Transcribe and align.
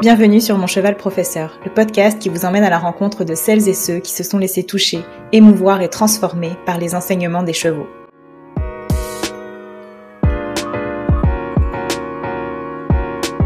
Bienvenue 0.00 0.40
sur 0.40 0.56
Mon 0.56 0.66
Cheval 0.66 0.96
Professeur, 0.96 1.58
le 1.62 1.70
podcast 1.70 2.18
qui 2.18 2.30
vous 2.30 2.46
emmène 2.46 2.64
à 2.64 2.70
la 2.70 2.78
rencontre 2.78 3.22
de 3.22 3.34
celles 3.34 3.68
et 3.68 3.74
ceux 3.74 3.98
qui 3.98 4.12
se 4.12 4.22
sont 4.22 4.38
laissés 4.38 4.64
toucher, 4.64 5.04
émouvoir 5.30 5.82
et 5.82 5.90
transformer 5.90 6.52
par 6.64 6.78
les 6.78 6.94
enseignements 6.94 7.42
des 7.42 7.52
chevaux. 7.52 7.86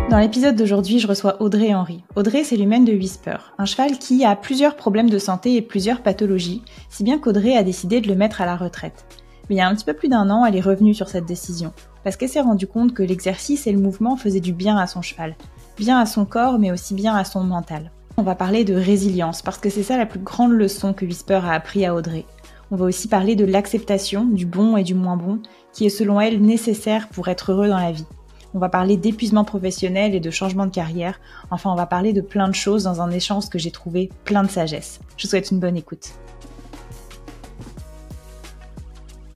Dans 0.09 0.21
l'épisode 0.21 0.55
d'aujourd'hui, 0.55 1.01
je 1.01 1.09
reçois 1.09 1.43
Audrey 1.43 1.75
Henry. 1.75 2.05
Audrey, 2.15 2.45
c'est 2.45 2.55
l'humaine 2.55 2.85
de 2.85 2.93
Whisper, 2.93 3.39
un 3.59 3.65
cheval 3.65 3.99
qui 3.99 4.25
a 4.25 4.37
plusieurs 4.37 4.77
problèmes 4.77 5.11
de 5.11 5.19
santé 5.19 5.57
et 5.57 5.63
plusieurs 5.63 6.03
pathologies, 6.03 6.63
si 6.89 7.03
bien 7.03 7.19
qu'Audrey 7.19 7.57
a 7.57 7.65
décidé 7.65 8.01
de 8.01 8.07
le 8.07 8.15
mettre 8.15 8.41
à 8.41 8.47
la 8.47 8.55
retraite. 8.55 9.07
Mais 9.51 9.57
il 9.57 9.59
y 9.59 9.61
a 9.61 9.67
un 9.67 9.75
petit 9.75 9.85
peu 9.85 9.95
plus 9.95 10.09
d'un 10.09 10.31
an, 10.31 10.47
elle 10.47 10.55
est 10.55 10.61
revenue 10.61 10.95
sur 10.95 11.09
cette 11.09 11.27
décision, 11.27 11.73
parce 12.05 12.17
qu'elle 12.17 12.29
s'est 12.29 12.41
rendue 12.41 12.69
compte 12.69 12.95
que 12.95 13.03
l'exercice 13.03 13.67
et 13.67 13.73
le 13.73 13.81
mouvement 13.81 14.17
faisaient 14.17 14.39
du 14.39 14.53
bien 14.53 14.79
à 14.79 14.87
son 14.87 15.03
cheval, 15.03 15.35
bien 15.77 15.99
à 15.99 16.07
son 16.07 16.25
corps, 16.25 16.59
mais 16.59 16.73
aussi 16.73 16.95
bien 16.95 17.15
à 17.15 17.25
son 17.25 17.43
mental. 17.43 17.91
On 18.17 18.23
va 18.23 18.35
parler 18.35 18.65
de 18.65 18.75
résilience, 18.75 19.43
parce 19.43 19.59
que 19.59 19.71
c'est 19.71 19.83
ça 19.83 19.97
la 19.97 20.07
plus 20.07 20.21
grande 20.21 20.53
leçon 20.53 20.93
que 20.93 21.05
Whisper 21.05 21.41
a 21.45 21.53
appris 21.53 21.85
à 21.85 21.95
Audrey. 21.95 22.25
On 22.71 22.77
va 22.77 22.87
aussi 22.87 23.09
parler 23.09 23.37
de 23.37 23.45
l'acceptation 23.45 24.25
du 24.25 24.47
bon 24.47 24.77
et 24.77 24.85
du 24.85 24.95
moins 24.95 25.17
bon, 25.17 25.41
qui 25.73 25.87
est 25.87 25.91
selon 25.91 26.21
elle 26.21 26.41
nécessaire 26.41 27.09
pour 27.09 27.29
être 27.29 27.53
heureux 27.53 27.69
dans 27.69 27.79
la 27.79 27.93
vie. 27.93 28.07
On 28.55 28.61
va 28.61 28.69
parler 28.69 28.97
d'épuisement 28.97 29.45
professionnel 29.45 30.15
et 30.15 30.21
de 30.21 30.31
changement 30.31 30.67
de 30.67 30.71
carrière. 30.71 31.19
Enfin, 31.51 31.73
on 31.73 31.77
va 31.77 31.87
parler 31.87 32.13
de 32.13 32.21
plein 32.21 32.49
de 32.49 32.55
choses 32.55 32.85
dans 32.85 33.03
un 33.03 33.11
échange 33.11 33.49
que 33.49 33.59
j'ai 33.59 33.73
trouvé 33.73 34.11
plein 34.25 34.45
de 34.45 34.51
sagesse. 34.51 35.01
Je 35.17 35.25
vous 35.25 35.31
souhaite 35.31 35.51
une 35.51 35.59
bonne 35.59 35.77
écoute. 35.77 36.15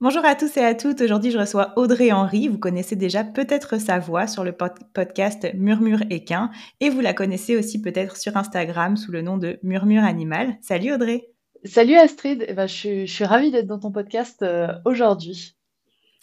Bonjour 0.00 0.24
à 0.24 0.36
tous 0.36 0.56
et 0.56 0.64
à 0.64 0.76
toutes. 0.76 1.00
Aujourd'hui, 1.00 1.32
je 1.32 1.38
reçois 1.38 1.72
Audrey 1.74 2.12
Henry. 2.12 2.46
Vous 2.46 2.58
connaissez 2.58 2.94
déjà 2.94 3.24
peut-être 3.24 3.80
sa 3.80 3.98
voix 3.98 4.28
sur 4.28 4.44
le 4.44 4.52
podcast 4.52 5.48
Murmure 5.54 6.02
Équin 6.08 6.52
et 6.78 6.88
vous 6.88 7.00
la 7.00 7.12
connaissez 7.12 7.56
aussi 7.56 7.82
peut-être 7.82 8.16
sur 8.16 8.36
Instagram 8.36 8.96
sous 8.96 9.10
le 9.10 9.22
nom 9.22 9.38
de 9.38 9.58
Murmure 9.64 10.04
Animal. 10.04 10.56
Salut 10.60 10.92
Audrey. 10.92 11.30
Salut 11.64 11.96
Astrid. 11.96 12.44
Eh 12.46 12.54
ben, 12.54 12.68
je, 12.68 13.06
suis, 13.06 13.24
ravie 13.24 13.50
d'être 13.50 13.66
dans 13.66 13.80
ton 13.80 13.90
podcast 13.90 14.40
euh, 14.42 14.68
aujourd'hui. 14.84 15.57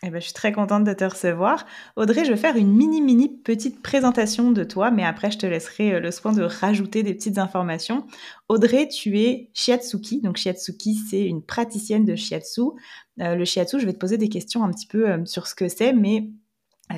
Eh 0.03 0.09
ben, 0.09 0.19
je 0.19 0.25
suis 0.25 0.33
très 0.33 0.51
contente 0.51 0.83
de 0.83 0.93
te 0.93 1.05
recevoir. 1.05 1.65
Audrey, 1.95 2.25
je 2.25 2.31
vais 2.31 2.38
faire 2.38 2.57
une 2.57 2.73
mini, 2.73 3.01
mini 3.01 3.29
petite 3.29 3.81
présentation 3.81 4.51
de 4.51 4.65
toi, 4.65 4.91
mais 4.91 5.05
après, 5.05 5.31
je 5.31 5.38
te 5.38 5.45
laisserai 5.45 5.93
euh, 5.93 5.99
le 6.01 6.11
soin 6.11 6.33
de 6.33 6.43
rajouter 6.43 7.01
des 7.01 7.13
petites 7.13 7.38
informations. 7.38 8.05
Audrey, 8.49 8.89
tu 8.89 9.17
es 9.19 9.49
shiatsuki. 9.53 10.21
Donc, 10.21 10.35
shiatsuki, 10.35 10.95
c'est 11.09 11.23
une 11.23 11.41
praticienne 11.41 12.03
de 12.03 12.16
shiatsu. 12.16 12.61
Euh, 13.21 13.35
le 13.35 13.45
shiatsu, 13.45 13.79
je 13.79 13.85
vais 13.85 13.93
te 13.93 13.97
poser 13.97 14.17
des 14.17 14.27
questions 14.27 14.66
un 14.66 14.69
petit 14.69 14.85
peu 14.85 15.09
euh, 15.09 15.25
sur 15.25 15.47
ce 15.47 15.55
que 15.55 15.69
c'est, 15.69 15.93
mais 15.93 16.29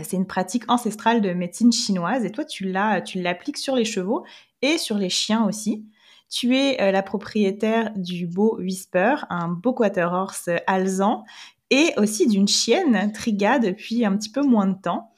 c'est 0.04 0.18
une 0.18 0.28
pratique 0.28 0.70
ancestrale 0.70 1.22
de 1.22 1.32
médecine 1.34 1.72
chinoise. 1.72 2.26
Et 2.26 2.32
toi, 2.32 2.44
tu 2.44 2.66
l'appliques 2.66 3.58
sur 3.58 3.76
les 3.76 3.86
chevaux 3.86 4.26
et 4.62 4.78
sur 4.78 4.98
les 4.98 5.10
chiens 5.10 5.46
aussi. 5.46 5.86
Tu 6.30 6.58
es 6.58 6.92
la 6.92 7.02
propriétaire 7.04 7.94
du 7.96 8.28
beau 8.28 8.58
Whisper, 8.60 9.16
un 9.30 9.48
beau 9.48 9.74
quarter 9.74 10.10
horse 10.12 10.50
alezan 10.68 11.24
et 11.70 11.94
aussi 11.98 12.28
d'une 12.28 12.48
chienne 12.48 13.12
Triga 13.12 13.60
depuis 13.60 14.06
un 14.06 14.16
petit 14.16 14.30
peu 14.30 14.42
moins 14.42 14.68
de 14.68 14.80
temps. 14.80 15.12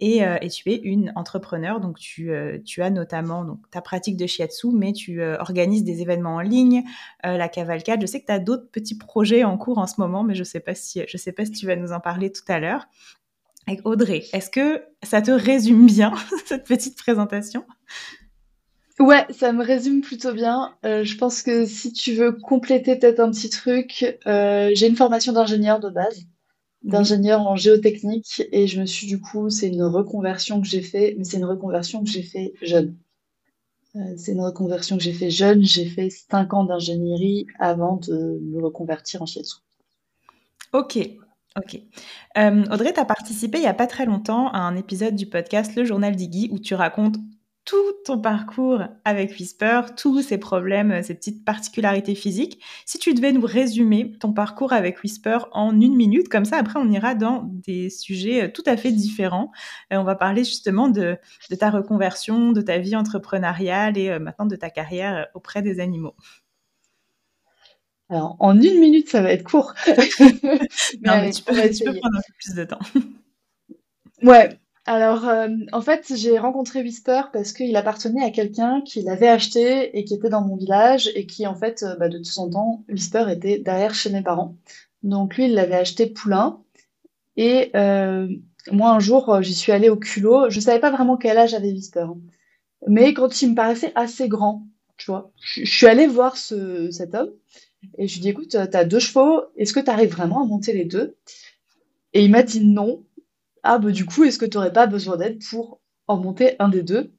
Et, 0.00 0.24
euh, 0.24 0.38
tu 0.48 0.70
es 0.70 0.76
une 0.76 1.12
entrepreneur, 1.16 1.80
donc 1.80 1.98
tu, 1.98 2.30
euh, 2.30 2.58
tu, 2.64 2.82
as 2.82 2.90
notamment 2.90 3.44
donc, 3.44 3.68
ta 3.70 3.80
pratique 3.80 4.16
de 4.16 4.26
shiatsu, 4.26 4.68
mais 4.72 4.92
tu 4.92 5.20
euh, 5.20 5.36
organises 5.40 5.82
des 5.82 6.02
événements 6.02 6.36
en 6.36 6.40
ligne, 6.40 6.84
la 7.24 7.48
cavalcade. 7.48 8.00
Je 8.00 8.06
sais 8.06 8.20
que 8.20 8.26
tu 8.26 8.32
as 8.32 8.38
d'autres 8.38 8.70
petits 8.70 8.96
projets 8.96 9.42
en 9.42 9.58
cours 9.58 9.78
en 9.78 9.88
ce 9.88 9.94
moment, 9.98 10.22
mais 10.22 10.34
je 10.34 10.40
ne 10.40 10.44
sais, 10.44 10.60
pas 10.60 10.74
si, 10.74 11.02
sais 11.12 11.32
pas 11.32 11.44
si 11.44 11.52
tu 11.52 11.66
vas 11.66 11.74
nous 11.74 11.92
en 11.92 12.00
parler 12.00 12.30
tout 12.30 12.44
à 12.48 12.60
l'heure. 12.60 12.86
Audrey, 13.84 14.24
est-ce 14.32 14.50
que 14.50 14.82
ça 15.02 15.20
te 15.20 15.30
résume 15.30 15.86
bien, 15.86 16.14
cette 16.46 16.64
petite 16.64 16.96
présentation? 16.96 17.64
Ouais, 18.98 19.24
ça 19.30 19.52
me 19.52 19.64
résume 19.64 20.00
plutôt 20.00 20.32
bien. 20.32 20.74
Euh, 20.84 21.04
je 21.04 21.16
pense 21.16 21.42
que 21.42 21.66
si 21.66 21.92
tu 21.92 22.14
veux 22.14 22.32
compléter 22.32 22.96
peut-être 22.96 23.20
un 23.20 23.30
petit 23.30 23.48
truc, 23.48 24.18
euh, 24.26 24.70
j'ai 24.74 24.88
une 24.88 24.96
formation 24.96 25.32
d'ingénieur 25.32 25.78
de 25.78 25.88
base, 25.88 26.24
d'ingénieur 26.82 27.42
en 27.42 27.54
géotechnique, 27.54 28.42
et 28.50 28.66
je 28.66 28.80
me 28.80 28.86
suis 28.86 29.06
du 29.06 29.20
coup, 29.20 29.50
c'est 29.50 29.68
une 29.68 29.84
reconversion 29.84 30.60
que 30.60 30.66
j'ai 30.66 30.82
fait, 30.82 31.14
mais 31.16 31.22
c'est 31.22 31.36
une 31.36 31.44
reconversion 31.44 32.02
que 32.02 32.10
j'ai 32.10 32.22
fait 32.22 32.54
jeune. 32.60 32.96
Euh, 33.94 34.00
c'est 34.16 34.32
une 34.32 34.40
reconversion 34.40 34.96
que 34.96 35.02
j'ai 35.02 35.12
fait 35.12 35.30
jeune. 35.30 35.62
J'ai 35.62 35.86
fait 35.86 36.10
5 36.10 36.52
ans 36.54 36.64
d'ingénierie 36.64 37.46
avant 37.60 37.96
de 37.96 38.40
me 38.42 38.60
reconvertir 38.60 39.22
en 39.22 39.26
shiatsu. 39.26 39.58
Ok, 40.72 40.98
Ok. 41.56 41.80
Audrey, 42.36 42.92
tu 42.92 43.00
as 43.00 43.04
participé 43.04 43.58
il 43.58 43.62
n'y 43.62 43.66
a 43.66 43.74
pas 43.74 43.88
très 43.88 44.06
longtemps 44.06 44.48
à 44.52 44.58
un 44.58 44.76
épisode 44.76 45.16
du 45.16 45.26
podcast 45.26 45.74
Le 45.74 45.84
Journal 45.84 46.14
d'Iggy 46.14 46.50
où 46.52 46.58
tu 46.60 46.74
racontes 46.74 47.16
tout 47.68 47.92
ton 48.06 48.18
parcours 48.18 48.82
avec 49.04 49.32
Whisper, 49.32 49.82
tous 49.94 50.22
ces 50.22 50.38
problèmes, 50.38 51.02
ces 51.02 51.14
petites 51.14 51.44
particularités 51.44 52.14
physiques. 52.14 52.64
Si 52.86 52.98
tu 52.98 53.12
devais 53.12 53.30
nous 53.30 53.44
résumer 53.44 54.12
ton 54.18 54.32
parcours 54.32 54.72
avec 54.72 55.02
Whisper 55.02 55.40
en 55.52 55.78
une 55.78 55.94
minute, 55.94 56.30
comme 56.30 56.46
ça 56.46 56.56
après 56.56 56.80
on 56.80 56.90
ira 56.90 57.14
dans 57.14 57.42
des 57.46 57.90
sujets 57.90 58.44
euh, 58.44 58.48
tout 58.50 58.62
à 58.64 58.78
fait 58.78 58.90
différents. 58.90 59.52
Euh, 59.92 59.98
on 59.98 60.04
va 60.04 60.14
parler 60.14 60.44
justement 60.44 60.88
de, 60.88 61.18
ta 61.60 61.68
reconversion, 61.68 62.52
de 62.52 62.62
ta 62.62 62.78
vie 62.78 62.96
entrepreneuriale 62.96 63.98
et 63.98 64.08
euh, 64.08 64.18
maintenant 64.18 64.46
de 64.46 64.56
ta 64.56 64.70
carrière 64.70 65.26
auprès 65.34 65.60
des 65.60 65.78
animaux. 65.78 66.16
Alors 68.08 68.36
en 68.38 68.58
une 68.58 68.80
minute 68.80 69.10
ça 69.10 69.20
va 69.20 69.30
être 69.30 69.44
court. 69.44 69.74
non 69.86 71.20
mais 71.20 71.32
tu 71.32 71.42
peux, 71.42 71.68
tu 71.68 71.84
peux 71.84 71.98
prendre 71.98 72.16
un 72.16 72.22
peu 72.22 72.32
plus 72.38 72.54
de 72.54 72.64
temps. 72.64 72.80
Ouais, 74.22 74.58
alors, 74.88 75.28
euh, 75.28 75.48
en 75.72 75.82
fait, 75.82 76.14
j'ai 76.16 76.38
rencontré 76.38 76.80
Whisper 76.80 77.20
parce 77.30 77.52
qu'il 77.52 77.76
appartenait 77.76 78.24
à 78.24 78.30
quelqu'un 78.30 78.80
qui 78.80 79.02
l'avait 79.02 79.28
acheté 79.28 79.98
et 79.98 80.04
qui 80.04 80.14
était 80.14 80.30
dans 80.30 80.40
mon 80.40 80.56
village 80.56 81.10
et 81.14 81.26
qui, 81.26 81.46
en 81.46 81.54
fait, 81.54 81.82
euh, 81.82 81.94
bah, 81.96 82.08
de 82.08 82.16
temps 82.16 82.44
en 82.44 82.48
temps, 82.48 82.84
Whisper 82.88 83.26
était 83.28 83.58
derrière 83.58 83.94
chez 83.94 84.08
mes 84.08 84.22
parents. 84.22 84.56
Donc, 85.02 85.36
lui, 85.36 85.44
il 85.44 85.52
l'avait 85.52 85.74
acheté 85.74 86.06
poulain. 86.06 86.62
Et 87.36 87.70
euh, 87.76 88.28
moi, 88.72 88.92
un 88.92 88.98
jour, 88.98 89.42
j'y 89.42 89.54
suis 89.54 89.72
allée 89.72 89.90
au 89.90 89.96
culot. 89.96 90.48
Je 90.48 90.58
savais 90.58 90.80
pas 90.80 90.90
vraiment 90.90 91.18
quel 91.18 91.36
âge 91.36 91.52
avait 91.52 91.70
Whisper. 91.70 92.06
Mais 92.86 93.12
quand 93.12 93.42
il 93.42 93.50
me 93.50 93.54
paraissait 93.54 93.92
assez 93.94 94.26
grand, 94.26 94.66
tu 94.96 95.10
vois, 95.10 95.32
je 95.36 95.66
suis 95.66 95.86
allée 95.86 96.06
voir 96.06 96.38
ce, 96.38 96.90
cet 96.90 97.14
homme 97.14 97.32
et 97.98 98.08
je 98.08 98.14
lui 98.14 98.20
ai 98.20 98.22
dit, 98.22 98.28
écoute, 98.30 98.48
tu 98.48 98.56
as 98.56 98.84
deux 98.84 99.00
chevaux, 99.00 99.42
est-ce 99.58 99.74
que 99.74 99.80
tu 99.80 99.90
arrives 99.90 100.12
vraiment 100.12 100.42
à 100.42 100.46
monter 100.46 100.72
les 100.72 100.86
deux? 100.86 101.16
Et 102.14 102.24
il 102.24 102.30
m'a 102.30 102.42
dit 102.42 102.64
non. 102.64 103.04
Ah, 103.70 103.78
bah, 103.78 103.90
du 103.90 104.06
coup, 104.06 104.24
est-ce 104.24 104.38
que 104.38 104.46
tu 104.46 104.56
n'aurais 104.56 104.72
pas 104.72 104.86
besoin 104.86 105.18
d'aide 105.18 105.42
pour 105.50 105.82
en 106.06 106.16
monter 106.16 106.56
un 106.58 106.70
des 106.70 106.82
deux? 106.82 107.12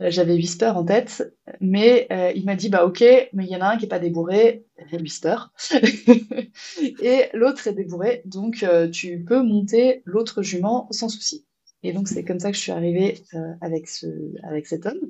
Euh, 0.00 0.10
J'avais 0.10 0.32
Whisper 0.34 0.68
en 0.74 0.82
tête, 0.82 1.36
mais 1.60 2.06
euh, 2.10 2.32
il 2.34 2.46
m'a 2.46 2.56
dit 2.56 2.70
bah 2.70 2.86
ok, 2.86 3.02
mais 3.34 3.44
il 3.44 3.50
y 3.50 3.56
en 3.56 3.60
a 3.60 3.66
un 3.68 3.76
qui 3.76 3.82
n'est 3.84 3.88
pas 3.90 3.98
débourré, 3.98 4.64
Whisper, 4.94 5.36
et 7.02 7.28
l'autre 7.34 7.66
est 7.66 7.74
débourré, 7.74 8.22
donc 8.24 8.62
euh, 8.62 8.88
tu 8.88 9.22
peux 9.24 9.42
monter 9.42 10.02
l'autre 10.06 10.42
jument 10.42 10.88
sans 10.90 11.10
souci. 11.10 11.44
Et 11.82 11.92
donc 11.92 12.08
c'est 12.08 12.24
comme 12.24 12.40
ça 12.40 12.50
que 12.50 12.56
je 12.56 12.62
suis 12.62 12.72
arrivée 12.72 13.22
avec, 13.60 13.86
ce, 13.88 14.06
avec 14.44 14.66
cet 14.66 14.86
homme. 14.86 15.00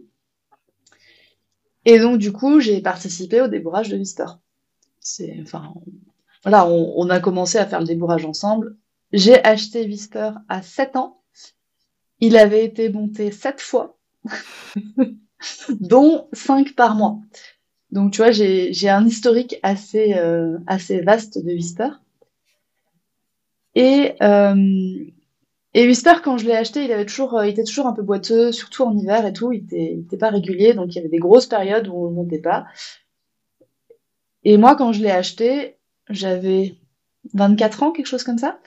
Et 1.85 1.99
donc 1.99 2.19
du 2.19 2.33
coup, 2.33 2.61
j'ai 2.61 2.81
participé 2.81 3.41
au 3.41 3.49
débourrage 3.49 3.89
de 3.91 3.97
Whisper. 3.99 4.27
C'est, 5.01 5.39
enfin, 5.43 5.75
voilà, 6.45 6.67
on, 6.69 6.95
on, 6.97 7.11
a 7.11 7.21
commencé 7.21 7.59
à 7.59 7.67
faire 7.67 7.81
le 7.81 7.87
débourrage 7.87 8.25
ensemble. 8.25 8.77
J'ai 9.13 9.43
acheté 9.45 9.85
Whisper 9.87 10.33
à 10.49 10.63
7 10.63 10.97
ans. 10.97 11.23
Il 12.21 12.37
avait 12.37 12.65
été 12.65 12.91
monté 12.91 13.33
7 13.33 13.61
fois, 13.61 13.99
dont 15.71 16.29
5 16.33 16.75
par 16.75 16.95
mois. 16.95 17.19
Donc, 17.91 18.13
tu 18.13 18.19
vois, 18.19 18.31
j'ai 18.31 18.89
un 18.89 19.07
historique 19.07 19.57
assez, 19.63 20.15
euh, 20.15 20.59
assez 20.67 21.01
vaste 21.01 21.39
de 21.39 21.53
Whisper. 21.53 21.89
Et, 23.75 24.15
euh, 24.23 25.05
et 25.75 25.87
Whisper, 25.87 26.15
quand 26.23 26.39
je 26.39 26.47
l'ai 26.47 26.57
acheté, 26.57 26.85
il, 26.85 26.93
avait 26.93 27.07
toujours, 27.07 27.39
euh, 27.39 27.47
il 27.47 27.51
était 27.51 27.65
toujours 27.65 27.87
un 27.87 27.93
peu 27.93 28.03
boiteux, 28.03 28.53
surtout 28.53 28.85
en 28.85 28.97
hiver 28.97 29.27
et 29.27 29.33
tout. 29.33 29.53
Il 29.53 29.65
n'était 29.71 30.17
pas 30.17 30.31
régulier, 30.31 30.75
donc 30.75 30.93
il 30.93 30.97
y 30.97 30.99
avait 31.01 31.09
des 31.09 31.19
grosses 31.19 31.47
périodes 31.47 31.89
où 31.89 31.95
on 31.95 32.11
ne 32.11 32.15
montait 32.15 32.41
pas. 32.41 32.67
Et 34.45 34.57
moi, 34.57 34.77
quand 34.77 34.93
je 34.93 35.03
l'ai 35.03 35.11
acheté, 35.11 35.77
j'avais 36.09 36.77
24 37.35 37.83
ans, 37.83 37.93
quelque 37.93 38.07
chose 38.07 38.25
comme 38.25 38.39
ça. 38.39 38.59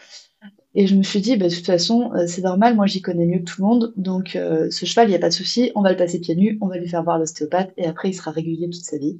Et 0.75 0.87
je 0.87 0.95
me 0.95 1.03
suis 1.03 1.21
dit, 1.21 1.37
bah, 1.37 1.47
de 1.47 1.53
toute 1.53 1.65
façon, 1.65 2.11
euh, 2.13 2.25
c'est 2.27 2.41
normal, 2.41 2.75
moi 2.75 2.87
j'y 2.87 3.01
connais 3.01 3.25
mieux 3.25 3.39
que 3.39 3.43
tout 3.43 3.61
le 3.61 3.67
monde, 3.67 3.93
donc 3.95 4.35
euh, 4.35 4.71
ce 4.71 4.85
cheval, 4.85 5.07
il 5.07 5.11
n'y 5.11 5.15
a 5.15 5.19
pas 5.19 5.29
de 5.29 5.33
souci, 5.33 5.71
on 5.75 5.81
va 5.81 5.91
le 5.91 5.97
passer 5.97 6.19
pieds 6.19 6.35
nus, 6.35 6.57
on 6.61 6.67
va 6.67 6.77
lui 6.77 6.87
faire 6.87 7.03
voir 7.03 7.19
l'ostéopathe, 7.19 7.71
et 7.77 7.85
après 7.85 8.09
il 8.09 8.13
sera 8.13 8.31
régulier 8.31 8.69
toute 8.69 8.83
sa 8.83 8.97
vie. 8.97 9.19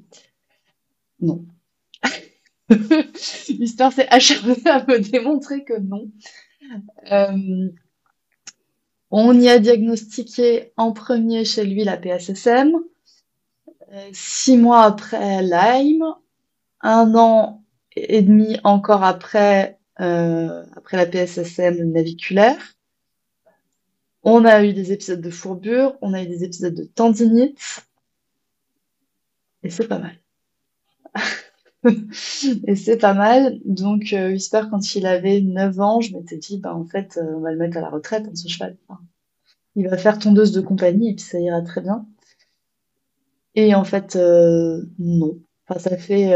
Non. 1.19 1.45
L'histoire 3.49 3.93
s'est 3.93 4.07
acharnée 4.09 4.55
à 4.65 4.83
me 4.85 4.97
démontrer 4.99 5.63
que 5.63 5.79
non. 5.79 6.09
Euh, 7.11 7.69
on 9.11 9.39
y 9.39 9.47
a 9.47 9.59
diagnostiqué 9.59 10.73
en 10.75 10.91
premier 10.91 11.45
chez 11.45 11.65
lui 11.65 11.83
la 11.83 11.97
PSSM, 11.97 12.73
six 14.11 14.57
mois 14.57 14.85
après 14.85 15.43
Lyme, 15.43 16.15
un 16.81 17.13
an 17.13 17.63
et 17.95 18.23
demi 18.23 18.57
encore 18.63 19.03
après 19.03 19.77
après 19.95 20.97
la 20.97 21.05
PSSM 21.05 21.91
naviculaire. 21.91 22.75
On 24.23 24.45
a 24.45 24.63
eu 24.63 24.73
des 24.73 24.93
épisodes 24.93 25.21
de 25.21 25.29
fourbure, 25.29 25.97
on 26.01 26.13
a 26.13 26.23
eu 26.23 26.27
des 26.27 26.43
épisodes 26.45 26.73
de 26.73 26.85
tendinite. 26.85 27.85
Et 29.63 29.69
c'est 29.69 29.87
pas 29.87 29.99
mal. 29.99 30.17
et 32.67 32.75
c'est 32.75 32.97
pas 32.97 33.13
mal. 33.13 33.59
Donc, 33.65 34.13
euh, 34.13 34.29
Whisper, 34.31 34.63
quand 34.69 34.95
il 34.95 35.05
avait 35.05 35.41
9 35.41 35.79
ans, 35.79 36.01
je 36.01 36.13
m'étais 36.13 36.37
dit, 36.37 36.57
bah, 36.57 36.73
en 36.73 36.85
fait, 36.85 37.17
euh, 37.17 37.35
on 37.35 37.41
va 37.41 37.51
le 37.51 37.57
mettre 37.57 37.77
à 37.77 37.81
la 37.81 37.89
retraite, 37.89 38.25
hein, 38.27 38.35
ce 38.35 38.47
cheval. 38.47 38.77
il 39.75 39.87
va 39.87 39.97
faire 39.97 40.19
tondeuse 40.19 40.53
de 40.53 40.61
compagnie 40.61 41.11
et 41.11 41.15
puis 41.15 41.25
ça 41.25 41.39
ira 41.39 41.61
très 41.61 41.81
bien. 41.81 42.05
Et 43.55 43.75
en 43.75 43.83
fait, 43.83 44.15
euh, 44.15 44.83
non. 44.99 45.39
Enfin, 45.67 45.79
ça 45.79 45.97
fait. 45.97 46.33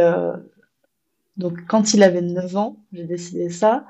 Donc, 1.38 1.66
quand 1.68 1.94
il 1.94 2.04
avait 2.04 2.22
9 2.22 2.56
ans, 2.56 2.78
j'ai 2.94 3.06
décidé 3.06 3.50
ça. 3.50 3.86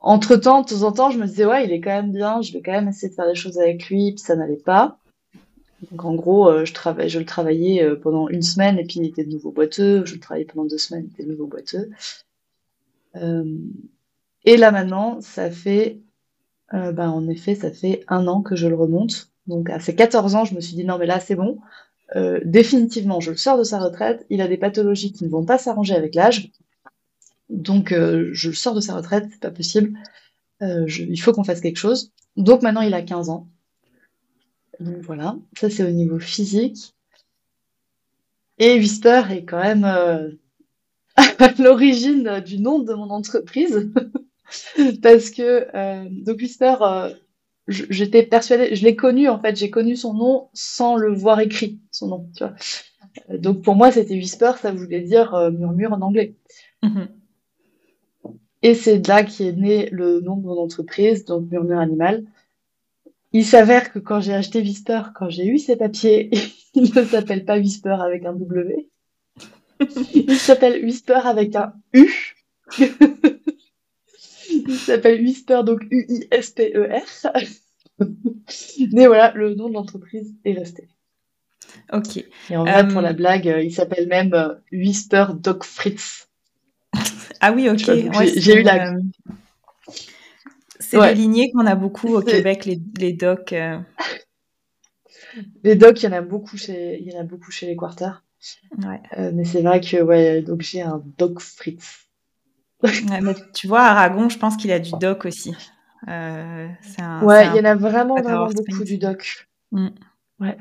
Entre-temps, 0.00 0.62
de 0.62 0.68
temps 0.68 0.82
en 0.82 0.92
temps, 0.92 1.10
je 1.10 1.18
me 1.18 1.26
disais, 1.26 1.46
ouais, 1.46 1.64
il 1.64 1.72
est 1.72 1.80
quand 1.80 1.90
même 1.90 2.12
bien, 2.12 2.40
je 2.40 2.52
vais 2.52 2.62
quand 2.62 2.72
même 2.72 2.88
essayer 2.88 3.08
de 3.08 3.14
faire 3.14 3.28
des 3.28 3.34
choses 3.34 3.58
avec 3.58 3.88
lui, 3.88 4.12
puis 4.12 4.20
ça 4.20 4.36
n'allait 4.36 4.56
pas. 4.56 4.98
Donc 5.82 6.04
en 6.04 6.14
gros, 6.14 6.48
euh, 6.48 6.64
je, 6.64 7.18
le 7.18 7.24
travaillais 7.24 7.82
euh, 7.82 7.96
pendant 7.96 8.28
une 8.28 8.42
semaine 8.42 8.78
et 8.78 8.84
puis 8.84 8.96
il 9.00 9.06
était 9.06 9.24
de 9.24 9.30
nouveau 9.30 9.50
boiteux. 9.50 10.04
Je 10.06 10.14
le 10.14 10.20
travaillais 10.20 10.46
pendant 10.46 10.66
deux 10.66 10.78
semaines, 10.78 11.04
il 11.08 11.12
était 11.12 11.24
de 11.24 11.30
nouveau 11.30 11.46
boiteux. 11.46 11.90
Euh, 13.16 13.58
et 14.44 14.56
là 14.56 14.70
maintenant, 14.70 15.20
ça 15.20 15.50
fait, 15.50 16.00
ben, 16.72 17.08
en 17.10 17.28
effet, 17.28 17.54
ça 17.54 17.70
fait 17.70 18.04
un 18.08 18.26
an 18.26 18.42
que 18.42 18.56
je 18.56 18.68
le 18.68 18.74
remonte. 18.74 19.30
Donc 19.46 19.70
à 19.70 19.80
ses 19.80 19.94
14 19.94 20.34
ans, 20.34 20.44
je 20.44 20.54
me 20.54 20.60
suis 20.60 20.76
dit 20.76 20.84
non 20.84 20.98
mais 20.98 21.06
là 21.06 21.20
c'est 21.20 21.36
bon. 21.36 21.58
Définitivement, 22.44 23.20
je 23.20 23.32
le 23.32 23.36
sors 23.36 23.58
de 23.58 23.64
sa 23.64 23.78
retraite. 23.78 24.24
Il 24.30 24.40
a 24.40 24.48
des 24.48 24.56
pathologies 24.56 25.12
qui 25.12 25.24
ne 25.24 25.28
vont 25.28 25.44
pas 25.44 25.58
s'arranger 25.58 25.94
avec 25.94 26.14
l'âge. 26.14 26.50
Donc 27.50 27.90
je 27.92 28.48
le 28.48 28.54
sors 28.54 28.74
de 28.74 28.80
sa 28.80 28.94
retraite, 28.94 29.26
c'est 29.30 29.40
pas 29.40 29.50
possible. 29.50 29.98
il 30.60 31.20
faut 31.20 31.32
qu'on 31.32 31.44
fasse 31.44 31.60
quelque 31.60 31.78
chose. 31.78 32.12
Donc 32.36 32.62
maintenant 32.62 32.82
il 32.82 32.94
a 32.94 33.02
15 33.02 33.28
ans. 33.30 33.48
Donc 34.80 34.98
voilà, 35.02 35.36
ça 35.58 35.70
c'est 35.70 35.84
au 35.84 35.90
niveau 35.90 36.18
physique. 36.18 36.94
Et 38.58 38.78
Whisper 38.78 39.22
est 39.30 39.44
quand 39.44 39.62
même 39.62 39.84
euh, 39.84 40.30
à 41.16 41.52
l'origine 41.58 42.40
du 42.40 42.58
nom 42.58 42.78
de 42.78 42.94
mon 42.94 43.10
entreprise. 43.10 43.90
Parce 45.02 45.30
que 45.30 45.66
euh, 45.74 46.08
donc 46.10 46.38
Whisper, 46.38 46.76
euh, 46.80 47.10
j'étais 47.68 48.22
persuadée, 48.22 48.74
je 48.74 48.84
l'ai 48.84 48.96
connu 48.96 49.28
en 49.28 49.40
fait, 49.40 49.56
j'ai 49.56 49.70
connu 49.70 49.96
son 49.96 50.14
nom 50.14 50.48
sans 50.52 50.96
le 50.96 51.12
voir 51.12 51.40
écrit, 51.40 51.80
son 51.90 52.08
nom, 52.08 52.30
tu 52.36 52.44
vois. 52.44 52.54
Donc 53.38 53.62
pour 53.62 53.74
moi 53.74 53.90
c'était 53.90 54.14
Whisper, 54.14 54.52
ça 54.60 54.72
voulait 54.72 55.00
dire 55.00 55.50
murmure 55.52 55.92
en 55.92 56.00
anglais. 56.02 56.34
Mm-hmm. 56.82 57.08
Et 58.62 58.74
c'est 58.74 58.98
de 58.98 59.08
là 59.08 59.22
qu'est 59.22 59.52
né 59.52 59.88
le 59.90 60.20
nom 60.20 60.36
de 60.36 60.42
mon 60.42 60.58
entreprise, 60.58 61.24
donc 61.24 61.50
Murmure 61.50 61.78
Animal. 61.78 62.24
Il 63.32 63.44
s'avère 63.44 63.92
que 63.92 63.98
quand 63.98 64.20
j'ai 64.20 64.34
acheté 64.34 64.60
Whisper, 64.60 65.02
quand 65.14 65.28
j'ai 65.28 65.46
eu 65.46 65.58
ces 65.58 65.76
papiers, 65.76 66.30
il 66.74 66.92
ne 66.94 67.04
s'appelle 67.04 67.44
pas 67.44 67.58
Whisper 67.58 67.96
avec 68.00 68.24
un 68.24 68.32
W. 68.32 68.88
Il 70.14 70.36
s'appelle 70.36 70.84
Whisper 70.84 71.20
avec 71.24 71.54
un 71.54 71.74
U. 71.92 72.10
il 74.66 74.76
s'appelle 74.76 75.20
Whisper, 75.20 75.62
donc 75.64 75.82
U-I-S-P-E-R. 75.90 77.32
Mais 78.92 79.06
voilà, 79.06 79.32
le 79.34 79.54
nom 79.54 79.68
de 79.68 79.74
l'entreprise 79.74 80.34
est 80.44 80.52
resté. 80.52 80.88
Ok. 81.92 82.24
Et 82.50 82.56
en 82.56 82.64
vrai, 82.64 82.86
pour 82.88 83.00
la 83.00 83.10
euh, 83.10 83.14
blague, 83.14 83.54
il 83.62 83.72
s'appelle 83.72 84.06
même 84.08 84.34
euh, 84.34 84.54
Whisper 84.72 85.26
Doc 85.38 85.64
Fritz. 85.64 86.28
Ah 87.40 87.52
oui, 87.52 87.68
ok. 87.68 87.90
J'ai 88.36 88.60
eu 88.60 88.62
la, 88.62 88.94
euh, 88.94 89.00
c'est 90.80 91.00
des 91.00 91.14
lignées 91.14 91.50
qu'on 91.50 91.66
a 91.66 91.74
beaucoup 91.74 92.14
au 92.14 92.22
Québec, 92.22 92.64
les, 92.64 92.80
les 92.98 93.12
docs. 93.12 93.52
Euh. 93.52 93.78
Les 95.64 95.74
docs, 95.74 96.02
il 96.02 96.06
y 96.06 96.08
en 96.08 96.12
a 96.12 96.22
beaucoup 96.22 96.56
chez, 96.56 96.98
il 96.98 97.12
y 97.12 97.14
en 97.14 97.20
a 97.20 97.22
beaucoup 97.22 97.50
chez 97.50 97.66
les 97.66 97.76
quarters. 97.76 98.24
Ouais. 98.78 99.02
Euh, 99.18 99.32
mais 99.34 99.44
c'est 99.44 99.60
vrai 99.60 99.82
que 99.82 100.00
ouais, 100.00 100.40
donc 100.40 100.62
j'ai 100.62 100.80
un 100.80 101.02
doc 101.18 101.40
Fritz. 101.40 102.05
Mais 102.82 103.34
tu 103.54 103.66
vois, 103.66 103.82
Aragon, 103.82 104.28
je 104.28 104.38
pense 104.38 104.56
qu'il 104.56 104.70
a 104.72 104.78
du 104.78 104.92
doc 105.00 105.24
aussi. 105.24 105.54
Euh, 106.08 106.68
un, 106.98 107.22
ouais, 107.22 107.46
il 107.48 107.56
y 107.56 107.60
en 107.60 107.64
a 107.64 107.74
vraiment, 107.74 108.16
vraiment 108.16 108.46
beaucoup 108.46 108.84
du 108.84 108.98
doc. 108.98 109.48
Mm. 109.72 109.88
Ouais. 110.40 110.56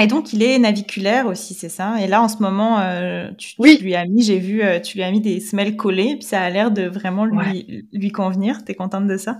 Et 0.00 0.06
donc, 0.06 0.32
il 0.32 0.42
est 0.42 0.58
naviculaire 0.58 1.26
aussi, 1.26 1.54
c'est 1.54 1.68
ça? 1.68 2.00
Et 2.00 2.08
là, 2.08 2.20
en 2.20 2.28
ce 2.28 2.38
moment, 2.38 2.80
euh, 2.80 3.30
tu, 3.38 3.54
oui. 3.58 3.78
lui 3.80 3.94
as 3.94 4.06
mis, 4.06 4.22
j'ai 4.22 4.38
vu, 4.38 4.62
euh, 4.62 4.80
tu 4.80 4.96
lui 4.96 5.04
as 5.04 5.10
mis 5.10 5.20
des 5.20 5.38
semelles 5.38 5.76
collées, 5.76 6.16
puis 6.16 6.24
ça 6.24 6.40
a 6.40 6.50
l'air 6.50 6.70
de 6.70 6.82
vraiment 6.82 7.24
lui, 7.24 7.86
lui 7.92 8.10
convenir. 8.10 8.64
T'es 8.64 8.74
contente 8.74 9.06
de 9.06 9.16
ça? 9.16 9.38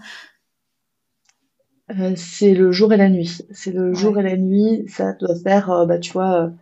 Euh, 1.90 2.12
C'est 2.16 2.54
le 2.54 2.70
jour 2.70 2.92
et 2.92 2.96
la 2.96 3.08
nuit. 3.08 3.38
C'est 3.50 3.72
le 3.72 3.94
jour 3.94 4.18
et 4.18 4.22
la 4.22 4.36
nuit. 4.36 4.84
Ça 4.88 5.14
doit 5.14 5.34
faire, 5.42 5.86
bah, 5.86 5.98
tu 5.98 6.12
vois, 6.12 6.52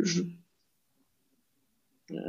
je... 0.00 0.22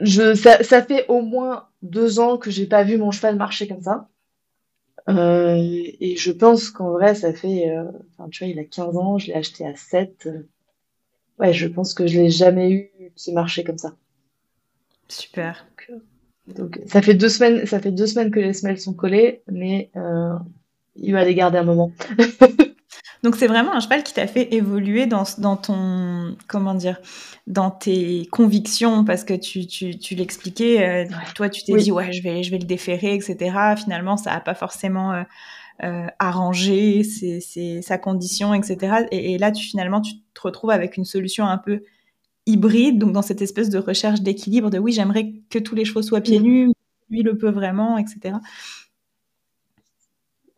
Je, 0.01 0.33
ça, 0.35 0.63
ça, 0.63 0.81
fait 0.81 1.05
au 1.09 1.21
moins 1.21 1.67
deux 1.81 2.19
ans 2.19 2.37
que 2.37 2.51
j'ai 2.51 2.65
pas 2.65 2.83
vu 2.83 2.97
mon 2.97 3.11
cheval 3.11 3.35
marcher 3.35 3.67
comme 3.67 3.81
ça. 3.81 4.07
et 5.07 6.15
je 6.17 6.31
pense 6.31 6.69
qu'en 6.69 6.91
vrai, 6.91 7.15
ça 7.15 7.33
fait, 7.33 7.73
enfin, 8.17 8.29
tu 8.29 8.43
vois, 8.43 8.51
il 8.51 8.59
a 8.59 8.63
15 8.63 8.97
ans, 8.97 9.17
je 9.17 9.27
l'ai 9.27 9.33
acheté 9.33 9.65
à 9.65 9.75
7 9.75 10.29
ouais, 11.39 11.53
je 11.53 11.67
pense 11.67 11.93
que 11.93 12.07
je 12.07 12.19
l'ai 12.19 12.29
jamais 12.29 12.71
eu 12.71 12.91
qui 13.15 13.33
marchait 13.33 13.63
comme 13.63 13.77
ça. 13.77 13.95
Super. 15.07 15.67
Donc, 16.47 16.79
ça 16.87 17.01
fait 17.01 17.13
deux 17.13 17.29
semaines, 17.29 17.65
ça 17.65 17.79
fait 17.79 17.91
deux 17.91 18.07
semaines 18.07 18.31
que 18.31 18.39
les 18.39 18.53
semelles 18.53 18.79
sont 18.79 18.93
collées, 18.93 19.41
mais 19.51 19.89
euh, 19.95 20.35
il 20.95 21.13
va 21.13 21.23
les 21.23 21.35
garder 21.35 21.57
un 21.57 21.63
moment. 21.63 21.91
Donc 23.23 23.35
c'est 23.37 23.47
vraiment 23.47 23.73
un 23.73 23.79
cheval 23.79 24.03
qui 24.03 24.13
t'a 24.13 24.27
fait 24.27 24.53
évoluer 24.53 25.05
dans, 25.05 25.23
dans 25.37 25.55
ton 25.55 26.35
comment 26.47 26.75
dire 26.75 26.99
dans 27.47 27.71
tes 27.71 28.27
convictions 28.31 29.05
parce 29.05 29.23
que 29.23 29.33
tu, 29.33 29.65
tu, 29.65 29.97
tu 29.97 30.15
l'expliquais 30.15 31.05
euh, 31.07 31.15
toi 31.33 31.49
tu 31.49 31.63
t'es 31.63 31.73
dit 31.75 31.91
ouais 31.91 32.11
je 32.11 32.21
vais 32.21 32.43
je 32.43 32.51
vais 32.51 32.57
le 32.57 32.65
déférer 32.65 33.15
etc 33.15 33.75
finalement 33.77 34.17
ça 34.17 34.33
a 34.33 34.41
pas 34.41 34.55
forcément 34.55 35.13
euh, 35.13 35.23
euh, 35.81 36.05
arranger 36.19 37.03
ses, 37.03 37.81
sa 37.81 37.97
condition, 37.97 38.53
etc. 38.53 39.07
Et, 39.11 39.39
là, 39.39 39.51
tu, 39.51 39.65
finalement, 39.65 40.01
tu 40.01 40.13
te 40.33 40.41
retrouves 40.41 40.69
avec 40.69 40.97
une 40.97 41.03
solution 41.03 41.45
un 41.47 41.57
peu 41.57 41.81
hybride, 42.45 42.99
donc 42.99 43.11
dans 43.11 43.23
cette 43.23 43.41
espèce 43.41 43.69
de 43.69 43.79
recherche 43.79 44.21
d'équilibre 44.21 44.69
de 44.69 44.77
oui, 44.77 44.93
j'aimerais 44.93 45.33
que 45.49 45.57
tous 45.57 45.73
les 45.73 45.83
chevaux 45.83 46.03
soient 46.03 46.21
pieds 46.21 46.39
mm. 46.39 46.43
nus, 46.43 46.69
lui 47.09 47.23
le 47.23 47.37
peut 47.37 47.49
vraiment, 47.49 47.97
etc. 47.97 48.35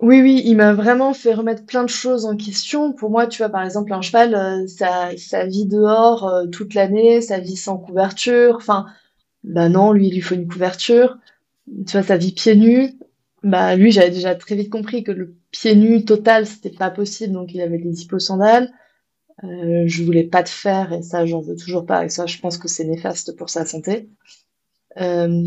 Oui, 0.01 0.21
oui, 0.21 0.41
il 0.45 0.57
m'a 0.57 0.73
vraiment 0.73 1.13
fait 1.13 1.33
remettre 1.33 1.65
plein 1.65 1.83
de 1.83 1.89
choses 1.89 2.25
en 2.25 2.35
question. 2.35 2.91
Pour 2.93 3.09
moi, 3.09 3.27
tu 3.27 3.37
vois, 3.39 3.49
par 3.49 3.63
exemple, 3.63 3.93
un 3.93 4.01
cheval, 4.01 4.35
euh, 4.35 4.67
ça, 4.67 5.45
vit 5.45 5.65
dehors 5.65 6.27
euh, 6.27 6.47
toute 6.47 6.73
l'année, 6.73 7.21
ça 7.21 7.39
vit 7.39 7.55
sans 7.55 7.77
couverture. 7.77 8.55
Enfin, 8.57 8.87
bah 9.43 9.69
non, 9.69 9.93
lui, 9.93 10.07
il 10.09 10.15
lui 10.15 10.21
faut 10.21 10.35
une 10.35 10.47
couverture. 10.47 11.17
Tu 11.87 11.93
vois, 11.93 12.03
ça 12.03 12.17
vit 12.17 12.33
pieds 12.33 12.55
nus. 12.55 12.93
Bah, 13.43 13.75
lui, 13.77 13.91
j'avais 13.91 14.11
déjà 14.11 14.35
très 14.35 14.55
vite 14.55 14.69
compris 14.71 15.03
que 15.03 15.11
le 15.13 15.35
pied 15.51 15.75
nu 15.75 16.05
total, 16.05 16.47
c'était 16.47 16.71
pas 16.71 16.91
possible, 16.91 17.33
donc 17.33 17.53
il 17.53 17.61
avait 17.61 17.77
des 17.79 18.01
hyposandales. 18.03 18.71
Euh, 19.43 19.83
je 19.87 20.03
voulais 20.03 20.23
pas 20.25 20.43
de 20.43 20.49
fer, 20.49 20.93
et 20.93 21.03
ça, 21.03 21.25
j'en 21.25 21.41
veux 21.41 21.55
toujours 21.55 21.85
pas, 21.85 22.05
et 22.05 22.09
ça, 22.09 22.25
je 22.27 22.39
pense 22.39 22.57
que 22.57 22.67
c'est 22.69 22.85
néfaste 22.85 23.35
pour 23.37 23.49
sa 23.49 23.65
santé. 23.65 24.09
Euh, 24.97 25.43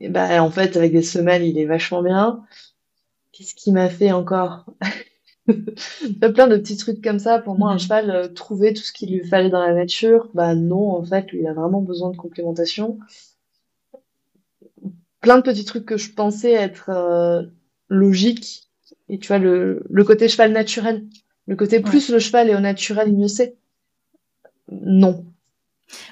et 0.00 0.08
bah, 0.10 0.42
en 0.42 0.50
fait, 0.50 0.76
avec 0.76 0.92
des 0.92 1.02
semelles, 1.02 1.44
il 1.44 1.58
est 1.58 1.66
vachement 1.66 2.02
bien. 2.02 2.42
Qu'est-ce 3.32 3.54
qui 3.54 3.72
m'a 3.72 3.88
fait 3.88 4.12
encore 4.12 4.66
plein 5.46 6.46
de 6.46 6.56
petits 6.56 6.76
trucs 6.76 7.02
comme 7.02 7.18
ça. 7.18 7.38
Pour 7.38 7.58
moi, 7.58 7.70
un 7.70 7.74
mhm. 7.74 7.80
cheval, 7.80 8.10
euh, 8.10 8.28
trouver 8.28 8.74
tout 8.74 8.82
ce 8.82 8.92
qu'il 8.92 9.12
lui 9.12 9.26
fallait 9.26 9.50
dans 9.50 9.64
la 9.64 9.74
nature, 9.74 10.28
bah 10.34 10.54
non, 10.54 10.90
en 10.90 11.04
fait, 11.04 11.30
lui, 11.32 11.40
il 11.40 11.46
a 11.46 11.52
vraiment 11.52 11.80
besoin 11.80 12.10
de 12.10 12.16
complémentation 12.16 12.98
plein 15.22 15.38
de 15.38 15.42
petits 15.42 15.64
trucs 15.64 15.86
que 15.86 15.96
je 15.96 16.12
pensais 16.12 16.52
être 16.52 16.90
euh, 16.90 17.42
logiques. 17.88 18.68
Et 19.08 19.18
tu 19.18 19.28
vois, 19.28 19.38
le, 19.38 19.82
le 19.88 20.04
côté 20.04 20.28
cheval 20.28 20.52
naturel. 20.52 21.06
Le 21.46 21.56
côté 21.56 21.80
plus 21.80 22.10
le 22.10 22.18
cheval 22.18 22.50
est 22.50 22.54
au 22.54 22.60
naturel, 22.60 23.12
mieux 23.12 23.28
c'est. 23.28 23.56
Non. 24.70 25.24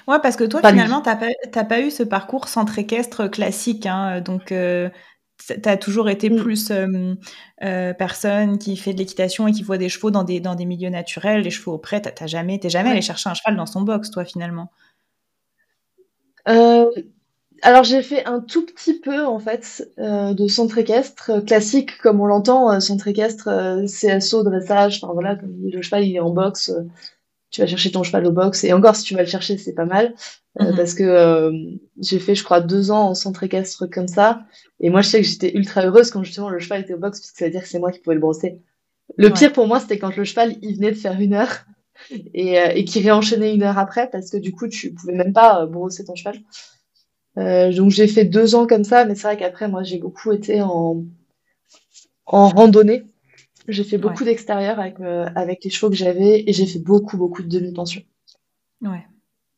Ouais, 0.07 0.19
parce 0.21 0.35
que 0.35 0.43
toi, 0.43 0.59
finalement, 0.59 1.01
t'as 1.01 1.15
pas, 1.15 1.63
pas 1.63 1.81
eu 1.81 1.89
ce 1.89 2.03
parcours 2.03 2.47
centre 2.47 2.77
équestre 2.79 3.29
classique. 3.29 3.85
Hein, 3.85 4.21
donc, 4.21 4.51
euh, 4.51 4.89
tu 5.47 5.69
as 5.69 5.77
toujours 5.77 6.09
été 6.09 6.29
mm. 6.29 6.35
plus 6.37 6.71
euh, 6.71 7.15
euh, 7.63 7.93
personne 7.93 8.57
qui 8.57 8.77
fait 8.77 8.93
de 8.93 8.99
l'équitation 8.99 9.47
et 9.47 9.51
qui 9.51 9.63
voit 9.63 9.77
des 9.77 9.89
chevaux 9.89 10.11
dans 10.11 10.23
des, 10.23 10.39
dans 10.39 10.55
des 10.55 10.65
milieux 10.65 10.89
naturels, 10.89 11.43
des 11.43 11.49
chevaux 11.49 11.73
auprès. 11.73 12.01
T'as 12.01 12.27
jamais, 12.27 12.59
t'es 12.59 12.69
jamais 12.69 12.91
allé 12.91 13.01
chercher 13.01 13.29
un 13.29 13.33
cheval 13.33 13.55
dans 13.55 13.65
son 13.65 13.81
box, 13.81 14.11
toi, 14.11 14.25
finalement? 14.25 14.71
Euh, 16.47 16.89
alors 17.61 17.83
j'ai 17.83 18.01
fait 18.01 18.25
un 18.25 18.39
tout 18.39 18.65
petit 18.65 18.99
peu 18.99 19.23
en 19.23 19.37
fait 19.37 19.87
euh, 19.99 20.33
de 20.33 20.47
centre 20.47 20.79
équestre 20.79 21.45
classique 21.45 21.99
comme 21.99 22.19
on 22.19 22.25
l'entend, 22.25 22.79
centre 22.79 23.07
équestre, 23.07 23.83
CSO, 23.85 24.43
dressage, 24.43 24.99
enfin 25.03 25.13
voilà, 25.13 25.35
comme 25.35 25.53
le 25.71 25.81
cheval 25.83 26.03
il 26.07 26.15
est 26.15 26.19
en 26.19 26.31
boxe, 26.31 26.71
tu 27.51 27.61
vas 27.61 27.67
chercher 27.67 27.91
ton 27.91 28.03
cheval 28.03 28.25
au 28.25 28.31
box 28.31 28.63
et 28.63 28.73
encore 28.73 28.95
si 28.95 29.03
tu 29.03 29.13
vas 29.13 29.21
le 29.21 29.27
chercher 29.27 29.57
c'est 29.57 29.73
pas 29.73 29.85
mal 29.85 30.15
mhm. 30.59 30.75
parce 30.75 30.93
que 30.93 31.51
j'ai 31.99 32.19
fait 32.19 32.33
je 32.33 32.43
crois 32.43 32.61
deux 32.61 32.91
ans 32.91 33.09
en 33.09 33.13
centre 33.13 33.43
équestre 33.43 33.85
comme 33.87 34.07
ça 34.07 34.43
et 34.79 34.89
moi 34.89 35.01
je 35.01 35.09
sais 35.09 35.21
que 35.21 35.27
j'étais 35.27 35.55
ultra 35.55 35.85
heureuse 35.85 36.09
quand 36.11 36.23
justement 36.23 36.49
le 36.49 36.59
cheval 36.59 36.81
était 36.81 36.93
au 36.93 36.99
box 36.99 37.19
parce 37.19 37.31
que 37.31 37.37
ça 37.37 37.45
veut 37.45 37.51
dire 37.51 37.61
que 37.61 37.67
c'est 37.67 37.79
moi 37.79 37.91
qui 37.91 37.99
pouvais 37.99 38.15
le 38.15 38.21
brosser. 38.21 38.61
Le 39.17 39.29
pire 39.29 39.53
pour 39.53 39.67
moi, 39.67 39.79
c'était 39.79 39.99
quand 39.99 40.15
le 40.15 40.23
cheval, 40.23 40.55
il 40.61 40.75
venait 40.75 40.91
de 40.91 40.97
faire 40.97 41.19
une 41.19 41.33
heure 41.33 41.65
et, 42.33 42.59
euh, 42.59 42.71
et 42.73 42.85
qu'il 42.85 43.03
réenchaînait 43.03 43.53
une 43.53 43.63
heure 43.63 43.77
après 43.77 44.09
parce 44.09 44.29
que 44.29 44.37
du 44.37 44.51
coup, 44.51 44.67
tu 44.67 44.93
pouvais 44.93 45.13
même 45.13 45.33
pas 45.33 45.63
euh, 45.63 45.65
brosser 45.65 46.05
ton 46.05 46.15
cheval. 46.15 46.37
Euh, 47.37 47.71
donc 47.71 47.91
j'ai 47.91 48.07
fait 48.07 48.25
deux 48.25 48.55
ans 48.55 48.67
comme 48.67 48.83
ça, 48.83 49.05
mais 49.05 49.15
c'est 49.15 49.23
vrai 49.23 49.37
qu'après, 49.37 49.67
moi, 49.67 49.83
j'ai 49.83 49.97
beaucoup 49.97 50.31
été 50.31 50.61
en, 50.61 51.03
en 52.25 52.49
randonnée. 52.49 53.03
J'ai 53.67 53.83
fait 53.83 53.97
beaucoup 53.97 54.23
d'extérieur 54.23 54.79
avec, 54.79 54.99
euh, 54.99 55.29
avec 55.35 55.63
les 55.63 55.69
chevaux 55.69 55.89
que 55.89 55.95
j'avais 55.95 56.43
et 56.47 56.53
j'ai 56.53 56.65
fait 56.65 56.79
beaucoup, 56.79 57.17
beaucoup 57.17 57.43
de 57.43 57.47
demi-pension. 57.47 58.01
Ouais. 58.81 59.05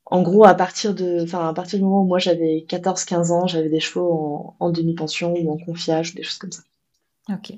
En 0.05 0.21
gros, 0.21 0.45
à 0.45 0.53
partir 0.53 0.93
de, 0.93 1.25
à 1.35 1.53
partir 1.53 1.79
du 1.79 1.85
moment 1.85 2.01
où 2.01 2.07
moi 2.07 2.19
j'avais 2.19 2.65
14-15 2.67 3.31
ans, 3.31 3.47
j'avais 3.47 3.69
des 3.69 3.79
chevaux 3.79 4.11
en, 4.11 4.55
en 4.59 4.69
demi-pension 4.69 5.33
ou 5.33 5.51
en 5.51 5.57
confiage, 5.57 6.13
des 6.13 6.23
choses 6.23 6.37
comme 6.37 6.51
ça. 6.51 6.63
Ok. 7.29 7.53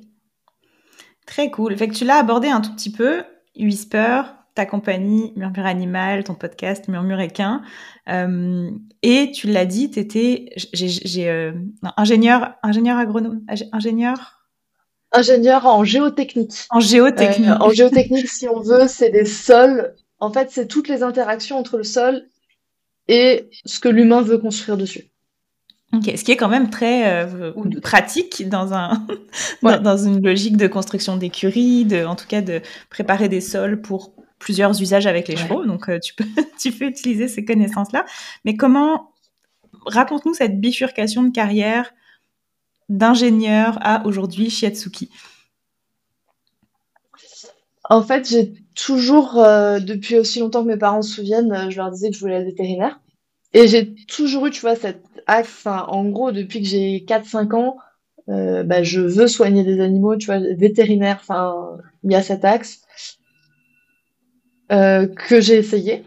Très 1.25 1.49
cool. 1.49 1.75
Fait 1.75 1.87
que 1.87 1.93
tu 1.93 2.05
l'as 2.05 2.17
abordé 2.17 2.47
un 2.49 2.61
tout 2.61 2.73
petit 2.73 2.91
peu, 2.91 3.23
Whisper, 3.57 4.21
ta 4.53 4.65
compagnie 4.65 5.33
Murmure 5.35 5.65
Animal, 5.65 6.23
ton 6.23 6.35
podcast 6.35 6.87
Murmure 6.87 7.19
Équin. 7.19 7.61
Euh, 8.09 8.69
et 9.01 9.31
tu 9.31 9.47
l'as 9.47 9.65
dit, 9.65 9.89
tu 9.89 9.99
étais 9.99 10.49
euh, 11.17 11.53
ingénieur, 11.97 12.53
ingénieur 12.63 12.97
agronome, 12.97 13.41
ingénieur 13.71 14.44
Ingénieur 15.15 15.65
en 15.65 15.83
géotechnique. 15.83 16.65
En 16.69 16.79
géotechnique. 16.79 17.49
Euh, 17.49 17.57
en 17.59 17.69
géotechnique, 17.69 18.27
si 18.27 18.49
on 18.49 18.59
veut, 18.59 18.87
c'est 18.87 19.09
des 19.09 19.25
sols. 19.25 19.95
En 20.19 20.31
fait, 20.31 20.49
c'est 20.51 20.67
toutes 20.67 20.89
les 20.89 21.03
interactions 21.03 21.57
entre 21.57 21.77
le 21.77 21.83
sol 21.83 22.27
et 23.07 23.49
ce 23.65 23.79
que 23.79 23.89
l'humain 23.89 24.21
veut 24.21 24.37
construire 24.37 24.77
dessus. 24.77 25.05
Ok, 25.93 26.11
ce 26.17 26.23
qui 26.23 26.31
est 26.31 26.37
quand 26.37 26.49
même 26.49 26.69
très 26.69 27.23
euh, 27.23 27.53
pratique 27.81 28.49
dans, 28.49 28.73
un, 28.73 29.05
dans, 29.61 29.97
une 29.97 30.21
logique 30.21 30.57
de 30.57 30.67
construction 30.67 31.15
d'écuries, 31.15 31.85
de, 31.85 32.05
en 32.05 32.15
tout 32.15 32.27
cas 32.27 32.41
de 32.41 32.61
préparer 32.89 33.29
des 33.29 33.41
sols 33.41 33.81
pour 33.81 34.13
plusieurs 34.39 34.81
usages 34.81 35.07
avec 35.07 35.27
les 35.27 35.37
chevaux. 35.37 35.65
Donc, 35.65 35.87
euh, 35.87 35.99
tu, 35.99 36.13
peux, 36.13 36.25
tu 36.59 36.71
peux 36.71 36.85
utiliser 36.85 37.27
ces 37.27 37.45
connaissances-là. 37.45 38.05
Mais 38.43 38.57
comment, 38.57 39.11
raconte-nous 39.85 40.33
cette 40.33 40.59
bifurcation 40.59 41.23
de 41.23 41.31
carrière 41.31 41.93
d'ingénieur 42.89 43.77
à 43.81 44.05
aujourd'hui 44.05 44.49
Shiatsuki 44.49 45.09
En 47.89 48.01
fait, 48.01 48.27
j'ai 48.27 48.53
toujours, 48.75 49.37
euh, 49.37 49.79
depuis 49.79 50.17
aussi 50.17 50.39
longtemps 50.39 50.63
que 50.63 50.69
mes 50.69 50.77
parents 50.77 51.01
se 51.01 51.15
souviennent, 51.15 51.69
je 51.69 51.77
leur 51.77 51.91
disais 51.91 52.09
que 52.09 52.15
je 52.15 52.19
voulais 52.19 52.35
être 52.35 52.45
vétérinaire. 52.45 52.99
Et 53.53 53.67
j'ai 53.67 53.95
toujours 54.07 54.47
eu, 54.47 54.51
tu 54.51 54.61
vois, 54.61 54.75
cet 54.75 55.01
axe, 55.27 55.65
en 55.65 56.05
gros, 56.05 56.31
depuis 56.31 56.61
que 56.61 56.67
j'ai 56.67 57.05
4-5 57.07 57.53
ans, 57.55 57.77
euh, 58.27 58.63
bah, 58.63 58.83
je 58.83 58.99
veux 58.99 59.27
soigner 59.27 59.63
des 59.63 59.79
animaux, 59.79 60.17
tu 60.17 60.25
vois, 60.25 60.39
vétérinaire, 60.39 61.19
enfin, 61.21 61.77
il 62.03 62.11
y 62.11 62.15
a 62.15 62.21
cet 62.23 62.43
axe 62.43 62.81
euh, 64.71 65.07
que 65.07 65.41
j'ai 65.41 65.57
essayé. 65.57 66.03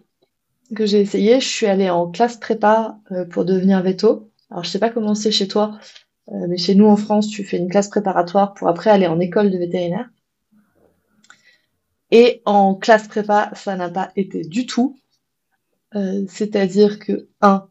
Que 0.74 0.84
j'ai 0.84 1.00
essayé, 1.00 1.40
je 1.40 1.48
suis 1.48 1.66
allée 1.66 1.90
en 1.90 2.10
classe 2.10 2.36
prépa 2.36 2.98
euh, 3.12 3.24
pour 3.24 3.44
devenir 3.44 3.82
veto. 3.82 4.30
Alors, 4.50 4.64
je 4.64 4.70
sais 4.70 4.78
pas 4.78 4.90
comment 4.90 5.14
c'est 5.14 5.30
chez 5.30 5.48
toi, 5.48 5.78
mais 6.30 6.58
chez 6.58 6.74
nous 6.74 6.86
en 6.86 6.96
France, 6.96 7.28
tu 7.28 7.44
fais 7.44 7.56
une 7.56 7.70
classe 7.70 7.88
préparatoire 7.88 8.54
pour 8.54 8.68
après 8.68 8.90
aller 8.90 9.06
en 9.06 9.20
école 9.20 9.50
de 9.50 9.58
vétérinaire. 9.58 10.10
Et 12.10 12.42
en 12.44 12.74
classe 12.74 13.08
prépa, 13.08 13.50
ça 13.54 13.76
n'a 13.76 13.90
pas 13.90 14.10
été 14.16 14.42
du 14.42 14.66
tout. 14.66 14.98
Euh, 15.94 16.24
c'est-à-dire 16.28 16.98
que, 16.98 17.28
un, 17.40 17.68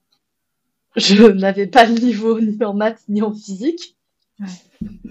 je 0.96 1.26
n'avais 1.26 1.68
pas 1.68 1.86
le 1.86 1.94
niveau 1.94 2.40
ni 2.40 2.64
en 2.64 2.74
maths 2.74 3.04
ni 3.08 3.22
en 3.22 3.34
physique. 3.34 3.98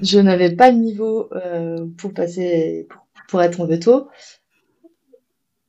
Je 0.00 0.18
n'avais 0.18 0.54
pas 0.54 0.70
le 0.70 0.78
niveau 0.78 1.28
euh, 1.32 1.86
pour 1.98 2.12
passer, 2.14 2.88
pour, 3.28 3.42
être 3.42 3.60
en 3.60 3.66
veto. 3.66 4.08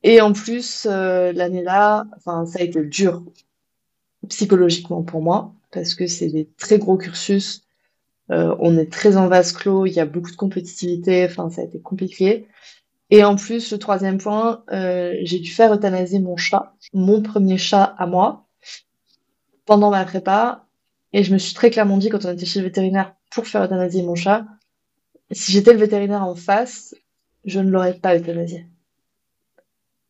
Et 0.04 0.20
en 0.20 0.32
plus, 0.32 0.86
euh, 0.88 1.32
l'année-là, 1.32 2.06
enfin, 2.16 2.46
ça 2.46 2.60
a 2.60 2.62
été 2.62 2.84
dur 2.84 3.24
psychologiquement 4.28 5.02
pour 5.02 5.22
moi, 5.22 5.54
parce 5.72 5.94
que 5.94 6.06
c'est 6.06 6.28
des 6.28 6.48
très 6.56 6.78
gros 6.78 6.96
cursus. 6.96 7.62
On 8.30 8.76
est 8.76 8.92
très 8.92 9.16
en 9.16 9.28
vase 9.28 9.52
clos, 9.52 9.86
il 9.86 9.92
y 9.92 10.00
a 10.00 10.06
beaucoup 10.06 10.30
de 10.30 10.36
compétitivité, 10.36 11.24
enfin, 11.24 11.50
ça 11.50 11.62
a 11.62 11.64
été 11.64 11.80
compliqué. 11.80 12.46
Et 13.10 13.24
en 13.24 13.36
plus, 13.36 13.72
le 13.72 13.78
troisième 13.78 14.18
point, 14.18 14.64
euh, 14.70 15.14
j'ai 15.22 15.38
dû 15.38 15.50
faire 15.50 15.72
euthanasier 15.72 16.18
mon 16.18 16.36
chat, 16.36 16.74
mon 16.92 17.22
premier 17.22 17.56
chat 17.56 17.82
à 17.82 18.06
moi, 18.06 18.46
pendant 19.64 19.90
ma 19.90 20.04
prépa. 20.04 20.66
Et 21.14 21.24
je 21.24 21.32
me 21.32 21.38
suis 21.38 21.54
très 21.54 21.70
clairement 21.70 21.96
dit, 21.96 22.10
quand 22.10 22.26
on 22.26 22.32
était 22.32 22.44
chez 22.44 22.60
le 22.60 22.66
vétérinaire 22.66 23.14
pour 23.30 23.46
faire 23.46 23.64
euthanasier 23.64 24.02
mon 24.02 24.14
chat, 24.14 24.44
si 25.30 25.52
j'étais 25.52 25.72
le 25.72 25.78
vétérinaire 25.78 26.22
en 26.22 26.34
face, 26.34 26.94
je 27.44 27.60
ne 27.60 27.70
l'aurais 27.70 27.94
pas 27.94 28.16
euthanasié. 28.16 28.66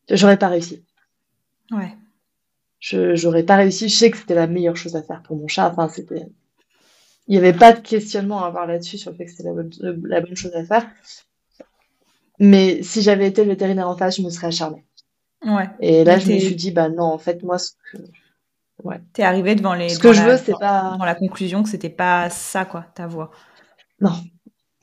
J'aurais 0.09 0.37
pas 0.37 0.49
réussi. 0.49 0.83
Ouais. 1.71 1.95
Je 2.79 3.15
j'aurais 3.15 3.43
pas 3.43 3.57
réussi. 3.57 3.87
Je 3.87 3.95
sais 3.95 4.11
que 4.11 4.17
c'était 4.17 4.35
la 4.35 4.47
meilleure 4.47 4.75
chose 4.75 4.95
à 4.95 5.03
faire 5.03 5.21
pour 5.21 5.37
mon 5.37 5.47
chat. 5.47 5.69
Enfin, 5.69 5.87
c'était. 5.87 6.25
Il 7.29 7.33
n'y 7.33 7.37
avait 7.37 7.57
pas 7.57 7.73
de 7.73 7.79
questionnement 7.79 8.43
à 8.43 8.47
avoir 8.47 8.65
là-dessus 8.65 8.97
sur 8.97 9.11
le 9.11 9.17
fait 9.17 9.25
que 9.25 9.31
c'était 9.31 9.43
la 9.43 9.53
bonne, 9.53 9.71
la 10.03 10.19
bonne 10.19 10.35
chose 10.35 10.53
à 10.55 10.65
faire. 10.65 10.89
Mais 12.39 12.81
si 12.81 13.03
j'avais 13.03 13.27
été 13.27 13.43
le 13.43 13.51
vétérinaire 13.51 13.87
en 13.87 13.95
face, 13.95 14.17
je 14.17 14.23
me 14.23 14.31
serais 14.31 14.47
acharnée. 14.47 14.83
Ouais. 15.45 15.69
Et 15.79 16.03
là, 16.03 16.17
je 16.17 16.31
me 16.31 16.39
suis 16.39 16.55
dit, 16.55 16.71
bah 16.71 16.89
non, 16.89 17.03
en 17.03 17.19
fait, 17.19 17.43
moi, 17.43 17.59
ce 17.59 17.73
que. 17.91 17.97
Ouais. 18.83 18.99
T'es 19.13 19.21
arrivé 19.21 19.53
devant 19.53 19.75
les. 19.75 19.89
Ce 19.89 19.99
que 19.99 20.11
je 20.11 20.23
veux, 20.23 20.37
c'est 20.37 20.57
pas. 20.59 20.95
Dans 20.97 21.05
la 21.05 21.13
conclusion 21.13 21.61
que 21.61 21.69
c'était 21.69 21.89
pas 21.89 22.31
ça, 22.31 22.65
quoi, 22.65 22.87
ta 22.95 23.05
voix. 23.05 23.29
Non. 24.01 24.13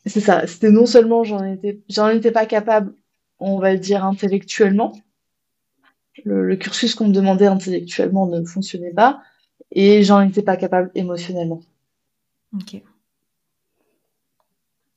C'est 0.04 0.20
ça. 0.20 0.46
C'était 0.46 0.70
non 0.70 0.86
seulement 0.86 1.24
j'en 1.24 1.42
étais, 1.44 1.80
j'en 1.88 2.10
étais 2.10 2.30
pas 2.30 2.46
capable, 2.46 2.94
on 3.40 3.58
va 3.58 3.72
le 3.72 3.80
dire 3.80 4.04
intellectuellement. 4.04 4.92
Le, 6.24 6.46
le 6.46 6.56
cursus 6.56 6.94
qu'on 6.94 7.08
me 7.08 7.12
demandait 7.12 7.46
intellectuellement 7.46 8.26
ne 8.26 8.44
fonctionnait 8.44 8.94
pas. 8.94 9.20
Et 9.72 10.04
j'en 10.04 10.20
étais 10.20 10.42
pas 10.42 10.56
capable 10.56 10.92
émotionnellement. 10.94 11.60
Ok. 12.54 12.82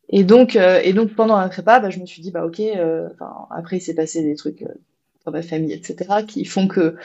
Et 0.10 0.24
donc, 0.24 0.56
euh, 0.56 0.82
et 0.84 0.94
donc 0.94 1.14
pendant 1.14 1.40
la 1.40 1.50
prépa, 1.50 1.80
bah, 1.80 1.90
je 1.90 2.00
me 2.00 2.06
suis 2.06 2.22
dit, 2.22 2.32
bah 2.32 2.46
ok, 2.46 2.60
euh, 2.60 3.10
après 3.52 3.78
il 3.78 3.82
s'est 3.82 3.94
passé 3.94 4.24
des 4.24 4.36
trucs 4.36 4.64
euh, 4.64 4.74
dans 5.26 5.32
ma 5.32 5.44
famille, 5.44 5.72
etc., 5.72 6.24
qui 6.28 6.46
font 6.46 6.68
que 6.68 6.96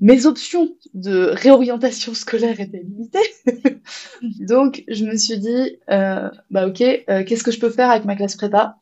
mes 0.00 0.26
options 0.26 0.68
de 0.92 1.30
réorientation 1.32 2.12
scolaire 2.12 2.60
étaient 2.60 2.82
limitées. 2.82 3.18
donc 4.40 4.84
je 4.88 5.04
me 5.06 5.16
suis 5.16 5.38
dit, 5.38 5.78
bah 5.88 6.66
ok, 6.66 6.76
qu'est-ce 6.76 7.44
que 7.44 7.50
je 7.50 7.60
peux 7.60 7.70
faire 7.70 7.90
avec 7.90 8.04
ma 8.04 8.16
classe 8.16 8.36
prépa? 8.36 8.76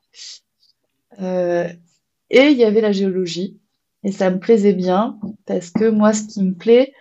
Et 1.20 2.48
il 2.50 2.58
y 2.58 2.64
avait 2.64 2.80
la 2.80 2.92
géologie, 2.92 3.60
et 4.02 4.10
ça 4.12 4.30
me 4.30 4.40
plaisait 4.40 4.72
bien, 4.72 5.18
parce 5.46 5.70
que 5.70 5.88
moi, 5.88 6.12
ce 6.12 6.24
qui 6.24 6.42
me 6.42 6.54
plaît, 6.54 6.92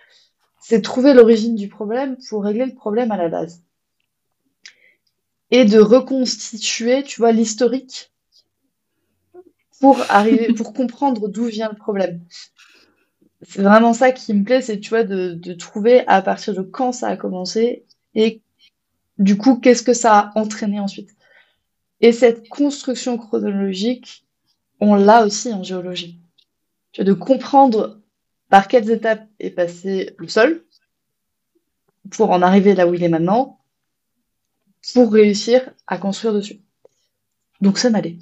c'est 0.60 0.82
trouver 0.82 1.12
l'origine 1.12 1.56
du 1.56 1.68
problème 1.68 2.16
pour 2.28 2.44
régler 2.44 2.66
le 2.66 2.74
problème 2.74 3.10
à 3.10 3.16
la 3.16 3.28
base 3.28 3.62
et 5.50 5.64
de 5.64 5.78
reconstituer, 5.78 7.02
tu 7.02 7.20
vois, 7.20 7.32
l'historique 7.32 8.12
pour 9.80 9.98
arriver, 10.08 10.52
pour 10.56 10.72
comprendre 10.72 11.28
d'où 11.28 11.44
vient 11.46 11.70
le 11.70 11.76
problème. 11.76 12.24
C'est 13.42 13.62
vraiment 13.62 13.92
ça 13.92 14.10
qui 14.12 14.34
me 14.34 14.44
plaît, 14.44 14.62
c'est, 14.62 14.80
tu 14.80 14.90
vois, 14.90 15.04
de, 15.04 15.34
de 15.34 15.52
trouver 15.52 16.06
à 16.06 16.22
partir 16.22 16.54
de 16.54 16.62
quand 16.62 16.92
ça 16.92 17.08
a 17.08 17.16
commencé 17.16 17.84
et 18.14 18.42
du 19.18 19.36
coup, 19.36 19.56
qu'est-ce 19.56 19.82
que 19.82 19.94
ça 19.94 20.18
a 20.18 20.38
entraîné 20.38 20.78
ensuite. 20.78 21.10
Et 22.00 22.12
cette 22.12 22.48
construction 22.48 23.18
chronologique, 23.18 24.24
on 24.80 24.94
l'a 24.94 25.26
aussi 25.26 25.52
en 25.52 25.64
géologie. 25.64 26.20
Tu 26.92 27.02
vois, 27.02 27.12
de 27.12 27.12
comprendre 27.12 28.00
par 28.48 28.68
quelles 28.68 28.90
étapes 28.90 29.26
est 29.40 29.50
passé 29.50 30.14
le 30.18 30.28
sol 30.28 30.64
pour 32.10 32.30
en 32.30 32.42
arriver 32.42 32.74
là 32.74 32.86
où 32.86 32.94
il 32.94 33.02
est 33.02 33.08
maintenant, 33.08 33.57
pour 34.94 35.12
réussir 35.12 35.70
à 35.86 35.98
construire 35.98 36.34
dessus. 36.34 36.60
Donc 37.60 37.78
ça 37.78 37.90
m'allait. 37.90 38.18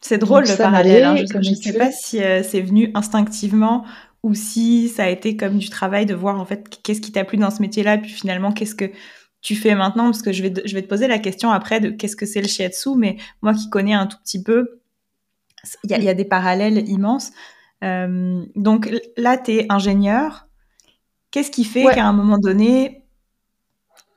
C'est 0.00 0.18
drôle 0.18 0.44
le 0.44 0.56
parallèle. 0.56 1.04
Hein. 1.04 1.16
Je 1.16 1.50
ne 1.50 1.54
sais 1.54 1.72
pas 1.72 1.90
si 1.90 2.22
euh, 2.22 2.42
c'est 2.42 2.60
venu 2.60 2.90
instinctivement 2.94 3.84
ou 4.22 4.34
si 4.34 4.88
ça 4.88 5.04
a 5.04 5.08
été 5.08 5.36
comme 5.36 5.58
du 5.58 5.70
travail 5.70 6.06
de 6.06 6.14
voir 6.14 6.40
en 6.40 6.44
fait 6.44 6.78
qu'est-ce 6.82 7.00
qui 7.00 7.12
t'a 7.12 7.24
plu 7.24 7.38
dans 7.38 7.50
ce 7.50 7.60
métier-là, 7.60 7.98
puis 7.98 8.10
finalement 8.10 8.52
qu'est-ce 8.52 8.74
que 8.74 8.90
tu 9.42 9.54
fais 9.54 9.74
maintenant, 9.74 10.04
parce 10.04 10.22
que 10.22 10.32
je 10.32 10.42
vais, 10.42 10.52
je 10.64 10.74
vais 10.74 10.80
te 10.80 10.88
poser 10.88 11.06
la 11.06 11.18
question 11.18 11.50
après 11.50 11.78
de 11.78 11.90
qu'est-ce 11.90 12.16
que 12.16 12.24
c'est 12.24 12.40
le 12.40 12.48
shiatsu, 12.48 12.96
mais 12.96 13.18
moi 13.42 13.52
qui 13.52 13.68
connais 13.68 13.92
un 13.92 14.06
tout 14.06 14.16
petit 14.24 14.42
peu, 14.42 14.80
il 15.84 15.90
y, 15.90 16.08
a 16.08 16.14
des 16.14 16.24
parallèles 16.24 16.88
immenses. 16.88 17.30
Euh, 17.82 18.44
donc 18.56 18.90
là, 19.16 19.36
tu 19.36 19.52
es 19.52 19.66
ingénieur. 19.70 20.46
Qu'est-ce 21.30 21.50
qui 21.50 21.64
fait 21.64 21.84
qu'à 21.94 22.06
un 22.06 22.12
moment 22.12 22.38
donné, 22.38 23.03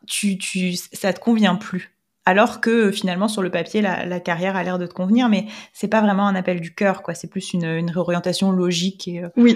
tu, 0.08 0.38
tu, 0.38 0.76
ça 0.76 1.14
te 1.14 1.20
convient 1.20 1.56
plus. 1.56 1.94
Alors 2.26 2.60
que 2.60 2.92
finalement, 2.92 3.30
sur 3.30 3.42
le 3.42 3.50
papier, 3.50 3.82
la, 3.82 4.20
carrière 4.20 4.58
a 4.58 4.64
l'air 4.64 4.78
de 4.78 4.86
te 4.86 4.94
convenir, 4.94 5.30
mais 5.30 5.46
c'est 5.72 5.88
pas 5.88 6.02
vraiment 6.02 6.28
un 6.28 6.36
appel 6.36 6.60
du 6.60 6.76
cœur, 6.76 7.02
quoi. 7.02 7.14
C'est 7.14 7.30
plus 7.30 7.54
une, 7.54 7.90
réorientation 7.90 8.52
logique. 8.52 9.08
Et, 9.08 9.24
euh, 9.24 9.30
oui. 9.38 9.56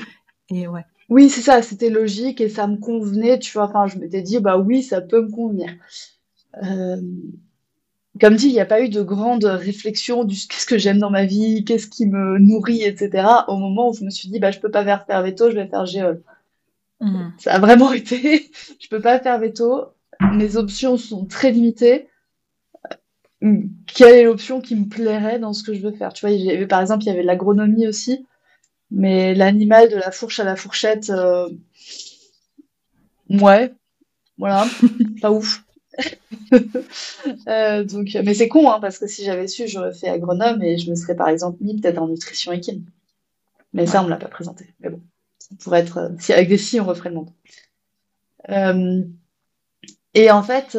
Et 0.50 0.68
ouais. 0.68 0.86
Oui, 1.10 1.30
c'est 1.30 1.42
ça, 1.42 1.62
c'était 1.62 1.90
logique 1.90 2.40
et 2.40 2.48
ça 2.48 2.68
me 2.68 2.78
convenait, 2.78 3.40
tu 3.40 3.52
vois. 3.52 3.66
Enfin, 3.66 3.88
je 3.88 3.98
m'étais 3.98 4.22
dit, 4.22 4.40
bah 4.40 4.58
oui, 4.58 4.84
ça 4.84 5.02
peut 5.02 5.22
me 5.22 5.30
convenir. 5.30 5.70
Euh, 6.64 6.96
comme 8.20 8.36
dit, 8.36 8.48
il 8.48 8.54
n'y 8.54 8.62
a 8.62 8.66
pas 8.66 8.82
eu 8.82 8.88
de 8.88 9.02
grande 9.02 9.44
réflexion 9.44 10.24
du 10.24 10.36
qu'est-ce 10.36 10.66
que 10.66 10.78
j'aime 10.78 11.00
dans 11.00 11.10
ma 11.10 11.26
vie, 11.26 11.66
qu'est-ce 11.66 11.88
qui 11.88 12.06
me 12.06 12.38
nourrit, 12.40 12.84
etc. 12.84 13.28
Au 13.50 13.58
moment 13.58 13.90
où 13.90 13.94
je 13.94 14.06
me 14.06 14.10
suis 14.10 14.30
dit, 14.30 14.40
bah, 14.40 14.52
je 14.52 14.60
peux 14.60 14.72
pas 14.72 14.86
faire, 14.86 15.06
faire 15.06 15.22
veto, 15.22 15.50
je 15.50 15.56
vais 15.56 15.68
faire 15.68 15.86
géol. 15.86 16.24
Mhm. 17.02 17.34
Ça 17.38 17.56
a 17.56 17.60
vraiment 17.60 17.92
été, 17.94 18.50
je 18.80 18.88
peux 18.88 19.02
pas 19.02 19.20
faire 19.20 19.40
veto, 19.40 19.88
mes 20.34 20.56
options 20.56 20.98
sont 20.98 21.26
très 21.26 21.52
limitées. 21.52 22.08
Quelle 23.88 24.16
est 24.16 24.24
l'option 24.24 24.62
qui 24.62 24.76
me 24.76 24.88
plairait 24.88 25.40
dans 25.40 25.54
ce 25.54 25.64
que 25.64 25.74
je 25.74 25.82
veux 25.82 25.92
faire? 25.92 26.14
Tu 26.14 26.28
vois, 26.28 26.68
par 26.68 26.82
exemple, 26.82 27.04
il 27.04 27.08
y 27.08 27.12
avait 27.12 27.24
l'agronomie 27.24 27.88
aussi, 27.88 28.26
mais 28.92 29.34
l'animal 29.34 29.90
de 29.90 29.96
la 29.96 30.12
fourche 30.12 30.40
à 30.40 30.44
la 30.44 30.56
fourchette, 30.56 31.10
euh, 31.10 31.50
ouais, 33.30 33.74
voilà, 34.38 34.66
pas 35.22 35.32
ouf. 35.32 35.64
Euh, 37.48 37.84
donc, 37.84 38.18
mais 38.26 38.34
c'est 38.34 38.48
con, 38.48 38.72
hein, 38.72 38.80
parce 38.80 38.98
que 38.98 39.06
si 39.06 39.24
j'avais 39.24 39.48
su, 39.48 39.68
j'aurais 39.68 39.94
fait 39.94 40.10
agronome 40.10 40.62
et 40.64 40.78
je 40.78 40.90
me 40.90 40.96
serais 40.96 41.16
par 41.16 41.30
exemple 41.30 41.58
mis 41.62 41.80
peut-être 41.80 42.00
en 42.00 42.08
nutrition 42.08 42.52
équine. 42.52 42.84
Mais 43.74 43.86
ça, 43.86 44.02
on 44.02 44.06
me 44.06 44.10
l'a 44.10 44.18
pas 44.18 44.28
présenté. 44.28 44.74
Mais 44.80 44.90
bon, 44.90 45.02
ça 45.38 45.50
pourrait 45.60 45.82
être. 45.82 45.98
Euh, 45.98 46.10
si 46.20 46.34
avec 46.34 46.50
des 46.50 46.58
si, 46.58 46.80
on 46.80 46.86
referait 46.86 47.10
le 47.10 47.16
monde. 47.16 47.30
Euh, 48.50 49.04
et 50.14 50.32
en 50.32 50.44
fait, 50.44 50.78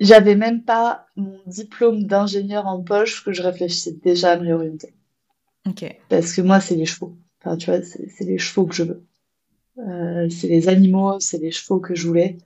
j'avais 0.00 0.34
même 0.34 0.62
pas 0.62 1.06
mon 1.16 1.38
diplôme 1.46 2.04
d'ingénieur 2.04 2.66
en 2.66 2.82
poche 2.82 3.24
que 3.24 3.32
je 3.32 3.42
réfléchissais 3.42 3.92
déjà 4.02 4.32
à 4.32 4.36
me 4.36 4.44
réorienter. 4.44 4.94
Ok. 5.68 5.84
Parce 6.08 6.32
que 6.32 6.42
moi, 6.42 6.60
c'est 6.60 6.74
les 6.74 6.86
chevaux. 6.86 7.16
Enfin, 7.40 7.56
tu 7.56 7.70
vois, 7.70 7.82
c'est 7.82 8.24
les 8.24 8.38
chevaux 8.38 8.66
que 8.66 8.74
je 8.74 8.84
veux. 8.84 9.04
Euh, 9.78 10.28
c'est 10.28 10.48
les 10.48 10.68
animaux, 10.68 11.18
c'est 11.20 11.38
les 11.38 11.50
chevaux 11.50 11.80
que 11.80 11.94
je 11.94 12.06
voulais. 12.06 12.38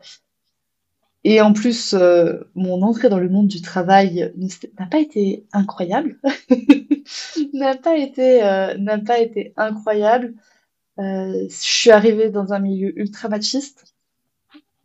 Et 1.25 1.41
en 1.41 1.53
plus, 1.53 1.93
euh, 1.95 2.39
mon 2.55 2.83
entrée 2.83 3.09
dans 3.09 3.19
le 3.19 3.29
monde 3.29 3.49
du 3.49 3.61
travail 3.61 4.33
n'a 4.79 4.87
pas 4.87 5.01
été 5.01 5.45
incroyable. 5.53 6.19
n'a 7.53 7.75
pas 7.77 7.97
été, 7.97 8.45
euh, 8.45 8.77
n'a 8.79 8.99
pas 8.99 9.19
été 9.19 9.53
incroyable. 9.57 10.35
je 10.99 11.47
suis 11.51 11.91
arrivée 11.91 12.31
dans 12.31 12.53
un 12.53 12.59
milieu 12.61 12.99
ultra 12.99 13.29
machiste. 13.29 13.96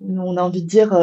On 0.08 0.38
a 0.38 0.41
envie 0.41 0.63
de 0.63 0.67
dire, 0.67 0.93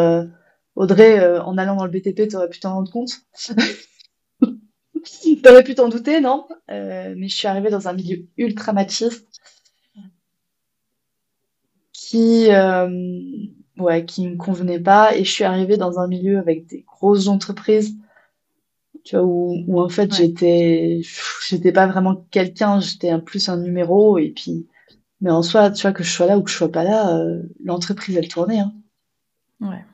Audrey, 0.76 1.38
en 1.40 1.58
allant 1.58 1.76
dans 1.76 1.86
le 1.86 1.90
BTP, 1.90 2.28
t'aurais 2.28 2.48
pu 2.48 2.60
t'en 2.60 2.74
rendre 2.74 2.90
compte. 2.92 3.12
t'aurais 5.42 5.64
pu 5.64 5.74
t'en 5.74 5.88
douter, 5.88 6.20
non? 6.20 6.46
Mais 6.68 7.28
je 7.28 7.34
suis 7.34 7.48
arrivée 7.48 7.70
dans 7.70 7.88
un 7.88 7.92
milieu 7.92 8.26
ultra 8.36 8.72
machiste 8.72 9.28
qui 11.92 12.50
euh, 12.50 12.88
ouais 13.78 14.04
qui 14.06 14.26
me 14.26 14.36
convenait 14.36 14.80
pas. 14.80 15.14
Et 15.16 15.24
je 15.24 15.30
suis 15.30 15.44
arrivée 15.44 15.76
dans 15.76 15.98
un 15.98 16.08
milieu 16.08 16.38
avec 16.38 16.66
des 16.66 16.82
grosses 16.82 17.28
entreprises 17.28 17.96
tu 19.04 19.16
vois 19.16 19.24
où, 19.24 19.80
en 19.80 19.88
fait 19.88 20.14
j'étais 20.14 21.00
j'étais 21.48 21.72
pas 21.72 21.86
vraiment 21.86 22.26
quelqu'un. 22.30 22.80
J'étais 22.80 23.10
un 23.10 23.20
plus 23.20 23.48
un 23.48 23.58
numéro. 23.58 24.18
Et 24.18 24.30
puis 24.30 24.66
mais 25.20 25.30
en 25.30 25.42
soi 25.42 25.70
tu 25.70 25.82
vois 25.82 25.92
que 25.92 26.02
je 26.04 26.10
sois 26.12 26.26
là 26.26 26.38
ou 26.38 26.42
que 26.42 26.50
je 26.50 26.56
sois 26.56 26.72
pas 26.72 26.84
là 26.84 27.16
euh, 27.18 27.42
l'entreprise 27.64 28.16
elle 28.16 28.28
tournait 28.28 28.60
hein. 28.60 28.72
Ouais 29.60 29.84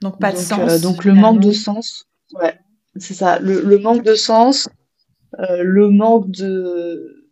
donc 0.00 0.18
pas 0.18 0.32
de 0.32 0.38
sens 0.38 0.70
euh, 0.70 0.78
donc 0.78 1.04
le 1.04 1.14
manque 1.14 1.40
de 1.40 1.52
sens 1.52 2.06
ouais 2.34 2.58
c'est 2.96 3.14
ça 3.14 3.38
le, 3.38 3.60
le, 3.62 3.78
manque 3.78 4.04
de 4.04 4.14
sens 4.14 4.68
le 5.38 5.88
manque 5.90 6.30
de 6.30 7.28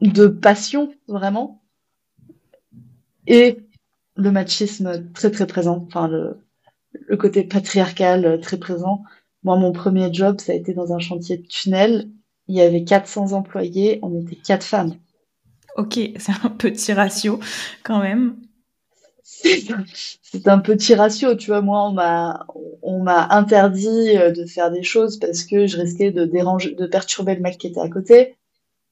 de 0.00 0.26
passion 0.26 0.92
vraiment 1.06 1.62
et 3.26 3.58
le 4.16 4.30
machisme 4.30 5.12
très 5.12 5.30
très 5.30 5.46
présent, 5.46 5.84
enfin 5.86 6.08
le, 6.08 6.38
le 6.92 7.16
côté 7.16 7.44
patriarcal 7.44 8.40
très 8.40 8.56
présent. 8.56 9.02
Moi, 9.42 9.56
mon 9.58 9.72
premier 9.72 10.12
job, 10.12 10.40
ça 10.40 10.52
a 10.52 10.54
été 10.54 10.74
dans 10.74 10.92
un 10.92 10.98
chantier 10.98 11.36
de 11.36 11.46
tunnel. 11.46 12.10
Il 12.48 12.56
y 12.56 12.60
avait 12.60 12.84
400 12.84 13.32
employés, 13.32 13.98
on 14.02 14.20
était 14.20 14.36
quatre 14.36 14.64
femmes. 14.64 14.94
Ok, 15.76 15.98
c'est 16.16 16.32
un 16.44 16.50
petit 16.50 16.92
ratio 16.92 17.38
quand 17.82 18.00
même. 18.00 18.36
C'est 20.22 20.48
un 20.48 20.58
petit 20.58 20.94
ratio, 20.94 21.34
tu 21.34 21.50
vois. 21.50 21.60
Moi, 21.60 21.82
on 21.88 21.92
m'a, 21.92 22.46
on 22.82 23.02
m'a 23.02 23.28
interdit 23.30 24.16
euh, 24.16 24.30
de 24.30 24.44
faire 24.44 24.70
des 24.70 24.82
choses 24.82 25.18
parce 25.18 25.44
que 25.44 25.66
je 25.66 25.78
risquais 25.78 26.10
de 26.10 26.24
déranger, 26.24 26.74
de 26.74 26.86
perturber 26.86 27.34
le 27.34 27.40
mec 27.40 27.58
qui 27.58 27.66
était 27.68 27.80
à 27.80 27.88
côté 27.88 28.36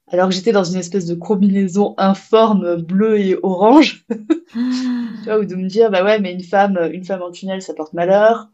alors 0.08 0.28
que 0.28 0.34
j'étais 0.34 0.52
dans 0.52 0.64
une 0.64 0.78
espèce 0.78 1.06
de 1.06 1.14
combinaison 1.14 1.94
informe 1.98 2.76
bleu 2.76 3.18
et 3.18 3.38
orange. 3.42 4.04
tu 4.52 5.24
vois, 5.24 5.38
ou 5.38 5.44
de 5.44 5.54
me 5.54 5.66
dire, 5.66 5.90
bah 5.90 6.04
ouais, 6.04 6.20
mais 6.20 6.32
une 6.32 6.42
femme, 6.42 6.78
une 6.92 7.04
femme 7.04 7.22
en 7.22 7.30
tunnel, 7.30 7.62
ça 7.62 7.74
porte 7.74 7.94
malheur. 7.94 8.48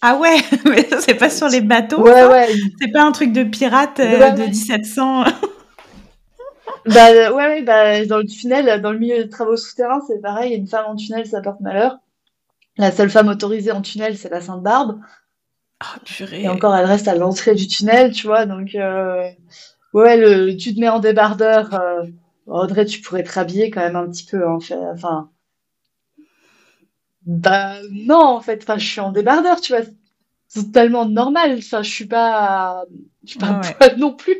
Ah 0.00 0.16
ouais, 0.16 0.36
mais 0.64 0.88
c'est 1.00 1.14
pas 1.14 1.30
sur 1.30 1.48
les 1.48 1.60
bateaux. 1.60 2.02
Ouais, 2.02 2.24
ouais. 2.24 2.48
C'est 2.80 2.92
pas 2.92 3.04
un 3.04 3.12
truc 3.12 3.32
de 3.32 3.44
pirate 3.44 4.00
euh, 4.00 4.30
de 4.30 4.42
1700. 4.44 5.24
bah 6.86 7.32
ouais, 7.32 7.62
bah 7.62 8.04
dans 8.06 8.18
le 8.18 8.26
tunnel, 8.26 8.80
dans 8.80 8.92
le 8.92 8.98
milieu 8.98 9.24
des 9.24 9.28
travaux 9.28 9.56
souterrains, 9.56 10.00
c'est 10.06 10.20
pareil. 10.20 10.54
Une 10.54 10.66
femme 10.66 10.86
en 10.86 10.96
tunnel, 10.96 11.26
ça 11.26 11.40
porte 11.40 11.60
malheur. 11.60 11.98
La 12.76 12.92
seule 12.92 13.10
femme 13.10 13.28
autorisée 13.28 13.72
en 13.72 13.82
tunnel, 13.82 14.16
c'est 14.16 14.28
la 14.30 14.40
Sainte 14.40 14.62
Barbe. 14.62 15.00
Oh, 15.82 15.98
purée. 16.04 16.42
Et 16.42 16.48
encore, 16.48 16.74
elle 16.76 16.86
reste 16.86 17.08
à 17.08 17.14
l'entrée 17.14 17.54
du 17.54 17.66
tunnel, 17.68 18.12
tu 18.12 18.26
vois. 18.26 18.46
Donc, 18.46 18.74
euh, 18.74 19.28
ouais, 19.92 20.16
le, 20.16 20.56
tu 20.56 20.74
te 20.74 20.80
mets 20.80 20.88
en 20.88 21.00
débardeur. 21.00 21.74
Euh, 21.74 22.04
Audrey, 22.46 22.86
tu 22.86 23.00
pourrais 23.00 23.22
te 23.24 23.32
rhabiller 23.32 23.70
quand 23.70 23.80
même 23.80 23.96
un 23.96 24.08
petit 24.08 24.24
peu, 24.24 24.46
en 24.48 24.60
fait. 24.60 24.76
Enfin, 24.76 25.30
bah 27.26 27.74
non, 27.90 28.16
en 28.20 28.40
fait. 28.40 28.62
Enfin, 28.62 28.78
je 28.78 28.86
suis 28.86 29.00
en 29.00 29.12
débardeur, 29.12 29.60
tu 29.60 29.72
vois. 29.72 29.84
C'est 30.48 30.64
totalement 30.66 31.04
normal. 31.06 31.56
Enfin, 31.58 31.82
je 31.82 31.90
suis 31.90 32.06
pas, 32.06 32.84
je 33.24 33.30
suis 33.32 33.38
pas 33.38 33.94
non 33.96 34.14
plus. 34.14 34.36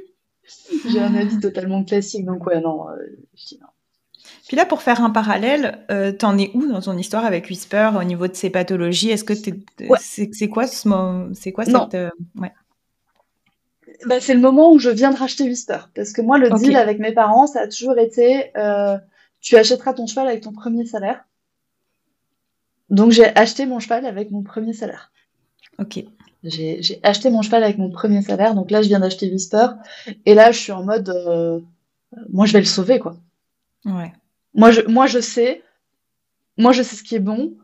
J'ai 0.89 1.01
un 1.01 1.15
avis 1.15 1.39
totalement 1.41 1.85
classique, 1.85 2.25
donc 2.25 2.47
ouais, 2.47 2.61
non, 2.61 2.89
euh, 2.89 2.95
je 3.35 3.47
dis 3.47 3.59
non. 3.61 3.69
Puis 4.47 4.57
là, 4.57 4.65
pour 4.65 4.83
faire 4.83 5.03
un 5.03 5.11
parallèle, 5.11 5.85
euh, 5.91 6.11
t'en 6.11 6.37
es 6.39 6.51
où 6.55 6.67
dans 6.67 6.81
ton 6.81 6.97
histoire 6.97 7.25
avec 7.25 7.49
Whisper 7.49 7.91
au 7.99 8.05
niveau 8.05 8.29
de 8.29 8.35
ses 8.35 8.51
pathologies? 8.51 9.11
Est-ce 9.11 9.25
que 9.25 9.35
c'est 9.35 9.53
quoi 10.49 10.67
ce 10.67 11.31
c'est 11.35 11.53
quoi 11.53 11.65
cette 11.65 11.95
euh, 11.95 12.11
ouais. 12.37 12.53
Bah, 14.07 14.21
c'est 14.21 14.35
le 14.35 14.41
moment 14.41 14.73
où 14.73 14.79
je 14.79 14.91
viens 14.91 15.11
de 15.11 15.19
racheter 15.19 15.45
Whisper. 15.45 15.79
Parce 15.95 16.13
que 16.13 16.23
moi, 16.23 16.39
le 16.39 16.51
deal 16.51 16.77
avec 16.77 16.99
mes 16.99 17.13
parents, 17.13 17.47
ça 17.47 17.63
a 17.63 17.69
toujours 17.69 17.99
été 17.99 18.57
euh, 18.57 18.97
tu 19.41 19.57
achèteras 19.57 19.95
ton 19.95 20.07
cheval 20.07 20.29
avec 20.29 20.43
ton 20.43 20.53
premier 20.53 20.87
salaire. 20.87 21.25
Donc, 22.91 23.13
j'ai 23.13 23.27
acheté 23.37 23.67
mon 23.67 23.81
cheval 23.81 24.07
avec 24.07 24.31
mon 24.31 24.43
premier 24.43 24.73
salaire. 24.73 25.13
Ok. 25.79 26.05
J'ai 26.45 27.01
acheté 27.03 27.31
mon 27.31 27.43
cheval 27.43 27.65
avec 27.65 27.79
mon 27.79 27.91
premier 27.91 28.23
salaire. 28.23 28.55
Donc 28.55 28.71
là, 28.71 28.83
je 28.83 28.89
viens 28.89 29.01
d'acheter 29.01 29.31
Whisper. 29.31 29.69
Et 30.25 30.35
là, 30.35 30.53
je 30.53 30.59
suis 30.59 30.73
en 30.73 30.85
mode 30.85 31.09
euh, 31.09 31.61
moi, 32.31 32.47
je 32.47 32.53
vais 32.53 32.61
le 32.61 32.65
sauver, 32.65 32.99
quoi. 32.99 33.17
Ouais. 33.85 34.13
Moi, 34.55 34.71
je, 34.71 34.81
moi, 34.83 35.07
je 35.07 35.21
sais. 35.21 35.63
Moi, 36.57 36.73
je 36.73 36.83
sais 36.83 36.97
ce 36.97 37.03
qui 37.03 37.17
est 37.17 37.21
bon. 37.21 37.55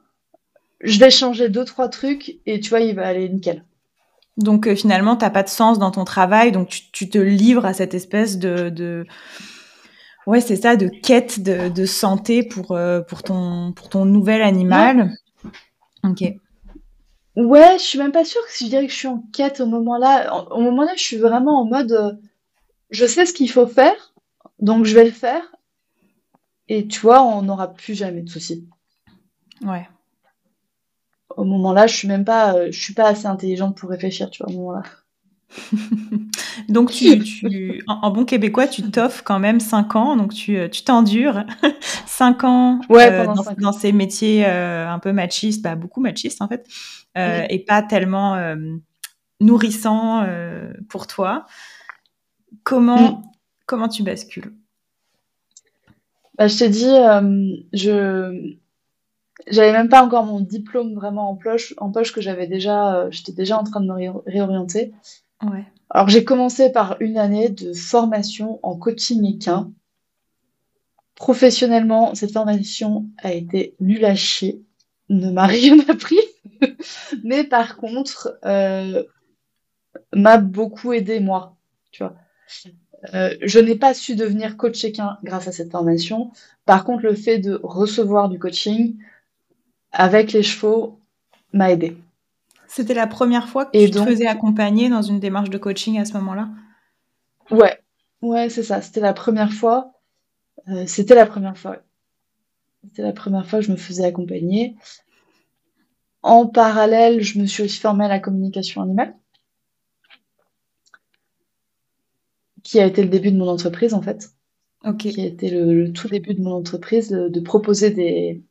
Je 0.81 0.99
vais 0.99 1.11
changer 1.11 1.49
deux, 1.49 1.65
trois 1.65 1.89
trucs. 1.89 2.39
Et 2.47 2.61
tu 2.61 2.71
vois, 2.71 2.81
il 2.81 2.95
va 2.95 3.07
aller 3.07 3.29
nickel. 3.29 3.65
Donc 4.37 4.67
euh, 4.67 4.75
finalement, 4.75 5.17
tu 5.17 5.25
n'as 5.25 5.31
pas 5.31 5.43
de 5.43 5.49
sens 5.49 5.79
dans 5.79 5.91
ton 5.91 6.05
travail, 6.05 6.51
donc 6.51 6.69
tu, 6.93 7.09
te 7.09 7.19
livres 7.19 7.65
à 7.65 7.73
cette 7.73 7.95
espèce 7.95 8.39
de, 8.39 8.69
de... 8.69 9.07
ouais, 10.27 10.41
c'est 10.41 10.57
ça, 10.57 10.75
de 10.75 10.89
quête 10.89 11.41
de, 11.41 11.87
santé 11.87 12.43
pour 12.43 12.73
euh, 12.73 13.01
pour 13.01 13.23
ton 13.23 13.73
pour 13.73 13.89
ton 13.89 14.05
nouvel 14.05 14.43
animal. 14.43 15.13
Ok. 16.03 16.25
Ouais, 17.37 17.79
je 17.79 17.83
suis 17.85 17.99
même 17.99 18.13
pas 18.13 18.25
sûre 18.25 18.45
que 18.47 18.53
si 18.53 18.65
je 18.67 18.71
dirais 18.71 18.87
que 18.87 18.93
je 18.93 18.99
suis 18.99 19.09
en 19.09 19.25
quête 19.33 19.61
au 19.61 19.67
moment-là. 19.67 20.35
Au 20.53 20.61
moment-là, 20.61 20.93
je 20.97 21.03
suis 21.03 21.17
vraiment 21.17 21.61
en 21.61 21.65
mode, 21.65 21.93
euh, 21.93 22.13
je 22.91 23.07
sais 23.07 23.27
ce 23.27 23.33
qu'il 23.33 23.51
faut 23.51 23.67
faire, 23.67 24.15
donc 24.61 24.85
je 24.85 24.95
vais 24.95 25.05
le 25.05 25.11
faire. 25.11 25.43
Et 26.69 26.87
tu 26.87 27.01
vois, 27.01 27.23
on 27.23 27.43
n'aura 27.43 27.73
plus 27.73 27.95
jamais 27.95 28.23
de 28.23 28.29
soucis. 28.31 28.69
Ouais 29.63 29.89
au 31.37 31.45
moment-là, 31.45 31.87
je 31.87 31.97
suis 31.97 32.09
même 32.09 32.25
pas, 32.25 32.55
euh, 32.55 32.69
je 32.71 32.81
suis 32.81 32.95
pas 32.95 33.09
assez 33.09 33.27
intelligente 33.27 33.77
pour 33.77 33.91
réfléchir, 33.91 34.31
tu 34.31 34.43
vois, 34.43 34.53
au 34.53 34.57
moment-là. 34.57 34.83
donc, 36.69 36.91
tu, 36.91 37.83
en, 37.87 38.11
bon 38.11 38.25
québécois, 38.25 38.67
tu 38.67 38.83
t'offres 38.83 39.23
quand 39.25 39.39
même 39.39 39.61
5 39.61 39.97
ans, 39.97 40.17
donc 40.17 40.35
tu 40.35 40.57
euh, 40.57 40.69
t'endures 40.85 41.45
5 42.07 42.45
ans, 42.45 42.81
euh, 42.91 43.27
dans, 43.59 43.73
ces 43.73 43.93
métiers 43.93 44.45
un 44.47 44.99
peu 44.99 45.13
machistes, 45.13 45.63
bah, 45.63 45.75
beaucoup 45.75 46.01
machistes 46.01 46.43
en 46.43 46.49
fait, 46.49 46.67
et 47.17 47.65
pas 47.67 47.83
tellement 47.83 48.37
nourrissants 49.41 50.27
pour 50.89 51.07
toi. 51.07 51.47
Comment, 52.63 53.13
mm. 53.13 53.23
comment 53.67 53.89
tu 53.89 54.03
bascules? 54.03 54.53
Bah, 56.39 56.47
Je 56.49 56.59
t'ai 56.59 56.69
dit, 56.69 56.95
je, 57.73 58.57
j'avais 59.47 59.73
même 59.73 59.89
pas 59.89 60.03
encore 60.03 60.25
mon 60.25 60.41
diplôme 60.41 60.95
vraiment 60.95 61.31
en 61.31 61.37
poche, 61.37 61.75
en 61.79 61.91
poche 61.91 62.13
que 62.13 62.21
j'avais 62.21 62.47
déjà, 62.47 62.97
euh, 62.97 63.11
j'étais 63.11 63.33
déjà 63.33 63.59
en 63.59 63.65
train 63.65 63.81
de 63.81 63.87
me 63.87 64.11
réorienter. 64.27 64.93
Alors 65.91 66.09
j'ai 66.09 66.25
commencé 66.25 66.73
par 66.73 66.97
une 67.01 67.19
année 67.19 67.49
de 67.49 67.73
formation 67.73 68.59
en 68.63 68.77
coaching 68.77 69.25
équin. 69.25 69.71
Professionnellement, 71.15 72.15
cette 72.15 72.33
formation 72.33 73.07
a 73.19 73.33
été 73.33 73.77
nulle 73.79 74.05
à 74.05 74.15
chier, 74.17 74.63
ne 75.09 75.31
m'a 75.31 75.47
rien 75.47 75.79
appris. 75.89 76.19
mais 77.23 77.45
par 77.45 77.77
contre, 77.77 78.39
euh, 78.45 79.05
m'a 80.13 80.39
beaucoup 80.39 80.93
aidé 80.93 81.21
moi. 81.21 81.57
Tu 81.93 82.03
vois. 82.03 82.17
Euh, 83.13 83.37
je 83.43 83.59
n'ai 83.59 83.77
pas 83.77 83.95
su 83.95 84.17
devenir 84.17 84.57
coach 84.57 84.83
équin 84.85 85.19
grâce 85.23 85.47
à 85.47 85.53
cette 85.53 85.71
formation. 85.71 86.33
Par 86.65 86.85
contre, 86.85 87.05
le 87.05 87.15
fait 87.15 87.39
de 87.39 87.61
recevoir 87.63 88.29
du 88.29 88.39
coaching 88.39 88.97
avec 89.93 90.33
les 90.33 90.43
chevaux 90.43 90.99
m'a 91.53 91.71
aidé. 91.71 91.97
C'était 92.75 92.95
la 92.95 93.07
première 93.07 93.49
fois 93.49 93.67
que 93.67 93.85
tu 93.85 93.89
te 93.89 94.03
faisais 94.03 94.27
accompagner 94.27 94.89
dans 94.89 95.01
une 95.01 95.21
démarche 95.21 95.49
de 95.49 95.59
coaching 95.59 95.97
à 96.01 96.05
ce 96.05 96.15
moment-là? 96.15 96.49
Ouais, 97.53 97.79
ouais, 98.21 98.51
c'est 98.51 98.65
ça. 98.65 98.83
C'était 98.83 98.99
la 98.99 99.13
première 99.13 99.53
fois. 99.53 99.93
Euh, 100.67 100.85
c'était 100.87 101.15
la 101.15 101.25
première 101.25 101.57
fois. 101.57 101.77
C'était 102.83 103.03
la 103.03 103.13
première 103.13 103.47
fois 103.47 103.61
que 103.61 103.67
je 103.67 103.71
me 103.71 103.77
faisais 103.77 104.05
accompagner. 104.05 104.75
En 106.23 106.49
parallèle, 106.49 107.21
je 107.21 107.39
me 107.39 107.47
suis 107.47 107.63
aussi 107.63 107.79
formée 107.79 108.07
à 108.07 108.09
la 108.09 108.19
communication 108.19 108.83
animale. 108.83 109.15
qui 112.65 112.81
a 112.81 112.87
été 112.87 113.03
le 113.03 113.09
début 113.09 113.31
de 113.31 113.37
mon 113.37 113.47
entreprise 113.47 113.95
en 113.95 114.03
fait. 114.03 114.31
Qui 114.99 115.21
a 115.21 115.25
été 115.27 115.49
le, 115.49 115.93
tout 115.93 116.09
début 116.09 116.35
de 116.35 116.43
mon 116.43 116.55
entreprise, 116.55 117.11
de, 117.11 117.41
proposer 117.41 117.91
des, 117.91 118.43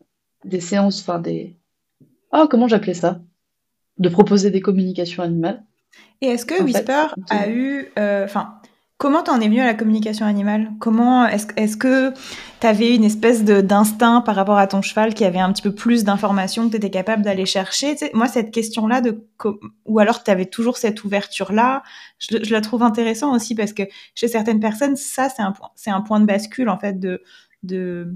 des 0.45 0.61
séances, 0.61 1.01
enfin 1.01 1.19
des. 1.19 1.57
Oh, 2.31 2.47
comment 2.49 2.67
j'appelais 2.69 2.93
ça? 2.93 3.21
De 3.97 4.09
proposer 4.09 4.51
des 4.51 4.61
communications 4.61 5.23
animales. 5.23 5.63
Et 6.21 6.27
est-ce 6.27 6.45
que 6.45 6.61
Whisper 6.61 7.07
a 7.29 7.49
eu. 7.49 7.91
Euh, 7.99 8.25
enfin, 8.25 8.59
Comment 9.03 9.21
t'en 9.21 9.41
es 9.41 9.49
venu 9.49 9.59
à 9.59 9.65
la 9.65 9.73
communication 9.73 10.25
animale? 10.25 10.71
Comment 10.79 11.27
est-ce 11.27 11.47
est 11.57 11.77
que 11.77 12.13
tu 12.61 12.67
avais 12.67 12.95
une 12.95 13.03
espèce 13.03 13.43
d'instinct 13.43 14.21
par 14.21 14.33
rapport 14.33 14.57
à 14.57 14.65
ton 14.65 14.81
cheval 14.81 15.13
qui 15.13 15.25
avait 15.25 15.39
un 15.39 15.51
petit 15.51 15.61
peu 15.61 15.75
plus 15.75 16.05
d'informations 16.05 16.67
que 16.67 16.71
tu 16.71 16.77
étais 16.77 16.89
capable 16.89 17.21
d'aller 17.21 17.45
chercher? 17.45 17.95
Moi, 18.13 18.29
cette 18.29 18.51
question-là, 18.51 19.01
de 19.01 19.27
ou 19.83 19.99
alors 19.99 20.23
tu 20.23 20.31
avais 20.31 20.45
toujours 20.45 20.77
cette 20.77 21.03
ouverture-là, 21.03 21.83
je, 22.17 22.49
la 22.49 22.61
trouve 22.61 22.81
intéressant 22.81 23.35
aussi 23.35 23.55
parce 23.55 23.73
que 23.73 23.83
chez 24.15 24.29
certaines 24.29 24.61
personnes, 24.61 24.95
ça, 24.95 25.27
c'est 25.27 25.41
un, 25.41 25.51
point, 25.51 25.71
un 25.87 26.01
point 26.01 26.21
de 26.21 26.25
bascule 26.25 26.69
en 26.69 26.77
fait 26.77 26.97
de, 26.97 27.21
de... 27.63 28.15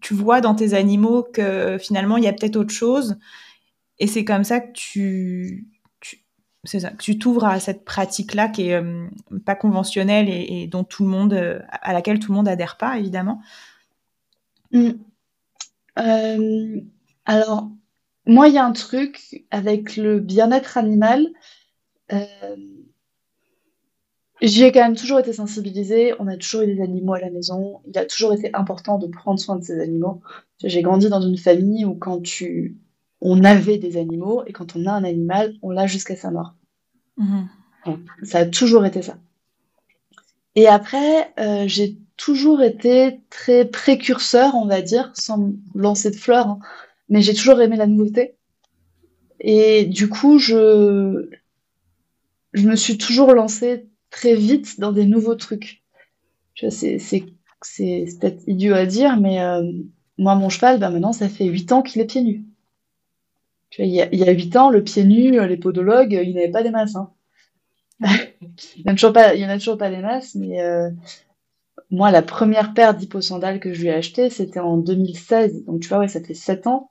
Tu 0.00 0.14
vois 0.14 0.40
dans 0.40 0.54
tes 0.54 0.72
animaux 0.72 1.22
que 1.34 1.76
finalement, 1.78 2.16
il 2.16 2.24
y 2.24 2.28
a 2.28 2.32
peut-être 2.32 2.56
autre 2.56 2.72
chose. 2.72 3.18
Et 3.98 4.06
c'est 4.06 4.24
comme 4.24 4.44
ça 4.44 4.60
que 4.60 4.72
tu, 4.72 5.68
que 6.64 6.96
tu 6.96 7.18
t'ouvres 7.18 7.44
à 7.44 7.60
cette 7.60 7.84
pratique-là 7.84 8.48
qui 8.48 8.68
est 8.68 8.74
euh, 8.74 9.06
pas 9.44 9.54
conventionnelle 9.54 10.28
et, 10.28 10.66
dont 10.66 10.84
tout 10.84 11.04
le 11.04 11.10
monde, 11.10 11.34
euh, 11.34 11.60
à 11.68 11.92
laquelle 11.92 12.18
tout 12.18 12.32
le 12.32 12.36
monde 12.36 12.48
adhère 12.48 12.76
pas, 12.76 12.98
évidemment. 12.98 13.40
Mm. 14.72 14.90
Euh, 15.98 16.80
alors, 17.26 17.70
moi, 18.26 18.48
il 18.48 18.54
y 18.54 18.58
a 18.58 18.64
un 18.64 18.72
truc 18.72 19.44
avec 19.50 19.96
le 19.96 20.18
bien-être 20.20 20.76
animal. 20.76 21.28
J'y 24.40 24.64
ai 24.64 24.72
quand 24.72 24.82
même 24.82 24.96
toujours 24.96 25.20
été 25.20 25.32
sensibilisée. 25.32 26.12
On 26.18 26.26
a 26.26 26.36
toujours 26.36 26.62
eu 26.62 26.74
des 26.74 26.82
animaux 26.82 27.14
à 27.14 27.20
la 27.20 27.30
maison. 27.30 27.80
Il 27.86 27.96
a 27.96 28.04
toujours 28.04 28.32
été 28.32 28.50
important 28.54 28.98
de 28.98 29.06
prendre 29.06 29.38
soin 29.38 29.56
de 29.56 29.64
ces 29.64 29.80
animaux. 29.80 30.20
J'ai 30.62 30.82
grandi 30.82 31.08
dans 31.08 31.20
une 31.20 31.38
famille 31.38 31.84
où 31.84 31.94
quand 31.94 32.20
tu 32.20 32.76
on 33.20 33.44
avait 33.44 33.78
des 33.78 33.96
animaux 33.96 34.42
et 34.46 34.52
quand 34.52 34.76
on 34.76 34.86
a 34.86 34.92
un 34.92 35.04
animal, 35.04 35.54
on 35.62 35.70
l'a 35.70 35.86
jusqu'à 35.86 36.16
sa 36.16 36.30
mort. 36.30 36.54
Mhm. 37.16 37.48
ça 38.24 38.38
a 38.38 38.46
toujours 38.46 38.84
été 38.84 39.02
ça. 39.02 39.16
Et 40.56 40.66
après, 40.66 41.32
euh, 41.38 41.64
j'ai 41.68 41.96
toujours 42.16 42.62
été 42.62 43.20
très 43.30 43.64
précurseur, 43.64 44.54
on 44.54 44.66
va 44.66 44.82
dire, 44.82 45.12
sans 45.14 45.52
lancer 45.74 46.10
de 46.10 46.16
fleurs, 46.16 46.48
hein. 46.48 46.58
mais 47.08 47.22
j'ai 47.22 47.34
toujours 47.34 47.60
aimé 47.60 47.76
la 47.76 47.86
nouveauté. 47.86 48.36
Et 49.40 49.84
du 49.84 50.08
coup, 50.08 50.38
je, 50.38 51.28
je 52.52 52.68
me 52.68 52.76
suis 52.76 52.98
toujours 52.98 53.32
lancée 53.32 53.88
très 54.10 54.34
vite 54.34 54.80
dans 54.80 54.92
des 54.92 55.06
nouveaux 55.06 55.34
trucs. 55.34 55.82
C'est 56.70 56.98
peut-être 57.60 58.42
idiot 58.46 58.74
à 58.74 58.86
dire, 58.86 59.18
mais 59.20 59.40
euh, 59.40 59.62
moi, 60.18 60.34
mon 60.36 60.48
cheval, 60.48 60.78
ben 60.78 60.90
maintenant, 60.90 61.12
ça 61.12 61.28
fait 61.28 61.46
8 61.46 61.72
ans 61.72 61.82
qu'il 61.82 62.00
est 62.00 62.06
pieds 62.06 62.22
nus 62.22 62.44
il 63.78 63.88
y 63.88 64.28
a, 64.28 64.32
8 64.32 64.56
ans, 64.56 64.70
le 64.70 64.82
pied 64.82 65.04
nu, 65.04 65.46
les 65.46 65.56
podologues, 65.56 66.12
ils 66.12 66.34
n'avaient 66.34 66.50
pas 66.50 66.62
des 66.62 66.70
masses. 66.70 66.96
Hein. 66.96 67.10
il 68.00 68.84
n'y 68.84 68.90
en, 68.90 68.92
a 68.92 68.94
toujours 68.94 69.12
pas, 69.12 69.34
il 69.34 69.44
en 69.44 69.48
a 69.48 69.58
toujours 69.58 69.78
pas 69.78 69.90
des 69.90 69.98
masses, 70.02 70.34
mais 70.34 70.60
euh, 70.60 70.90
moi, 71.90 72.10
la 72.10 72.22
première 72.22 72.74
paire 72.74 72.94
d'hyposandales 72.94 73.60
que 73.60 73.72
je 73.72 73.82
lui 73.82 73.88
ai 73.88 73.94
achetées, 73.94 74.30
c'était 74.30 74.60
en 74.60 74.76
2016. 74.76 75.64
Donc, 75.64 75.80
tu 75.80 75.88
vois, 75.88 75.98
ouais, 75.98 76.08
ça 76.08 76.20
fait 76.20 76.34
7 76.34 76.66
ans. 76.66 76.90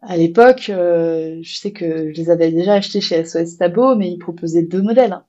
À 0.00 0.16
l'époque, 0.16 0.68
euh, 0.70 1.38
je 1.42 1.56
sais 1.56 1.72
que 1.72 2.12
je 2.12 2.20
les 2.20 2.30
avais 2.30 2.50
déjà 2.50 2.74
achetées 2.74 3.00
chez 3.00 3.24
SOS 3.24 3.56
Tabo, 3.58 3.94
mais 3.94 4.10
ils 4.10 4.18
proposaient 4.18 4.64
deux 4.64 4.82
modèles. 4.82 5.12
Hein. 5.12 5.24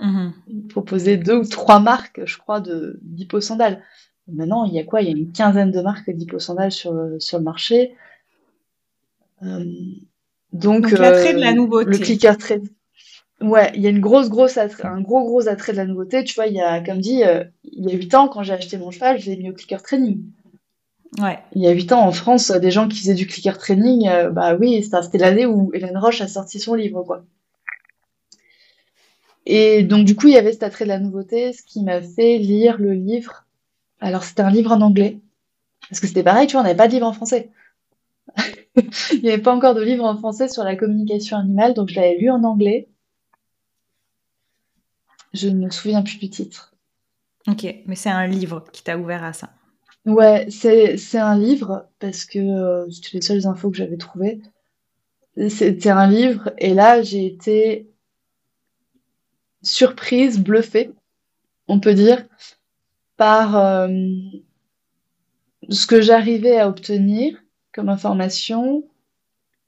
Mm-hmm. 0.00 0.32
Ils 0.48 0.66
proposaient 0.66 1.16
deux 1.16 1.36
ou 1.36 1.44
trois 1.46 1.78
marques, 1.78 2.24
je 2.24 2.36
crois, 2.36 2.60
d'hyposandales. 3.02 3.82
Maintenant, 4.26 4.64
il 4.64 4.74
y 4.74 4.80
a 4.80 4.84
quoi? 4.84 5.02
Il 5.02 5.08
y 5.08 5.14
a 5.14 5.16
une 5.16 5.30
quinzaine 5.30 5.70
de 5.70 5.80
marques 5.80 6.10
d'hyposandales 6.10 6.72
sur, 6.72 6.94
sur 7.20 7.38
le 7.38 7.44
marché. 7.44 7.94
Euh, 9.42 9.64
donc, 10.52 10.90
l'attrait 10.90 11.34
de 11.34 11.40
la 11.40 11.50
euh, 11.50 11.54
nouveauté. 11.54 11.90
Le 11.90 11.98
clicker 11.98 12.36
trade. 12.38 12.66
Ouais, 13.42 13.70
il 13.74 13.82
y 13.82 13.86
a 13.86 13.90
une 13.90 14.00
grosse, 14.00 14.30
grosse 14.30 14.56
un 14.56 15.00
gros, 15.02 15.22
gros 15.22 15.46
attrait 15.48 15.72
de 15.72 15.76
la 15.76 15.84
nouveauté. 15.84 16.24
Tu 16.24 16.34
vois, 16.34 16.46
il 16.46 16.54
y 16.54 16.60
a, 16.60 16.80
comme 16.80 17.00
dit, 17.00 17.22
euh, 17.22 17.44
il 17.64 17.84
y 17.84 17.92
a 17.92 17.96
8 17.96 18.14
ans, 18.14 18.28
quand 18.28 18.42
j'ai 18.42 18.54
acheté 18.54 18.78
mon 18.78 18.90
cheval, 18.90 19.20
je 19.20 19.30
l'ai 19.30 19.36
mis 19.36 19.50
au 19.50 19.52
clicker 19.52 19.82
training. 19.82 20.22
Ouais. 21.18 21.38
Il 21.54 21.62
y 21.62 21.66
a 21.66 21.72
8 21.72 21.92
ans, 21.92 22.06
en 22.06 22.12
France, 22.12 22.50
des 22.50 22.70
gens 22.70 22.88
qui 22.88 22.98
faisaient 23.00 23.14
du 23.14 23.26
clicker 23.26 23.58
training, 23.58 24.08
euh, 24.08 24.30
bah 24.30 24.54
oui, 24.54 24.82
c'était 24.82 25.18
l'année 25.18 25.44
où 25.44 25.70
Hélène 25.74 25.98
Roche 25.98 26.22
a 26.22 26.28
sorti 26.28 26.58
son 26.58 26.74
livre, 26.74 27.02
quoi. 27.02 27.24
Et 29.44 29.82
donc, 29.84 30.04
du 30.04 30.16
coup, 30.16 30.26
il 30.26 30.34
y 30.34 30.38
avait 30.38 30.52
cet 30.52 30.64
attrait 30.64 30.84
de 30.84 30.90
la 30.90 30.98
nouveauté, 30.98 31.52
ce 31.52 31.62
qui 31.62 31.82
m'a 31.82 32.00
fait 32.02 32.38
lire 32.38 32.78
le 32.78 32.92
livre. 32.92 33.44
Alors, 34.00 34.24
c'était 34.24 34.42
un 34.42 34.50
livre 34.50 34.72
en 34.72 34.80
anglais. 34.80 35.18
Parce 35.88 36.00
que 36.00 36.06
c'était 36.06 36.24
pareil, 36.24 36.46
tu 36.46 36.52
vois, 36.52 36.62
on 36.62 36.64
n'avait 36.64 36.76
pas 36.76 36.88
de 36.88 36.92
livre 36.92 37.06
en 37.06 37.12
français. 37.12 37.50
Il 39.12 39.22
n'y 39.22 39.30
avait 39.30 39.42
pas 39.42 39.54
encore 39.54 39.74
de 39.74 39.82
livre 39.82 40.04
en 40.04 40.16
français 40.16 40.48
sur 40.48 40.64
la 40.64 40.76
communication 40.76 41.36
animale, 41.36 41.74
donc 41.74 41.88
je 41.88 41.96
l'avais 41.96 42.16
lu 42.16 42.30
en 42.30 42.44
anglais. 42.44 42.88
Je 45.32 45.48
ne 45.48 45.66
me 45.66 45.70
souviens 45.70 46.02
plus 46.02 46.18
du 46.18 46.30
titre. 46.30 46.74
Ok, 47.48 47.66
mais 47.86 47.94
c'est 47.94 48.10
un 48.10 48.26
livre 48.26 48.64
qui 48.72 48.82
t'a 48.82 48.98
ouvert 48.98 49.22
à 49.22 49.32
ça. 49.32 49.50
Ouais, 50.04 50.46
c'est 50.50 51.18
un 51.18 51.36
livre 51.38 51.88
parce 51.98 52.24
que 52.24 52.38
euh, 52.38 52.90
c'était 52.90 53.18
les 53.18 53.22
seules 53.22 53.46
infos 53.46 53.70
que 53.70 53.76
j'avais 53.76 53.96
trouvées. 53.96 54.40
C'était 55.48 55.90
un 55.90 56.06
livre 56.08 56.52
et 56.58 56.74
là 56.74 57.02
j'ai 57.02 57.26
été 57.26 57.90
surprise, 59.62 60.38
bluffée, 60.38 60.92
on 61.68 61.80
peut 61.80 61.94
dire, 61.94 62.24
par 63.16 63.56
euh, 63.56 63.88
ce 65.68 65.86
que 65.86 66.00
j'arrivais 66.00 66.58
à 66.58 66.68
obtenir 66.68 67.36
comme 67.76 67.90
information 67.90 68.84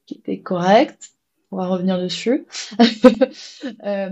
qui 0.07 0.15
était 0.17 0.41
correcte. 0.41 1.13
On 1.53 1.59
va 1.59 1.69
revenir 1.69 2.01
dessus. 2.01 2.47
Euh, 3.85 4.11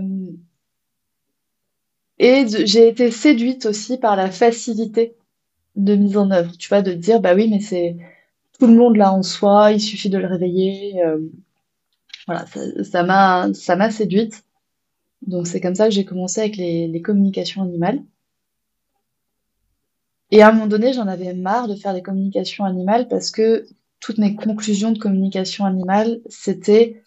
et 2.19 2.45
j'ai 2.65 2.87
été 2.87 3.11
séduite 3.11 3.65
aussi 3.65 3.97
par 3.97 4.15
la 4.15 4.29
facilité 4.31 5.15
de 5.75 5.95
mise 5.95 6.17
en 6.17 6.31
œuvre. 6.31 6.57
Tu 6.57 6.69
vois, 6.69 6.81
de 6.81 6.93
dire, 6.93 7.21
bah 7.21 7.35
oui, 7.35 7.49
mais 7.49 7.59
c'est 7.59 7.97
tout 8.59 8.67
le 8.67 8.75
monde 8.75 8.97
là 8.97 9.13
en 9.13 9.23
soi, 9.23 9.71
il 9.73 9.81
suffit 9.81 10.09
de 10.09 10.17
le 10.17 10.27
réveiller. 10.27 11.01
Euh, 11.03 11.19
voilà, 12.27 12.45
ça 12.83 13.03
m'a 13.03 13.49
ça 13.53 13.75
m'a 13.75 13.91
séduite. 13.91 14.43
Donc 15.27 15.47
c'est 15.47 15.61
comme 15.61 15.75
ça 15.75 15.87
que 15.87 15.93
j'ai 15.95 16.05
commencé 16.05 16.41
avec 16.41 16.57
les, 16.57 16.87
les 16.87 17.01
communications 17.01 17.63
animales. 17.63 18.01
Et 20.31 20.41
à 20.41 20.49
un 20.49 20.51
moment 20.53 20.67
donné, 20.67 20.93
j'en 20.93 21.07
avais 21.07 21.33
marre 21.33 21.67
de 21.67 21.75
faire 21.75 21.93
des 21.93 22.01
communications 22.01 22.63
animales 22.63 23.07
parce 23.09 23.29
que 23.31 23.65
toutes 23.99 24.17
mes 24.17 24.35
conclusions 24.35 24.91
de 24.91 24.99
communication 24.99 25.65
animale, 25.65 26.19
c'était 26.29 27.01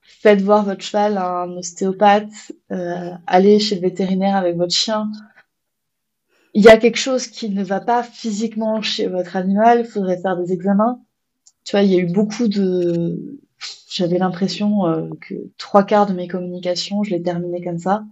faites 0.00 0.40
voir 0.40 0.64
votre 0.64 0.82
cheval 0.82 1.18
à 1.18 1.42
un 1.42 1.56
ostéopathe, 1.56 2.52
euh, 2.72 3.12
allez 3.26 3.58
chez 3.58 3.76
le 3.76 3.82
vétérinaire 3.82 4.36
avec 4.36 4.56
votre 4.56 4.74
chien. 4.74 5.10
Il 6.54 6.64
y 6.64 6.68
a 6.68 6.78
quelque 6.78 6.98
chose 6.98 7.26
qui 7.26 7.50
ne 7.50 7.62
va 7.62 7.80
pas 7.80 8.02
physiquement 8.02 8.82
chez 8.82 9.06
votre 9.06 9.36
animal, 9.36 9.80
il 9.80 9.86
faudrait 9.86 10.20
faire 10.20 10.36
des 10.36 10.52
examens. 10.52 11.00
Tu 11.64 11.72
vois, 11.72 11.82
il 11.82 11.92
y 11.92 11.96
a 11.96 11.98
eu 11.98 12.10
beaucoup 12.10 12.48
de... 12.48 13.38
J'avais 13.90 14.18
l'impression 14.18 14.86
euh, 14.86 15.08
que 15.20 15.34
trois 15.58 15.84
quarts 15.84 16.06
de 16.06 16.14
mes 16.14 16.26
communications, 16.26 17.02
je 17.02 17.10
les 17.10 17.22
terminais 17.22 17.62
comme 17.62 17.78
ça. 17.78 18.04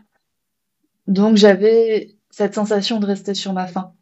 Donc 1.07 1.37
j'avais 1.37 2.17
cette 2.31 2.55
sensation 2.55 3.01
de 3.01 3.07
rester 3.07 3.35
sur 3.35 3.53
ma 3.53 3.67
faim. 3.67 3.93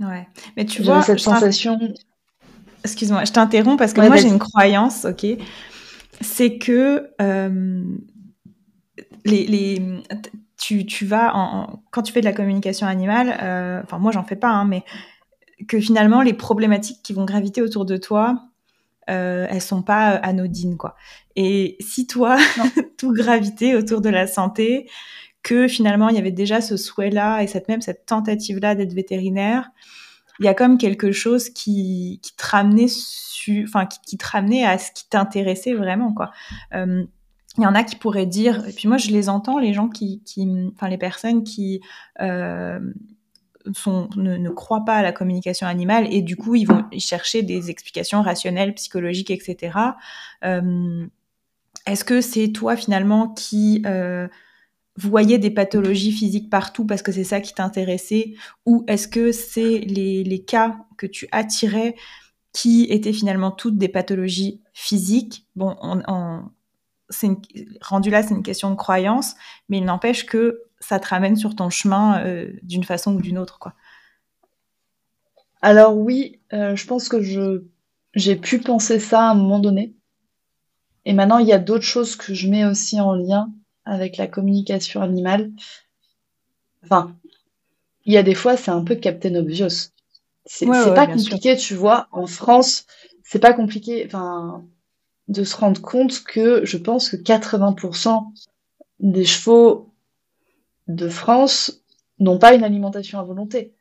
Ouais, 0.00 0.26
mais 0.56 0.64
tu 0.64 0.82
vois, 0.82 1.02
cette 1.02 1.20
sensation 1.20 1.78
excuse-moi, 2.84 3.24
je 3.24 3.32
t'interromps 3.32 3.78
parce 3.78 3.92
que 3.92 4.00
moi 4.00 4.16
j'ai 4.16 4.28
une 4.28 4.38
croyance, 4.38 5.04
ok, 5.04 5.26
c'est 6.20 6.58
que 6.58 7.10
euh, 7.20 7.82
les, 9.24 9.46
les, 9.46 9.82
tu, 10.58 10.86
tu 10.86 11.06
vas 11.06 11.36
en, 11.36 11.82
quand 11.90 12.02
tu 12.02 12.12
fais 12.12 12.20
de 12.20 12.26
la 12.26 12.32
communication 12.32 12.86
animale, 12.86 13.38
euh, 13.42 13.80
enfin 13.82 13.98
moi 13.98 14.12
j'en 14.12 14.24
fais 14.24 14.36
pas, 14.36 14.50
hein, 14.50 14.64
mais 14.64 14.84
que 15.68 15.80
finalement 15.80 16.22
les 16.22 16.34
problématiques 16.34 17.02
qui 17.02 17.12
vont 17.12 17.24
graviter 17.24 17.62
autour 17.62 17.84
de 17.84 17.96
toi, 17.96 18.44
euh, 19.10 19.46
elles 19.50 19.62
sont 19.62 19.82
pas 19.82 20.10
anodines 20.10 20.76
quoi. 20.76 20.96
Et 21.36 21.76
si 21.80 22.06
toi, 22.06 22.36
tout 22.98 23.12
gravité 23.12 23.74
autour 23.76 24.00
de 24.00 24.08
la 24.08 24.26
santé, 24.26 24.88
que 25.42 25.66
finalement 25.66 26.08
il 26.08 26.16
y 26.16 26.18
avait 26.18 26.30
déjà 26.30 26.60
ce 26.60 26.76
souhait-là 26.76 27.42
et 27.42 27.46
cette 27.46 27.68
même 27.68 27.80
cette 27.80 28.06
tentative-là 28.06 28.74
d'être 28.74 28.92
vétérinaire, 28.92 29.70
il 30.42 30.46
y 30.46 30.48
a 30.48 30.54
comme 30.54 30.76
quelque 30.76 31.12
chose 31.12 31.50
qui, 31.50 32.18
qui 32.20 32.34
te 32.34 32.44
ramenait 32.44 32.88
enfin 33.64 33.86
qui, 33.86 34.18
te 34.18 34.26
ramenait 34.26 34.64
à 34.64 34.76
ce 34.76 34.90
qui 34.92 35.08
t'intéressait 35.08 35.72
vraiment 35.72 36.12
quoi. 36.12 36.32
Euh, 36.74 37.04
il 37.58 37.64
y 37.64 37.66
en 37.66 37.74
a 37.74 37.84
qui 37.84 37.96
pourraient 37.96 38.26
dire, 38.26 38.66
et 38.66 38.72
puis 38.72 38.88
moi 38.88 38.96
je 38.96 39.10
les 39.10 39.28
entends, 39.28 39.58
les 39.58 39.74
gens 39.74 39.88
qui, 39.88 40.22
qui 40.24 40.48
enfin 40.74 40.88
les 40.88 40.98
personnes 40.98 41.44
qui 41.44 41.80
euh, 42.20 42.80
ne, 43.66 44.48
croient 44.48 44.84
pas 44.84 44.96
à 44.96 45.02
la 45.02 45.12
communication 45.12 45.66
animale 45.66 46.06
et 46.10 46.22
du 46.22 46.34
coup 46.36 46.54
ils 46.54 46.64
vont 46.64 46.84
chercher 46.98 47.42
des 47.42 47.70
explications 47.70 48.22
rationnelles, 48.22 48.74
psychologiques, 48.74 49.30
etc. 49.30 49.78
Euh, 50.44 51.06
Est-ce 51.86 52.04
que 52.04 52.20
c'est 52.20 52.48
toi 52.48 52.74
finalement 52.74 53.28
qui 53.28 53.82
euh, 53.86 54.26
voyais 54.96 55.38
des 55.38 55.50
pathologies 55.50 56.12
physiques 56.12 56.50
partout 56.50 56.86
parce 56.86 57.02
que 57.02 57.12
c'est 57.12 57.24
ça 57.24 57.40
qui 57.40 57.54
t'intéressait 57.54 58.34
ou 58.66 58.84
est-ce 58.88 59.08
que 59.08 59.32
c'est 59.32 59.78
les, 59.78 60.22
les 60.24 60.44
cas 60.44 60.76
que 60.98 61.06
tu 61.06 61.28
attirais 61.32 61.94
qui 62.52 62.84
étaient 62.90 63.12
finalement 63.12 63.50
toutes 63.50 63.78
des 63.78 63.88
pathologies 63.88 64.60
physiques? 64.74 65.46
Bon, 65.56 65.76
rendu 67.80 68.10
là, 68.10 68.22
c'est 68.22 68.34
une 68.34 68.42
question 68.42 68.70
de 68.70 68.76
croyance, 68.76 69.34
mais 69.68 69.78
il 69.78 69.84
n'empêche 69.84 70.26
que 70.26 70.62
ça 70.80 71.00
te 71.00 71.08
ramène 71.08 71.36
sur 71.36 71.54
ton 71.54 71.70
chemin 71.70 72.22
euh, 72.24 72.52
d'une 72.62 72.84
façon 72.84 73.14
ou 73.14 73.20
d'une 73.20 73.38
autre, 73.38 73.58
quoi. 73.58 73.74
Alors 75.62 75.96
oui, 75.96 76.40
euh, 76.52 76.74
je 76.74 76.86
pense 76.86 77.08
que 77.08 77.22
je 77.22 77.64
j'ai 78.14 78.36
pu 78.36 78.58
penser 78.58 78.98
ça 78.98 79.28
à 79.28 79.30
un 79.30 79.34
moment 79.34 79.60
donné. 79.60 79.94
Et 81.04 81.14
maintenant, 81.14 81.38
il 81.38 81.46
y 81.46 81.52
a 81.52 81.58
d'autres 81.58 81.84
choses 81.84 82.16
que 82.16 82.34
je 82.34 82.48
mets 82.48 82.66
aussi 82.66 83.00
en 83.00 83.14
lien 83.14 83.50
avec 83.84 84.16
la 84.16 84.26
communication 84.26 85.02
animale. 85.02 85.50
Enfin, 86.84 87.14
il 88.04 88.12
y 88.12 88.16
a 88.16 88.22
des 88.22 88.34
fois, 88.34 88.56
c'est 88.56 88.70
un 88.70 88.82
peu 88.82 88.94
Captain 88.96 89.34
Obvious. 89.34 89.90
C'est 90.44 90.66
pas 90.66 91.06
compliqué, 91.06 91.56
tu 91.56 91.74
vois. 91.74 92.08
En 92.10 92.26
France, 92.26 92.86
c'est 93.22 93.38
pas 93.38 93.52
compliqué. 93.52 94.04
Enfin, 94.06 94.64
de 95.28 95.44
se 95.44 95.56
rendre 95.56 95.80
compte 95.80 96.24
que 96.24 96.64
je 96.64 96.76
pense 96.76 97.08
que 97.08 97.16
80% 97.16 98.32
des 99.00 99.24
chevaux 99.24 99.92
de 100.88 101.08
France 101.08 101.82
n'ont 102.18 102.38
pas 102.38 102.54
une 102.54 102.64
alimentation 102.64 103.18
à 103.18 103.22
volonté. 103.22 103.72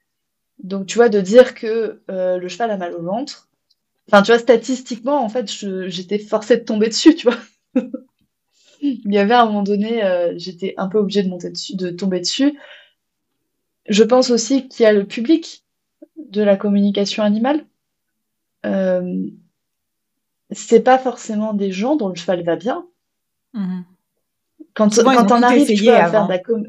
Donc, 0.63 0.85
tu 0.85 0.97
vois, 0.97 1.09
de 1.09 1.19
dire 1.19 1.55
que 1.55 2.01
euh, 2.09 2.37
le 2.37 2.47
cheval 2.47 2.69
a 2.69 2.77
mal 2.77 2.93
au 2.93 3.01
ventre, 3.01 3.49
enfin, 4.07 4.21
tu 4.21 4.31
vois, 4.31 4.39
statistiquement, 4.39 5.23
en 5.23 5.29
fait, 5.29 5.49
j'étais 5.87 6.19
forcée 6.19 6.57
de 6.57 6.63
tomber 6.63 6.87
dessus, 6.87 7.15
tu 7.15 7.27
vois. 7.27 7.39
Il 8.81 9.13
y 9.13 9.19
avait 9.19 9.33
à 9.33 9.43
un 9.43 9.45
moment 9.45 9.61
donné, 9.63 10.03
euh, 10.03 10.33
j'étais 10.37 10.73
un 10.77 10.87
peu 10.87 10.97
obligée 10.97 11.23
de 11.23 11.29
monter 11.29 11.51
dessus, 11.51 11.75
de 11.75 11.91
tomber 11.91 12.19
dessus. 12.19 12.57
Je 13.87 14.03
pense 14.03 14.31
aussi 14.31 14.67
qu'il 14.67 14.83
y 14.83 14.87
a 14.87 14.93
le 14.93 15.05
public 15.05 15.63
de 16.17 16.41
la 16.41 16.57
communication 16.57 17.23
animale. 17.23 17.65
Euh, 18.65 19.27
c'est 20.51 20.81
pas 20.81 20.97
forcément 20.97 21.53
des 21.53 21.71
gens 21.71 21.95
dont 21.95 22.09
le 22.09 22.15
cheval 22.15 22.43
va 22.43 22.55
bien. 22.55 22.85
Mhm. 23.53 23.85
Quand, 24.73 24.89
quand 25.03 25.31
on 25.31 25.41
arrive 25.41 25.67
tu 25.67 25.83
vois, 25.83 25.95
à 25.95 26.09
faire 26.09 26.25
de 26.25 26.31
la 26.31 26.39
com... 26.39 26.65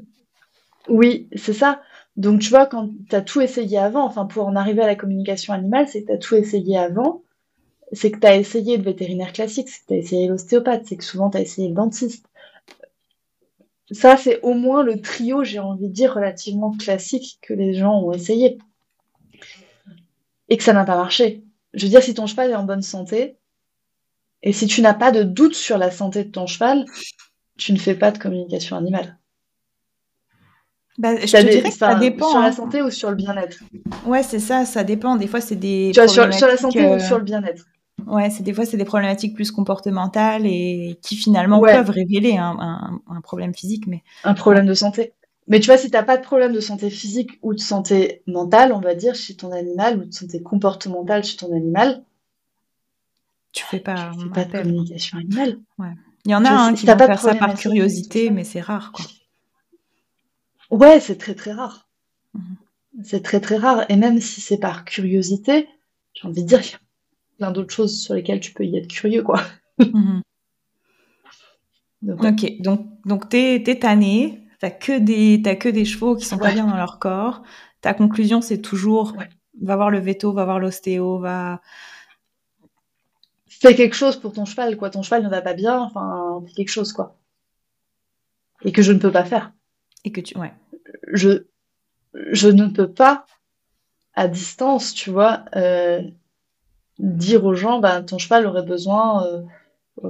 Oui, 0.88 1.28
c'est 1.36 1.52
ça. 1.52 1.82
Donc, 2.16 2.40
tu 2.40 2.50
vois, 2.50 2.66
quand 2.66 2.90
tu 3.08 3.16
as 3.16 3.22
tout 3.22 3.40
essayé 3.40 3.78
avant, 3.78 4.04
enfin, 4.04 4.26
pour 4.26 4.46
en 4.46 4.56
arriver 4.56 4.82
à 4.82 4.86
la 4.86 4.96
communication 4.96 5.54
animale, 5.54 5.88
c'est 5.88 6.02
que 6.02 6.08
tu 6.08 6.12
as 6.12 6.18
tout 6.18 6.34
essayé 6.34 6.76
avant, 6.76 7.21
c'est 7.92 8.10
que 8.10 8.18
tu 8.18 8.26
as 8.26 8.36
essayé 8.36 8.76
le 8.76 8.82
vétérinaire 8.82 9.32
classique, 9.32 9.68
c'est 9.68 9.82
que 9.82 9.86
tu 9.88 9.94
as 9.94 9.96
essayé 9.98 10.28
l'ostéopathe, 10.28 10.86
c'est 10.86 10.96
que 10.96 11.04
souvent 11.04 11.30
tu 11.30 11.38
as 11.38 11.40
essayé 11.40 11.68
le 11.68 11.74
dentiste. 11.74 12.26
Ça, 13.90 14.16
c'est 14.16 14.40
au 14.40 14.54
moins 14.54 14.82
le 14.82 15.00
trio, 15.00 15.44
j'ai 15.44 15.58
envie 15.58 15.88
de 15.88 15.92
dire, 15.92 16.14
relativement 16.14 16.74
classique 16.76 17.38
que 17.42 17.52
les 17.52 17.74
gens 17.74 18.00
ont 18.00 18.12
essayé. 18.12 18.58
Et 20.48 20.56
que 20.56 20.62
ça 20.62 20.72
n'a 20.72 20.84
pas 20.84 20.96
marché. 20.96 21.42
Je 21.74 21.84
veux 21.84 21.90
dire, 21.90 22.02
si 22.02 22.14
ton 22.14 22.26
cheval 22.26 22.50
est 22.50 22.54
en 22.54 22.64
bonne 22.64 22.82
santé, 22.82 23.36
et 24.42 24.52
si 24.52 24.66
tu 24.66 24.80
n'as 24.80 24.94
pas 24.94 25.12
de 25.12 25.22
doute 25.22 25.54
sur 25.54 25.78
la 25.78 25.90
santé 25.90 26.24
de 26.24 26.30
ton 26.30 26.46
cheval, 26.46 26.84
tu 27.58 27.72
ne 27.72 27.78
fais 27.78 27.94
pas 27.94 28.10
de 28.10 28.18
communication 28.18 28.76
animale. 28.76 29.18
Bah, 30.98 31.16
je 31.16 31.30
te 31.30 31.50
dirais 31.50 31.70
que 31.70 31.74
ça 31.74 31.94
dépend. 31.94 32.30
Sur 32.30 32.40
la 32.40 32.46
hein. 32.46 32.52
santé 32.52 32.82
ou 32.82 32.90
sur 32.90 33.10
le 33.10 33.16
bien-être? 33.16 33.58
Ouais, 34.04 34.22
c'est 34.22 34.38
ça, 34.38 34.64
ça 34.66 34.84
dépend. 34.84 35.16
Des 35.16 35.26
fois, 35.26 35.40
c'est 35.40 35.56
des. 35.56 35.90
Tu 35.94 36.00
vois, 36.00 36.08
sur, 36.08 36.26
la 36.26 36.56
santé 36.56 36.86
ou 36.86 36.92
euh, 36.92 36.98
sur 36.98 37.18
le 37.18 37.24
bien-être? 37.24 37.64
Ouais, 38.06 38.30
c'est 38.30 38.42
des 38.42 38.52
fois, 38.52 38.64
c'est 38.64 38.76
des 38.76 38.84
problématiques 38.84 39.34
plus 39.34 39.50
comportementales 39.50 40.46
et 40.46 40.98
qui 41.02 41.16
finalement 41.16 41.60
peuvent 41.60 41.90
révéler 41.90 42.36
un, 42.36 43.00
un, 43.08 43.20
problème 43.20 43.54
physique. 43.54 43.86
mais 43.86 44.02
Un 44.24 44.34
problème 44.34 44.66
de 44.66 44.74
santé. 44.74 45.12
Mais 45.48 45.60
tu 45.60 45.66
vois, 45.66 45.76
si 45.76 45.90
tu 45.90 45.96
n'as 45.96 46.02
pas 46.02 46.16
de 46.16 46.22
problème 46.22 46.52
de 46.52 46.60
santé 46.60 46.88
physique 46.90 47.38
ou 47.42 47.54
de 47.54 47.60
santé 47.60 48.22
mentale, 48.26 48.72
on 48.72 48.80
va 48.80 48.94
dire, 48.94 49.14
chez 49.14 49.34
ton 49.34 49.52
animal, 49.52 49.98
ou 49.98 50.04
de 50.04 50.12
santé 50.12 50.42
comportementale 50.42 51.24
chez 51.24 51.36
ton 51.36 51.54
animal, 51.54 52.04
tu 53.52 53.64
fais 53.64 53.80
pas, 53.80 54.12
tu 54.14 54.24
fais 54.24 54.30
pas 54.30 54.44
de 54.44 54.62
communication 54.62 55.18
animale. 55.18 55.58
Ouais. 55.78 55.92
Il 56.24 56.30
y 56.30 56.34
en 56.34 56.44
a 56.44 56.50
un 56.50 56.74
qui 56.74 56.86
va 56.86 56.96
faire 56.96 57.20
ça 57.20 57.34
par 57.34 57.54
curiosité, 57.54 58.30
mais 58.30 58.44
c'est 58.44 58.60
rare, 58.60 58.92
quoi. 58.92 59.04
Ouais, 60.70 61.00
c'est 61.00 61.16
très 61.16 61.34
très 61.34 61.52
rare. 61.52 61.88
Mhm. 62.34 62.56
C'est 63.04 63.22
très 63.22 63.40
très 63.40 63.56
rare. 63.56 63.84
Et 63.88 63.96
même 63.96 64.20
si 64.20 64.40
c'est 64.40 64.58
par 64.58 64.84
curiosité, 64.84 65.68
j'ai 66.14 66.28
envie 66.28 66.42
de 66.42 66.48
dire 66.48 66.62
qu'il 66.62 66.72
y 66.72 66.76
a 66.76 66.78
plein 67.42 67.50
d'autres 67.50 67.74
choses 67.74 68.00
sur 68.00 68.14
lesquelles 68.14 68.38
tu 68.38 68.52
peux 68.52 68.64
y 68.64 68.76
être 68.76 68.86
curieux, 68.86 69.24
quoi. 69.24 69.42
Mhm. 69.80 70.22
ok, 72.08 72.62
donc, 72.62 72.86
donc 73.04 73.28
t'es 73.28 73.56
es 73.66 73.78
tanné, 73.80 74.46
t'as 74.60 74.70
que, 74.70 75.00
des, 75.00 75.42
as 75.44 75.56
que 75.56 75.68
des 75.68 75.84
chevaux 75.84 76.14
qui 76.14 76.24
sont 76.24 76.38
pas 76.38 76.52
bien 76.52 76.68
dans 76.68 76.76
leur 76.76 77.00
corps. 77.00 77.42
Ta 77.80 77.94
conclusion, 77.94 78.40
c'est 78.40 78.58
toujours 78.58 79.16
va 79.60 79.76
voir 79.76 79.90
le 79.90 79.98
veto, 79.98 80.32
va 80.32 80.44
voir 80.44 80.60
l'ostéo, 80.60 81.18
va 81.18 81.60
fais 83.48 83.74
quelque 83.74 83.96
chose 83.96 84.16
pour 84.16 84.32
ton 84.32 84.44
cheval, 84.44 84.76
quoi. 84.76 84.90
Ton 84.90 85.02
cheval 85.02 85.24
ne 85.24 85.28
va 85.28 85.42
pas 85.42 85.54
bien, 85.54 85.80
enfin, 85.80 86.42
fais 86.46 86.52
quelque 86.52 86.70
chose, 86.70 86.92
quoi. 86.92 87.16
Et 88.64 88.70
que 88.70 88.82
je 88.82 88.92
ne 88.92 88.98
peux 88.98 89.10
pas 89.10 89.24
faire. 89.24 89.52
Et 90.04 90.12
que 90.12 90.20
tu, 90.20 90.38
ouais. 90.38 90.52
Je, 91.12 91.46
je 92.14 92.48
ne 92.48 92.68
peux 92.68 92.90
pas, 92.90 93.26
à 94.14 94.28
distance, 94.28 94.94
tu 94.94 95.10
vois, 95.10 95.44
euh, 95.56 96.02
dire 96.98 97.44
aux 97.44 97.54
gens, 97.54 97.80
bah, 97.80 98.02
ton 98.02 98.18
cheval 98.18 98.46
aurait 98.46 98.64
besoin, 98.64 99.26
euh, 99.26 99.42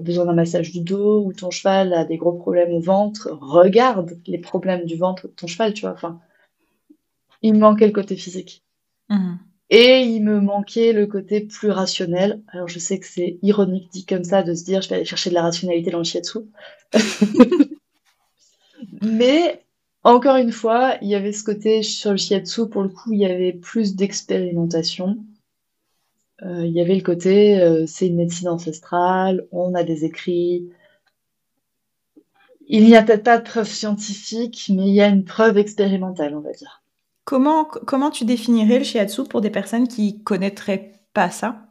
besoin 0.00 0.26
d'un 0.26 0.34
massage 0.34 0.72
du 0.72 0.80
dos, 0.80 1.24
ou 1.24 1.32
ton 1.32 1.50
cheval 1.50 1.92
a 1.92 2.04
des 2.04 2.16
gros 2.16 2.32
problèmes 2.32 2.72
au 2.72 2.80
ventre. 2.80 3.28
Regarde 3.40 4.18
les 4.26 4.38
problèmes 4.38 4.84
du 4.84 4.96
ventre 4.96 5.28
de 5.28 5.32
ton 5.32 5.46
cheval, 5.46 5.74
tu 5.74 5.82
vois. 5.82 5.92
Enfin, 5.92 6.20
il 7.42 7.54
manquait 7.54 7.86
le 7.86 7.92
côté 7.92 8.16
physique. 8.16 8.62
Mmh. 9.08 9.34
Et 9.70 10.00
il 10.02 10.22
me 10.22 10.38
manquait 10.40 10.92
le 10.92 11.06
côté 11.06 11.40
plus 11.40 11.70
rationnel. 11.70 12.42
Alors 12.48 12.68
je 12.68 12.78
sais 12.78 12.98
que 12.98 13.06
c'est 13.06 13.38
ironique 13.40 13.90
dit 13.90 14.04
comme 14.04 14.22
ça 14.22 14.42
de 14.42 14.52
se 14.52 14.64
dire 14.64 14.82
je 14.82 14.90
vais 14.90 14.96
aller 14.96 15.04
chercher 15.06 15.30
de 15.30 15.34
la 15.34 15.40
rationalité 15.40 15.90
dans 15.90 15.98
le 15.98 16.04
shiatsu. 16.04 16.40
Mais 19.02 19.64
encore 20.04 20.36
une 20.36 20.52
fois, 20.52 20.96
il 21.00 21.08
y 21.08 21.14
avait 21.14 21.32
ce 21.32 21.42
côté 21.42 21.82
sur 21.82 22.10
le 22.10 22.18
shiatsu, 22.18 22.68
pour 22.68 22.82
le 22.82 22.90
coup, 22.90 23.12
il 23.12 23.20
y 23.20 23.24
avait 23.24 23.54
plus 23.54 23.94
d'expérimentation. 23.94 25.18
Euh, 26.44 26.66
il 26.66 26.72
y 26.72 26.80
avait 26.80 26.96
le 26.96 27.02
côté 27.02 27.60
euh, 27.60 27.84
c'est 27.86 28.08
une 28.08 28.16
médecine 28.16 28.48
ancestrale, 28.48 29.46
on 29.52 29.74
a 29.74 29.84
des 29.84 30.04
écrits. 30.04 30.68
Il 32.66 32.84
n'y 32.84 32.96
a 32.96 33.02
peut-être 33.02 33.22
pas 33.22 33.38
de 33.38 33.44
preuve 33.44 33.68
scientifique, 33.68 34.70
mais 34.74 34.88
il 34.88 34.94
y 34.94 35.00
a 35.00 35.08
une 35.08 35.24
preuve 35.24 35.58
expérimentale, 35.58 36.34
on 36.34 36.40
va 36.40 36.52
dire. 36.52 36.82
Comment, 37.24 37.64
comment 37.64 38.10
tu 38.10 38.24
définirais 38.24 38.78
le 38.78 38.84
shiatsu 38.84 39.24
pour 39.24 39.40
des 39.40 39.50
personnes 39.50 39.86
qui 39.86 40.22
connaîtraient 40.22 40.92
pas 41.12 41.30
ça? 41.30 41.66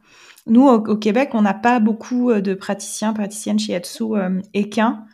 Nous, 0.47 0.67
au, 0.67 0.97
Québec, 0.97 1.31
on 1.33 1.41
n'a 1.41 1.53
pas 1.53 1.79
beaucoup 1.79 2.31
euh, 2.31 2.41
de 2.41 2.53
praticiens, 2.53 3.13
praticiennes 3.13 3.59
shiatsu 3.59 4.15
euh, 4.15 4.41
équins. 4.53 5.05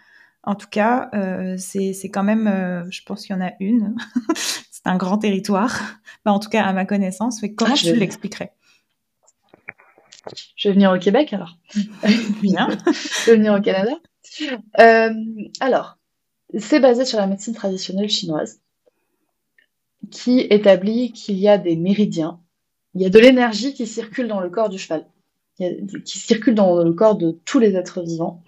En 0.43 0.55
tout 0.55 0.67
cas, 0.71 1.09
c'est 1.57 2.09
quand 2.09 2.23
même, 2.23 2.85
je 2.89 3.01
pense 3.03 3.25
qu'il 3.25 3.35
y 3.35 3.37
en 3.37 3.45
a 3.45 3.51
une. 3.59 3.97
c'est 4.35 4.85
un 4.85 4.95
grand 4.95 5.17
territoire. 5.17 5.77
Bah, 6.23 6.31
en 6.31 6.39
tout 6.39 6.47
cas, 6.47 6.63
à 6.63 6.71
ma 6.71 6.85
connaissance. 6.85 7.41
Mais 7.41 7.53
comment 7.53 7.73
ah, 7.73 7.77
tu 7.77 7.93
l'expliquerais? 7.93 8.53
Je 10.55 10.69
vais 10.69 10.73
venir 10.73 10.91
au 10.91 10.99
Québec 10.99 11.33
alors. 11.33 11.57
Bien. 12.41 12.69
je 13.25 13.31
vais 13.31 13.37
venir 13.37 13.53
au 13.53 13.61
Canada. 13.61 13.93
alors, 15.59 15.97
c'est 16.57 16.79
basé 16.79 17.05
sur 17.05 17.17
la 17.17 17.27
médecine 17.27 17.53
traditionnelle 17.53 18.09
chinoise 18.09 18.61
qui 20.11 20.41
établit 20.49 21.11
qu'il 21.11 21.37
y 21.37 21.47
a 21.47 21.57
des 21.57 21.75
méridiens, 21.75 22.39
il 22.93 23.01
y 23.01 23.05
a 23.05 23.09
de 23.09 23.19
l'énergie 23.19 23.73
qui 23.73 23.87
circule 23.87 24.27
dans 24.27 24.39
le 24.39 24.49
corps 24.49 24.69
du 24.69 24.77
cheval, 24.77 25.05
qui 25.57 26.19
circule 26.19 26.55
dans 26.55 26.81
le 26.83 26.93
corps 26.93 27.17
de 27.17 27.31
tous 27.45 27.59
les 27.59 27.75
êtres 27.75 28.01
vivants, 28.01 28.43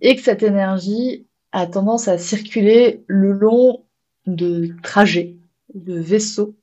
et 0.00 0.16
que 0.16 0.22
cette 0.22 0.42
énergie 0.42 1.26
a 1.52 1.66
tendance 1.66 2.08
à 2.08 2.18
circuler 2.18 3.04
le 3.06 3.32
long 3.32 3.84
de 4.26 4.70
trajets, 4.82 5.36
de 5.74 5.98
vaisseaux 5.98 6.56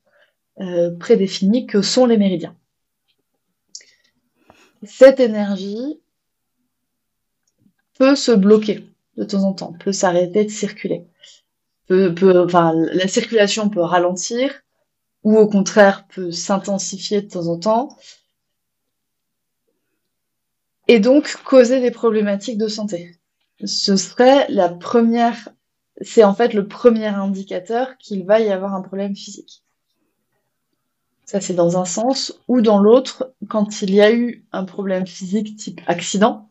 euh, 0.60 0.96
prédéfinis 0.96 1.66
que 1.66 1.82
sont 1.82 2.06
les 2.06 2.16
méridiens. 2.16 2.56
Cette 4.82 5.20
énergie 5.20 6.00
peut 7.98 8.16
se 8.16 8.32
bloquer 8.32 8.86
de 9.16 9.24
temps 9.24 9.44
en 9.44 9.52
temps, 9.52 9.72
peut 9.72 9.92
s'arrêter 9.92 10.44
de 10.44 10.50
circuler. 10.50 11.04
La 11.88 13.08
circulation 13.08 13.68
peut 13.68 13.80
ralentir 13.80 14.62
ou 15.24 15.36
au 15.36 15.48
contraire 15.48 16.06
peut 16.06 16.30
s'intensifier 16.32 17.22
de 17.22 17.28
temps 17.28 17.48
en 17.48 17.58
temps 17.58 17.98
et 20.88 20.98
donc 20.98 21.36
causer 21.44 21.80
des 21.80 21.90
problématiques 21.90 22.58
de 22.58 22.68
santé. 22.68 23.16
Ce 23.64 23.96
serait 23.96 24.46
la 24.48 24.68
première, 24.68 25.50
c'est 26.00 26.24
en 26.24 26.34
fait 26.34 26.54
le 26.54 26.66
premier 26.66 27.06
indicateur 27.06 27.98
qu'il 27.98 28.24
va 28.24 28.40
y 28.40 28.50
avoir 28.50 28.74
un 28.74 28.82
problème 28.82 29.14
physique. 29.14 29.62
Ça, 31.30 31.40
c'est 31.40 31.54
dans 31.54 31.78
un 31.78 31.84
sens, 31.84 32.40
ou 32.48 32.60
dans 32.60 32.80
l'autre, 32.80 33.32
quand 33.48 33.82
il 33.82 33.94
y 33.94 34.00
a 34.00 34.12
eu 34.12 34.44
un 34.50 34.64
problème 34.64 35.06
physique 35.06 35.56
type 35.56 35.80
accident, 35.86 36.48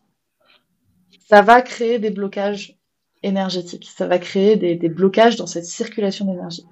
ça 1.28 1.42
va 1.42 1.60
créer 1.60 1.98
des 1.98 2.08
blocages 2.08 2.78
énergétiques, 3.22 3.90
ça 3.94 4.06
va 4.06 4.18
créer 4.18 4.56
des, 4.56 4.88
blocages 4.88 5.36
dans 5.36 5.46
cette 5.46 5.66
circulation 5.66 6.24
d'énergie. 6.24 6.64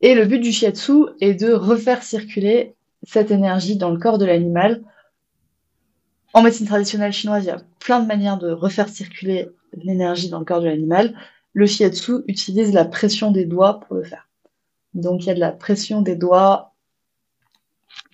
Et 0.00 0.16
le 0.16 0.26
but 0.26 0.40
du 0.40 0.50
shiatsu 0.50 1.10
est 1.20 1.34
de 1.34 1.52
refaire 1.52 2.02
circuler 2.02 2.74
cette 3.04 3.30
énergie 3.30 3.76
dans 3.76 3.90
le 3.90 4.00
corps 4.00 4.18
de 4.18 4.24
l'animal 4.24 4.82
en 6.34 6.42
médecine 6.42 6.66
traditionnelle 6.66 7.12
chinoise, 7.12 7.44
il 7.44 7.48
y 7.48 7.50
a 7.50 7.62
plein 7.78 8.00
de 8.00 8.08
manières 8.08 8.38
de 8.38 8.50
refaire 8.50 8.88
circuler 8.88 9.48
l'énergie 9.74 10.28
dans 10.28 10.40
le 10.40 10.44
corps 10.44 10.60
de 10.60 10.66
l'animal. 10.66 11.14
Le 11.52 11.66
shiatsu 11.66 12.24
utilise 12.26 12.72
la 12.72 12.84
pression 12.84 13.30
des 13.30 13.44
doigts 13.44 13.78
pour 13.78 13.94
le 13.94 14.02
faire. 14.02 14.28
Donc 14.94 15.22
il 15.22 15.26
y 15.26 15.30
a 15.30 15.34
de 15.34 15.40
la 15.40 15.52
pression 15.52 16.02
des 16.02 16.16
doigts 16.16 16.71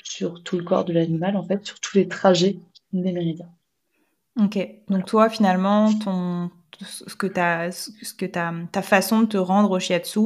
sur 0.09 0.43
tout 0.43 0.57
le 0.57 0.65
corps 0.65 0.85
de 0.85 0.93
l'animal, 0.93 1.37
en 1.37 1.43
fait, 1.43 1.65
sur 1.65 1.81
tous 1.81 1.97
les 1.97 2.09
trajets 2.09 2.59
des 2.93 3.13
méridiens. 3.13 3.49
Ok, 4.41 4.59
donc 4.89 5.05
toi 5.05 5.29
finalement, 5.29 5.93
ton, 5.99 6.51
ce 6.81 7.15
que, 7.17 7.27
ce 7.71 8.15
que 8.15 8.27
ta 8.27 8.83
façon 8.83 9.23
de 9.23 9.27
te 9.27 9.37
rendre 9.37 9.71
au 9.73 9.81
shiatsu, 9.81 10.21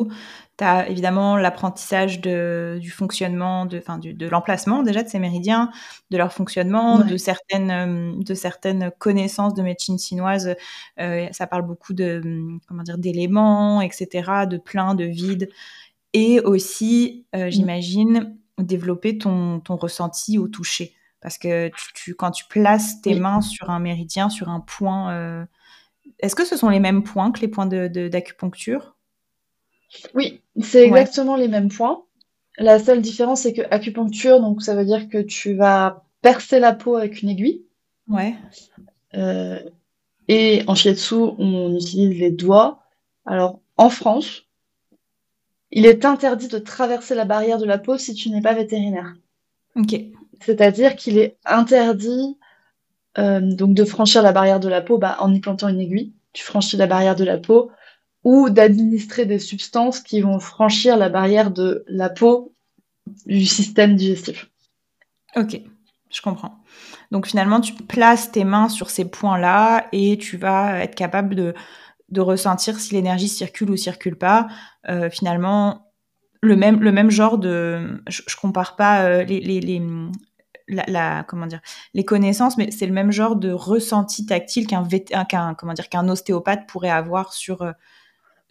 tu 0.59 0.65
as 0.65 0.89
évidemment 0.89 1.37
l'apprentissage 1.37 2.21
du 2.21 2.91
fonctionnement, 2.91 3.65
de, 3.65 3.83
de 4.13 4.29
l'emplacement 4.29 4.83
déjà 4.83 5.03
de 5.03 5.09
ces 5.09 5.19
méridiens, 5.19 5.71
de 6.11 6.19
leur 6.19 6.33
fonctionnement, 6.33 6.99
de, 6.99 7.17
certaines, 7.17 7.71
euh, 7.71 8.13
de 8.23 8.35
certaines 8.35 8.91
connaissances 8.99 9.55
de 9.55 9.63
médecine 9.63 9.99
chinoise. 9.99 10.55
Euh, 11.01 11.27
ça 11.33 11.47
parle 11.47 11.63
beaucoup 11.63 11.95
de, 11.95 12.23
comment 12.69 12.83
dire, 12.83 12.99
d'éléments, 12.99 13.81
etc., 13.81 14.47
de 14.49 14.59
plein, 14.59 14.95
de 14.95 15.05
vides. 15.05 15.49
Et 16.13 16.41
aussi, 16.41 17.25
euh, 17.35 17.47
mm. 17.47 17.51
j'imagine, 17.51 18.37
développer 18.63 19.19
ton, 19.19 19.61
ton 19.61 19.77
ressenti 19.77 20.39
au 20.39 20.49
toucher. 20.49 20.95
Parce 21.21 21.39
que 21.39 21.71
tu, 21.95 22.15
quand 22.15 22.31
tu 22.31 22.45
places 22.47 23.01
tes 23.01 23.15
mains 23.15 23.41
sur 23.41 23.71
un 23.71 23.79
méridien, 23.79 24.29
sur 24.29 24.49
un 24.49 24.61
point, 24.61 25.47
est-ce 26.19 26.35
que 26.35 26.45
ce 26.45 26.57
sont 26.57 26.69
les 26.69 26.81
mêmes 26.81 27.05
points 27.05 27.31
que 27.31 27.41
les 27.41 27.49
points 27.49 27.67
d'acupuncture? 27.67 28.97
Oui, 30.15 30.43
c'est 30.61 30.85
exactement 30.85 31.37
les 31.37 31.49
mêmes 31.49 31.69
points. 31.69 32.03
La 32.59 32.79
seule 32.79 33.01
différence, 33.01 33.43
c'est 33.43 33.53
que 33.53 33.63
acupuncture, 33.71 34.41
donc 34.41 34.63
ça 34.63 34.75
veut 34.75 34.85
dire 34.85 35.09
que 35.09 35.19
tu 35.19 35.55
vas 35.55 36.05
percer 36.21 36.61
la 36.61 36.73
peau 36.73 36.97
avec 36.97 37.23
une 37.23 37.31
aiguille. 37.31 37.65
Ouais. 38.09 38.35
Euh, 39.15 39.61
et 40.29 40.63
en 40.67 40.75
shiatsu, 40.75 41.15
on 41.15 41.75
utilise 41.75 42.19
les 42.19 42.31
doigts. 42.31 42.83
Alors, 43.27 43.61
en 43.77 43.91
France, 43.91 44.45
il 45.73 45.87
est 45.87 46.05
interdit 46.05 46.49
de 46.49 46.59
traverser 46.59 47.15
la 47.15 47.25
barrière 47.25 47.59
de 47.59 47.65
la 47.65 47.79
peau 47.79 47.97
si 47.97 48.15
tu 48.15 48.31
n'es 48.31 48.43
pas 48.43 48.53
vétérinaire. 48.53 49.15
Ok. 49.75 49.95
C'est-à-dire 50.41 50.97
qu'il 50.97 51.19
est 51.19 51.37
interdit 51.47 52.37
euh, 53.19 53.41
donc 53.41 53.75
de 53.75 53.85
franchir 53.85 54.23
la 54.23 54.33
barrière 54.33 54.61
de 54.61 54.69
la 54.69 54.83
peau 54.83 54.99
bah, 54.99 55.17
en 55.21 55.33
y 55.33 55.41
plantant 55.41 55.69
une 55.69 55.81
aiguille. 55.81 56.13
Tu 56.35 56.45
franchis 56.45 56.77
la 56.77 56.87
barrière 56.87 57.17
de 57.17 57.25
la 57.25 57.39
peau 57.39 57.71
ou 58.23 58.51
d'administrer 58.51 59.25
des 59.25 59.39
substances 59.39 60.01
qui 60.01 60.21
vont 60.21 60.39
franchir 60.39 60.97
la 60.97 61.09
barrière 61.09 61.51
de 61.51 61.85
la 61.89 62.11
peau 62.11 62.53
du 63.27 63.47
système 63.47 63.97
digestif. 63.97 64.51
Ok, 65.37 65.61
je 66.11 66.23
comprends. 66.23 66.59
Donc 67.11 67.27
finalement, 67.27 67.61
tu 67.61 67.73
places 67.75 68.31
tes 68.31 68.45
mains 68.45 68.69
sur 68.69 68.91
ces 68.91 69.07
points-là 69.07 69.87
et 69.93 70.19
tu 70.19 70.37
vas 70.37 70.83
être 70.83 70.95
capable 70.95 71.35
de, 71.35 71.55
de 72.13 72.21
ressentir 72.21 72.79
si 72.79 72.95
l'énergie 72.95 73.29
circule 73.29 73.71
ou 73.71 73.77
circule 73.77 74.17
pas. 74.17 74.49
Euh, 74.89 75.11
finalement, 75.11 75.91
le 76.43 76.57
même, 76.57 76.81
le 76.81 76.93
même 76.93 77.11
genre 77.11 77.39
de... 77.39 78.03
Je, 78.09 78.23
je 78.27 78.37
compare 78.37 78.77
pas 78.77 79.05
euh, 79.05 79.25
les, 79.25 79.41
les, 79.41 79.61
les 79.61 79.83
la, 80.69 81.25
comment 81.25 81.47
dire 81.47 81.61
les 81.93 82.05
connaissances 82.05 82.57
mais 82.57 82.71
c'est 82.71 82.87
le 82.87 82.93
même 82.93 83.11
genre 83.11 83.37
de 83.37 83.51
ressenti 83.53 84.25
tactile 84.25 84.67
qu'un 84.67 84.87
qu'un 85.29 85.55
comment 85.55 85.75
dire 85.75 85.89
qu'un 85.89 86.09
ostéopathe 86.09 86.67
pourrait 86.67 86.89
avoir 86.89 87.35
sur 87.35 87.63
euh, 87.63 87.73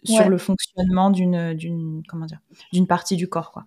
sur 0.04 0.28
le 0.28 0.38
fonctionnement 0.38 1.10
d'une 1.10 1.54
d'une 1.54 2.02
comment 2.06 2.26
dire 2.26 2.38
d'une 2.72 2.86
partie 2.86 3.16
du 3.16 3.28
corps 3.28 3.50
quoi. 3.50 3.64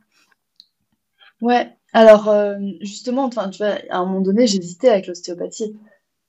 Ouais. 1.42 1.76
Alors 1.92 2.34
justement, 2.82 3.26
enfin 3.26 3.50
tu 3.50 3.58
vois, 3.58 3.78
à 3.90 3.98
un 3.98 4.06
moment 4.06 4.22
donné, 4.22 4.48
j'hésitais 4.48 4.90
avec 4.90 5.08
l'ostéopathie. 5.08 5.76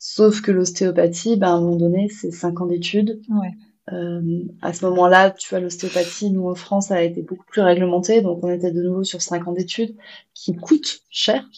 Sauf 0.09 0.41
que 0.41 0.53
l'ostéopathie, 0.53 1.37
ben, 1.37 1.49
à 1.49 1.51
un 1.53 1.61
moment 1.61 1.77
donné, 1.77 2.09
c'est 2.09 2.31
5 2.31 2.61
ans 2.61 2.67
d'études. 2.67 3.21
Ouais. 3.29 3.55
Euh, 3.93 4.43
à 4.63 4.73
ce 4.73 4.85
moment-là, 4.87 5.31
tu 5.31 5.49
vois, 5.49 5.61
l'ostéopathie, 5.61 6.31
nous 6.31 6.49
en 6.49 6.55
France, 6.55 6.91
a 6.91 7.03
été 7.03 7.23
beaucoup 7.23 7.47
plus 7.47 7.63
réglementé, 7.63 8.21
donc 8.23 8.43
on 8.43 8.51
était 8.51 8.73
de 8.73 8.83
nouveau 8.83 9.05
sur 9.05 9.23
5 9.23 9.49
ans 9.49 9.53
d'études, 9.53 9.97
qui 10.35 10.55
coûtent 10.55 11.03
cher. 11.11 11.49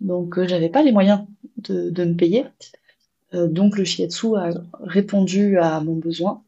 Donc 0.00 0.38
euh, 0.38 0.46
j'avais 0.46 0.68
pas 0.68 0.82
les 0.82 0.92
moyens 0.92 1.20
de, 1.58 1.90
de 1.90 2.04
me 2.04 2.14
payer. 2.14 2.44
donc 3.32 3.76
le 3.76 3.84
shiatsu 3.84 4.36
a 4.36 4.50
répondu 4.80 5.58
à 5.58 5.80
mon 5.80 5.96
besoin 5.96 6.42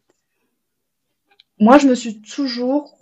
moi, 1.60 1.78
je 1.78 1.88
me 1.88 1.94
suis 1.94 2.20
toujours 2.20 2.98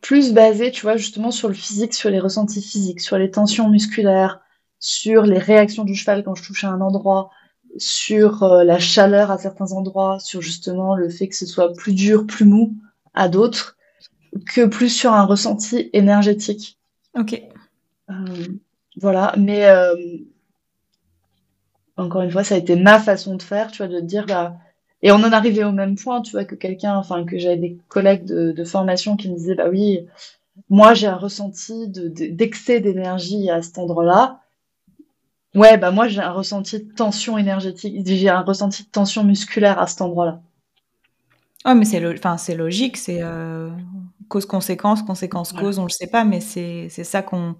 plus 0.00 0.32
basée, 0.32 0.70
tu 0.70 0.82
vois, 0.82 0.96
justement 0.96 1.30
sur 1.30 1.48
le 1.48 1.54
physique, 1.54 1.92
sur 1.92 2.08
les 2.10 2.20
ressentis 2.20 2.62
physiques, 2.62 3.00
sur 3.00 3.18
les 3.18 3.30
tensions 3.30 3.68
musculaires, 3.68 4.40
sur 4.78 5.22
les 5.22 5.38
réactions 5.38 5.84
du 5.84 5.94
cheval 5.94 6.24
quand 6.24 6.34
je 6.34 6.42
touche 6.42 6.64
à 6.64 6.70
un 6.70 6.80
endroit, 6.80 7.30
sur 7.78 8.42
euh, 8.42 8.64
la 8.64 8.78
chaleur 8.78 9.30
à 9.30 9.38
certains 9.38 9.72
endroits, 9.72 10.18
sur 10.20 10.42
justement 10.42 10.94
le 10.94 11.08
fait 11.08 11.28
que 11.28 11.36
ce 11.36 11.46
soit 11.46 11.72
plus 11.72 11.94
dur, 11.94 12.26
plus 12.26 12.44
mou 12.44 12.74
à 13.14 13.28
d'autres, 13.28 13.76
que 14.46 14.66
plus 14.66 14.90
sur 14.90 15.12
un 15.12 15.24
ressenti 15.24 15.90
énergétique. 15.92 16.78
Ok. 17.18 17.42
Euh, 18.10 18.14
voilà, 19.00 19.34
mais 19.36 19.66
euh, 19.66 19.94
encore 21.96 22.22
une 22.22 22.30
fois, 22.30 22.44
ça 22.44 22.54
a 22.54 22.58
été 22.58 22.76
ma 22.76 22.98
façon 22.98 23.36
de 23.36 23.42
faire, 23.42 23.70
tu 23.70 23.78
vois, 23.78 23.88
de 23.88 24.00
dire, 24.00 24.26
bah, 24.26 24.56
et 25.02 25.12
on 25.12 25.16
en 25.16 25.32
arrivait 25.32 25.64
au 25.64 25.72
même 25.72 25.96
point, 25.96 26.22
tu 26.22 26.32
vois, 26.32 26.44
que 26.44 26.54
quelqu'un, 26.54 26.96
enfin, 26.96 27.24
que 27.24 27.38
j'avais 27.38 27.56
des 27.56 27.78
collègues 27.88 28.24
de, 28.24 28.64
formation 28.64 29.16
qui 29.16 29.30
me 29.30 29.36
disaient, 29.36 29.54
bah 29.54 29.68
oui, 29.70 30.06
moi 30.70 30.94
j'ai 30.94 31.06
un 31.06 31.16
ressenti 31.16 31.88
d'excès 31.88 32.80
d'énergie 32.80 33.50
à 33.50 33.62
cet 33.62 33.78
endroit-là. 33.78 34.40
Ouais, 35.56 35.78
bah 35.78 35.90
moi 35.90 36.06
j'ai 36.06 36.20
un 36.20 36.32
ressenti 36.32 36.84
de 36.84 36.92
tension 36.92 37.38
énergétique, 37.38 38.06
j'ai 38.06 38.28
un 38.28 38.42
ressenti 38.42 38.84
de 38.84 38.88
tension 38.88 39.24
musculaire 39.24 39.78
à 39.78 39.86
cet 39.86 40.02
endroit-là. 40.02 40.42
Oh, 41.64 41.74
mais 41.74 41.86
c'est 41.86 42.06
enfin, 42.06 42.36
c'est 42.36 42.54
logique, 42.54 42.96
c'est 42.96 43.22
euh, 43.22 43.70
cause-conséquence, 44.28 45.02
conséquence-cause, 45.02 45.78
on 45.78 45.84
le 45.84 45.90
sait 45.90 46.06
pas, 46.06 46.24
mais 46.24 46.40
c'est 46.40 46.88
ça 46.88 47.22
qu'on. 47.22 47.56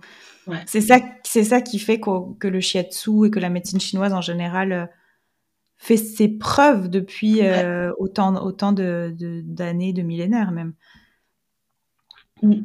C'est 0.66 0.80
ça, 0.80 1.00
ça 1.24 1.60
qui 1.60 1.78
fait 1.80 1.98
que 1.98 2.46
le 2.46 2.60
shiatsu 2.60 3.26
et 3.26 3.30
que 3.30 3.40
la 3.40 3.48
médecine 3.48 3.80
chinoise 3.80 4.12
en 4.12 4.20
général 4.20 4.72
euh, 4.72 4.86
fait 5.76 5.96
ses 5.96 6.28
preuves 6.28 6.88
depuis 6.88 7.42
euh, 7.42 7.92
autant, 7.98 8.32
autant 8.44 8.72
de, 8.72 9.12
d'années, 9.44 9.92
de, 9.92 10.02
millénaires 10.02 10.52
même. 10.52 10.74
Mm. 12.42 12.60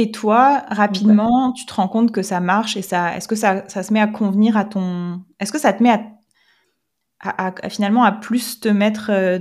Et 0.00 0.12
toi, 0.12 0.64
rapidement, 0.68 1.52
tu 1.52 1.66
te 1.66 1.74
rends 1.74 1.86
compte 1.86 2.10
que 2.10 2.22
ça 2.22 2.40
marche 2.40 2.74
et 2.74 2.80
ça, 2.80 3.14
est-ce 3.14 3.28
que 3.28 3.36
ça, 3.36 3.68
ça, 3.68 3.82
se 3.82 3.92
met 3.92 4.00
à 4.00 4.06
convenir 4.06 4.56
à 4.56 4.64
ton, 4.64 5.20
est-ce 5.38 5.52
que 5.52 5.58
ça 5.58 5.74
te 5.74 5.82
met 5.82 5.90
à, 7.20 7.48
à, 7.48 7.68
finalement 7.68 8.02
à 8.02 8.10
plus 8.10 8.60
te 8.60 8.68
mettre 8.70 9.10
euh, 9.10 9.40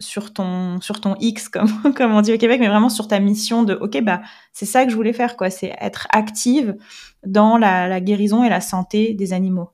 sur 0.00 0.32
ton, 0.32 0.80
sur 0.80 1.00
ton 1.00 1.14
X, 1.20 1.48
comme, 1.48 1.94
comme 1.94 2.10
on 2.10 2.20
dit 2.20 2.32
au 2.34 2.36
Québec, 2.36 2.58
mais 2.58 2.66
vraiment 2.66 2.88
sur 2.88 3.06
ta 3.06 3.20
mission 3.20 3.62
de, 3.62 3.74
ok, 3.74 4.02
bah, 4.02 4.22
c'est 4.52 4.66
ça 4.66 4.84
que 4.84 4.90
je 4.90 4.96
voulais 4.96 5.12
faire, 5.12 5.36
quoi, 5.36 5.50
c'est 5.50 5.72
être 5.80 6.08
active 6.10 6.76
dans 7.24 7.56
la, 7.56 7.86
la 7.86 8.00
guérison 8.00 8.42
et 8.42 8.48
la 8.48 8.60
santé 8.60 9.14
des 9.14 9.32
animaux. 9.32 9.70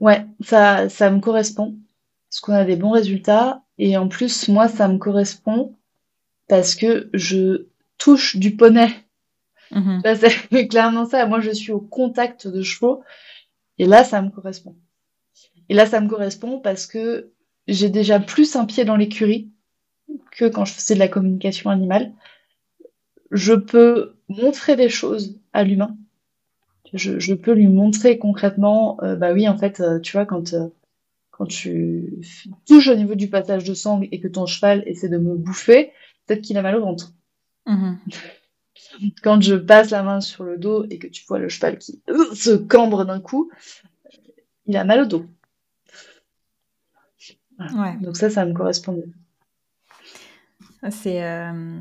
Ouais, 0.00 0.26
ça, 0.40 0.88
ça 0.88 1.08
me 1.08 1.20
correspond. 1.20 1.76
Parce 2.28 2.40
qu'on 2.40 2.54
a 2.54 2.64
des 2.64 2.74
bons 2.74 2.90
résultats. 2.90 3.62
Et 3.78 3.96
en 3.96 4.08
plus, 4.08 4.48
moi, 4.48 4.66
ça 4.66 4.88
me 4.88 4.98
correspond 4.98 5.76
parce 6.48 6.74
que 6.74 7.10
je 7.14 7.69
touche 8.00 8.36
du 8.36 8.56
poney. 8.56 8.88
Mmh 9.70 10.00
c'est 10.16 10.66
clairement 10.68 11.06
ça. 11.06 11.26
Moi, 11.26 11.38
je 11.40 11.50
suis 11.50 11.70
au 11.70 11.80
contact 11.80 12.48
de 12.48 12.62
chevaux. 12.62 13.04
Et 13.78 13.86
là, 13.86 14.02
ça 14.02 14.20
me 14.20 14.30
correspond. 14.30 14.76
Et 15.68 15.74
là, 15.74 15.86
ça 15.86 16.00
me 16.00 16.08
correspond 16.08 16.58
parce 16.58 16.86
que 16.86 17.30
j'ai 17.68 17.88
déjà 17.88 18.18
plus 18.18 18.56
un 18.56 18.64
pied 18.64 18.84
dans 18.84 18.96
l'écurie 18.96 19.52
que 20.32 20.46
quand 20.46 20.64
je 20.64 20.72
faisais 20.72 20.94
de 20.94 20.98
la 20.98 21.06
communication 21.06 21.70
animale. 21.70 22.12
Je 23.30 23.54
peux 23.54 24.16
montrer 24.28 24.74
des 24.74 24.88
choses 24.88 25.38
à 25.52 25.62
l'humain 25.62 25.96
Je, 26.92 27.34
peux 27.34 27.52
lui 27.52 27.68
montrer 27.68 28.18
concrètement, 28.18 28.98
bah 29.00 29.32
oui, 29.32 29.48
en 29.48 29.56
fait, 29.56 29.80
tu 30.02 30.12
vois, 30.12 30.26
quand, 30.26 30.52
quand 31.30 31.46
tu 31.46 32.20
touches 32.66 32.88
au 32.88 32.96
niveau 32.96 33.14
du 33.14 33.30
passage 33.30 33.62
de 33.62 33.74
sang 33.74 34.00
et 34.02 34.18
que 34.18 34.26
ton 34.26 34.46
cheval 34.46 34.82
essaie 34.86 35.08
de 35.08 35.18
me 35.18 35.36
bouffer, 35.36 35.92
peut-être 36.26 36.42
qu'il 36.42 36.58
a 36.58 36.62
mal 36.62 36.74
au 36.74 36.80
ventre. 36.80 37.12
Mm-hmm. 37.66 37.96
Quand 39.22 39.40
je 39.40 39.54
passe 39.54 39.90
la 39.90 40.02
main 40.02 40.20
sur 40.20 40.44
le 40.44 40.58
dos 40.58 40.84
et 40.90 40.98
que 40.98 41.06
tu 41.06 41.24
vois 41.26 41.38
le 41.38 41.48
cheval 41.48 41.78
qui 41.78 42.02
se 42.34 42.56
cambre 42.56 43.04
d'un 43.04 43.20
coup, 43.20 43.50
il 44.66 44.76
a 44.76 44.84
mal 44.84 45.02
au 45.02 45.06
dos. 45.06 45.26
Donc 48.00 48.16
ça, 48.16 48.30
ça 48.30 48.44
me 48.44 48.54
correspondait. 48.54 49.08
C'est 50.90 51.22
euh, 51.22 51.80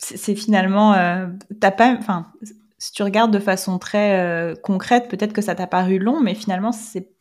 c'est 0.00 0.34
finalement, 0.34 0.94
euh, 0.94 1.26
t'as 1.60 1.70
pas, 1.70 1.96
enfin, 1.98 2.32
si 2.78 2.92
tu 2.92 3.02
regardes 3.02 3.32
de 3.32 3.38
façon 3.38 3.78
très 3.78 4.20
euh, 4.20 4.54
concrète, 4.54 5.08
peut-être 5.08 5.32
que 5.32 5.42
ça 5.42 5.54
t'a 5.54 5.66
paru 5.66 5.98
long, 5.98 6.20
mais 6.20 6.34
finalement 6.34 6.72
c'est 6.72 7.13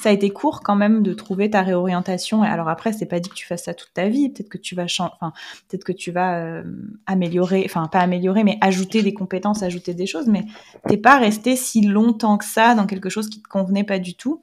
ça 0.00 0.08
a 0.08 0.12
été 0.12 0.30
court 0.30 0.62
quand 0.62 0.76
même 0.76 1.02
de 1.02 1.12
trouver 1.12 1.50
ta 1.50 1.60
réorientation. 1.60 2.42
Et 2.42 2.48
alors 2.48 2.70
après, 2.70 2.94
c'est 2.94 3.04
pas 3.04 3.20
dit 3.20 3.28
que 3.28 3.34
tu 3.34 3.46
fasses 3.46 3.64
ça 3.64 3.74
toute 3.74 3.92
ta 3.92 4.08
vie. 4.08 4.30
Peut-être 4.30 4.48
que 4.48 4.56
tu 4.56 4.74
vas 4.74 4.84
enfin, 4.84 5.34
peut-être 5.68 5.84
que 5.84 5.92
tu 5.92 6.10
vas 6.10 6.38
euh, 6.38 6.62
améliorer, 7.04 7.62
enfin 7.66 7.86
pas 7.86 8.00
améliorer, 8.00 8.42
mais 8.42 8.56
ajouter 8.62 9.02
des 9.02 9.12
compétences, 9.12 9.62
ajouter 9.62 9.92
des 9.92 10.06
choses. 10.06 10.26
Mais 10.26 10.46
t'es 10.88 10.96
pas 10.96 11.18
resté 11.18 11.54
si 11.54 11.82
longtemps 11.82 12.38
que 12.38 12.46
ça 12.46 12.74
dans 12.74 12.86
quelque 12.86 13.10
chose 13.10 13.28
qui 13.28 13.42
te 13.42 13.48
convenait 13.48 13.84
pas 13.84 13.98
du 13.98 14.14
tout. 14.14 14.42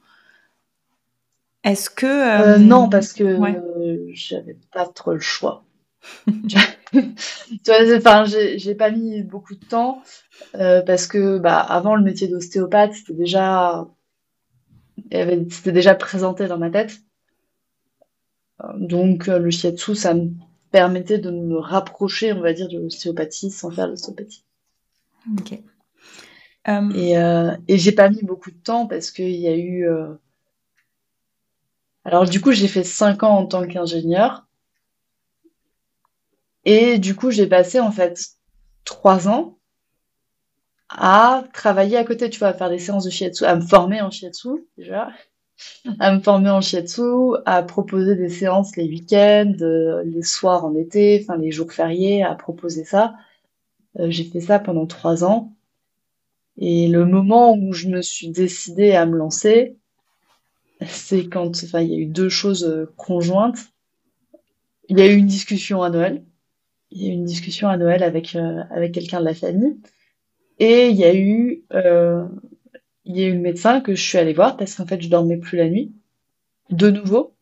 Est-ce 1.63 1.89
que 1.89 2.05
euh, 2.05 2.55
euh, 2.55 2.57
non, 2.59 2.87
parce 2.87 3.13
que 3.13 3.39
j'avais 4.13 4.57
pas 4.71 4.85
trop 4.85 5.13
le 5.13 5.19
choix. 5.19 5.63
enfin, 6.27 8.25
j'ai 8.25 8.75
pas 8.75 8.91
mis 8.91 9.23
beaucoup 9.23 9.55
de 9.55 9.65
temps 9.65 10.03
parce 10.53 11.07
que 11.07 11.39
bah, 11.39 11.57
avant 11.57 11.95
le 11.95 12.03
métier 12.03 12.27
d'ostéopathe, 12.27 12.93
c'était 12.93 13.13
déjà 13.13 13.87
c'était 15.11 15.71
déjà 15.71 15.95
présenté 15.95 16.47
dans 16.47 16.57
ma 16.57 16.69
tête. 16.69 16.99
Donc 18.75 19.27
le 19.27 19.49
shiatsu, 19.51 19.95
ça 19.95 20.13
me 20.13 20.31
permettait 20.71 21.19
de 21.19 21.31
me 21.31 21.57
rapprocher, 21.57 22.33
on 22.33 22.41
va 22.41 22.53
dire, 22.53 22.67
de 22.67 22.79
l'ostéopathie 22.79 23.51
sans 23.51 23.71
faire 23.71 23.87
l'ostéopathie. 23.87 24.43
Ok. 25.39 25.59
Euh, 26.67 26.89
et, 26.91 27.17
euh, 27.17 27.55
et 27.67 27.77
j'ai 27.77 27.93
pas 27.93 28.09
mis 28.09 28.23
beaucoup 28.23 28.51
de 28.51 28.57
temps 28.57 28.87
parce 28.87 29.11
qu'il 29.11 29.35
y 29.35 29.47
a 29.47 29.55
eu. 29.55 29.87
Euh, 29.87 30.13
alors 32.03 32.25
du 32.25 32.41
coup, 32.41 32.51
j'ai 32.51 32.67
fait 32.67 32.83
5 32.83 33.23
ans 33.23 33.37
en 33.37 33.45
tant 33.45 33.65
qu'ingénieur. 33.67 34.45
Et 36.65 36.99
du 36.99 37.15
coup, 37.15 37.31
j'ai 37.31 37.47
passé 37.47 37.79
en 37.79 37.91
fait 37.91 38.19
3 38.83 39.29
ans 39.29 39.56
à 40.89 41.43
travailler 41.53 41.97
à 41.97 42.03
côté, 42.03 42.29
tu 42.29 42.39
vois, 42.39 42.49
à 42.49 42.53
faire 42.53 42.69
des 42.69 42.79
séances 42.79 43.05
de 43.05 43.09
shiatsu, 43.09 43.45
à 43.45 43.55
me 43.55 43.61
former 43.61 44.01
en 44.01 44.09
shiatsu 44.09 44.49
déjà, 44.77 45.09
à 45.99 46.15
me 46.15 46.21
former 46.21 46.49
en 46.49 46.61
shiatsu, 46.61 47.35
à 47.45 47.63
proposer 47.63 48.15
des 48.15 48.29
séances 48.29 48.75
les 48.77 48.87
week-ends, 48.87 49.55
euh, 49.61 50.03
les 50.05 50.23
soirs 50.23 50.65
en 50.65 50.75
été, 50.75 51.19
enfin 51.21 51.37
les 51.37 51.51
jours 51.51 51.71
fériés, 51.71 52.23
à 52.23 52.35
proposer 52.35 52.85
ça. 52.85 53.15
Euh, 53.99 54.07
j'ai 54.09 54.23
fait 54.23 54.41
ça 54.41 54.59
pendant 54.59 54.85
trois 54.85 55.23
ans. 55.23 55.53
Et 56.57 56.87
le 56.87 57.05
moment 57.05 57.55
où 57.55 57.73
je 57.73 57.87
me 57.87 58.01
suis 58.01 58.29
décidée 58.29 58.93
à 58.93 59.05
me 59.05 59.17
lancer, 59.17 59.77
c'est 60.85 61.27
quand, 61.27 61.63
il 61.63 61.87
y 61.87 61.95
a 61.95 61.97
eu 61.97 62.05
deux 62.05 62.29
choses 62.29 62.63
euh, 62.65 62.91
conjointes. 62.95 63.59
Il 64.89 64.97
y 64.97 65.01
a 65.01 65.07
eu 65.07 65.15
une 65.15 65.27
discussion 65.27 65.83
à 65.83 65.89
Noël. 65.89 66.23
Il 66.91 67.03
y 67.03 67.07
a 67.07 67.09
eu 67.09 67.13
une 67.13 67.25
discussion 67.25 67.67
à 67.67 67.77
Noël 67.77 68.03
avec, 68.03 68.35
avec 68.35 68.93
quelqu'un 68.93 69.19
de 69.19 69.25
la 69.25 69.33
famille. 69.33 69.77
Et 70.59 70.89
il 70.89 70.95
y 70.95 71.03
a 71.03 71.15
eu, 71.15 71.63
euh, 71.73 72.25
il 73.05 73.17
y 73.17 73.23
a 73.23 73.27
eu 73.27 73.33
le 73.33 73.39
médecin 73.39 73.81
que 73.81 73.95
je 73.95 74.01
suis 74.01 74.17
allée 74.17 74.33
voir 74.33 74.57
parce 74.57 74.75
qu'en 74.75 74.85
fait, 74.85 75.01
je 75.01 75.09
dormais 75.09 75.37
plus 75.37 75.57
la 75.57 75.69
nuit. 75.69 75.93
De 76.69 76.89
nouveau. 76.89 77.33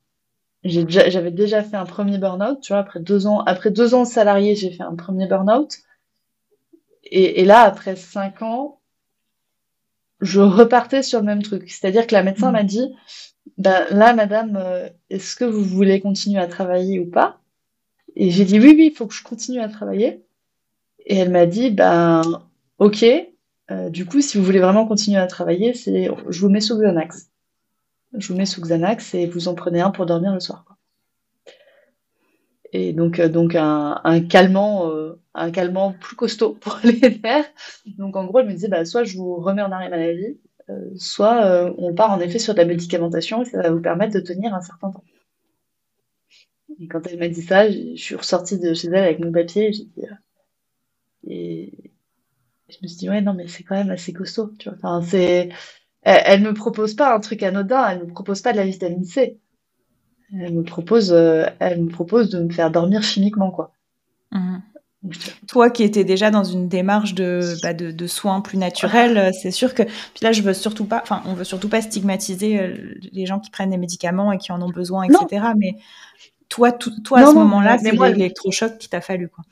J'avais 0.64 1.32
déjà, 1.32 1.64
fait 1.64 1.78
un 1.78 1.86
premier 1.86 2.18
burn-out, 2.18 2.60
tu 2.60 2.74
vois, 2.74 2.80
après 2.80 3.00
deux 3.00 3.28
ans, 3.28 3.42
après 3.42 3.70
deux 3.70 3.94
ans 3.94 4.04
salarié, 4.04 4.56
j'ai 4.56 4.72
fait 4.72 4.84
un 4.84 4.96
premier 4.96 5.28
burn-out. 5.28 5.78
Et, 7.04 7.42
et, 7.42 7.46
là, 7.46 7.62
après 7.62 7.96
cinq 7.96 8.42
ans, 8.42 8.80
je 10.22 10.40
repartais 10.42 11.04
sur 11.04 11.20
le 11.20 11.26
même 11.26 11.44
truc. 11.44 11.70
C'est-à-dire 11.70 12.08
que 12.08 12.16
la 12.16 12.24
médecin 12.24 12.52
m'a 12.52 12.64
dit, 12.64 12.96
bah, 13.58 13.86
là, 13.92 14.14
madame, 14.14 14.58
euh, 14.58 14.90
est-ce 15.12 15.36
que 15.36 15.46
vous 15.46 15.64
voulez 15.64 16.02
continuer 16.02 16.40
à 16.40 16.48
travailler 16.48 17.00
ou 17.00 17.10
pas? 17.10 17.40
Et 18.16 18.32
j'ai 18.32 18.46
dit 18.46 18.60
oui, 18.60 18.74
oui, 18.76 18.90
il 18.92 18.96
faut 18.96 19.08
que 19.08 19.14
je 19.14 19.24
continue 19.24 19.60
à 19.60 19.70
travailler. 19.70 20.26
Et 21.06 21.18
elle 21.18 21.32
m'a 21.32 21.46
dit, 21.46 21.70
ben, 21.70 22.22
Ok, 22.78 23.06
euh, 23.72 23.90
du 23.90 24.06
coup, 24.06 24.22
si 24.22 24.38
vous 24.38 24.44
voulez 24.44 24.60
vraiment 24.60 24.86
continuer 24.86 25.18
à 25.18 25.28
travailler, 25.28 25.74
c'est 25.74 26.10
je 26.30 26.42
vous 26.42 26.50
mets 26.50 26.62
sous 26.62 26.78
Xanax. 26.78 27.32
Je 28.18 28.28
vous 28.28 28.38
mets 28.38 28.46
sous 28.46 28.62
Xanax 28.62 29.14
et 29.16 29.28
vous 29.28 29.48
en 29.48 29.56
prenez 29.56 29.82
un 29.82 29.92
pour 29.92 30.06
dormir 30.06 30.34
le 30.34 30.40
soir. 30.40 30.66
Et 32.74 32.92
donc, 32.92 33.20
euh, 33.20 33.30
donc 33.30 33.56
un, 33.56 34.02
calmant, 34.30 34.90
euh, 34.92 35.20
un 35.34 35.52
calmant 35.52 35.94
plus 35.94 36.18
costaud 36.18 36.54
pour 36.62 36.80
les 36.84 37.20
nerfs. 37.24 37.50
Donc 37.98 38.16
en 38.18 38.26
gros, 38.26 38.40
elle 38.40 38.48
me 38.48 38.52
disait, 38.52 38.68
bah, 38.68 38.84
soit 38.86 39.06
je 39.06 39.18
vous 39.18 39.38
remets 39.38 39.62
en 39.62 39.72
arrêt 39.72 39.90
maladie, 39.90 40.40
soit 40.98 41.72
on 41.78 41.94
part 41.94 42.12
en 42.12 42.20
effet 42.20 42.40
sur 42.40 42.54
de 42.56 42.60
la 42.60 42.66
médicamentation 42.66 43.44
et 43.44 43.46
ça 43.46 43.62
va 43.62 43.70
vous 43.72 43.82
permettre 43.82 44.16
de 44.16 44.20
tenir 44.20 44.54
un 44.54 44.62
certain 44.62 44.92
temps. 44.92 45.04
Et 46.82 46.88
quand 46.88 47.06
elle 47.08 47.20
m'a 47.20 47.30
dit 47.30 47.44
ça, 47.44 47.70
je 47.70 47.96
suis 47.96 48.16
ressortie 48.16 48.60
de 48.60 48.74
chez 48.74 48.88
elle 48.88 48.96
avec 48.96 49.20
mon 49.20 49.32
papier 49.32 49.70
et 49.70 49.74
j'ai 49.74 49.84
dit, 49.86 50.08
et, 51.28 51.95
je 52.76 52.84
me 52.84 52.88
suis 52.88 52.98
dit, 52.98 53.10
ouais, 53.10 53.22
non, 53.22 53.34
mais 53.34 53.48
c'est 53.48 53.64
quand 53.64 53.76
même 53.76 53.92
assez 53.92 54.14
costaud, 54.14 54.52
tu 54.60 54.70
vois. 54.70 54.78
Enfin, 54.78 55.02
c'est, 55.02 55.50
elle, 56.04 56.42
me 56.42 56.54
propose 56.54 56.94
pas 56.94 57.16
un 57.16 57.20
truc 57.20 57.44
anodin, 57.44 57.88
elle 57.90 58.00
me 58.00 58.14
propose 58.14 58.42
pas 58.42 58.52
de 58.52 58.58
la 58.58 58.66
vitamine 58.66 59.06
C. 59.06 59.40
Elle 60.34 60.54
me 60.54 60.64
propose, 60.64 61.12
euh, 61.12 61.46
elle 61.60 61.82
me 61.82 61.90
propose 61.90 62.30
de 62.30 62.40
me 62.40 62.52
faire 62.52 62.72
dormir 62.72 63.04
chimiquement, 63.04 63.52
quoi. 63.52 63.72
Mhm. 64.32 64.62
Toi 65.48 65.70
qui 65.70 65.84
étais 65.84 66.04
déjà 66.04 66.32
dans 66.32 66.44
une 66.44 66.68
démarche 66.68 67.14
de, 67.14 67.56
bah, 67.62 67.74
de, 67.76 68.08
soins 68.08 68.42
plus 68.42 68.58
naturels, 68.58 69.32
c'est 69.40 69.52
sûr 69.52 69.76
que. 69.76 69.84
Puis 69.84 70.24
là, 70.24 70.32
je 70.32 70.42
veux 70.42 70.56
surtout 70.56 70.86
pas. 70.86 71.00
Enfin, 71.04 71.22
on 71.28 71.36
veut 71.36 71.44
surtout 71.44 71.70
pas 71.70 71.82
stigmatiser 71.84 72.60
euh, 72.60 72.76
les 73.12 73.28
gens 73.28 73.40
qui 73.40 73.52
prennent 73.52 73.70
des 73.70 73.78
médicaments 73.78 74.32
et 74.32 74.40
qui 74.40 74.52
en 74.52 74.60
ont 74.64 74.70
besoin, 74.70 75.04
etc. 75.04 75.46
Mais 75.58 75.76
toi, 76.50 76.72
toi 76.72 77.20
à 77.20 77.26
ce 77.28 77.36
moment-là, 77.36 77.78
c'est 77.78 77.92
l'électrochoc 77.92 78.80
qui 78.80 78.90
t'a 78.90 79.00
fallu, 79.00 79.30
quoi. 79.30 79.44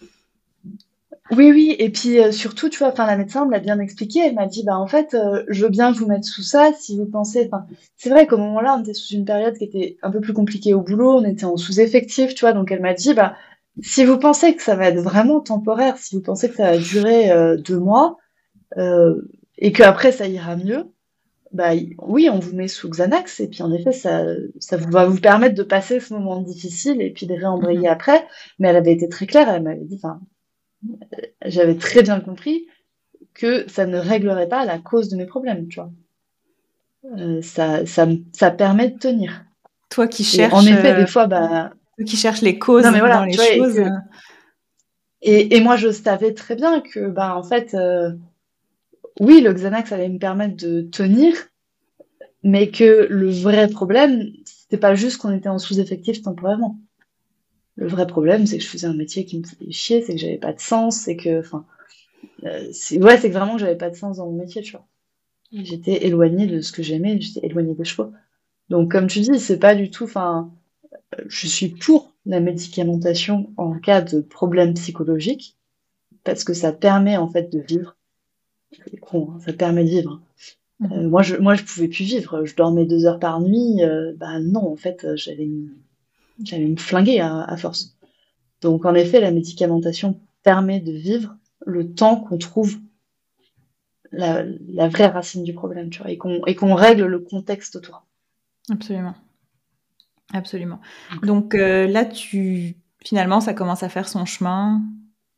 Oui, 1.36 1.52
oui, 1.52 1.76
et 1.80 1.90
puis 1.90 2.20
euh, 2.20 2.32
surtout, 2.32 2.70
tu 2.70 2.80
vois, 2.80 2.90
enfin, 2.90 3.06
la 3.08 3.16
médecin 3.18 3.46
me 3.46 3.52
l'a 3.52 3.60
bien 3.60 3.80
expliqué. 3.80 4.20
Elle 4.20 4.36
m'a 4.36 4.46
dit, 4.46 4.64
bah 4.64 4.78
en 4.78 4.88
fait, 4.88 5.14
euh, 5.14 5.44
je 5.48 5.64
veux 5.64 5.70
bien 5.70 5.92
vous 5.92 6.06
mettre 6.06 6.28
sous 6.28 6.44
ça 6.44 6.72
si 6.78 6.98
vous 6.98 7.06
pensez. 7.06 7.46
Enfin, 7.52 7.66
c'est 7.96 8.10
vrai 8.10 8.28
qu'au 8.28 8.38
moment-là, 8.38 8.76
on 8.78 8.82
était 8.84 8.94
sous 8.94 9.14
une 9.14 9.26
période 9.26 9.58
qui 9.58 9.64
était 9.64 9.98
un 10.04 10.12
peu 10.12 10.20
plus 10.22 10.34
compliquée 10.34 10.74
au 10.74 10.82
boulot, 10.82 11.18
on 11.20 11.26
était 11.26 11.46
en 11.46 11.58
sous-effectif, 11.58 12.36
tu 12.36 12.42
vois. 12.42 12.54
Donc 12.54 12.72
elle 12.72 12.82
m'a 12.82 12.94
dit, 12.94 13.14
bah 13.14 13.36
si 13.82 14.06
vous 14.06 14.20
pensez 14.20 14.56
que 14.56 14.62
ça 14.62 14.76
va 14.76 14.90
être 14.90 15.00
vraiment 15.00 15.40
temporaire, 15.42 15.98
si 15.98 16.16
vous 16.16 16.22
pensez 16.22 16.50
que 16.50 16.56
ça 16.56 16.72
va 16.72 16.78
durer 16.78 17.32
euh, 17.32 17.58
deux 17.58 17.80
mois 17.80 18.18
et 19.58 19.72
qu'après 19.72 20.12
ça 20.12 20.28
ira 20.28 20.56
mieux, 20.56 20.86
bah 21.52 21.72
oui, 22.00 22.30
on 22.32 22.40
vous 22.40 22.56
met 22.56 22.68
sous 22.68 22.90
Xanax 22.90 23.40
et 23.40 23.48
puis 23.48 23.64
en 23.64 23.72
effet, 23.74 23.92
ça, 23.92 24.26
ça 24.60 24.78
va 24.78 25.06
vous 25.06 25.20
permettre 25.20 25.56
de 25.56 25.64
passer 25.64 26.00
ce 26.00 26.14
moment 26.14 26.42
difficile 26.42 27.02
et 27.02 27.12
puis 27.12 27.28
de 27.28 27.34
réembrayer 27.36 27.88
mmh 27.90 27.92
après. 27.92 28.28
Mais 28.60 28.70
elle 28.70 28.78
avait 28.78 28.94
été 28.94 29.10
très 29.10 29.28
claire, 29.28 29.50
elle 29.50 29.64
m'avait 29.64 29.86
dit, 29.86 29.96
enfin 30.04 30.20
j'avais 31.46 31.76
très 31.76 32.04
bien 32.04 32.20
compris 32.20 32.68
que 33.34 33.68
ça 33.70 33.86
ne 33.86 33.98
réglerait 33.98 34.50
pas 34.50 34.66
la 34.66 34.80
cause 34.80 35.10
de 35.10 35.18
mes 35.18 35.26
problèmes, 35.26 35.68
tu 35.68 35.80
vois. 35.80 35.92
Euh, 37.18 37.42
ça, 37.42 37.86
ça, 37.86 38.08
ça, 38.32 38.52
permet 38.52 38.90
de 38.90 38.98
tenir. 38.98 39.44
Toi 39.90 40.08
qui 40.08 40.24
cherches. 40.24 40.54
en 40.54 40.66
effet, 40.66 40.96
des 40.96 41.08
fois, 41.08 41.28
bah. 41.28 41.72
Toi 41.98 42.06
qui 42.06 42.16
cherches 42.16 42.42
les 42.42 42.58
causes 42.58 42.86
mais 42.92 43.00
voilà, 43.00 43.18
dans 43.18 43.26
les 43.26 43.34
choses. 43.34 43.82
Et, 45.22 45.56
et, 45.56 45.62
moi, 45.62 45.78
je 45.78 45.90
savais 45.90 46.34
très 46.34 46.56
bien 46.56 46.82
que, 46.82 47.08
bah, 47.08 47.36
en 47.38 47.44
fait, 47.44 47.74
euh, 47.76 48.12
oui, 49.20 49.42
le 49.42 49.54
Xanax 49.54 49.92
allait 49.92 50.10
me 50.10 50.20
permettre 50.20 50.58
de 50.58 50.82
tenir, 50.82 51.34
mais 52.44 52.70
que 52.70 53.08
le 53.10 53.30
vrai 53.30 53.70
problème, 53.70 54.32
c'était 54.46 54.78
pas 54.78 54.96
juste 54.96 55.18
qu'on 55.18 55.34
était 55.34 55.50
en 55.50 55.60
sous-effectif 55.60 56.22
temporairement. 56.22 56.78
Le 57.76 57.88
vrai 57.88 58.06
problème, 58.06 58.46
c'est 58.46 58.58
que 58.58 58.64
je 58.64 58.70
faisais 58.70 58.88
un 58.88 58.94
métier 58.94 59.26
qui 59.26 59.40
me 59.40 59.44
faisait 59.44 59.72
chier, 59.72 60.02
c'est 60.02 60.14
que 60.14 60.20
j'avais 60.20 60.38
pas 60.38 60.54
de 60.54 60.60
sens, 60.60 60.98
c'est 60.98 61.16
que, 61.16 61.40
enfin, 61.40 61.66
euh, 62.44 62.68
ouais, 62.68 63.18
c'est 63.18 63.30
que 63.30 63.34
vraiment 63.34 63.58
j'avais 63.58 63.78
pas 63.78 63.90
de 63.90 63.96
sens 63.96 64.18
dans 64.18 64.28
mon 64.28 64.38
métier, 64.38 64.62
tu 64.62 64.74
vois. 64.74 64.86
J'étais 65.52 66.06
éloignée 66.06 66.48
de 66.48 66.62
ce 66.62 66.72
que 66.72 66.84
j'aimais, 66.84 67.20
j'étais 67.20 67.46
éloignée 67.46 67.76
des 67.76 67.84
chevaux. 67.84 68.12
Donc, 68.70 68.92
comme 68.92 69.08
tu 69.08 69.20
dis, 69.20 69.40
c'est 69.40 69.60
pas 69.60 69.76
du 69.76 69.90
tout, 69.92 70.06
enfin, 70.06 70.52
je 71.28 71.48
suis 71.48 71.70
pour 71.70 72.14
la 72.26 72.40
médicamentation 72.40 73.52
en 73.58 73.78
cas 73.80 74.02
de 74.02 74.22
problème 74.22 74.74
psychologique, 74.74 75.58
parce 76.24 76.44
que 76.44 76.54
ça 76.54 76.72
permet 76.72 77.18
en 77.18 77.30
fait 77.30 77.52
de 77.52 77.60
vivre. 77.60 77.96
C'est 78.72 78.98
con, 78.98 79.30
hein, 79.32 79.40
ça 79.46 79.54
permet 79.54 79.84
de 79.84 79.90
vivre. 79.90 80.22
Mmh. 80.80 80.92
Euh, 80.92 81.10
moi, 81.10 81.22
je, 81.22 81.36
moi, 81.36 81.56
je 81.56 81.64
pouvais 81.64 81.88
plus 81.88 82.06
vivre. 82.06 82.46
Je 82.46 82.56
dormais 82.56 82.86
deux 82.86 83.06
heures 83.06 83.20
par 83.20 83.40
nuit. 83.42 83.84
Euh, 83.84 84.14
bah 84.16 84.40
non, 84.40 84.72
en 84.72 84.76
fait, 84.76 85.06
j'avais 85.16 85.44
une 85.44 85.70
j'allais 86.42 86.68
me 86.68 86.78
flinguer 86.78 87.20
à, 87.20 87.56
force. 87.58 87.98
Donc 88.62 88.86
en 88.86 88.96
effet, 88.96 89.20
la 89.20 89.32
médicamentation 89.32 90.20
permet 90.44 90.80
de 90.80 90.92
vivre 90.92 91.36
le 91.66 91.94
temps 91.94 92.18
qu'on 92.18 92.38
trouve 92.38 92.78
la, 94.12 94.44
la, 94.68 94.88
vraie 94.88 95.08
racine 95.08 95.44
du 95.44 95.54
problème, 95.54 95.90
tu 95.90 96.02
vois, 96.02 96.12
et 96.12 96.18
qu'on 96.18 96.46
et 96.46 96.56
qu'on 96.56 96.76
règle 96.76 97.06
le 97.06 97.20
contexte 97.20 97.76
autour. 97.76 98.06
Absolument. 98.70 99.16
Absolument. 100.34 100.80
Donc 101.24 101.56
euh, 101.56 101.88
là, 101.88 102.06
tu 102.06 102.76
finalement, 103.04 103.42
ça 103.42 103.54
commence 103.54 103.84
à 103.84 103.90
faire 103.90 104.08
son 104.08 104.26
chemin 104.26 104.82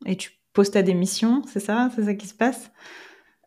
et 0.04 0.16
tu 0.16 0.32
poses 0.52 0.70
ta 0.70 0.82
démission, 0.82 1.42
c'est 1.46 1.60
ça? 1.60 1.90
C'est 1.94 2.04
ça 2.04 2.14
qui 2.14 2.26
se 2.26 2.34
passe? 2.34 2.70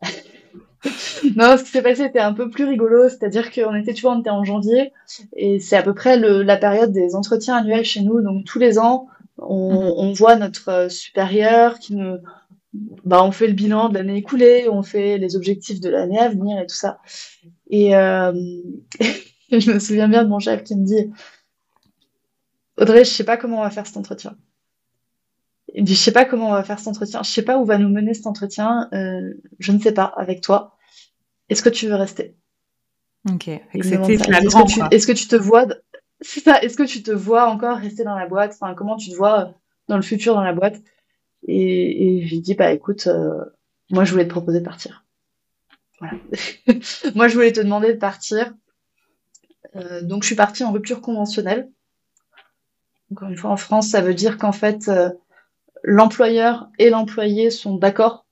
Non, 1.36 1.56
ce 1.56 1.64
qui 1.64 1.70
s'est 1.70 1.82
passé 1.82 2.04
était 2.04 2.20
un 2.20 2.32
peu 2.32 2.48
plus 2.48 2.64
rigolo, 2.64 3.08
c'est-à-dire 3.08 3.50
qu'on 3.52 3.74
était, 3.74 3.92
tu 3.92 4.02
vois, 4.02 4.12
on 4.12 4.20
était 4.20 4.30
en 4.30 4.44
janvier 4.44 4.92
et 5.36 5.60
c'est 5.60 5.76
à 5.76 5.82
peu 5.82 5.94
près 5.94 6.16
le, 6.16 6.42
la 6.42 6.56
période 6.56 6.92
des 6.92 7.14
entretiens 7.14 7.56
annuels 7.56 7.84
chez 7.84 8.00
nous, 8.00 8.22
donc 8.22 8.44
tous 8.44 8.58
les 8.58 8.78
ans, 8.78 9.06
on, 9.38 9.72
mhm. 9.72 9.92
on 9.96 10.12
voit 10.12 10.36
notre 10.36 10.68
euh, 10.70 10.88
supérieur 10.88 11.78
qui 11.78 11.94
nous, 11.94 12.18
bah, 13.04 13.24
on 13.24 13.32
fait 13.32 13.46
le 13.46 13.52
bilan 13.52 13.88
de 13.88 13.94
l'année 13.94 14.16
écoulée, 14.16 14.68
on 14.68 14.82
fait 14.82 15.18
les 15.18 15.36
objectifs 15.36 15.80
de 15.80 15.90
l'année 15.90 16.18
à 16.18 16.28
venir 16.28 16.60
et 16.60 16.66
tout 16.66 16.76
ça. 16.76 17.00
Et 17.68 17.96
euh, 17.96 18.32
je 19.50 19.72
me 19.72 19.78
souviens 19.78 20.08
bien 20.08 20.24
de 20.24 20.28
mon 20.28 20.38
chef 20.38 20.62
qui 20.62 20.76
me 20.76 20.84
dit 20.84 21.10
Audrey, 22.78 23.04
je 23.04 23.10
sais 23.10 23.24
pas 23.24 23.36
comment 23.36 23.58
on 23.58 23.62
va 23.62 23.70
faire 23.70 23.86
cet 23.86 23.96
entretien. 23.96 24.36
Il 25.74 25.84
dit, 25.84 25.94
je 25.94 26.00
sais 26.00 26.12
pas 26.12 26.24
comment 26.24 26.48
on 26.48 26.52
va 26.52 26.64
faire 26.64 26.78
cet 26.78 26.88
entretien, 26.88 27.22
je 27.22 27.30
sais 27.30 27.42
pas 27.42 27.58
où 27.58 27.64
va 27.64 27.78
nous 27.78 27.88
mener 27.88 28.14
cet 28.14 28.26
entretien, 28.26 28.88
euh, 28.92 29.34
je 29.58 29.72
ne 29.72 29.78
sais 29.78 29.92
pas, 29.92 30.04
avec 30.04 30.40
toi. 30.40 30.76
Est-ce 31.48 31.62
que 31.62 31.68
tu 31.68 31.86
veux 31.86 31.94
rester? 31.94 32.36
Ok, 33.28 33.48
est-ce 33.48 33.90
que, 33.90 34.94
est 34.94 35.06
que, 35.06 35.12
tu 35.12 35.28
te 35.28 35.36
vois, 35.36 35.66
c'est 36.20 36.40
ça, 36.40 36.60
est-ce 36.62 36.76
que 36.76 36.82
tu 36.82 37.02
te 37.02 37.10
vois 37.10 37.48
encore 37.48 37.76
rester 37.76 38.02
dans 38.04 38.16
la 38.16 38.26
boîte? 38.26 38.52
Enfin, 38.60 38.74
comment 38.74 38.96
tu 38.96 39.10
te 39.10 39.16
vois 39.16 39.54
dans 39.88 39.96
le 39.96 40.02
futur 40.02 40.34
dans 40.34 40.42
la 40.42 40.54
boîte? 40.54 40.80
Et, 41.46 42.18
et 42.18 42.26
je 42.26 42.34
lui 42.34 42.40
dis, 42.40 42.54
bah 42.54 42.72
écoute, 42.72 43.06
euh, 43.06 43.44
moi 43.90 44.04
je 44.04 44.12
voulais 44.12 44.24
te 44.24 44.30
proposer 44.30 44.60
de 44.60 44.64
partir. 44.64 45.04
Voilà. 45.98 46.14
moi 47.14 47.28
je 47.28 47.34
voulais 47.34 47.52
te 47.52 47.60
demander 47.60 47.92
de 47.92 47.98
partir. 47.98 48.54
Euh, 49.76 50.02
donc 50.02 50.22
je 50.22 50.28
suis 50.28 50.36
partie 50.36 50.64
en 50.64 50.72
rupture 50.72 51.00
conventionnelle. 51.00 51.70
Encore 53.12 53.28
une 53.28 53.36
fois, 53.36 53.50
en 53.50 53.56
France, 53.56 53.88
ça 53.88 54.00
veut 54.00 54.14
dire 54.14 54.38
qu'en 54.38 54.52
fait, 54.52 54.88
euh, 54.88 55.10
l'employeur 55.82 56.68
et 56.78 56.90
l'employé 56.90 57.50
sont 57.50 57.76
d'accord 57.76 58.26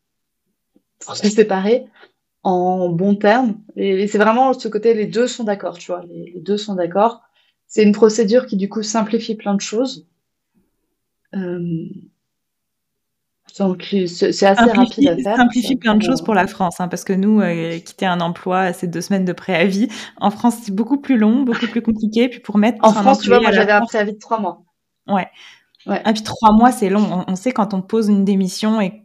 pour 1.00 1.16
se 1.16 1.28
séparer 1.28 1.86
en 2.42 2.88
bons 2.88 3.16
termes. 3.16 3.60
Et, 3.76 4.06
c'est 4.06 4.18
vraiment 4.18 4.52
ce 4.52 4.68
côté, 4.68 4.94
les 4.94 5.06
deux 5.06 5.26
sont 5.26 5.44
d'accord, 5.44 5.78
tu 5.78 5.92
vois, 5.92 6.02
les, 6.08 6.34
deux 6.40 6.56
sont 6.56 6.74
d'accord. 6.74 7.22
C'est 7.66 7.82
une 7.82 7.92
procédure 7.92 8.46
qui, 8.46 8.56
du 8.56 8.68
coup, 8.68 8.82
simplifie 8.82 9.34
plein 9.34 9.54
de 9.54 9.60
choses. 9.60 10.06
Euh, 11.34 11.86
donc, 13.58 13.94
c'est 14.06 14.46
assez 14.46 14.70
rapide 14.70 15.08
à 15.08 15.16
faire. 15.16 15.36
Simplifie 15.36 15.76
plein 15.76 15.94
de 15.94 16.02
choses 16.02 16.22
pour 16.22 16.34
la 16.34 16.46
France, 16.46 16.80
hein, 16.80 16.88
parce 16.88 17.04
que 17.04 17.12
nous, 17.12 17.40
euh, 17.40 17.78
quitter 17.78 18.06
un 18.06 18.20
emploi, 18.20 18.72
c'est 18.72 18.86
deux 18.86 19.00
semaines 19.00 19.24
de 19.24 19.32
préavis. 19.32 19.88
En 20.18 20.30
France, 20.30 20.56
c'est 20.62 20.74
beaucoup 20.74 20.98
plus 20.98 21.18
long, 21.18 21.42
beaucoup 21.42 21.66
plus 21.66 21.82
compliqué. 21.82 22.28
Puis 22.28 22.40
pour 22.40 22.56
mettre 22.56 22.78
en 22.82 22.92
France, 22.92 23.20
tu 23.20 23.28
vois, 23.28 23.40
moi, 23.40 23.52
j'avais 23.52 23.72
un 23.72 23.80
préavis 23.80 24.12
de 24.12 24.18
trois 24.18 24.40
mois. 24.40 24.62
Ouais. 25.06 25.28
Ouais. 25.88 26.02
Et 26.06 26.12
puis 26.12 26.22
trois 26.22 26.52
mois, 26.52 26.72
c'est 26.72 26.88
long. 26.88 27.24
On, 27.26 27.36
sait 27.36 27.52
quand 27.52 27.74
on 27.74 27.82
pose 27.82 28.08
une 28.08 28.24
démission 28.24 28.80
et, 28.80 29.04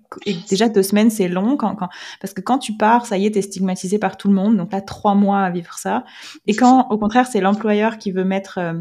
déjà 0.49 0.69
deux 0.69 0.83
semaines, 0.83 1.09
c'est 1.09 1.27
long. 1.27 1.57
Quand, 1.57 1.75
quand, 1.75 1.89
parce 2.21 2.33
que 2.33 2.41
quand 2.41 2.59
tu 2.59 2.77
pars, 2.77 3.05
ça 3.05 3.17
y 3.17 3.25
est, 3.25 3.31
t'es 3.31 3.41
stigmatisé 3.41 3.97
par 3.97 4.17
tout 4.17 4.27
le 4.27 4.33
monde. 4.33 4.57
Donc 4.57 4.71
là, 4.71 4.81
trois 4.81 5.15
mois 5.15 5.39
à 5.39 5.49
vivre 5.49 5.73
ça. 5.73 6.03
Et 6.47 6.53
quand, 6.53 6.87
au 6.89 6.97
contraire, 6.97 7.27
c'est 7.27 7.41
l'employeur 7.41 7.97
qui 7.97 8.11
veut 8.11 8.23
mettre 8.23 8.59
euh, 8.59 8.73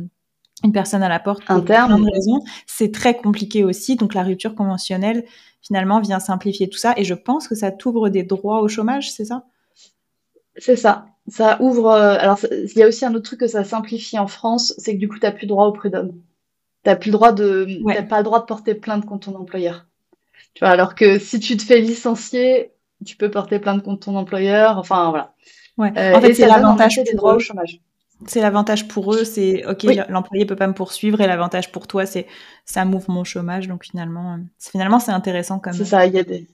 une 0.65 0.73
personne 0.73 1.03
à 1.03 1.09
la 1.09 1.21
porte 1.21 1.45
pour 1.45 1.65
plein 1.65 1.89
de 1.89 2.13
raisons, 2.13 2.41
c'est 2.67 2.93
très 2.93 3.17
compliqué 3.17 3.65
aussi. 3.65 3.97
Donc 3.97 4.15
la 4.15 4.23
rupture 4.23 4.55
conventionnelle, 4.55 5.25
finalement, 5.61 6.01
vient 6.01 6.21
simplifier 6.21 6.69
tout 6.69 6.79
ça. 6.79 6.95
Et 6.97 7.05
je 7.05 7.15
pense 7.15 7.49
que 7.49 7.55
ça 7.55 7.71
t'ouvre 7.71 8.09
des 8.09 8.23
droits 8.23 8.61
au 8.61 8.69
chômage, 8.69 9.11
c'est 9.11 9.25
ça? 9.25 9.45
C'est 10.57 10.77
ça. 10.77 11.07
Ça 11.29 11.57
ouvre. 11.63 11.87
Euh, 11.87 12.17
alors, 12.19 12.39
il 12.53 12.79
y 12.79 12.83
a 12.83 12.89
aussi 12.89 13.05
un 13.05 13.15
autre 13.15 13.25
truc 13.25 13.41
que 13.41 13.47
ça 13.47 13.65
simplifie 13.65 14.19
en 14.19 14.27
France, 14.27 14.75
c'est 14.77 14.95
que 14.95 14.99
du 14.99 15.09
coup, 15.09 15.19
tu 15.19 15.25
n'as 15.25 15.33
plus 15.33 15.47
droit 15.47 15.67
au 15.67 15.73
prud'homme 15.73 16.13
t'as 16.83 16.97
plus 16.97 17.11
le 17.11 17.13
droit 17.13 17.33
de, 17.33 17.67
pas 18.09 18.19
le 18.19 18.25
droit 18.25 18.41
de 18.41 18.47
porter 18.47 18.75
plainte 18.75 19.07
contre 19.07 19.31
ton 19.31 19.39
employeur. 19.39 19.87
Tu 20.55 20.61
vois, 20.61 20.71
alors 20.71 20.95
que 20.95 21.19
si 21.19 21.41
tu 21.41 21.57
te 21.57 21.63
fais 21.63 21.81
licencier, 21.81 22.73
tu 23.05 23.17
peux 23.17 23.31
porter 23.31 23.59
plainte 23.59 23.83
contre 23.83 24.07
ton 24.07 24.17
employeur. 24.17 24.79
Enfin, 24.79 25.11
voilà. 25.11 25.35
Ouais. 25.79 25.93
Euh, 25.97 26.15
en 26.15 26.21
fait, 26.21 26.35
c'est 26.35 26.47
l'avantage 26.47 26.97
des 27.05 27.15
droits 27.15 27.35
au 27.35 27.39
chômage. 27.39 27.81
C'est 28.27 28.41
l'avantage 28.41 28.87
pour 28.87 29.15
eux, 29.15 29.25
c'est 29.25 29.67
ok, 29.67 29.83
l'employé 30.09 30.47
peut 30.47 30.55
pas 30.55 30.69
me 30.69 30.75
poursuivre 30.75 31.21
et 31.21 31.27
l'avantage 31.27 31.73
pour 31.73 31.89
toi, 31.89 32.07
c'est 32.07 32.27
ça 32.65 32.85
m'ouvre 32.85 33.11
mon 33.11 33.25
chômage. 33.25 33.67
Donc 33.67 33.85
finalement, 33.85 34.39
finalement, 34.61 35.01
c'est 35.01 35.11
intéressant 35.11 35.59
comme. 35.59 35.73
C'est 35.73 35.85
ça. 35.85 36.07
Il 36.07 36.15
y 36.15 36.19
a 36.19 36.23
des. 36.23 36.47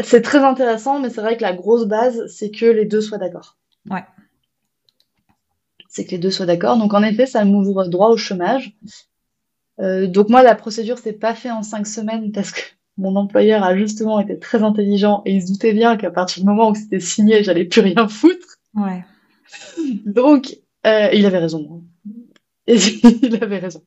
C'est 0.00 0.22
très 0.22 0.38
intéressant, 0.38 0.98
mais 0.98 1.10
c'est 1.10 1.20
vrai 1.20 1.36
que 1.36 1.42
la 1.42 1.52
grosse 1.52 1.84
base, 1.84 2.26
c'est 2.26 2.50
que 2.50 2.66
les 2.66 2.86
deux 2.86 3.00
soient 3.00 3.18
d'accord. 3.18 3.56
Ouais. 3.88 4.04
C'est 5.88 6.04
que 6.04 6.10
les 6.10 6.18
deux 6.18 6.32
soient 6.32 6.46
d'accord. 6.46 6.76
Donc 6.76 6.92
en 6.92 7.04
effet, 7.04 7.26
ça 7.26 7.44
m'ouvre 7.44 7.84
droit 7.84 8.08
au 8.08 8.16
chômage. 8.16 8.76
Euh, 9.80 10.06
donc 10.06 10.28
moi, 10.28 10.42
la 10.42 10.54
procédure 10.54 10.98
s'est 10.98 11.12
pas 11.12 11.34
fait 11.34 11.50
en 11.50 11.62
cinq 11.62 11.86
semaines 11.86 12.32
parce 12.32 12.52
que 12.52 12.60
mon 12.96 13.16
employeur 13.16 13.64
a 13.64 13.76
justement 13.76 14.20
été 14.20 14.38
très 14.38 14.62
intelligent 14.62 15.22
et 15.24 15.34
il 15.34 15.42
se 15.42 15.52
doutait 15.52 15.72
bien 15.72 15.96
qu'à 15.96 16.10
partir 16.10 16.42
du 16.42 16.48
moment 16.48 16.70
où 16.70 16.74
c'était 16.74 17.00
signé, 17.00 17.42
j'allais 17.42 17.64
plus 17.64 17.80
rien 17.80 18.08
foutre. 18.08 18.58
Ouais. 18.74 19.04
Donc, 20.04 20.56
euh, 20.86 21.08
il 21.12 21.26
avait 21.26 21.38
raison. 21.38 21.82
il 22.66 23.38
avait 23.42 23.58
raison. 23.58 23.82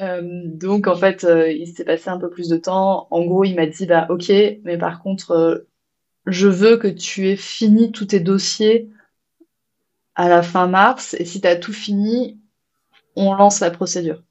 Euh, 0.00 0.42
donc 0.46 0.88
en 0.88 0.96
fait, 0.96 1.24
il 1.24 1.66
s'est 1.68 1.84
passé 1.84 2.08
un 2.08 2.18
peu 2.18 2.28
plus 2.28 2.48
de 2.48 2.56
temps. 2.56 3.06
En 3.10 3.24
gros, 3.24 3.44
il 3.44 3.54
m'a 3.54 3.66
dit 3.66 3.86
bah 3.86 4.06
ok, 4.10 4.32
mais 4.64 4.78
par 4.78 5.02
contre, 5.02 5.66
je 6.26 6.48
veux 6.48 6.76
que 6.76 6.88
tu 6.88 7.28
aies 7.28 7.36
fini 7.36 7.92
tous 7.92 8.06
tes 8.06 8.20
dossiers 8.20 8.88
à 10.14 10.28
la 10.28 10.42
fin 10.42 10.66
mars 10.66 11.14
et 11.18 11.24
si 11.24 11.40
tu 11.40 11.46
as 11.46 11.56
tout 11.56 11.72
fini, 11.72 12.38
on 13.16 13.34
lance 13.34 13.60
la 13.60 13.70
procédure. 13.70 14.22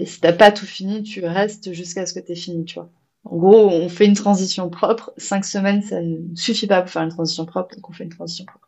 Et 0.00 0.06
si 0.06 0.18
t'as 0.18 0.32
pas 0.32 0.50
tout 0.50 0.64
fini, 0.64 1.02
tu 1.02 1.22
restes 1.26 1.74
jusqu'à 1.74 2.06
ce 2.06 2.14
que 2.14 2.20
tu 2.20 2.32
aies 2.32 2.34
fini, 2.34 2.64
tu 2.64 2.76
vois. 2.76 2.88
En 3.24 3.36
gros, 3.36 3.68
on 3.68 3.90
fait 3.90 4.06
une 4.06 4.14
transition 4.14 4.70
propre. 4.70 5.12
Cinq 5.18 5.44
semaines, 5.44 5.82
ça 5.82 6.00
ne 6.00 6.34
suffit 6.34 6.66
pas 6.66 6.80
pour 6.80 6.90
faire 6.90 7.02
une 7.02 7.10
transition 7.10 7.44
propre, 7.44 7.74
donc 7.74 7.90
on 7.90 7.92
fait 7.92 8.04
une 8.04 8.10
transition 8.10 8.46
propre. 8.46 8.66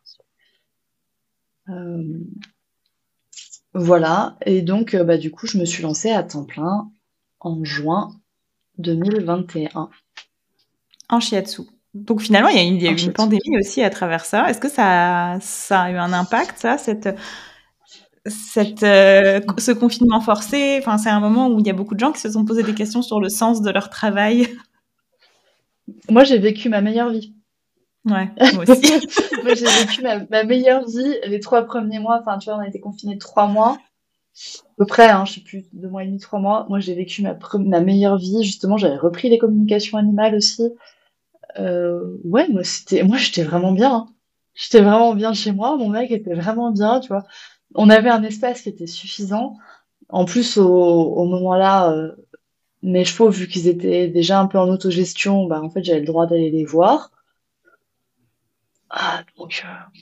Euh, 1.69 2.19
voilà. 3.73 4.37
Et 4.45 4.61
donc, 4.61 4.93
euh, 4.93 5.03
bah, 5.03 5.17
du 5.17 5.31
coup, 5.31 5.47
je 5.47 5.57
me 5.57 5.65
suis 5.65 5.81
lancée 5.81 6.11
à 6.11 6.21
temps 6.21 6.45
plein 6.45 6.91
en 7.39 7.63
juin 7.63 8.11
2021. 8.77 9.89
En 11.09 11.19
shiatsu. 11.19 11.63
Donc 11.95 12.21
finalement, 12.21 12.49
il 12.49 12.57
y 12.57 12.59
a, 12.59 12.63
il 12.63 12.79
y 12.79 12.87
a 12.87 12.91
eu 12.91 12.99
une 12.99 13.13
pandémie 13.13 13.57
aussi 13.59 13.81
à 13.81 13.89
travers 13.89 14.25
ça. 14.25 14.47
Est-ce 14.51 14.59
que 14.59 14.69
ça, 14.69 15.39
ça 15.41 15.81
a 15.81 15.91
eu 15.91 15.95
un 15.95 16.13
impact, 16.13 16.59
ça, 16.59 16.77
cette 16.77 17.09
cette, 18.25 18.83
euh, 18.83 19.41
ce 19.57 19.71
confinement 19.71 20.21
forcé, 20.21 20.77
enfin, 20.79 20.97
c'est 20.97 21.09
un 21.09 21.19
moment 21.19 21.49
où 21.49 21.59
il 21.59 21.67
y 21.67 21.69
a 21.69 21.73
beaucoup 21.73 21.95
de 21.95 21.99
gens 21.99 22.11
qui 22.11 22.21
se 22.21 22.31
sont 22.31 22.45
posé 22.45 22.63
des 22.63 22.73
questions 22.73 23.01
sur 23.01 23.19
le 23.19 23.29
sens 23.29 23.61
de 23.61 23.69
leur 23.69 23.89
travail. 23.89 24.47
Moi, 26.09 26.23
j'ai 26.23 26.37
vécu 26.37 26.69
ma 26.69 26.81
meilleure 26.81 27.09
vie. 27.09 27.33
Ouais, 28.05 28.29
moi 28.53 28.63
aussi. 28.69 28.93
moi, 29.43 29.53
j'ai 29.53 29.65
vécu 29.65 30.01
ma, 30.01 30.43
meilleure 30.43 30.85
vie 30.87 31.15
les 31.25 31.39
trois 31.39 31.63
premiers 31.63 31.99
mois. 31.99 32.19
Enfin, 32.21 32.37
tu 32.37 32.49
vois, 32.49 32.57
on 32.57 32.61
a 32.61 32.67
été 32.67 32.79
confinés 32.79 33.17
trois 33.17 33.47
mois. 33.47 33.77
À 34.65 34.73
peu 34.77 34.85
près, 34.85 35.09
hein, 35.09 35.25
je 35.25 35.33
sais 35.33 35.41
plus, 35.41 35.65
deux 35.73 35.89
mois 35.89 36.03
et 36.03 36.07
demi, 36.07 36.17
trois 36.17 36.39
mois. 36.39 36.65
Moi, 36.69 36.79
j'ai 36.79 36.95
vécu 36.95 37.21
ma, 37.21 37.37
ma 37.59 37.81
meilleure 37.81 38.17
vie. 38.17 38.43
Justement, 38.43 38.77
j'avais 38.77 38.97
repris 38.97 39.29
les 39.29 39.37
communications 39.37 39.97
animales 39.97 40.35
aussi. 40.35 40.63
Euh, 41.59 42.17
ouais, 42.23 42.47
moi, 42.47 42.63
c'était, 42.63 43.03
moi, 43.03 43.17
j'étais 43.17 43.43
vraiment 43.43 43.73
bien. 43.73 43.93
Hein. 43.93 44.07
J'étais 44.55 44.81
vraiment 44.81 45.13
bien 45.13 45.33
chez 45.33 45.51
moi. 45.51 45.75
Mon 45.77 45.89
mec 45.89 46.09
était 46.11 46.33
vraiment 46.33 46.71
bien, 46.71 46.99
tu 47.01 47.09
vois 47.09 47.25
on 47.75 47.89
avait 47.89 48.09
un 48.09 48.23
espace 48.23 48.61
qui 48.61 48.69
était 48.69 48.87
suffisant. 48.87 49.57
En 50.09 50.25
plus, 50.25 50.57
au, 50.57 51.25
moment-là, 51.25 51.91
euh, 51.91 52.11
mes 52.83 53.05
chevaux, 53.05 53.29
vu 53.29 53.47
qu'ils 53.47 53.67
étaient 53.67 54.07
déjà 54.07 54.39
un 54.39 54.47
peu 54.47 54.59
en 54.59 54.69
autogestion, 54.69 55.45
bah, 55.45 55.61
en 55.61 55.69
fait, 55.69 55.83
j'avais 55.83 56.01
le 56.01 56.05
droit 56.05 56.27
d'aller 56.27 56.51
les 56.51 56.65
voir. 56.65 57.11
Ah, 58.89 59.23
donc, 59.37 59.63
euh, 59.65 59.99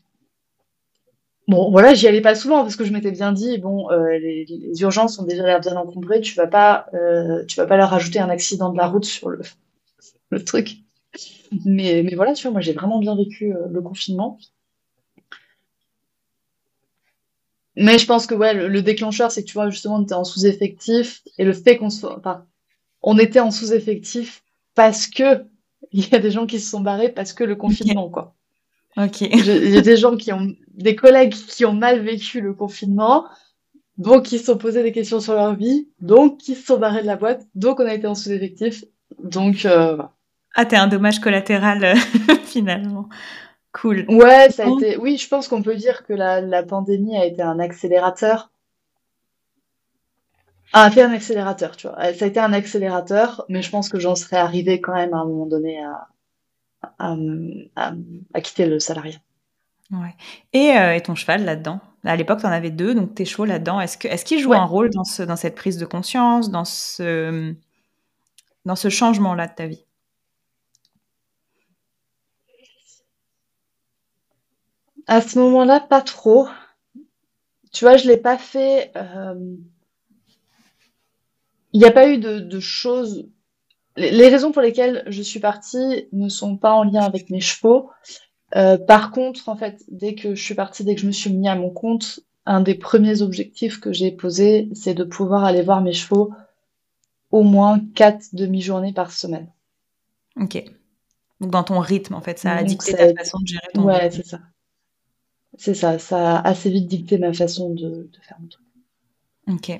bon, 1.47 1.71
voilà, 1.71 1.93
j'y 1.93 2.07
allais 2.07 2.21
pas 2.21 2.35
souvent 2.35 2.61
parce 2.63 2.75
que 2.75 2.83
je 2.83 2.91
m'étais 2.91 3.11
bien 3.11 3.31
dit, 3.31 3.57
bon, 3.57 3.89
euh, 3.91 4.17
les, 4.17 4.45
urgences 4.81 5.15
sont 5.15 5.23
déjà 5.23 5.59
bien 5.59 5.77
encombrées, 5.77 6.19
tu 6.21 6.35
vas 6.35 6.47
pas, 6.47 6.87
tu 7.47 7.55
vas 7.57 7.65
pas 7.65 7.77
leur 7.77 7.89
rajouter 7.89 8.19
un 8.19 8.29
accident 8.29 8.71
de 8.71 8.77
la 8.77 8.87
route 8.87 9.05
sur 9.05 9.29
le, 9.29 9.41
le 10.29 10.43
truc. 10.43 10.77
Mais, 11.65 12.03
mais 12.03 12.15
voilà, 12.15 12.33
tu 12.33 12.43
vois, 12.43 12.51
moi, 12.51 12.61
j'ai 12.61 12.73
vraiment 12.73 12.99
bien 12.99 13.15
vécu 13.15 13.53
le 13.69 13.81
confinement. 13.81 14.37
Mais 17.75 17.97
je 17.97 18.05
pense 18.05 18.27
que 18.27 18.35
ouais, 18.35 18.53
le, 18.53 18.81
déclencheur, 18.81 19.31
c'est 19.31 19.43
que 19.43 19.47
tu 19.47 19.53
vois, 19.53 19.69
justement, 19.69 19.95
on 19.95 20.03
était 20.03 20.13
en 20.13 20.23
sous-effectif 20.23 21.21
et 21.37 21.45
le 21.45 21.53
fait 21.53 21.77
qu'on 21.77 21.89
soit. 21.89 22.17
Enfin, 22.17 22.45
on 23.01 23.17
était 23.17 23.39
en 23.39 23.51
sous-effectif 23.51 24.43
parce 24.75 25.07
que 25.07 25.45
il 25.91 26.07
y 26.07 26.15
a 26.15 26.19
des 26.19 26.31
gens 26.31 26.45
qui 26.45 26.59
se 26.59 26.69
sont 26.69 26.81
barrés 26.81 27.09
parce 27.09 27.33
que 27.33 27.43
le 27.43 27.55
confinement, 27.55 28.09
quoi. 28.09 28.35
Ok. 28.97 29.21
Il 29.21 29.69
y 29.69 29.77
a 29.77 29.81
des 29.81 29.97
gens 29.97 30.17
qui 30.17 30.33
ont. 30.33 30.53
des 30.73 30.95
collègues 30.95 31.33
qui 31.33 31.63
ont 31.63 31.73
mal 31.73 32.01
vécu 32.01 32.41
le 32.41 32.53
confinement, 32.53 33.25
donc 33.97 34.23
qui 34.23 34.37
se 34.37 34.45
sont 34.45 34.57
posés 34.57 34.83
des 34.83 34.91
questions 34.91 35.21
sur 35.21 35.33
leur 35.33 35.55
vie, 35.55 35.87
donc 36.01 36.39
qui 36.39 36.55
se 36.55 36.65
sont 36.65 36.77
barrés 36.77 37.01
de 37.01 37.07
la 37.07 37.15
boîte, 37.15 37.45
donc 37.55 37.79
on 37.79 37.85
a 37.85 37.93
été 37.93 38.07
en 38.07 38.15
sous-effectif. 38.15 38.83
Donc, 39.23 39.65
euh, 39.65 39.97
Ah, 40.55 40.65
t'es 40.65 40.75
un 40.75 40.87
dommage 40.87 41.19
collatéral 41.19 41.95
finalement. 42.45 43.07
Cool. 43.73 44.05
Ouais, 44.09 44.49
ça 44.49 44.65
a 44.65 44.69
été. 44.69 44.97
Oui, 44.97 45.17
je 45.17 45.27
pense 45.27 45.47
qu'on 45.47 45.63
peut 45.63 45.75
dire 45.75 46.05
que 46.05 46.13
la, 46.13 46.41
la 46.41 46.63
pandémie 46.63 47.17
a 47.17 47.25
été 47.25 47.41
un 47.41 47.59
accélérateur. 47.59 48.51
A 50.73 50.87
été 50.89 51.01
un 51.01 51.11
accélérateur, 51.11 51.75
tu 51.75 51.87
vois. 51.87 51.97
Ça 52.13 52.25
a 52.25 52.27
été 52.27 52.39
un 52.39 52.53
accélérateur, 52.53 53.45
mais 53.49 53.61
je 53.61 53.69
pense 53.69 53.89
que 53.89 53.99
j'en 53.99 54.15
serais 54.15 54.37
arrivée 54.37 54.79
quand 54.79 54.93
même 54.93 55.13
à 55.13 55.17
un 55.17 55.25
moment 55.25 55.45
donné 55.45 55.83
à, 55.83 56.07
à, 56.97 57.15
à, 58.33 58.41
quitter 58.41 58.65
le 58.65 58.79
salariat. 58.79 59.19
Ouais. 59.91 60.15
Et, 60.53 60.77
euh, 60.77 60.95
et 60.95 61.01
ton 61.01 61.15
cheval 61.15 61.43
là-dedans? 61.43 61.81
À 62.05 62.15
l'époque, 62.15 62.39
tu 62.39 62.45
en 62.45 62.51
avais 62.51 62.71
deux, 62.71 62.95
donc 62.95 63.15
tes 63.15 63.25
chevaux 63.25 63.45
là-dedans. 63.45 63.79
Est-ce 63.81 63.97
qu'il 63.97 64.37
est 64.37 64.41
joue 64.41 64.53
un 64.53 64.65
rôle 64.65 64.89
dans, 64.89 65.03
ce, 65.03 65.23
dans 65.23 65.35
cette 65.35 65.55
prise 65.55 65.77
de 65.77 65.85
conscience, 65.85 66.49
dans 66.49 66.65
ce, 66.65 67.53
dans 68.65 68.75
ce 68.75 68.89
changement-là 68.89 69.47
de 69.47 69.53
ta 69.53 69.67
vie? 69.67 69.85
À 75.11 75.19
ce 75.19 75.37
moment-là, 75.39 75.81
pas 75.81 75.99
trop. 75.99 76.47
Tu 77.73 77.83
vois, 77.83 77.97
je 77.97 78.07
l'ai 78.07 78.15
pas 78.15 78.37
fait. 78.37 78.93
Euh, 78.95 79.57
il 81.73 81.81
n'y 81.81 81.85
a 81.85 81.91
pas 81.91 82.07
eu 82.07 82.17
de, 82.17 82.59
choses. 82.61 83.27
Les, 83.97 84.29
raisons 84.29 84.53
pour 84.53 84.61
lesquelles 84.61 85.03
je 85.07 85.21
suis 85.21 85.41
partie 85.41 86.07
ne 86.13 86.29
sont 86.29 86.55
pas 86.55 86.71
en 86.71 86.85
lien 86.85 87.01
avec 87.01 87.29
mes 87.29 87.41
chevaux. 87.41 87.89
Euh, 88.55 88.77
par 88.77 89.11
contre, 89.11 89.49
en 89.49 89.57
fait, 89.57 89.83
dès 89.89 90.15
que 90.15 90.33
je 90.33 90.41
suis 90.41 90.55
partie, 90.55 90.85
dès 90.85 90.95
que 90.95 91.01
je 91.01 91.07
me 91.07 91.11
suis 91.11 91.33
mis 91.33 91.49
à 91.49 91.55
mon 91.55 91.71
compte, 91.71 92.21
un 92.45 92.61
des 92.61 92.75
premiers 92.75 93.21
objectifs 93.21 93.81
que 93.81 93.91
j'ai 93.91 94.13
posé, 94.13 94.69
c'est 94.73 94.93
de 94.93 95.03
pouvoir 95.03 95.43
aller 95.43 95.61
voir 95.61 95.81
mes 95.81 95.91
chevaux 95.91 96.33
au 97.31 97.43
moins 97.43 97.81
quatre 97.95 98.27
demi-journées 98.31 98.93
par 98.93 99.11
semaine. 99.11 99.51
Ok. 100.39 100.63
Donc 101.41 101.51
dans 101.51 101.63
ton 101.65 101.79
rythme, 101.79 102.13
en 102.13 102.21
fait, 102.21 102.39
ça 102.39 102.53
a 102.53 102.63
dicté 102.63 102.93
ta 102.93 103.13
façon 103.13 103.39
de 103.41 103.47
gérer 103.47 103.67
ton 103.73 103.83
Ouais, 103.83 104.09
c'est 104.09 104.25
ça. 104.25 104.39
C'est 105.61 105.75
ça, 105.75 105.99
ça 105.99 106.37
a 106.37 106.47
assez 106.47 106.71
vite 106.71 106.87
dicté 106.87 107.19
ma 107.19 107.31
façon 107.31 107.69
de, 107.69 108.09
de 108.11 108.17
faire 108.23 108.37
mon 108.39 108.47
truc. 108.47 108.65
Ok. 109.47 109.79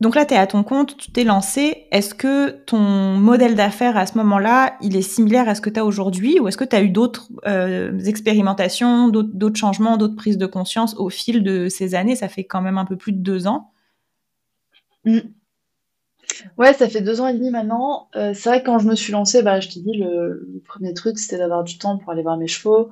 Donc 0.00 0.14
là, 0.14 0.24
tu 0.24 0.32
es 0.32 0.38
à 0.38 0.46
ton 0.46 0.62
compte, 0.62 0.96
tu 0.96 1.12
t'es 1.12 1.22
lancé. 1.22 1.86
Est-ce 1.90 2.14
que 2.14 2.48
ton 2.64 2.78
modèle 2.78 3.56
d'affaires 3.56 3.98
à 3.98 4.06
ce 4.06 4.16
moment-là, 4.16 4.78
il 4.80 4.96
est 4.96 5.02
similaire 5.02 5.50
à 5.50 5.54
ce 5.54 5.60
que 5.60 5.68
tu 5.68 5.78
as 5.78 5.84
aujourd'hui 5.84 6.40
ou 6.40 6.48
est-ce 6.48 6.56
que 6.56 6.64
tu 6.64 6.74
as 6.74 6.80
eu 6.80 6.88
d'autres 6.88 7.28
euh, 7.46 7.98
expérimentations, 8.06 9.08
d'autres 9.08 9.58
changements, 9.58 9.98
d'autres 9.98 10.16
prises 10.16 10.38
de 10.38 10.46
conscience 10.46 10.96
au 10.96 11.10
fil 11.10 11.42
de 11.42 11.68
ces 11.68 11.94
années? 11.94 12.16
Ça 12.16 12.28
fait 12.28 12.44
quand 12.44 12.62
même 12.62 12.78
un 12.78 12.86
peu 12.86 12.96
plus 12.96 13.12
de 13.12 13.18
deux 13.18 13.46
ans. 13.46 13.72
Mm. 15.04 15.18
Ouais, 16.56 16.72
ça 16.72 16.88
fait 16.88 17.02
deux 17.02 17.20
ans 17.20 17.26
et 17.26 17.34
demi 17.34 17.50
maintenant. 17.50 18.08
Euh, 18.16 18.32
c'est 18.32 18.48
vrai 18.48 18.60
que 18.62 18.66
quand 18.66 18.78
je 18.78 18.88
me 18.88 18.94
suis 18.94 19.12
lancée, 19.12 19.42
bah, 19.42 19.60
je 19.60 19.68
t'ai 19.68 19.80
dit, 19.80 19.98
le, 19.98 20.62
premier 20.66 20.94
truc, 20.94 21.18
c'était 21.18 21.36
d'avoir 21.36 21.64
du 21.64 21.76
temps 21.76 21.98
pour 21.98 22.12
aller 22.12 22.22
voir 22.22 22.38
mes 22.38 22.46
chevaux. 22.46 22.88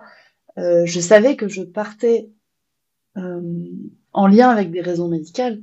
Euh, 0.59 0.84
je 0.84 1.00
savais 1.00 1.36
que 1.36 1.48
je 1.48 1.62
partais 1.62 2.30
en 4.12 4.28
lien 4.28 4.48
avec 4.48 4.70
des 4.70 4.80
raisons 4.80 5.09
médicales 5.09 5.61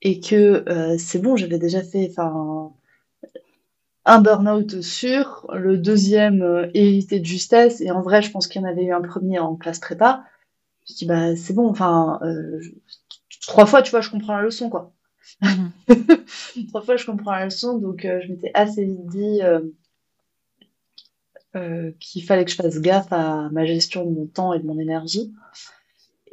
et 0.00 0.20
que 0.20 0.64
euh, 0.68 0.96
c'est 0.96 1.18
bon, 1.18 1.34
j'avais 1.34 1.58
déjà 1.58 1.82
fait 1.82 2.08
un 4.04 4.20
burn-out 4.20 4.82
sûr, 4.82 5.46
le 5.54 5.78
deuxième 5.78 6.42
euh, 6.42 6.68
hérité 6.74 7.20
de 7.20 7.24
justesse, 7.24 7.80
et 7.80 7.90
en 7.90 8.02
vrai, 8.02 8.22
je 8.22 8.30
pense 8.30 8.46
qu'il 8.46 8.60
y 8.60 8.64
en 8.64 8.68
avait 8.68 8.84
eu 8.84 8.92
un 8.92 9.00
premier 9.00 9.38
en 9.38 9.56
classe 9.56 9.78
prépa. 9.78 10.24
Je 10.88 10.94
dis 10.94 11.06
bah 11.06 11.34
c'est 11.36 11.54
bon, 11.54 11.68
enfin 11.68 12.20
euh, 12.22 12.60
trois 13.46 13.64
fois, 13.64 13.80
tu 13.80 13.90
vois, 13.90 14.02
je 14.02 14.10
comprends 14.10 14.36
la 14.36 14.42
leçon 14.42 14.68
quoi. 14.68 14.92
Mhm. 15.40 15.70
trois 16.68 16.82
fois, 16.82 16.96
je 16.96 17.06
comprends 17.06 17.32
la 17.32 17.46
leçon, 17.46 17.78
donc 17.78 18.04
euh, 18.04 18.20
je 18.22 18.28
m'étais 18.28 18.50
assez 18.52 18.84
vite 18.84 19.06
dit 19.06 19.40
qu'il 22.00 22.24
fallait 22.24 22.44
que 22.44 22.50
je 22.50 22.56
fasse 22.56 22.80
gaffe 22.80 23.12
à 23.12 23.48
ma 23.50 23.64
gestion 23.64 24.04
de 24.04 24.10
mon 24.10 24.26
temps 24.26 24.52
et 24.52 24.58
de 24.58 24.66
mon 24.66 24.78
énergie. 24.78 25.32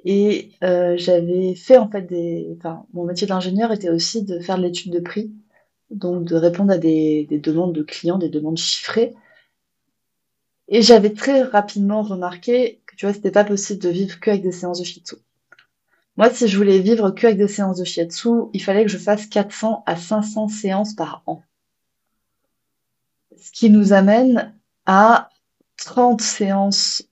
Et 0.04 0.52
euh, 0.64 0.96
j'avais 0.98 1.56
fait 1.56 1.78
en 1.78 1.90
fait 1.90 2.04
des. 2.04 2.48
Enfin, 2.58 2.86
mon 2.94 3.06
métier 3.06 3.28
d'ingénieur 3.28 3.72
était 3.72 3.90
aussi 3.90 4.24
de 4.24 4.40
faire 4.40 4.58
de 4.58 4.64
l'étude 4.64 4.92
de 4.92 5.00
prix, 5.00 5.32
donc 5.92 6.26
de 6.26 6.36
répondre 6.36 6.72
à 6.72 6.78
des, 6.78 7.26
des 7.30 7.40
demandes 7.40 7.74
de 7.74 7.84
clients, 7.84 8.18
des 8.18 8.30
demandes 8.30 8.58
chiffrées. 8.58 9.14
Et 10.68 10.82
j'avais 10.82 11.14
très 11.14 11.44
rapidement 11.44 12.02
remarqué 12.02 12.82
que 12.88 12.96
tu 12.96 13.06
vois, 13.06 13.14
c'était 13.14 13.32
pas 13.32 13.44
possible 13.44 13.82
de 13.82 13.90
vivre 13.90 14.20
que 14.20 14.32
avec 14.32 14.42
des 14.42 14.52
séances 14.52 14.80
de 14.80 14.86
shiatsu. 14.86 15.16
Moi, 16.18 16.30
si 16.30 16.48
je 16.48 16.58
voulais 16.58 16.80
vivre 16.80 17.12
que 17.12 17.28
avec 17.28 17.38
des 17.38 17.48
séances 17.48 17.78
de 17.78 17.84
shiatsu, 17.84 18.30
il 18.54 18.64
fallait 18.64 18.86
que 18.86 18.92
je 18.92 18.98
fasse 18.98 19.28
400 19.28 19.84
à 19.86 19.96
500 19.96 20.48
séances 20.48 20.94
par 20.94 21.24
an. 21.28 21.44
Ce 23.38 23.52
qui 23.52 23.70
nous 23.70 23.94
amène 23.94 24.54
à 24.92 25.30
30 25.78 26.22
séances 26.22 27.04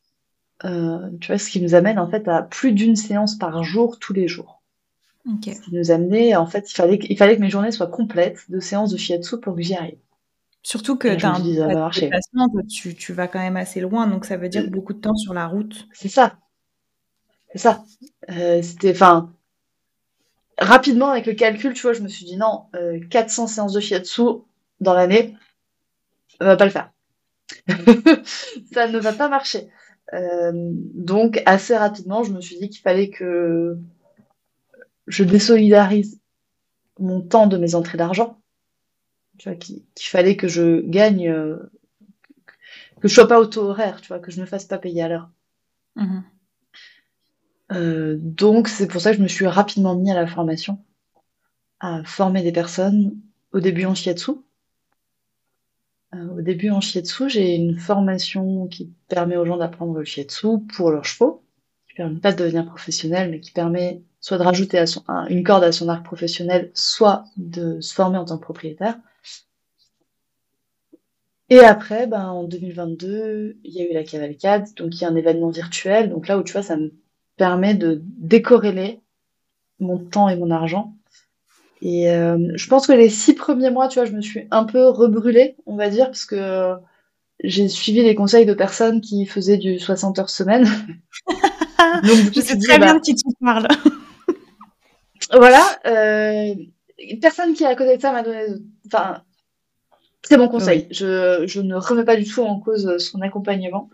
euh, 0.65 1.09
tu 1.21 1.27
vois, 1.27 1.37
ce 1.37 1.49
qui 1.49 1.61
nous 1.61 1.75
amène 1.75 1.97
en 1.97 2.09
fait 2.09 2.27
à 2.27 2.41
plus 2.41 2.73
d'une 2.73 2.97
séance 2.97 3.37
par 3.37 3.63
jour 3.63 3.97
tous 3.99 4.11
les 4.11 4.27
jours. 4.27 4.61
Ce 5.45 5.61
qui 5.61 5.75
nous 5.75 5.91
amenait, 5.91 6.35
en 6.35 6.45
fait, 6.45 6.69
il 6.69 6.75
fallait, 6.75 6.99
il 7.01 7.17
fallait 7.17 7.37
que 7.37 7.41
mes 7.41 7.49
journées 7.49 7.71
soient 7.71 7.87
complètes 7.87 8.49
de 8.49 8.59
séances 8.59 8.91
de 8.91 8.97
shiatsu 8.97 9.39
pour 9.39 9.55
que 9.55 9.61
j'y 9.61 9.75
arrive. 9.75 9.97
Surtout 10.63 10.97
que 10.97 11.07
un 11.07 11.39
déplacement, 11.89 12.49
tu, 12.67 12.95
tu 12.95 13.13
vas 13.13 13.27
quand 13.27 13.39
même 13.39 13.55
assez 13.55 13.79
loin, 13.79 14.07
donc 14.07 14.25
ça 14.25 14.35
veut 14.35 14.49
dire 14.49 14.69
beaucoup 14.69 14.93
de 14.93 14.99
temps 14.99 15.15
sur 15.15 15.33
la 15.33 15.47
route. 15.47 15.87
C'est 15.93 16.09
ça. 16.09 16.37
C'est 17.53 17.59
ça. 17.59 17.85
Euh, 18.29 18.61
C'était, 18.61 18.91
enfin, 18.91 19.31
rapidement 20.57 21.09
avec 21.09 21.27
le 21.27 21.33
calcul, 21.33 21.73
tu 21.73 21.83
vois, 21.83 21.93
je 21.93 22.01
me 22.01 22.09
suis 22.09 22.25
dit 22.25 22.35
non, 22.35 22.65
euh, 22.75 22.99
400 23.09 23.47
séances 23.47 23.73
de 23.73 23.79
shiatsu 23.79 24.21
dans 24.81 24.93
l'année, 24.93 25.35
ça 26.39 26.45
va 26.45 26.57
pas 26.57 26.65
le 26.65 26.71
faire. 26.71 26.91
ça 28.73 28.87
ne 28.87 28.99
va 28.99 29.13
pas 29.13 29.29
marcher. 29.29 29.69
Euh, 30.13 30.51
donc 30.53 31.41
assez 31.45 31.75
rapidement, 31.75 32.23
je 32.23 32.33
me 32.33 32.41
suis 32.41 32.57
dit 32.57 32.69
qu'il 32.69 32.81
fallait 32.81 33.09
que 33.09 33.77
je 35.07 35.23
désolidarise 35.23 36.19
mon 36.99 37.21
temps 37.21 37.47
de 37.47 37.57
mes 37.57 37.75
entrées 37.75 37.97
d'argent. 37.97 38.39
Tu 39.37 39.49
vois, 39.49 39.57
qu'il 39.57 39.83
fallait 39.97 40.35
que 40.35 40.47
je 40.47 40.81
gagne, 40.81 41.29
euh, 41.29 41.71
que 42.99 43.07
je 43.07 43.13
sois 43.13 43.27
pas 43.27 43.39
auto-horaire, 43.39 44.01
tu 44.01 44.09
vois, 44.09 44.19
que 44.19 44.31
je 44.31 44.37
ne 44.37 44.41
me 44.41 44.47
fasse 44.47 44.65
pas 44.65 44.77
payer 44.77 45.03
à 45.03 45.07
l'heure. 45.07 45.29
Mhm. 45.95 46.23
Euh, 47.71 48.17
donc 48.19 48.67
c'est 48.67 48.87
pour 48.87 48.99
ça 48.99 49.11
que 49.11 49.17
je 49.17 49.23
me 49.23 49.27
suis 49.27 49.47
rapidement 49.47 49.95
mis 49.95 50.11
à 50.11 50.15
la 50.15 50.27
formation, 50.27 50.79
à 51.79 52.03
former 52.03 52.41
des 52.41 52.51
personnes, 52.51 53.15
au 53.53 53.59
début 53.59 53.85
en 53.85 53.95
shiatsu, 53.95 54.31
au 56.13 56.41
début 56.41 56.71
en 56.71 56.81
shiatsu, 56.81 57.29
j'ai 57.29 57.55
une 57.55 57.77
formation 57.77 58.67
qui 58.67 58.91
permet 59.07 59.37
aux 59.37 59.45
gens 59.45 59.57
d'apprendre 59.57 59.93
le 59.93 60.03
shiatsu 60.03 60.59
pour 60.75 60.91
leurs 60.91 61.05
chevaux, 61.05 61.43
qui 61.87 61.95
permet 61.95 62.19
pas 62.19 62.31
de 62.33 62.43
devenir 62.43 62.65
professionnel, 62.65 63.29
mais 63.29 63.39
qui 63.39 63.51
permet 63.51 64.01
soit 64.19 64.37
de 64.37 64.43
rajouter 64.43 64.79
à 64.79 64.87
son, 64.87 65.03
une 65.29 65.43
corde 65.43 65.63
à 65.63 65.71
son 65.71 65.87
arc 65.87 66.03
professionnel, 66.03 66.71
soit 66.73 67.25
de 67.37 67.79
se 67.79 67.93
former 67.93 68.17
en 68.17 68.25
tant 68.25 68.37
que 68.37 68.43
propriétaire. 68.43 68.97
Et 71.49 71.59
après, 71.59 72.05
ben, 72.05 72.27
en 72.27 72.43
2022, 72.43 73.57
il 73.63 73.73
y 73.73 73.81
a 73.81 73.89
eu 73.89 73.93
la 73.93 74.03
cavalcade, 74.03 74.67
donc 74.75 74.95
il 74.95 75.01
y 75.01 75.05
a 75.05 75.09
un 75.09 75.15
événement 75.15 75.49
virtuel. 75.49 76.09
Donc 76.09 76.27
là 76.27 76.37
où 76.37 76.43
tu 76.43 76.53
vois, 76.53 76.61
ça 76.61 76.77
me 76.77 76.93
permet 77.37 77.73
de 77.73 78.03
décorréler 78.05 79.01
mon 79.79 79.97
temps 79.97 80.29
et 80.29 80.35
mon 80.35 80.51
argent 80.51 80.95
et 81.81 82.11
euh, 82.11 82.37
je 82.55 82.67
pense 82.67 82.87
que 82.87 82.93
les 82.93 83.09
six 83.09 83.33
premiers 83.33 83.69
mois, 83.69 83.87
tu 83.87 83.99
vois, 83.99 84.05
je 84.05 84.11
me 84.11 84.21
suis 84.21 84.47
un 84.51 84.65
peu 84.65 84.87
rebrûlée, 84.87 85.55
on 85.65 85.75
va 85.75 85.89
dire, 85.89 86.07
parce 86.07 86.25
que 86.25 86.73
j'ai 87.43 87.69
suivi 87.69 88.03
les 88.03 88.15
conseils 88.15 88.45
de 88.45 88.53
personnes 88.53 88.99
qui 88.99 89.25
faisaient 89.25 89.57
du 89.57 89.79
60 89.79 90.19
heures 90.19 90.29
semaine. 90.29 90.67
Donc, 92.03 92.33
je 92.35 92.41
sais 92.41 92.57
très 92.57 92.77
bien 92.77 92.93
bah, 92.93 92.93
de 92.95 92.99
qui 92.99 93.15
tu 93.15 93.23
parles. 93.39 93.67
voilà. 95.31 95.65
Euh, 95.85 96.53
personne 97.21 97.53
qui 97.53 97.63
est 97.63 97.67
à 97.67 97.75
côté 97.75 97.95
de 97.95 98.01
ça 98.01 98.11
m'a 98.11 98.23
donné, 98.23 98.45
enfin, 98.87 99.23
très 100.21 100.35
bon 100.35 100.49
conseil. 100.49 100.87
Je, 100.91 101.45
je 101.47 101.61
ne 101.61 101.75
remets 101.75 102.03
pas 102.03 102.17
du 102.17 102.25
tout 102.25 102.41
en 102.41 102.59
cause 102.59 102.97
son 102.97 103.21
accompagnement. 103.21 103.89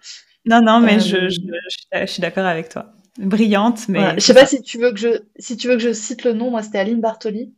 Non, 0.47 0.61
non, 0.61 0.79
mais 0.79 0.99
je, 0.99 1.17
euh, 1.17 1.29
je, 1.29 1.39
je, 2.01 2.05
suis 2.07 2.21
d'accord 2.21 2.45
avec 2.45 2.69
toi. 2.69 2.93
Brillante, 3.19 3.87
mais. 3.87 4.15
Je 4.15 4.21
sais 4.21 4.33
pas 4.33 4.47
si 4.47 4.61
tu 4.63 4.79
veux 4.79 4.91
que 4.91 4.99
je, 4.99 5.21
si 5.37 5.55
tu 5.55 5.67
veux 5.67 5.75
que 5.75 5.81
je 5.81 5.93
cite 5.93 6.23
le 6.23 6.33
nom. 6.33 6.49
Moi, 6.49 6.63
c'était 6.63 6.79
Aline 6.79 6.99
Bartoli. 6.99 7.53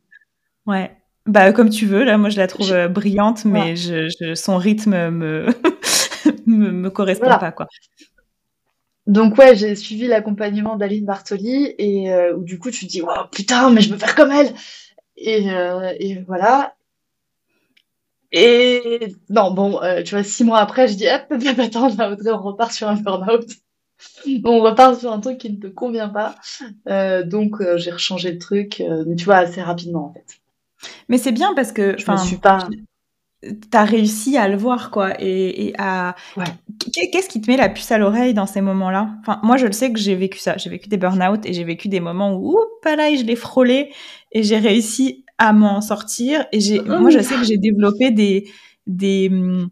Ouais. 0.67 0.91
Bah, 1.27 1.51
comme 1.51 1.69
tu 1.69 1.85
veux. 1.85 2.03
Là, 2.03 2.17
moi, 2.17 2.29
je 2.29 2.37
la 2.37 2.47
trouve 2.47 2.71
euh, 2.71 2.87
brillante, 2.87 3.45
mais 3.45 3.75
je, 3.75 4.33
son 4.35 4.57
rythme 4.57 5.09
me, 5.09 5.47
me, 6.45 6.89
correspond 6.89 7.27
pas, 7.27 7.51
quoi. 7.51 7.67
Donc, 9.07 9.37
ouais, 9.37 9.55
j'ai 9.55 9.75
suivi 9.75 10.07
l'accompagnement 10.07 10.77
d'Aline 10.77 11.05
Bartoli 11.05 11.73
et 11.77 12.11
euh, 12.13 12.35
où 12.35 12.43
du 12.43 12.59
coup, 12.59 12.71
tu 12.71 12.85
te 12.85 12.91
dis, 12.91 13.01
oh, 13.01 13.25
putain, 13.31 13.69
mais 13.71 13.81
je 13.81 13.91
veux 13.91 13.97
faire 13.97 14.15
comme 14.15 14.31
elle. 14.31 14.53
Et, 15.17 15.49
euh, 15.51 15.93
et 15.99 16.23
voilà. 16.27 16.75
Et 18.31 19.15
non, 19.29 19.51
bon, 19.51 19.79
tu 20.05 20.15
vois, 20.15 20.23
six 20.23 20.43
mois 20.43 20.59
après, 20.59 20.87
je 20.87 20.95
dis, 20.95 21.07
hop, 21.07 21.23
attends, 21.59 21.89
on 21.89 22.37
repart 22.37 22.71
sur 22.71 22.87
un 22.87 22.95
burn-out. 22.95 23.49
on 24.45 24.59
repart 24.61 24.99
sur 24.99 25.11
un 25.11 25.19
truc 25.19 25.39
qui 25.39 25.51
ne 25.51 25.57
te 25.57 25.67
convient 25.67 26.09
pas. 26.09 26.35
donc, 27.23 27.61
j'ai 27.75 27.91
rechangé 27.91 28.31
le 28.31 28.39
truc, 28.39 28.81
mais 29.05 29.15
tu 29.15 29.25
vois, 29.25 29.37
assez 29.37 29.61
rapidement, 29.61 30.05
en 30.05 30.13
fait. 30.13 30.39
Mais 31.09 31.17
c'est 31.17 31.31
bien 31.31 31.53
parce 31.55 31.71
que. 31.71 31.95
Je 31.97 32.11
ne 32.11 32.17
suis 32.17 32.37
pas. 32.37 32.67
tu 33.41 33.49
as 33.73 33.83
réussi 33.83 34.37
à 34.37 34.47
le 34.47 34.57
voir, 34.57 34.91
quoi, 34.91 35.13
et, 35.19 35.73
à... 35.77 36.15
Qu'est-ce 36.93 37.29
qui 37.29 37.41
te 37.41 37.49
met 37.49 37.57
la 37.57 37.69
puce 37.69 37.91
à 37.91 37.97
l'oreille 37.97 38.33
dans 38.33 38.47
ces 38.47 38.61
moments-là? 38.61 39.09
Enfin, 39.21 39.39
moi, 39.43 39.57
je 39.57 39.65
le 39.65 39.71
sais 39.71 39.91
que 39.91 39.99
j'ai 39.99 40.15
vécu 40.15 40.39
ça. 40.39 40.57
J'ai 40.57 40.69
vécu 40.69 40.89
des 40.89 40.97
burn-out 40.97 41.45
et 41.45 41.53
j'ai 41.53 41.63
vécu 41.63 41.87
des 41.87 41.99
moments 41.99 42.33
où, 42.33 42.57
oups, 42.57 42.85
là, 42.85 43.15
je 43.15 43.23
l'ai 43.23 43.35
frôlé 43.35 43.91
et 44.31 44.43
j'ai 44.43 44.57
réussi 44.57 45.25
à 45.37 45.53
m'en 45.53 45.81
sortir. 45.81 46.45
Et 46.51 46.59
j'ai, 46.59 46.81
moi, 46.81 47.09
je 47.09 47.19
sais 47.19 47.35
que 47.35 47.43
j'ai 47.43 47.57
développé 47.57 48.11
des, 48.11 48.49
des, 48.87 49.29
hum, 49.31 49.69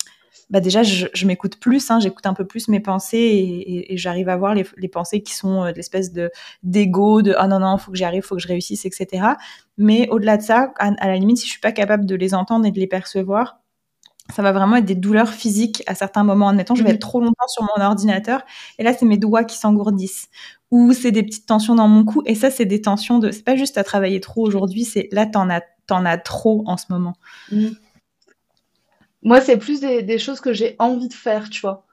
bah 0.56 0.62
déjà, 0.62 0.84
je, 0.84 1.08
je 1.14 1.28
m'écoute 1.28 1.58
plus, 1.58 1.92
hein, 1.92 2.00
j'écoute 2.00 2.26
un 2.26 2.34
peu 2.34 2.48
plus 2.48 2.70
mes 2.70 2.80
pensées 2.80 3.18
et, 3.18 3.92
et, 3.94 3.98
j'arrive 3.98 4.30
à 4.30 4.38
voir 4.38 4.56
les, 4.56 4.66
les, 4.78 4.88
pensées 4.88 5.22
qui 5.22 5.36
sont 5.36 5.66
euh, 5.66 5.72
de 5.72 5.76
l'espèce 5.76 6.14
de 6.14 6.32
d'ego, 6.64 7.22
de 7.22 7.36
oh 7.38 7.46
non 7.48 7.60
non, 7.60 7.78
faut 7.78 7.92
que 7.92 7.98
j'y 7.98 8.06
arrive, 8.06 8.24
faut 8.24 8.38
que 8.38 8.42
je 8.42 8.48
réussisse, 8.48 8.86
etc. 8.86 9.34
Mais 9.78 10.08
au-delà 10.08 10.38
de 10.38 10.44
ça, 10.44 10.72
à, 10.80 10.92
à, 10.98 11.08
la 11.08 11.18
limite, 11.18 11.40
si 11.40 11.46
je 11.46 11.52
suis 11.52 11.60
pas 11.60 11.74
capable 11.74 12.06
de 12.06 12.16
les 12.16 12.34
entendre 12.34 12.66
et 12.66 12.72
de 12.72 12.80
les 12.80 12.88
percevoir, 12.88 13.60
ça 14.34 14.44
va 14.44 14.54
vraiment 14.54 14.78
être 14.78 14.86
des 14.86 14.96
douleurs 14.96 15.28
physiques 15.28 15.84
à 15.88 15.94
certains 15.94 16.24
moments. 16.24 16.48
Admettons, 16.48 16.74
je 16.74 16.84
vais 16.84 16.90
mhm. 16.92 16.96
être 16.96 17.02
trop 17.02 17.20
longtemps 17.20 17.48
sur 17.50 17.64
mon 17.64 17.84
ordinateur 17.84 18.42
et 18.80 18.84
là, 18.84 18.94
c'est 18.94 19.06
mes 19.06 19.18
doigts 19.18 19.44
qui 19.44 19.58
s'engourdissent 19.58 20.30
ou 20.72 20.94
c'est 20.94 21.12
des 21.12 21.24
petites 21.24 21.48
tensions 21.48 21.76
dans 21.76 21.90
mon 21.90 22.06
cou 22.06 22.24
et 22.26 22.34
ça, 22.34 22.50
c'est 22.50 22.64
des 22.64 22.82
tensions 22.82 23.20
de. 23.20 23.30
C'est 23.32 23.44
pas 23.44 23.58
juste 23.58 23.78
à 23.78 23.84
travailler 23.84 24.22
trop 24.22 24.48
aujourd'hui, 24.48 24.86
c'est 24.86 25.10
là, 25.12 25.26
t'en 25.26 25.50
as, 25.50 25.64
t'en 25.86 26.06
as 26.06 26.18
trop 26.18 26.64
en 26.66 26.78
ce 26.78 26.86
moment. 26.92 27.16
Mhm. 27.52 27.76
Moi, 29.26 29.42
c'est 29.42 29.58
plus 29.58 29.82
des, 29.82 30.20
choses 30.20 30.40
que 30.40 30.54
j'ai 30.54 30.76
envie 30.80 31.10
de 31.10 31.14
faire, 31.14 31.50
tu 31.50 31.60
vois. 31.60 31.86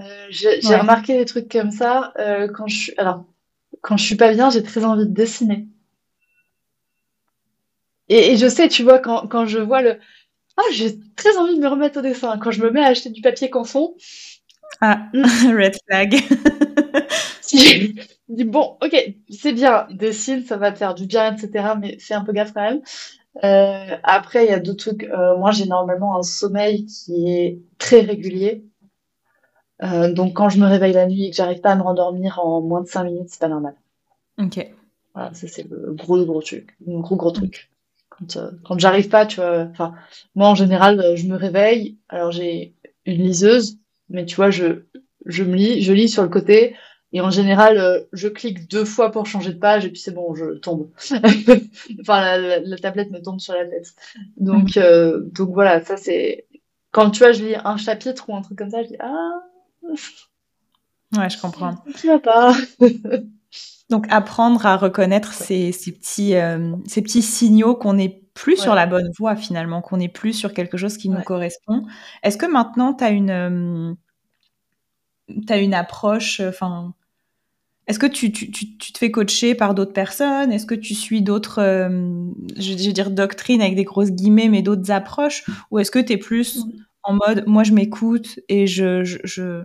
Euh, 0.00 0.26
j'ai 0.28 0.76
remarqué 0.76 1.16
des 1.16 1.24
trucs 1.24 1.50
comme 1.50 1.70
ça 1.70 2.12
euh, 2.18 2.48
quand 2.48 2.66
je 2.66 2.76
suis. 2.76 2.92
Alors, 2.98 3.24
quand 3.82 3.96
je 3.96 4.04
suis 4.04 4.16
pas 4.16 4.32
bien, 4.34 4.50
j'ai 4.50 4.62
très 4.62 4.84
envie 4.84 5.06
de 5.06 5.12
dessiner. 5.12 5.66
Et, 8.08 8.36
je 8.36 8.48
sais, 8.48 8.68
tu 8.68 8.82
vois, 8.82 8.98
quand, 8.98 9.28
quand 9.28 9.46
je 9.46 9.58
vois 9.58 9.80
le 9.80 9.98
ah, 10.56 10.62
j'ai 10.72 10.98
très 11.16 11.36
envie 11.36 11.54
de 11.56 11.60
me 11.60 11.68
remettre 11.68 11.98
au 11.98 12.02
dessin. 12.02 12.38
Quand 12.38 12.50
je 12.50 12.62
me 12.62 12.70
mets 12.70 12.82
à 12.82 12.86
acheter 12.86 13.10
du 13.10 13.20
papier 13.20 13.48
canson. 13.48 13.94
Ah, 14.80 15.08
red 15.14 15.76
flag. 15.86 16.14
si 17.42 17.58
je 17.58 18.02
dis, 18.28 18.44
bon, 18.44 18.76
ok, 18.82 19.14
c'est 19.30 19.52
bien, 19.52 19.86
dessine, 19.90 20.44
ça 20.44 20.56
va 20.56 20.72
te 20.72 20.78
faire 20.78 20.94
du 20.94 21.06
bien, 21.06 21.36
etc. 21.36 21.74
Mais 21.80 21.98
fais 22.00 22.14
un 22.14 22.24
peu 22.24 22.32
gaffe 22.32 22.52
quand 22.52 22.62
même. 22.62 22.80
Euh, 23.44 23.96
après, 24.02 24.44
il 24.46 24.50
y 24.50 24.54
a 24.54 24.60
d'autres 24.60 24.90
trucs. 24.90 25.04
Euh, 25.04 25.36
moi, 25.36 25.50
j'ai 25.50 25.66
normalement 25.66 26.18
un 26.18 26.22
sommeil 26.22 26.86
qui 26.86 27.28
est 27.30 27.58
très 27.78 28.00
régulier. 28.00 28.64
Euh, 29.82 30.12
donc, 30.12 30.34
quand 30.34 30.48
je 30.48 30.58
me 30.58 30.66
réveille 30.66 30.94
la 30.94 31.06
nuit 31.06 31.26
et 31.26 31.30
que 31.30 31.36
j'arrive 31.36 31.60
pas 31.60 31.72
à 31.72 31.76
me 31.76 31.82
rendormir 31.82 32.38
en 32.38 32.62
moins 32.62 32.80
de 32.80 32.88
5 32.88 33.04
minutes, 33.04 33.28
c'est 33.28 33.40
pas 33.40 33.48
normal. 33.48 33.74
Ok. 34.38 34.66
Voilà, 35.14 35.34
ça, 35.34 35.46
c'est 35.48 35.68
le 35.68 35.92
gros, 35.92 36.24
gros 36.24 36.42
truc. 36.42 36.76
Le 36.86 37.00
gros, 37.00 37.16
gros 37.16 37.30
truc. 37.30 37.70
Quand, 38.08 38.38
quand 38.64 38.78
j'arrive 38.78 39.08
pas, 39.08 39.26
tu 39.26 39.36
vois, 39.36 39.66
enfin, 39.70 39.94
moi 40.34 40.48
en 40.48 40.54
général, 40.54 41.16
je 41.16 41.26
me 41.26 41.36
réveille, 41.36 41.98
alors 42.08 42.32
j'ai 42.32 42.74
une 43.04 43.22
liseuse, 43.22 43.78
mais 44.08 44.24
tu 44.24 44.36
vois, 44.36 44.50
je, 44.50 44.84
je 45.26 45.44
me 45.44 45.54
lis, 45.54 45.82
je 45.82 45.92
lis 45.92 46.08
sur 46.08 46.22
le 46.22 46.30
côté, 46.30 46.76
et 47.16 47.22
en 47.22 47.30
général, 47.30 47.78
euh, 47.78 48.00
je 48.12 48.28
clique 48.28 48.70
deux 48.70 48.84
fois 48.84 49.10
pour 49.10 49.24
changer 49.24 49.54
de 49.54 49.58
page, 49.58 49.86
et 49.86 49.88
puis 49.88 49.98
c'est 49.98 50.12
bon, 50.12 50.34
je 50.34 50.58
tombe. 50.58 50.90
enfin, 52.00 52.36
la, 52.36 52.76
tablette 52.76 53.10
me 53.10 53.22
tombe 53.22 53.40
sur 53.40 53.54
la 53.54 53.64
tête. 53.64 53.94
Donc, 54.36 54.76
mhm. 54.76 55.30
donc 55.30 55.54
voilà, 55.54 55.82
ça 55.82 55.96
c'est. 55.96 56.46
Quand 56.90 57.10
tu 57.10 57.20
vois, 57.20 57.32
je 57.32 57.42
lis 57.42 57.56
un 57.64 57.78
chapitre 57.78 58.28
ou 58.28 58.36
un 58.36 58.42
truc 58.42 58.58
comme 58.58 58.68
ça, 58.68 58.82
je 58.82 58.88
dis 58.88 58.96
Ah. 59.00 59.40
Ouais, 61.16 61.30
je 61.30 61.40
comprends. 61.40 61.76
Tu 61.96 62.08
vas 62.08 62.18
pas. 62.18 62.54
Donc 63.88 64.06
apprendre 64.10 64.66
à 64.66 64.76
reconnaître 64.76 65.32
ces, 65.32 65.72
ces 65.72 65.92
petits, 65.92 66.34
euh, 66.34 66.74
ces 66.86 67.00
petits 67.00 67.22
signaux 67.22 67.76
qu'on 67.76 67.94
n'est 67.94 68.20
plus 68.34 68.58
sur 68.58 68.74
la 68.74 68.86
bonne 68.86 69.10
voie 69.16 69.36
finalement, 69.36 69.80
qu'on 69.80 69.96
n'est 69.96 70.10
plus 70.10 70.34
sur 70.34 70.52
quelque 70.52 70.76
chose 70.76 70.98
qui 70.98 71.08
nous 71.08 71.22
correspond. 71.22 71.86
Est-ce 72.22 72.36
que 72.36 72.44
maintenant 72.44 72.92
tu 72.92 73.04
as 73.04 73.10
une, 73.10 73.30
euh, 73.30 73.94
as 75.48 75.58
une 75.58 75.72
approche, 75.72 76.40
euh, 76.40 76.50
enfin, 76.50 76.94
est-ce 77.86 77.98
que 77.98 78.06
tu, 78.06 78.32
tu, 78.32 78.50
tu, 78.50 78.76
tu, 78.76 78.92
te 78.92 78.98
fais 78.98 79.10
coacher 79.10 79.54
par 79.54 79.74
d'autres 79.74 79.92
personnes? 79.92 80.52
Est-ce 80.52 80.66
que 80.66 80.74
tu 80.74 80.94
suis 80.94 81.22
d'autres, 81.22 81.60
je, 81.60 82.74
vais 82.74 82.92
dire 82.92 83.10
doctrines 83.10 83.60
avec 83.60 83.76
des 83.76 83.84
grosses 83.84 84.10
guillemets, 84.10 84.48
mais 84.48 84.62
d'autres 84.62 84.90
approches? 84.90 85.44
Ou 85.70 85.78
est-ce 85.78 85.90
que 85.90 86.00
tu 86.00 86.14
es 86.14 86.16
plus 86.16 86.64
en 87.04 87.14
mode, 87.14 87.44
moi 87.46 87.62
je 87.62 87.72
m'écoute 87.72 88.40
et 88.48 88.66
je, 88.66 89.04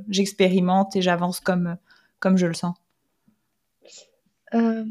j'expérimente 0.07 0.91
je, 0.93 0.99
et 0.99 1.01
j'avance 1.01 1.39
comme, 1.39 1.77
comme 2.19 2.37
je 2.37 2.45
le 2.45 2.53
sens? 2.53 2.75
Euh, 4.53 4.85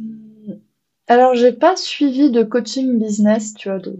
alors, 1.06 1.34
j'ai 1.34 1.52
pas 1.52 1.76
suivi 1.76 2.30
de 2.30 2.42
coaching 2.42 2.98
business, 2.98 3.54
tu 3.54 3.68
vois, 3.68 3.78
de, 3.78 3.98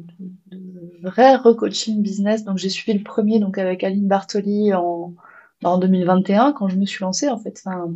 vrai 1.02 1.36
recoaching 1.36 2.02
business. 2.02 2.44
Donc, 2.44 2.58
j'ai 2.58 2.68
suivi 2.68 2.96
le 2.96 3.04
premier, 3.04 3.40
donc 3.40 3.58
avec 3.58 3.82
Aline 3.84 4.06
Bartoli 4.06 4.72
en, 4.74 5.14
en 5.64 5.78
2021, 5.78 6.52
quand 6.52 6.68
je 6.68 6.76
me 6.76 6.86
suis 6.86 7.02
lancée, 7.02 7.28
en 7.28 7.38
fait. 7.38 7.60
Enfin, 7.64 7.92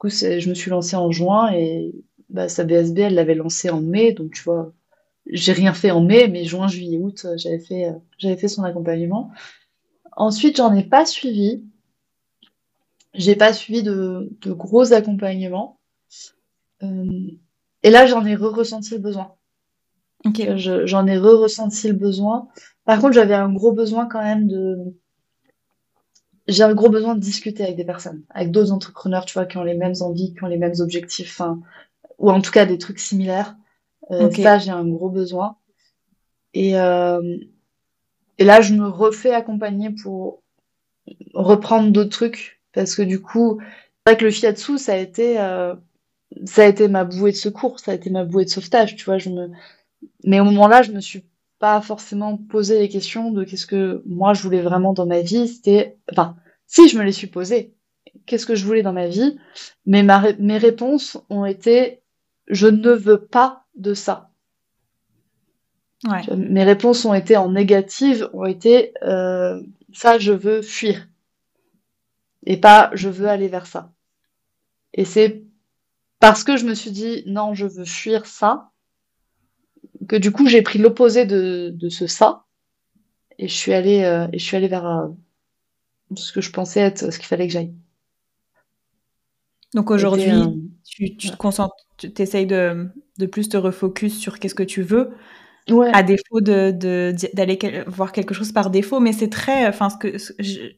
coup, 0.00 0.10
je 0.10 0.48
me 0.48 0.54
suis 0.54 0.70
lancée 0.70 0.96
en 0.96 1.12
juin 1.12 1.52
et 1.52 1.92
bah, 2.30 2.48
sa 2.48 2.64
BSB, 2.64 2.98
elle 3.00 3.14
l'avait 3.14 3.36
lancé 3.36 3.70
en 3.70 3.80
mai. 3.82 4.12
Donc, 4.12 4.32
tu 4.34 4.42
vois, 4.42 4.72
j'ai 5.26 5.52
rien 5.52 5.74
fait 5.74 5.92
en 5.92 6.02
mai, 6.02 6.28
mais 6.28 6.44
juin, 6.44 6.68
juillet, 6.68 6.98
août, 6.98 7.26
j'avais 7.36 7.60
fait, 7.60 7.92
j'avais 8.18 8.36
fait 8.36 8.48
son 8.48 8.64
accompagnement. 8.64 9.32
Ensuite, 10.16 10.58
j'en 10.58 10.74
ai 10.74 10.84
pas 10.84 11.06
suivi. 11.06 11.64
J'ai 13.14 13.36
pas 13.36 13.52
suivi 13.52 13.84
de, 13.84 14.36
de 14.40 14.52
gros 14.52 14.92
accompagnements. 14.92 15.78
Euh, 16.82 17.30
et 17.82 17.90
là, 17.90 18.06
j'en 18.06 18.24
ai 18.24 18.34
re-ressenti 18.36 18.92
le 18.94 19.00
besoin. 19.00 19.34
J'en 20.84 21.06
ai 21.06 21.18
re-ressenti 21.18 21.88
le 21.88 21.94
besoin. 21.94 22.48
Par 22.84 23.00
contre, 23.00 23.12
j'avais 23.14 23.34
un 23.34 23.52
gros 23.52 23.72
besoin 23.72 24.06
quand 24.06 24.22
même 24.22 24.46
de. 24.48 24.76
J'ai 26.50 26.64
un 26.64 26.74
gros 26.74 26.90
besoin 26.90 27.14
de 27.14 27.20
discuter 27.20 27.62
avec 27.62 27.76
des 27.76 27.84
personnes, 27.84 28.22
avec 28.30 28.50
d'autres 28.50 28.72
entrepreneurs, 28.72 29.24
tu 29.24 29.34
vois, 29.34 29.46
qui 29.46 29.56
ont 29.56 29.64
les 29.64 29.74
mêmes 29.74 29.94
envies, 30.00 30.34
qui 30.34 30.44
ont 30.44 30.48
les 30.48 30.58
mêmes 30.58 30.74
objectifs, 30.80 31.40
ou 32.18 32.30
en 32.30 32.40
tout 32.40 32.50
cas 32.50 32.66
des 32.66 32.78
trucs 32.78 32.98
similaires. 32.98 33.56
Euh, 34.10 34.30
Ça, 34.30 34.58
j'ai 34.58 34.72
un 34.72 34.86
gros 34.86 35.08
besoin. 35.08 35.56
Et, 36.52 36.78
euh, 36.78 37.36
et 38.38 38.44
là, 38.44 38.60
je 38.60 38.74
me 38.74 38.88
refais 38.88 39.32
accompagner 39.32 39.90
pour 39.90 40.42
reprendre 41.34 41.90
d'autres 41.90 42.10
trucs, 42.10 42.60
parce 42.72 42.94
que 42.96 43.02
du 43.02 43.20
coup, 43.20 43.58
c'est 43.60 44.12
vrai 44.12 44.16
que 44.18 44.24
le 44.24 44.30
fiatsu, 44.30 44.78
ça 44.78 44.94
a 44.94 44.96
été. 44.96 45.38
Euh, 45.38 45.74
ça 46.46 46.62
a 46.62 46.66
été 46.66 46.86
ma 46.88 47.04
bouée 47.04 47.32
de 47.32 47.36
secours, 47.36 47.80
ça 47.80 47.90
a 47.90 47.94
été 47.94 48.08
ma 48.10 48.24
bouée 48.24 48.44
de 48.44 48.50
sauvetage, 48.50 48.96
tu 48.96 49.04
vois. 49.04 49.18
Je 49.18 49.30
me... 49.30 49.50
Mais 50.24 50.40
au 50.40 50.44
moment-là, 50.44 50.82
je 50.82 50.92
me 50.92 51.00
suis 51.00 51.24
pas 51.60 51.80
forcément 51.82 52.38
posé 52.38 52.80
les 52.80 52.88
questions 52.88 53.30
de 53.30 53.44
qu'est-ce 53.44 53.66
que 53.66 54.02
moi 54.06 54.32
je 54.32 54.42
voulais 54.42 54.62
vraiment 54.62 54.94
dans 54.94 55.06
ma 55.06 55.20
vie. 55.20 55.46
C'était, 55.46 55.98
enfin, 56.10 56.34
si 56.66 56.88
je 56.88 56.98
me 56.98 57.04
les 57.04 57.12
suis 57.12 57.26
posées, 57.28 57.74
qu'est-ce 58.26 58.46
que 58.46 58.54
je 58.56 58.64
voulais 58.64 58.82
dans 58.82 58.94
ma 58.94 59.06
vie, 59.06 59.38
mais 59.86 60.02
ma... 60.02 60.32
mes 60.38 60.56
réponses 60.56 61.18
ont 61.28 61.44
été, 61.44 62.02
je 62.48 62.66
ne 62.66 62.90
veux 62.90 63.24
pas 63.26 63.66
de 63.76 63.94
ça. 63.94 64.30
Ouais. 66.08 66.34
Mes 66.34 66.64
réponses 66.64 67.04
ont 67.04 67.12
été 67.12 67.36
en 67.36 67.50
négative, 67.50 68.30
ont 68.32 68.46
été, 68.46 68.94
euh, 69.02 69.60
ça 69.92 70.18
je 70.18 70.32
veux 70.32 70.62
fuir, 70.62 71.08
et 72.46 72.56
pas 72.56 72.90
je 72.94 73.10
veux 73.10 73.28
aller 73.28 73.48
vers 73.48 73.66
ça. 73.66 73.92
Et 74.94 75.04
c'est 75.04 75.44
parce 76.20 76.42
que 76.42 76.56
je 76.56 76.64
me 76.64 76.72
suis 76.72 76.90
dit 76.90 77.22
non, 77.26 77.52
je 77.52 77.66
veux 77.66 77.84
fuir 77.84 78.24
ça, 78.24 78.69
que 80.08 80.16
du 80.16 80.30
coup 80.30 80.46
j'ai 80.46 80.62
pris 80.62 80.78
l'opposé 80.78 81.26
de, 81.26 81.70
de, 81.74 81.88
ce 81.88 82.06
ça 82.06 82.44
et 83.38 83.48
je 83.48 83.54
suis 83.54 83.72
allée 83.72 84.02
euh, 84.04 84.26
et 84.32 84.38
je 84.38 84.44
suis 84.44 84.56
allée 84.56 84.68
vers 84.68 84.86
euh, 84.86 85.08
ce 86.16 86.32
que 86.32 86.40
je 86.40 86.50
pensais 86.50 86.80
être 86.80 87.12
ce 87.12 87.18
qu'il 87.18 87.26
fallait 87.26 87.46
que 87.46 87.52
j'aille. 87.52 87.72
Donc 89.74 89.90
aujourd'hui, 89.92 90.30
euh, 90.30 90.46
tu, 90.84 91.16
tu 91.16 91.30
te 91.30 91.36
concentres, 91.36 91.76
tu 91.96 92.10
essayes 92.18 92.46
de, 92.46 92.88
de 93.18 93.26
plus 93.26 93.48
te 93.48 93.56
refocus 93.56 94.18
sur 94.18 94.38
qu'est-ce 94.38 94.54
que 94.54 94.62
tu 94.62 94.82
veux. 94.82 95.10
Ouais. 95.68 95.90
à 95.92 96.02
défaut 96.02 96.40
de 96.40 96.72
d'aller 97.34 97.84
voir 97.86 98.10
quelque 98.10 98.34
chose 98.34 98.50
par 98.50 98.70
défaut 98.70 98.98
mais 98.98 99.12
c'est 99.12 99.28
très 99.28 99.68
enfin 99.68 99.88
ce 99.88 99.98
que 99.98 100.16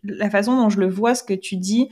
la 0.02 0.28
façon 0.28 0.54
dont 0.56 0.68
je 0.68 0.80
le 0.80 0.88
vois 0.90 1.14
ce 1.14 1.22
que 1.22 1.32
tu 1.32 1.56
dis 1.56 1.88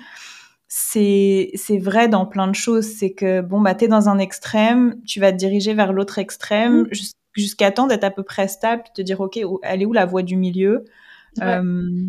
c'est 0.72 1.51
c'est 1.57 1.78
vrai 1.78 2.09
dans 2.09 2.24
plein 2.24 2.47
de 2.47 2.55
choses. 2.55 2.87
C'est 2.87 3.11
que 3.11 3.43
bon 3.43 3.61
bah 3.61 3.74
t'es 3.74 3.89
dans 3.89 4.09
un 4.09 4.18
extrême, 4.18 4.97
tu 5.05 5.18
vas 5.18 5.33
te 5.33 5.37
diriger 5.37 5.74
vers 5.74 5.93
l'autre 5.93 6.18
extrême 6.18 6.83
mmh. 6.83 6.89
Jusqu'à 7.33 7.70
temps 7.70 7.87
d'être 7.87 8.05
à 8.05 8.11
peu 8.11 8.22
près 8.22 8.49
stable, 8.49 8.85
te 8.95 9.03
dire 9.03 9.20
ok, 9.20 9.41
elle 9.62 9.83
est 9.83 9.87
où 9.87 9.93
la 9.93 10.07
voie 10.07 10.22
du 10.22 10.37
milieu 10.37 10.85
euh, 11.43 12.07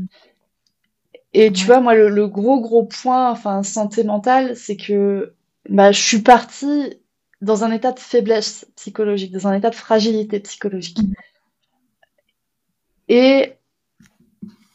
Et 1.33 1.51
tu 1.51 1.65
vois 1.65 1.79
moi 1.79 1.95
le, 1.95 2.27
gros 2.27 2.59
gros 2.59 2.85
point, 2.85 3.31
enfin 3.31 3.63
santé 3.63 4.03
mentale, 4.03 4.55
c'est 4.55 4.77
que 4.77 5.33
bah 5.69 5.91
je 5.91 6.01
suis 6.01 6.21
partie 6.21 6.97
dans 7.41 7.63
un 7.63 7.71
état 7.71 7.91
de 7.91 7.99
faiblesse 7.99 8.67
psychologique, 8.75 9.31
dans 9.31 9.47
un 9.47 9.53
état 9.53 9.69
de 9.69 9.75
fragilité 9.75 10.39
psychologique. 10.39 10.99
Mmh. 11.01 11.13
Et 13.09 13.53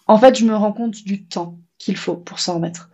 en 0.06 0.18
fait, 0.18 0.36
je 0.36 0.44
me 0.44 0.54
rends 0.54 0.72
compte 0.72 1.04
du 1.04 1.24
temps 1.24 1.58
qu'il 1.78 1.96
faut 1.96 2.16
pour 2.16 2.38
s'en 2.38 2.54
remettre 2.54 2.90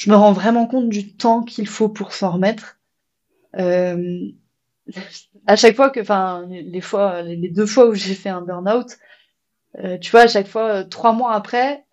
je 0.00 0.08
me 0.08 0.16
rends 0.16 0.32
vraiment 0.32 0.66
compte 0.66 0.88
du 0.88 1.12
temps 1.12 1.42
qu'il 1.42 1.68
faut 1.68 1.90
pour 1.90 2.14
s'en 2.14 2.30
remettre. 2.30 2.78
Euh, 3.58 4.30
à 5.46 5.56
chaque 5.56 5.76
fois 5.76 5.90
que, 5.90 6.00
enfin, 6.00 6.46
les 6.48 7.48
deux 7.48 7.66
fois 7.66 7.88
où 7.88 7.94
j'ai 7.94 8.14
fait 8.14 8.28
un 8.30 8.42
burn-out, 8.42 8.98
euh, 9.78 9.98
tu 9.98 10.10
vois, 10.10 10.22
à 10.22 10.28
chaque 10.28 10.48
fois, 10.48 10.84
trois 10.84 11.12
mois 11.12 11.34
après 11.34 11.84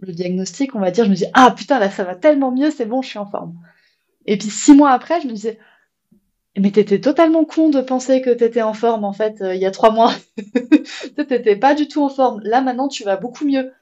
le 0.00 0.12
diagnostic, 0.12 0.74
on 0.74 0.80
va 0.80 0.90
dire, 0.90 1.04
je 1.04 1.10
me 1.10 1.14
dis 1.14 1.26
ah 1.34 1.52
putain 1.56 1.78
là 1.78 1.90
ça 1.90 2.04
va 2.04 2.14
tellement 2.14 2.50
mieux, 2.50 2.70
c'est 2.70 2.86
bon, 2.86 3.02
je 3.02 3.08
suis 3.08 3.18
en 3.18 3.26
forme. 3.26 3.54
Et 4.26 4.38
puis 4.38 4.50
six 4.50 4.74
mois 4.74 4.92
après, 4.92 5.20
je 5.20 5.26
me 5.28 5.32
disais 5.32 5.58
mais 6.56 6.70
t'étais 6.70 7.00
totalement 7.00 7.44
con 7.44 7.70
de 7.70 7.80
penser 7.80 8.20
que 8.20 8.30
t'étais 8.30 8.60
en 8.62 8.74
forme 8.74 9.04
en 9.04 9.12
fait 9.14 9.36
il 9.40 9.56
y 9.60 9.66
a 9.66 9.70
trois 9.70 9.90
mois. 9.90 10.12
t'étais 11.16 11.56
pas 11.56 11.74
du 11.74 11.88
tout 11.88 12.02
en 12.02 12.10
forme. 12.10 12.40
Là 12.44 12.60
maintenant 12.60 12.88
tu 12.88 13.04
vas 13.04 13.16
beaucoup 13.16 13.46
mieux. 13.46 13.72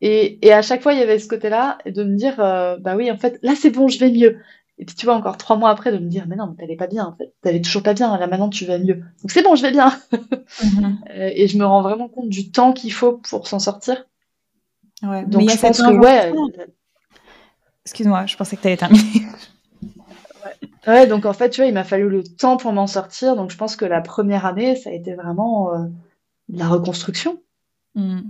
Et, 0.00 0.44
et 0.46 0.52
à 0.52 0.62
chaque 0.62 0.82
fois 0.82 0.94
il 0.94 0.98
y 1.00 1.02
avait 1.02 1.18
ce 1.18 1.28
côté-là 1.28 1.78
de 1.86 2.04
me 2.04 2.16
dire 2.16 2.36
bah 2.38 2.96
oui 2.96 3.10
en 3.10 3.16
fait 3.18 3.38
là 3.42 3.54
c'est 3.56 3.70
bon 3.70 3.88
je 3.88 3.98
vais 4.00 4.10
mieux. 4.10 4.38
Et 4.78 4.84
puis 4.84 4.94
tu 4.94 5.06
vois, 5.06 5.16
encore 5.16 5.36
trois 5.36 5.56
mois 5.56 5.70
après, 5.70 5.90
de 5.90 5.98
me 5.98 6.08
dire, 6.08 6.26
mais 6.28 6.36
non, 6.36 6.46
mais 6.46 6.56
t'allais 6.56 6.76
pas 6.76 6.86
bien, 6.86 7.04
en 7.04 7.16
fait. 7.16 7.34
T'allais 7.42 7.60
toujours 7.60 7.82
pas 7.82 7.94
bien, 7.94 8.16
là 8.16 8.26
maintenant 8.26 8.48
tu 8.48 8.64
vas 8.64 8.78
mieux. 8.78 8.94
Donc 8.94 9.30
c'est 9.30 9.42
bon, 9.42 9.54
je 9.54 9.62
vais 9.62 9.72
bien. 9.72 9.92
Mhm. 10.64 10.98
Euh, 11.10 11.30
et 11.34 11.46
je 11.46 11.58
me 11.58 11.66
rends 11.66 11.82
vraiment 11.82 12.08
compte 12.08 12.30
du 12.30 12.50
temps 12.50 12.72
qu'il 12.72 12.92
faut 12.92 13.18
pour 13.18 13.46
s'en 13.46 13.58
sortir. 13.58 14.06
Ouais, 15.02 15.24
Donc 15.26 15.42
mais 15.42 15.52
je 15.52 15.60
pense 15.60 15.78
que, 15.78 15.92
ouais. 15.92 16.32
Excuse-moi, 17.84 18.24
je 18.24 18.36
pensais 18.36 18.56
que 18.56 18.62
t'allais 18.62 18.78
terminer. 18.78 19.26
ouais. 19.82 20.68
ouais. 20.86 21.06
donc 21.06 21.26
en 21.26 21.34
fait, 21.34 21.50
tu 21.50 21.60
vois, 21.60 21.68
il 21.68 21.74
m'a 21.74 21.84
fallu 21.84 22.08
le 22.08 22.24
temps 22.24 22.56
pour 22.56 22.72
m'en 22.72 22.86
sortir. 22.86 23.36
Donc 23.36 23.50
je 23.50 23.58
pense 23.58 23.76
que 23.76 23.84
la 23.84 24.00
première 24.00 24.46
année, 24.46 24.74
ça 24.74 24.88
a 24.88 24.94
été 24.94 25.14
vraiment 25.14 25.74
euh, 25.74 25.84
la 26.48 26.66
reconstruction. 26.66 27.40
Mm. 27.94 28.20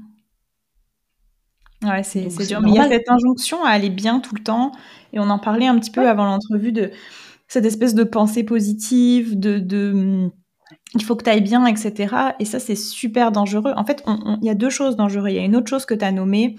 Ouais, 1.83 2.03
c'est 2.03 2.27
dur. 2.47 2.61
Mais 2.61 2.71
il 2.71 2.75
y 2.75 2.79
a 2.79 2.89
cette 2.89 3.09
injonction 3.09 3.65
à 3.65 3.71
aller 3.71 3.91
bien 3.91 4.21
tout 4.21 4.35
le 4.35 4.43
temps. 4.43 4.73
Et 5.13 5.21
on 5.21 5.31
en 5.31 5.39
parlait 5.39 5.67
un 5.67 5.79
petit 5.79 5.91
peu 5.91 6.09
avant 6.09 6.25
l'entrevue 6.25 6.73
de 6.73 6.91
cette 7.47 7.65
espèce 7.65 7.95
de 7.95 8.05
pensée 8.05 8.45
positive, 8.45 9.39
de, 9.39 9.59
de 9.59 10.31
il 10.95 11.03
faut 11.03 11.17
que 11.17 11.25
tu 11.25 11.31
ailles 11.31 11.41
bien, 11.41 11.67
etc. 11.67 12.15
Et 12.41 12.45
ça, 12.45 12.59
c'est 12.59 12.75
super 12.75 13.33
dangereux. 13.33 13.73
En 13.77 13.85
fait, 13.85 14.05
il 14.07 14.47
y 14.47 14.51
a 14.51 14.55
deux 14.55 14.71
choses 14.71 14.97
dangereuses. 14.97 15.33
Il 15.33 15.37
y 15.37 15.39
a 15.39 15.45
une 15.45 15.57
autre 15.57 15.69
chose 15.69 15.87
que 15.87 15.95
tu 15.95 16.05
as 16.05 16.13
nommée, 16.13 16.57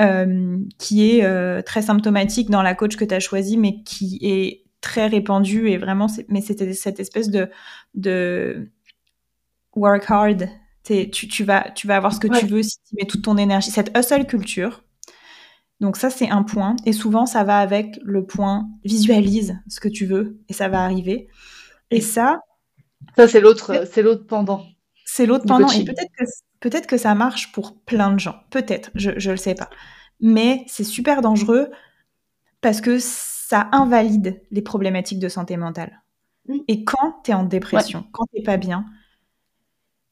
euh, 0.00 0.58
qui 0.78 1.10
est 1.10 1.24
euh, 1.24 1.62
très 1.62 1.82
symptomatique 1.82 2.50
dans 2.50 2.62
la 2.62 2.74
coach 2.74 2.96
que 2.96 3.04
tu 3.04 3.14
as 3.14 3.20
choisie, 3.20 3.56
mais 3.56 3.82
qui 3.82 4.18
est 4.22 4.64
très 4.80 5.06
répandue. 5.08 5.68
Et 5.70 5.78
vraiment, 5.78 6.06
mais 6.28 6.40
c'était 6.40 6.72
cette 6.74 7.00
espèce 7.00 7.30
de, 7.30 7.50
de 7.94 8.70
work 9.74 10.04
hard. 10.08 10.48
Tu, 10.88 11.28
tu, 11.28 11.44
vas, 11.44 11.70
tu 11.74 11.86
vas 11.86 11.96
avoir 11.96 12.14
ce 12.14 12.20
que 12.20 12.28
tu 12.28 12.46
veux 12.46 12.62
si 12.62 12.78
tu 12.88 12.94
mets 12.96 13.06
toute 13.06 13.22
ton 13.22 13.36
énergie. 13.36 13.70
Cette 13.70 13.96
hustle 13.96 14.26
culture, 14.26 14.84
donc 15.80 15.96
ça, 15.96 16.10
c'est 16.10 16.28
un 16.28 16.42
point. 16.42 16.76
Et 16.86 16.92
souvent, 16.92 17.26
ça 17.26 17.44
va 17.44 17.58
avec 17.58 17.98
le 18.02 18.24
point 18.24 18.68
visualise 18.84 19.58
ce 19.68 19.80
que 19.80 19.88
tu 19.88 20.06
veux 20.06 20.40
et 20.48 20.52
ça 20.52 20.68
va 20.68 20.82
arriver. 20.82 21.28
Et 21.90 22.00
ça... 22.00 22.40
Ça, 23.16 23.28
c'est 23.28 23.40
l'autre, 23.40 23.84
c'est 23.90 24.02
l'autre 24.02 24.26
pendant. 24.26 24.64
C'est 25.04 25.26
l'autre 25.26 25.44
pendant. 25.46 25.70
Et 25.70 25.84
peut-être 25.84 26.12
que, 26.18 26.24
peut-être 26.60 26.86
que 26.86 26.96
ça 26.96 27.14
marche 27.14 27.52
pour 27.52 27.78
plein 27.80 28.12
de 28.12 28.18
gens. 28.18 28.36
Peut-être, 28.50 28.90
je 28.94 29.10
ne 29.10 29.30
le 29.30 29.36
sais 29.36 29.54
pas. 29.54 29.70
Mais 30.20 30.64
c'est 30.66 30.84
super 30.84 31.22
dangereux 31.22 31.70
parce 32.60 32.80
que 32.80 32.98
ça 32.98 33.68
invalide 33.72 34.42
les 34.50 34.62
problématiques 34.62 35.20
de 35.20 35.28
santé 35.28 35.56
mentale. 35.56 36.02
Mm. 36.48 36.58
Et 36.66 36.84
quand 36.84 37.20
tu 37.22 37.30
es 37.30 37.34
en 37.34 37.44
dépression, 37.44 38.04
quand 38.12 38.24
tu 38.34 38.42
pas 38.42 38.56
bien, 38.56 38.84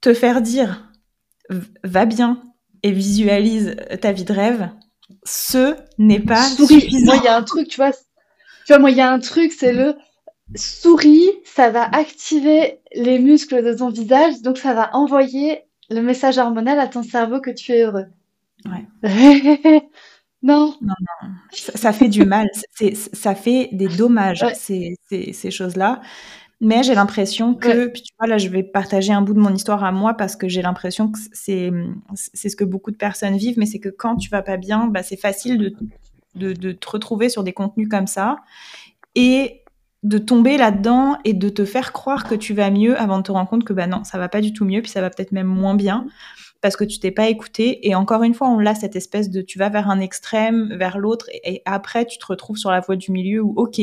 te 0.07 0.15
faire 0.15 0.41
dire 0.41 0.89
va 1.83 2.05
bien 2.05 2.41
et 2.85 2.93
visualise 2.93 3.75
ta 4.01 4.13
vie 4.13 4.25
de 4.25 4.33
rêve, 4.33 4.71
ce 5.25 5.75
n'est 5.99 6.21
pas 6.21 6.45
suffisant. 6.45 7.07
Moi, 7.07 7.17
il 7.17 7.25
y 7.25 7.29
a 7.29 7.37
un 7.37 7.43
truc, 7.43 7.67
tu 7.67 7.79
vois. 7.79 7.91
Tu 7.91 8.73
vois, 8.73 8.79
moi, 8.79 8.93
il 8.93 8.97
y 8.97 9.01
a 9.01 9.13
un 9.13 9.19
truc, 9.19 9.51
c'est 9.51 9.73
le 9.73 9.97
souris, 10.55 11.29
ça 11.45 11.71
va 11.71 11.89
activer 11.93 12.79
les 12.95 13.19
muscles 13.19 13.65
de 13.65 13.75
ton 13.75 13.89
visage, 13.89 14.43
donc 14.43 14.59
ça 14.59 14.75
va 14.75 14.95
envoyer 14.95 15.63
le 15.91 16.03
message 16.03 16.39
hormonal 16.39 16.79
à 16.79 16.87
ton 16.87 17.03
cerveau 17.03 17.41
que 17.41 17.51
tu 17.51 17.73
es 17.73 17.83
heureux. 17.83 18.07
Ouais. 18.65 18.87
non. 20.43 20.77
Non, 20.83 20.95
non. 21.01 21.29
Ça, 21.51 21.93
fait 21.93 22.09
du 22.09 22.25
mal. 22.25 22.47
ça 23.13 23.35
fait 23.35 23.71
des 23.73 23.89
dommages, 23.89 24.45
ces, 24.55 24.95
ces 25.11 25.51
choses-là. 25.51 26.01
Mais 26.61 26.83
j'ai 26.83 26.95
l'impression 26.95 27.55
que, 27.55 27.87
puis 27.89 28.03
tu 28.03 28.13
vois, 28.19 28.27
là, 28.27 28.39
je 28.39 28.49
vais 28.49 28.63
partager 28.63 29.13
un 29.13 29.21
bout 29.21 29.35
de 29.35 29.39
mon 29.39 29.55
histoire 29.55 29.85
à 29.85 29.93
moi 29.93 30.15
parce 30.15 30.37
que 30.37 30.49
j'ai 30.49 30.63
l'impression 30.63 31.13
que 31.13 31.19
c'est, 31.33 31.71
c'est 32.15 32.49
ce 32.49 32.57
que 32.57 32.65
beaucoup 32.65 32.91
de 32.91 32.97
personnes 32.97 33.37
vivent, 33.37 33.59
mais 33.59 33.67
c'est 33.67 33.79
que 33.79 33.91
quand 33.91 34.17
tu 34.17 34.31
vas 34.31 34.43
pas 34.43 34.57
bien, 34.57 34.87
bah, 34.87 35.03
c'est 35.03 35.19
facile 35.19 35.59
de, 35.59 35.75
de, 36.35 36.53
de, 36.55 36.73
te 36.73 36.89
retrouver 36.89 37.29
sur 37.29 37.45
des 37.45 37.53
contenus 37.53 37.89
comme 37.91 38.07
ça 38.07 38.37
et 39.15 39.65
de 40.03 40.17
tomber 40.17 40.57
là-dedans 40.57 41.19
et 41.25 41.35
de 41.35 41.49
te 41.51 41.67
faire 41.67 41.93
croire 41.93 42.25
que 42.25 42.35
tu 42.35 42.55
vas 42.55 42.71
mieux 42.71 42.99
avant 42.99 43.19
de 43.19 43.25
te 43.25 43.33
rendre 43.33 43.51
compte 43.51 43.65
que, 43.65 43.75
bah 43.75 43.87
non, 43.87 44.05
ça 44.05 44.17
va 44.19 44.29
pas 44.29 44.41
du 44.41 44.55
tout 44.55 44.65
mieux, 44.65 44.81
puis 44.81 44.91
ça 44.91 45.03
va 45.03 45.11
peut-être 45.11 45.33
même 45.33 45.47
moins 45.47 45.75
bien 45.75 46.07
parce 46.63 46.77
que 46.77 46.85
tu 46.85 47.01
t'es 47.01 47.11
pas 47.11 47.29
écouté. 47.29 47.87
Et 47.87 47.95
encore 47.95 48.23
une 48.23 48.33
fois, 48.33 48.49
on 48.49 48.65
a 48.65 48.75
cette 48.75 48.97
espèce 48.97 49.29
de, 49.29 49.43
tu 49.43 49.59
vas 49.59 49.69
vers 49.69 49.91
un 49.91 50.01
extrême, 50.01 50.75
vers 50.75 50.97
l'autre, 50.97 51.27
et, 51.33 51.57
et 51.57 51.63
après, 51.67 52.07
tu 52.07 52.17
te 52.17 52.27
retrouves 52.27 52.57
sur 52.57 52.71
la 52.71 52.81
voie 52.81 52.97
du 52.97 53.13
milieu 53.13 53.43
où, 53.43 53.53
ok, 53.57 53.81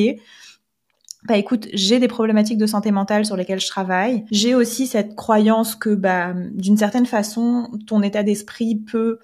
bah 1.25 1.37
écoute, 1.37 1.67
j'ai 1.73 1.99
des 1.99 2.07
problématiques 2.07 2.57
de 2.57 2.65
santé 2.65 2.91
mentale 2.91 3.25
sur 3.25 3.37
lesquelles 3.37 3.61
je 3.61 3.67
travaille. 3.67 4.25
J'ai 4.31 4.55
aussi 4.55 4.87
cette 4.87 5.15
croyance 5.15 5.75
que, 5.75 5.89
bah, 5.95 6.33
d'une 6.53 6.77
certaine 6.77 7.05
façon, 7.05 7.69
ton 7.87 8.01
état 8.01 8.23
d'esprit 8.23 8.75
peut 8.75 9.19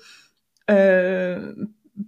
euh, 0.72 1.54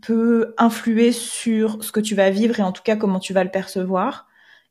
peut 0.02 0.54
influer 0.58 1.12
sur 1.12 1.84
ce 1.84 1.92
que 1.92 2.00
tu 2.00 2.16
vas 2.16 2.30
vivre 2.30 2.60
et 2.60 2.64
en 2.64 2.72
tout 2.72 2.84
cas 2.84 2.96
comment 2.96 3.20
tu 3.20 3.34
vas 3.34 3.44
le 3.44 3.52
percevoir. 3.52 4.28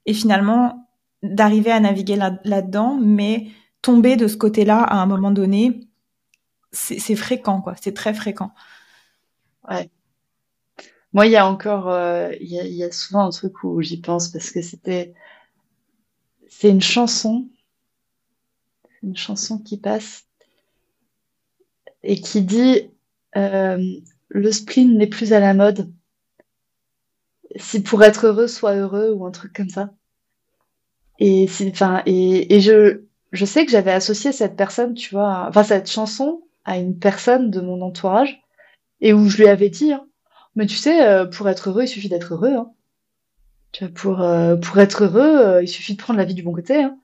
Et 0.07 0.15
finalement, 0.15 0.89
d'arriver 1.23 1.71
à 1.71 1.81
naviguer 1.81 2.17
là-dedans, 2.17 2.99
mais 3.03 3.49
tomber 3.83 4.17
de 4.17 4.27
ce 4.29 4.37
côté-là 4.37 4.81
à 4.83 4.97
un 4.97 5.07
moment 5.07 5.31
donné, 5.31 5.81
c'est 6.73 7.17
fréquent, 7.17 7.61
quoi. 7.61 7.75
C'est 7.81 7.95
très 7.95 8.15
fréquent. 8.15 8.53
Ouais. 9.69 9.91
Moi, 11.13 11.27
il 11.27 11.33
y 11.33 11.37
a 11.37 11.47
encore, 11.47 11.89
euh, 11.91 12.33
il 12.41 12.49
y, 12.49 12.85
a, 12.85 12.93
souvent 12.93 13.27
un 13.27 13.31
truc 13.31 13.65
où 13.65 13.81
j'y 13.83 14.01
pense 14.01 14.29
parce 14.29 14.51
que 14.51 14.63
c'était, 14.63 15.13
c'est 16.49 16.71
une 16.71 16.81
chanson, 16.81 17.49
une 19.03 19.17
chanson 19.17 19.59
qui 19.59 19.77
passe 19.77 20.27
et 22.03 22.21
qui 22.21 22.43
dit 22.43 22.91
euh, 23.37 24.01
le 24.29 24.53
spleen 24.53 24.97
n'est 24.97 25.09
plus 25.09 25.33
à 25.33 25.41
la 25.41 25.55
mode. 25.55 25.93
Si 27.57 27.83
pour 27.83 28.05
être 28.05 28.27
heureux, 28.27 28.47
sois 28.47 28.75
heureux 28.75 29.11
ou 29.11 29.27
un 29.27 29.33
truc 29.33 29.53
comme 29.53 29.69
ça. 29.69 29.93
Et 31.19 31.49
enfin, 31.69 32.03
et, 32.07 32.55
et 32.55 32.61
je, 32.61 33.03
je 33.33 33.45
sais 33.45 33.67
que 33.67 33.73
j'avais 33.73 33.93
associé 33.93 34.33
cette 34.33 34.57
personne, 34.57 34.95
tu 34.95 35.15
vois, 35.15 35.47
enfin 35.49 35.65
cette 35.65 35.91
chanson 35.91 36.43
à 36.65 36.79
une 36.79 36.99
personne 36.99 37.51
de 37.51 37.61
mon 37.61 37.83
entourage 37.83 38.43
et 39.01 39.13
où 39.13 39.29
je 39.29 39.39
lui 39.39 39.49
avais 39.49 39.71
dit. 39.71 39.93
Hein, 39.93 40.07
mais 40.57 40.67
tu 40.67 40.77
sais, 40.77 41.07
euh, 41.07 41.27
pour 41.27 41.49
être 41.49 41.71
heureux, 41.71 41.85
il 41.85 41.89
suffit 41.89 42.09
d'être 42.09 42.35
heureux. 42.35 42.55
Hein. 42.55 42.73
Tu 43.73 43.85
vois, 43.85 43.95
pour, 43.95 44.21
euh, 44.21 44.57
pour 44.57 44.79
être 44.79 45.05
heureux, 45.05 45.39
euh, 45.39 45.63
il 45.63 45.69
suffit 45.69 45.95
de 45.95 46.03
prendre 46.03 46.19
la 46.19 46.25
vie 46.25 46.35
du 46.35 46.43
bon 46.43 46.53
côté. 46.53 46.83
Hein. 46.83 46.99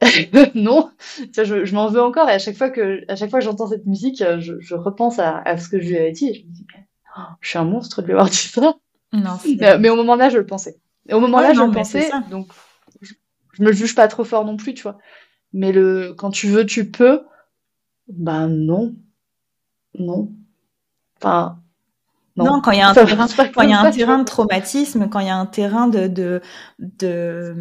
non, 0.54 0.90
tu 1.18 1.30
vois, 1.34 1.44
je, 1.44 1.64
je 1.64 1.74
m'en 1.74 1.88
veux 1.88 2.02
encore 2.02 2.28
et 2.28 2.32
à 2.32 2.38
chaque 2.38 2.56
fois 2.56 2.68
que, 2.68 3.00
à 3.08 3.16
chaque 3.16 3.30
fois 3.30 3.38
que 3.38 3.44
j'entends 3.44 3.66
cette 3.66 3.86
musique, 3.86 4.22
je, 4.40 4.60
je 4.60 4.74
repense 4.74 5.18
à, 5.18 5.38
à, 5.38 5.56
ce 5.56 5.70
que 5.70 5.80
je 5.80 5.88
lui 5.88 5.96
avais 5.96 6.12
dit 6.12 6.28
et 6.28 6.34
je 6.34 6.46
me 6.46 6.52
dis, 6.52 6.66
oh, 7.16 7.22
je 7.40 7.48
suis 7.48 7.58
un 7.58 7.64
monstre 7.64 8.02
de 8.02 8.06
lui 8.06 8.12
avoir 8.12 8.28
dit 8.28 8.36
ça. 8.36 8.74
Non, 9.12 9.38
mais 9.78 9.88
au 9.88 9.96
moment 9.96 10.16
là, 10.16 10.28
je 10.28 10.36
le 10.36 10.44
pensais. 10.44 10.78
Et 11.08 11.14
au 11.14 11.20
moment 11.20 11.40
là, 11.40 11.54
je 11.54 11.62
le 11.62 11.70
pensais, 11.70 12.10
donc 12.30 12.48
je, 13.00 13.14
je, 13.52 13.62
me 13.62 13.72
juge 13.72 13.94
pas 13.94 14.08
trop 14.08 14.24
fort 14.24 14.44
non 14.44 14.56
plus, 14.56 14.74
tu 14.74 14.82
vois. 14.82 14.98
Mais 15.52 15.72
le, 15.72 16.12
quand 16.12 16.30
tu 16.30 16.48
veux, 16.48 16.66
tu 16.66 16.90
peux. 16.90 17.22
Ben 18.08 18.48
non, 18.48 18.94
non. 19.98 20.30
Enfin, 21.16 21.58
non, 22.36 22.60
quand 22.60 22.70
il 22.70 22.78
y 22.78 22.80
a 22.82 22.88
un 22.88 22.94
terrain, 22.94 23.26
quand 23.54 23.62
il 23.62 23.70
y 23.70 23.72
a 23.72 23.80
un 23.80 23.90
terrain 23.90 24.18
de 24.18 24.24
traumatisme, 24.24 25.08
quand 25.08 25.20
il 25.20 25.26
y 25.26 25.30
a 25.30 25.36
un 25.36 25.46
terrain 25.46 25.88
de, 25.88 26.06
de, 26.06 26.42
de 26.78 27.54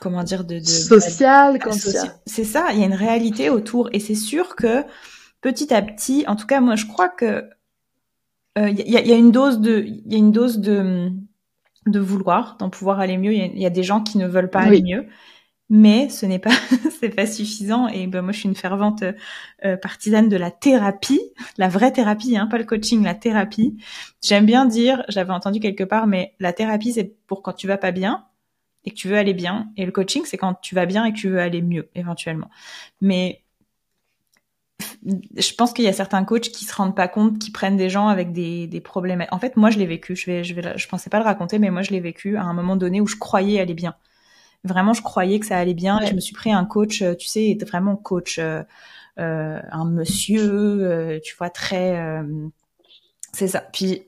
comment 0.00 0.22
dire, 0.24 0.44
de, 0.44 0.58
de 0.58 0.64
social, 0.64 1.58
quand 1.60 1.72
c'est 1.72 2.44
ça. 2.44 2.66
Il 2.72 2.80
y 2.80 2.82
a 2.82 2.86
une 2.86 2.94
réalité 2.94 3.50
autour, 3.50 3.88
et 3.92 4.00
c'est 4.00 4.14
sûr 4.14 4.56
que 4.56 4.84
petit 5.40 5.72
à 5.72 5.82
petit, 5.82 6.24
en 6.26 6.36
tout 6.36 6.46
cas, 6.46 6.60
moi, 6.60 6.74
je 6.74 6.86
crois 6.86 7.08
que 7.08 7.48
euh, 8.58 8.70
il 8.70 8.88
y, 8.88 8.96
a, 8.96 9.00
y, 9.02 9.12
a, 9.12 9.16
une 9.16 9.32
dose 9.32 9.60
de, 9.60 9.84
il 9.86 10.12
y 10.12 10.14
a 10.14 10.18
une 10.18 10.32
dose 10.32 10.58
de 10.58 11.10
de 11.86 12.00
vouloir, 12.00 12.56
d'en 12.58 12.68
pouvoir 12.68 12.98
aller 12.98 13.16
mieux. 13.16 13.32
Il 13.32 13.58
y, 13.58 13.66
a 13.66 13.70
des 13.70 13.84
gens 13.84 14.00
qui 14.00 14.18
ne 14.18 14.26
veulent 14.26 14.50
pas 14.50 14.60
aller 14.60 14.82
mieux 14.82 15.06
mais 15.68 16.08
ce 16.08 16.26
n'est 16.26 16.38
pas 16.38 16.50
c'est 17.00 17.10
pas 17.10 17.26
suffisant. 17.26 17.88
Et 17.88 18.06
ben 18.06 18.22
moi 18.22 18.32
je 18.32 18.40
suis 18.40 18.48
une 18.48 18.56
fervente 18.56 19.02
euh, 19.64 19.76
partisane 19.76 20.28
de 20.28 20.36
la 20.36 20.50
thérapie 20.50 21.20
la 21.58 21.68
vraie 21.68 21.92
thérapie 21.92 22.36
hein 22.36 22.46
pas 22.46 22.58
le 22.58 22.64
coaching 22.64 23.02
la 23.02 23.14
thérapie. 23.14 23.76
J'aime 24.22 24.46
bien 24.46 24.66
dire 24.66 25.04
j'avais 25.08 25.32
entendu 25.32 25.60
quelque 25.60 25.84
part 25.84 26.06
mais 26.06 26.34
la 26.40 26.52
thérapie 26.52 26.92
c'est 26.92 27.16
pour 27.26 27.42
quand 27.42 27.52
tu 27.52 27.66
vas 27.66 27.78
pas 27.78 27.92
bien 27.92 28.26
et 28.84 28.90
que 28.90 28.96
tu 28.96 29.08
veux 29.08 29.18
aller 29.18 29.34
bien. 29.34 29.68
Et 29.76 29.84
le 29.84 29.92
coaching 29.92 30.22
c'est 30.24 30.36
quand 30.38 30.54
tu 30.60 30.74
vas 30.74 30.86
bien 30.86 31.04
et 31.04 31.12
que 31.12 31.18
tu 31.18 31.28
veux 31.28 31.40
aller 31.40 31.62
mieux 31.62 31.88
éventuellement. 31.94 32.50
Mais 33.00 33.42
je 35.36 35.54
pense 35.54 35.72
qu'il 35.72 35.84
y 35.84 35.88
a 35.88 35.92
certains 35.92 36.24
coachs 36.24 36.48
qui 36.50 36.64
se 36.64 36.74
rendent 36.74 36.94
pas 36.96 37.08
compte, 37.08 37.38
qui 37.38 37.50
prennent 37.50 37.76
des 37.76 37.88
gens 37.88 38.08
avec 38.08 38.32
des, 38.32 38.66
des 38.66 38.80
problèmes. 38.80 39.24
En 39.30 39.38
fait, 39.38 39.56
moi, 39.56 39.70
je 39.70 39.78
l'ai 39.78 39.86
vécu. 39.86 40.16
Je 40.16 40.26
vais, 40.26 40.44
je 40.44 40.54
vais, 40.54 40.76
je 40.76 40.88
pensais 40.88 41.08
pas 41.08 41.18
le 41.18 41.24
raconter, 41.24 41.58
mais 41.58 41.70
moi, 41.70 41.82
je 41.82 41.90
l'ai 41.92 42.00
vécu 42.00 42.36
à 42.36 42.42
un 42.42 42.52
moment 42.52 42.76
donné 42.76 43.00
où 43.00 43.06
je 43.06 43.16
croyais 43.16 43.60
aller 43.60 43.74
bien 43.74 43.94
Vraiment, 44.66 44.92
je 44.92 45.02
croyais 45.02 45.40
que 45.40 45.46
ça 45.46 45.56
allait 45.56 45.74
bien. 45.74 46.00
Et 46.00 46.06
je 46.06 46.14
me 46.14 46.20
suis 46.20 46.34
pris 46.34 46.52
un 46.52 46.64
coach, 46.64 47.02
tu 47.18 47.26
sais, 47.26 47.56
vraiment 47.66 47.96
coach, 47.96 48.38
un 49.16 49.84
monsieur, 49.84 51.20
tu 51.24 51.36
vois, 51.36 51.50
très... 51.50 52.22
c'est 53.32 53.48
ça. 53.48 53.60
Puis, 53.72 54.02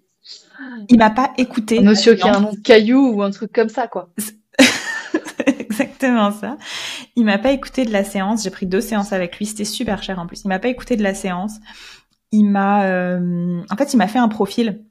il 0.88 0.98
m'a 0.98 1.10
pas 1.10 1.32
écouté. 1.38 1.78
Un 1.78 1.82
monsieur 1.82 2.14
qui 2.14 2.28
a 2.28 2.36
un 2.36 2.40
nom 2.40 2.52
de 2.52 2.58
caillou 2.58 3.12
ou 3.12 3.22
un 3.22 3.30
truc 3.30 3.52
comme 3.52 3.68
ça, 3.68 3.86
quoi. 3.86 4.10
exactement 5.46 6.32
ça. 6.32 6.56
Il 7.16 7.24
m'a 7.24 7.38
pas 7.38 7.52
écouté 7.52 7.84
de 7.84 7.92
la 7.92 8.04
séance. 8.04 8.44
J'ai 8.44 8.50
pris 8.50 8.66
deux 8.66 8.80
séances 8.80 9.12
avec 9.12 9.38
lui. 9.38 9.46
C'était 9.46 9.64
super 9.64 10.02
cher 10.02 10.18
en 10.18 10.26
plus. 10.26 10.42
Il 10.44 10.48
m'a 10.48 10.58
pas 10.58 10.68
écouté 10.68 10.96
de 10.96 11.02
la 11.02 11.14
séance. 11.14 11.52
Il 12.32 12.44
m'a, 12.44 12.84
euh... 12.86 13.62
en 13.70 13.76
fait, 13.76 13.92
il 13.92 13.96
m'a 13.96 14.08
fait 14.08 14.18
un 14.18 14.28
profil 14.28 14.84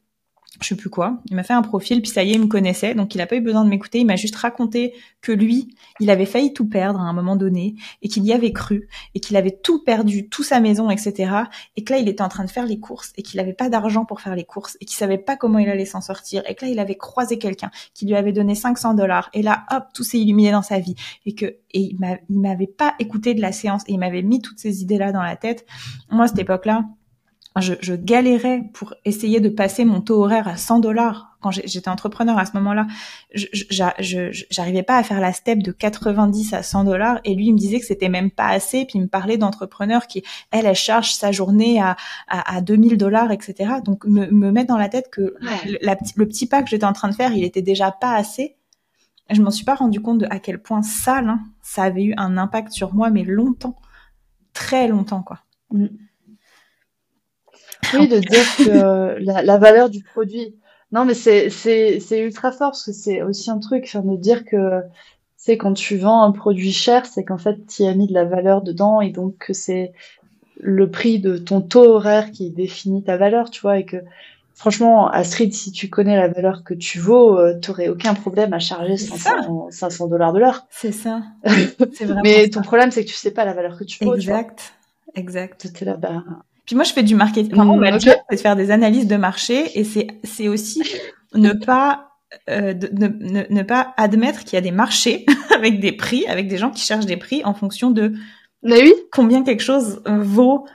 je 0.62 0.70
sais 0.70 0.76
plus 0.76 0.90
quoi. 0.90 1.20
Il 1.30 1.36
m'a 1.36 1.44
fait 1.44 1.54
un 1.54 1.62
profil, 1.62 2.02
puis 2.02 2.12
ça 2.12 2.24
y 2.24 2.32
est, 2.32 2.34
il 2.34 2.42
me 2.42 2.48
connaissait, 2.48 2.96
donc 2.96 3.16
il 3.16 3.22
a 3.22 3.28
pas 3.28 3.36
eu 3.36 3.42
besoin 3.42 3.64
de 3.64 3.70
m'écouter. 3.70 4.00
Il 4.00 4.06
m'a 4.06 4.16
juste 4.16 4.36
raconté 4.36 4.94
que 5.22 5.32
lui, 5.32 5.76
il 6.00 6.10
avait 6.10 6.26
failli 6.26 6.54
tout 6.54 6.68
perdre 6.68 7.00
à 7.00 7.04
un 7.04 7.14
moment 7.14 7.36
donné, 7.36 7.76
et 8.02 8.08
qu'il 8.08 8.24
y 8.26 8.34
avait 8.34 8.52
cru, 8.52 8.88
et 9.16 9.20
qu'il 9.20 9.36
avait 9.36 9.52
tout 9.52 9.84
perdu, 9.84 10.30
toute 10.30 10.46
sa 10.46 10.60
maison, 10.60 10.90
etc. 10.90 11.32
Et 11.76 11.84
que 11.84 11.94
là, 11.94 12.00
il 12.00 12.08
était 12.08 12.22
en 12.22 12.30
train 12.30 12.46
de 12.46 12.50
faire 12.50 12.66
les 12.66 12.80
courses, 12.80 13.14
et 13.18 13.24
qu'il 13.24 13.40
avait 13.40 13.54
pas 13.54 13.70
d'argent 13.70 14.06
pour 14.06 14.22
faire 14.22 14.36
les 14.36 14.46
courses, 14.46 14.78
et 14.82 14.86
qu'il 14.86 14.96
savait 14.96 15.18
pas 15.18 15.36
comment 15.36 15.60
il 15.60 15.70
allait 15.70 15.86
s'en 15.86 16.02
sortir, 16.02 16.44
et 16.48 16.56
que 16.56 16.66
là, 16.66 16.72
il 16.72 16.80
avait 16.80 16.96
croisé 16.96 17.38
quelqu'un 17.38 17.72
qui 17.94 18.06
lui 18.06 18.16
avait 18.16 18.34
donné 18.34 18.56
500 18.56 18.94
dollars, 18.94 19.30
et 19.34 19.42
là, 19.42 19.66
hop, 19.72 19.86
tout 19.94 20.04
s'est 20.04 20.20
illuminé 20.20 20.52
dans 20.52 20.62
sa 20.62 20.80
vie, 20.80 20.96
et 21.26 21.34
que, 21.34 21.46
et 21.46 21.82
il 21.82 21.98
m'avait 22.30 22.68
pas 22.68 22.96
écouté 23.00 23.34
de 23.34 23.42
la 23.42 23.52
séance, 23.52 23.84
et 23.88 23.94
il 23.94 24.00
m'avait 24.00 24.24
mis 24.24 24.42
toutes 24.42 24.60
ces 24.60 24.82
idées-là 24.82 25.12
dans 25.12 25.24
la 25.24 25.36
tête. 25.36 25.66
Moi, 26.10 26.26
à 26.26 26.28
cette 26.28 26.40
époque-là, 26.40 26.86
je, 27.62 27.74
je, 27.82 27.94
galérais 27.94 28.64
pour 28.74 28.94
essayer 29.06 29.40
de 29.40 29.50
passer 29.50 29.86
mon 29.86 30.02
taux 30.02 30.24
horaire 30.24 30.48
à 30.48 30.58
100 30.58 30.80
dollars 30.80 31.38
quand 31.42 31.52
j'étais 31.52 31.90
entrepreneur 31.90 32.38
à 32.38 32.46
ce 32.46 32.52
moment-là. 32.58 32.88
J'arrivais 33.34 34.84
pas 34.84 34.98
à 34.98 35.04
faire 35.04 35.20
la 35.20 35.34
step 35.34 35.60
de 35.60 35.72
90 35.72 36.54
à 36.54 36.64
100 36.64 36.84
dollars 36.84 37.20
et 37.24 37.36
lui 37.36 37.48
il 37.48 37.54
me 37.54 37.58
disait 37.58 37.80
que 37.80 37.86
c'était 37.86 38.10
même 38.10 38.32
pas 38.32 38.48
assez. 38.48 38.86
Puis 38.86 39.00
il 39.00 39.04
me 39.04 39.08
parlait 39.08 39.38
d'entrepreneurs 39.38 40.08
qui 40.08 40.24
elle 40.52 40.66
elle 40.66 40.76
charge 40.76 41.14
sa 41.14 41.32
journée 41.32 41.82
à, 41.82 41.96
à, 42.28 42.62
2000 42.62 42.98
dollars 42.98 43.32
etc. 43.32 43.76
Donc 43.84 44.06
me, 44.06 44.28
me 44.28 44.52
mettre 44.52 44.68
dans 44.68 44.78
la 44.78 44.90
tête 44.90 45.10
que 45.10 45.36
le, 45.66 45.78
le 46.16 46.28
petit 46.28 46.48
pas 46.48 46.64
que 46.64 46.70
j'étais 46.70 46.86
en 46.86 46.94
train 46.94 47.10
de 47.10 47.16
faire 47.16 47.34
il 47.34 47.44
était 47.44 47.62
déjà 47.62 47.92
pas 47.92 48.16
assez. 48.16 48.56
Je 49.30 49.42
m'en 49.42 49.52
suis 49.52 49.66
pas 49.66 49.76
rendu 49.76 50.02
compte 50.02 50.20
de 50.20 50.28
à 50.30 50.40
quel 50.40 50.62
point 50.62 50.82
ça 50.82 51.20
hein, 51.20 51.40
ça 51.62 51.84
avait 51.84 52.04
eu 52.04 52.14
un 52.18 52.38
impact 52.38 52.72
sur 52.72 52.94
moi 52.94 53.10
mais 53.10 53.24
longtemps, 53.24 53.76
très 54.54 54.88
longtemps 54.88 55.22
quoi. 55.22 55.40
Mm. 55.72 55.88
Oui, 57.94 58.08
de 58.08 58.20
dire 58.20 58.58
que 58.58 58.70
euh, 58.70 59.16
la, 59.20 59.58
valeur 59.58 59.90
du 59.90 60.04
produit. 60.04 60.56
Non, 60.92 61.06
mais 61.06 61.14
c'est, 61.14 61.50
c'est, 61.50 62.00
c'est 62.00 62.20
ultra 62.20 62.52
fort 62.52 62.72
parce 62.72 62.86
que 62.86 62.94
c'est 62.94 63.22
aussi 63.22 63.52
un 63.52 63.60
truc, 63.60 63.84
enfin, 63.86 64.02
de 64.02 64.16
dire 64.16 64.46
que 64.46 64.82
c'est 65.36 65.58
quand 65.58 65.74
tu 65.74 65.98
vends 65.98 66.24
un 66.24 66.32
produit 66.32 66.72
cher, 66.72 67.06
c'est 67.06 67.24
qu'en 67.24 67.38
fait, 67.38 67.58
tu 67.68 67.84
as 67.84 67.94
mis 67.94 68.08
de 68.08 68.14
la 68.14 68.26
valeur 68.26 68.62
dedans 68.62 69.02
et 69.02 69.12
donc 69.12 69.38
que 69.38 69.54
c'est 69.54 69.94
le 70.60 70.90
prix 70.90 71.20
de 71.20 71.38
ton 71.38 71.62
taux 71.62 71.86
horaire 71.86 72.32
qui 72.32 72.50
définit 72.50 73.04
ta 73.04 73.18
valeur, 73.18 73.50
tu 73.50 73.62
vois, 73.62 73.78
et 73.78 73.86
que 73.86 73.98
franchement, 74.56 75.08
Astrid, 75.08 75.54
si 75.54 75.72
tu 75.72 75.90
connais 75.90 76.18
la 76.18 76.28
valeur 76.28 76.64
que 76.64 76.74
tu 76.74 77.00
vaux, 77.00 77.38
euh, 77.38 77.58
tu 77.60 77.70
n'aurais 77.70 77.90
aucun 77.90 78.16
problème 78.16 78.54
à 78.54 78.60
charger 78.60 78.98
500, 78.98 80.08
dollars 80.08 80.34
de 80.34 80.40
l'heure. 80.40 80.66
C'est 80.72 80.92
ça. 80.92 81.22
Mais 82.24 82.50
ton 82.50 82.62
problème, 82.62 82.92
c'est 82.92 83.06
que 83.06 83.10
tu 83.10 83.16
sais 83.16 83.32
pas 83.32 83.46
la 83.46 83.54
valeur 83.54 83.78
que 83.78 83.84
tu 83.84 84.04
vaux. 84.04 84.16
Exact. 84.16 84.74
Exact. 85.16 85.72
Tu 85.74 85.86
là, 85.86 85.96
bah, 85.96 86.24
puis 86.68 86.76
moi, 86.76 86.84
je 86.84 86.94
fais 86.94 87.02
du 87.02 87.16
marketing. 87.16 87.54
Enfin, 87.54 87.68
on 87.68 87.80
va 87.80 87.98
c'est 88.00 88.38
faire 88.38 88.56
des 88.56 88.70
analyses 88.72 89.08
de 89.08 89.16
marché 89.16 89.80
et 89.80 89.84
c'est 89.84 90.08
c'est 90.24 90.50
aussi 90.50 90.84
ne 91.34 91.54
pas 91.54 92.12
euh, 92.50 92.74
ne, 92.74 93.08
ne, 93.08 93.44
ne, 93.50 93.64
pas 93.64 93.94
admettre 93.96 94.44
qu'il 94.44 94.54
y 94.54 94.58
a 94.58 94.62
des 94.62 94.72
marchés 94.72 95.26
avec 95.56 95.80
des 95.80 95.94
prix, 95.94 96.28
avec 96.28 96.50
des 96.50 96.58
gens 96.58 96.70
qui 96.70 96.82
cherchent 96.82 97.06
des 97.06 97.16
prix 97.16 97.42
en 97.46 97.54
fonction 97.54 97.90
de 97.90 98.14
Mais 98.64 98.82
oui. 98.82 98.94
combien 99.12 99.44
quelque 99.44 99.64
chose 99.64 100.02
vaut. 100.06 100.68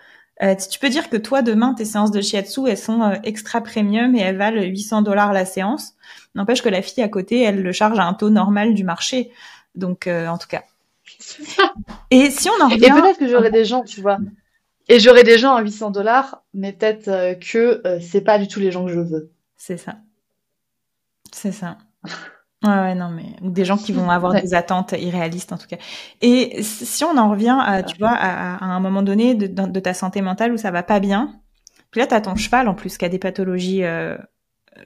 Euh, 0.42 0.56
tu 0.56 0.78
peux 0.78 0.88
dire 0.88 1.10
que 1.10 1.16
toi, 1.16 1.42
demain, 1.42 1.74
tes 1.74 1.84
séances 1.84 2.10
de 2.10 2.20
shiatsu, 2.20 2.68
elles 2.68 2.78
sont 2.78 3.02
euh, 3.02 3.14
extra 3.22 3.60
premium 3.60 4.16
et 4.16 4.20
elles 4.20 4.38
valent 4.38 4.62
800 4.62 5.02
dollars 5.02 5.32
la 5.32 5.44
séance. 5.44 5.92
N'empêche 6.34 6.62
que 6.62 6.68
la 6.68 6.82
fille 6.82 7.04
à 7.04 7.08
côté, 7.08 7.42
elle 7.42 7.62
le 7.62 7.72
charge 7.72 7.98
à 7.98 8.04
un 8.04 8.14
taux 8.14 8.30
normal 8.30 8.74
du 8.74 8.82
marché. 8.82 9.30
Donc, 9.74 10.06
euh, 10.06 10.26
en 10.26 10.38
tout 10.38 10.48
cas. 10.48 10.62
et 12.10 12.30
si 12.30 12.48
on 12.48 12.64
en 12.64 12.68
revient... 12.68 12.86
Et 12.86 12.90
peut-être 12.90 13.18
que 13.18 13.28
j'aurais 13.28 13.50
des 13.50 13.64
gens, 13.64 13.84
tu 13.84 14.00
vois, 14.00 14.18
et 14.88 15.00
j'aurai 15.00 15.22
des 15.22 15.38
gens 15.38 15.54
à 15.54 15.62
800 15.62 15.90
dollars, 15.90 16.42
mais 16.54 16.72
peut-être 16.72 17.08
euh, 17.08 17.34
que 17.34 17.86
euh, 17.86 17.98
c'est 18.00 18.20
pas 18.20 18.38
du 18.38 18.48
tout 18.48 18.60
les 18.60 18.70
gens 18.70 18.84
que 18.84 18.92
je 18.92 19.00
veux. 19.00 19.32
C'est 19.56 19.76
ça. 19.76 19.96
C'est 21.32 21.52
ça. 21.52 21.78
Ouais, 22.64 22.70
ouais, 22.70 22.94
non, 22.94 23.08
mais 23.08 23.34
des 23.42 23.64
gens 23.64 23.76
qui 23.76 23.92
vont 23.92 24.08
avoir 24.08 24.40
des 24.40 24.54
attentes 24.54 24.92
irréalistes 24.92 25.52
en 25.52 25.58
tout 25.58 25.66
cas. 25.66 25.78
Et 26.20 26.62
si 26.62 27.04
on 27.04 27.16
en 27.16 27.30
revient, 27.30 27.58
à, 27.60 27.82
tu 27.82 27.96
vois, 27.98 28.12
à, 28.12 28.64
un 28.64 28.80
moment 28.80 29.02
donné 29.02 29.34
de, 29.34 29.46
de, 29.46 29.80
ta 29.80 29.94
santé 29.94 30.20
mentale 30.20 30.52
où 30.52 30.56
ça 30.56 30.70
va 30.70 30.84
pas 30.84 31.00
bien, 31.00 31.40
puis 31.90 32.00
là, 32.00 32.06
tu 32.06 32.14
as 32.14 32.20
ton 32.20 32.36
cheval 32.36 32.68
en 32.68 32.74
plus 32.74 32.98
qui 32.98 33.04
a 33.04 33.08
des 33.08 33.18
pathologies 33.18 33.82
euh, 33.82 34.16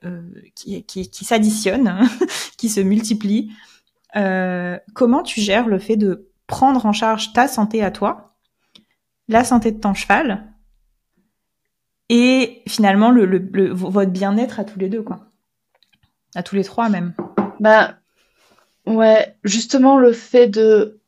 euh 0.05 0.23
qui, 0.55 0.85
qui, 0.85 1.11
qui 1.11 1.25
s'additionnent, 1.25 2.09
qui 2.57 2.71
se 2.71 2.81
multiplient. 2.81 3.53
Euh, 4.17 4.79
comment 4.95 5.23
tu 5.23 5.41
gères 5.41 5.69
le 5.69 5.79
fait 5.79 5.97
de 5.97 6.31
prendre 6.47 6.87
en 6.87 6.93
charge 6.93 7.35
ta 7.35 7.47
santé 7.47 7.83
à 7.83 7.91
toi 7.91 8.36
la 9.29 9.45
santé 9.45 9.73
de 9.73 9.81
ton 9.81 9.95
cheval 9.95 10.53
et 12.09 12.63
finalement 12.69 13.11
le, 13.11 13.73
votre 13.73 14.11
bien-être 14.11 14.61
à 14.61 14.65
tous 14.65 14.79
les 14.79 14.89
deux, 14.89 15.03
quoi. 15.03 15.21
À 16.35 16.43
tous 16.43 16.55
les 16.55 16.65
trois 16.65 16.89
même. 16.89 17.15
Bah 17.61 17.97
ouais, 18.87 19.37
justement 19.43 19.99
le 19.99 20.13
fait 20.13 20.49
de 20.49 21.01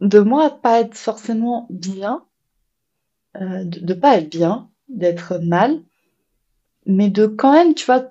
de 0.00 0.20
moi 0.20 0.50
pas 0.62 0.80
être 0.80 0.96
forcément 0.96 1.66
bien, 1.70 2.24
euh, 3.36 3.64
de, 3.64 3.80
de 3.80 3.94
pas 3.94 4.16
être 4.16 4.30
bien, 4.30 4.70
d'être 4.88 5.38
mal, 5.38 5.80
mais 6.86 7.10
de 7.10 7.26
quand 7.26 7.52
même, 7.52 7.74
tu 7.74 7.84
vois, 7.84 8.04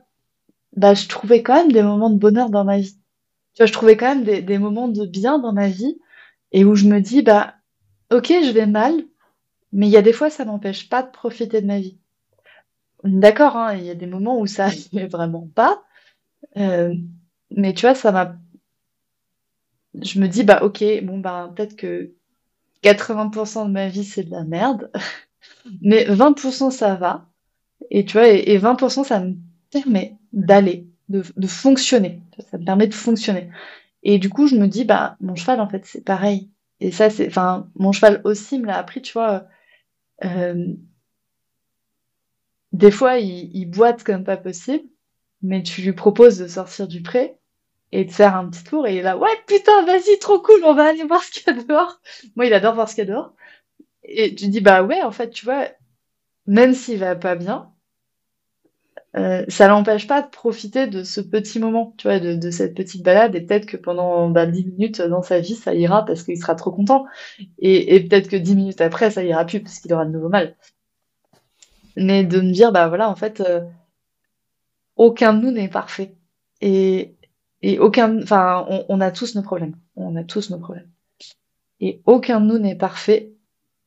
bah 0.76 0.94
je 0.94 1.08
trouvais 1.08 1.44
quand 1.44 1.56
même 1.56 1.72
des 1.72 1.84
moments 1.84 2.10
de 2.10 2.20
bonheur 2.20 2.50
dans 2.50 2.64
ma 2.64 2.78
vie. 2.78 2.98
Tu 3.54 3.64
vois, 3.64 3.66
je 3.66 3.74
trouvais 3.74 3.98
quand 3.98 4.08
même 4.08 4.24
des, 4.24 4.42
des 4.42 4.60
moments 4.60 4.88
de 4.88 5.06
bien 5.06 5.40
dans 5.40 5.54
ma 5.54 5.70
vie 5.70 5.98
et 6.52 6.64
où 6.64 6.76
je 6.76 6.86
me 6.86 7.00
dis 7.02 7.24
bah 7.24 7.56
ok, 8.12 8.28
je 8.28 8.52
vais 8.52 8.68
mal, 8.68 9.04
mais 9.72 9.88
il 9.88 9.92
y 9.92 9.98
a 9.98 10.02
des 10.02 10.14
fois, 10.14 10.30
ça 10.30 10.46
m'empêche 10.46 10.90
pas 10.90 11.04
de 11.04 11.12
profiter 11.12 11.62
de 11.62 11.68
ma 11.68 11.80
vie. 11.80 11.98
D'accord, 13.04 13.56
hein, 13.58 13.74
il 13.76 13.86
y 13.86 13.90
a 13.90 13.96
des 13.96 14.06
moments 14.06 14.40
où 14.40 14.46
ça 14.46 14.70
ne 14.94 15.08
vraiment 15.08 15.48
pas. 15.56 15.84
Euh, 16.58 16.94
mais 17.52 17.74
tu 17.74 17.82
vois, 17.84 17.96
ça 17.96 18.12
m'a. 18.12 18.38
Je 20.02 20.20
me 20.20 20.28
dis, 20.28 20.44
bah 20.44 20.60
ok, 20.64 20.84
bon, 21.04 21.20
bah 21.20 21.52
peut-être 21.56 21.76
que 21.76 22.12
80% 22.84 23.66
de 23.66 23.72
ma 23.72 23.88
vie, 23.90 24.04
c'est 24.04 24.24
de 24.24 24.32
la 24.32 24.44
merde. 24.44 24.92
mais 25.82 26.06
20%, 26.06 26.72
ça 26.72 26.96
va. 26.96 27.28
Et 27.92 28.06
tu 28.06 28.14
vois, 28.14 28.30
et, 28.30 28.58
20%, 28.60 29.04
ça 29.06 29.22
me 29.22 29.36
permet 29.72 30.18
d'aller, 30.34 30.88
de, 31.10 31.24
de 31.38 31.48
fonctionner. 31.48 32.22
Ça 32.52 32.58
me 32.58 32.66
permet 32.66 32.88
de 32.88 32.94
fonctionner. 32.96 33.50
Et 34.04 34.20
du 34.20 34.30
coup, 34.30 34.48
je 34.48 34.56
me 34.58 34.68
dis, 34.68 34.86
bah, 34.86 35.18
mon 35.22 35.36
cheval, 35.36 35.62
en 35.62 35.70
fait, 35.70 35.86
c'est 35.86 36.04
pareil. 36.06 36.50
Et 36.82 36.92
ça, 36.92 37.10
c'est, 37.10 37.28
enfin, 37.28 37.70
mon 37.76 37.92
cheval 37.94 38.22
aussi 38.26 38.60
me 38.60 38.68
l'a 38.68 38.78
appris, 38.80 39.02
tu 39.02 39.14
vois, 39.14 39.48
euh, 40.26 40.74
des 42.72 42.92
fois, 42.92 43.18
il, 43.18 43.56
il, 43.56 43.66
boite 43.66 44.04
comme 44.04 44.24
pas 44.24 44.38
possible, 44.38 44.86
mais 45.42 45.64
tu 45.64 45.82
lui 45.82 45.94
proposes 45.94 46.38
de 46.40 46.48
sortir 46.48 46.88
du 46.88 47.02
pré 47.02 47.38
et 47.92 48.06
de 48.06 48.12
faire 48.12 48.36
un 48.36 48.50
petit 48.50 48.64
tour, 48.64 48.86
et 48.88 48.94
il 48.94 48.98
est 49.00 49.02
là, 49.04 49.18
ouais, 49.18 49.30
putain, 49.48 49.86
vas-y, 49.86 50.20
trop 50.20 50.42
cool, 50.42 50.62
on 50.66 50.74
va 50.74 50.86
aller 50.90 51.04
voir 51.06 51.24
ce 51.24 51.32
qu'il 51.32 51.44
y 51.48 51.50
a 51.50 51.64
dehors. 51.64 52.02
Moi, 52.36 52.46
il 52.46 52.54
adore 52.54 52.76
voir 52.76 52.90
ce 52.90 52.96
qu'il 52.96 53.06
y 53.06 53.08
a 53.08 53.12
dehors. 53.12 53.34
Et 54.04 54.36
tu 54.36 54.48
dis, 54.50 54.62
bah 54.62 54.84
ouais, 54.84 55.02
en 55.02 55.12
fait, 55.12 55.30
tu 55.30 55.46
vois, 55.46 55.70
même 56.48 56.74
s'il 56.74 57.00
va 57.00 57.16
pas 57.16 57.36
bien, 57.36 57.72
euh, 59.18 59.44
ça 59.48 59.68
l'empêche 59.68 60.08
pas 60.08 60.22
de 60.22 60.30
profiter 60.30 60.88
de 60.88 61.04
ce 61.04 61.22
petit 61.22 61.60
moment, 61.60 61.94
tu 61.98 62.08
vois, 62.08 62.20
de, 62.20 62.52
cette 62.52 62.76
petite 62.76 63.04
balade, 63.04 63.36
et 63.36 63.42
peut-être 63.42 63.66
que 63.66 63.78
pendant 63.78 64.30
bah, 64.30 64.46
10 64.46 64.66
minutes 64.66 65.02
dans 65.02 65.24
sa 65.24 65.40
vie, 65.40 65.56
ça 65.56 65.74
ira 65.74 66.06
parce 66.06 66.24
qu'il 66.24 66.38
sera 66.38 66.56
trop 66.56 66.72
content, 66.72 67.06
et, 67.60 68.00
peut-être 68.08 68.30
que 68.30 68.36
10 68.36 68.56
minutes 68.56 68.82
après, 68.82 69.10
ça 69.12 69.24
ira 69.24 69.46
plus 69.46 69.62
parce 69.62 69.80
qu'il 69.80 69.94
aura 69.94 70.06
de 70.06 70.12
nouveau 70.12 70.30
mal. 70.30 70.56
Mais 71.96 72.24
de 72.24 72.42
me 72.42 72.52
dire, 72.52 72.72
bah 72.72 72.88
voilà, 72.90 73.10
en 73.10 73.16
fait, 73.16 73.42
euh, 73.42 73.62
aucun 74.96 75.34
de 75.34 75.42
nous 75.42 75.52
n'est 75.52 75.70
parfait. 75.70 76.16
Et, 76.62 77.16
et 77.64 77.80
aucun, 77.80 78.22
enfin, 78.22 78.66
on, 78.70 78.86
on, 78.90 79.02
a 79.02 79.12
tous 79.12 79.36
nos 79.36 79.42
problèmes. 79.42 79.76
On 79.96 80.16
a 80.16 80.24
tous 80.24 80.52
nos 80.52 80.60
problèmes. 80.60 80.90
Et 81.80 82.02
aucun 82.06 82.40
de 82.42 82.46
nous 82.46 82.60
n'est 82.60 82.76
parfait. 82.76 83.32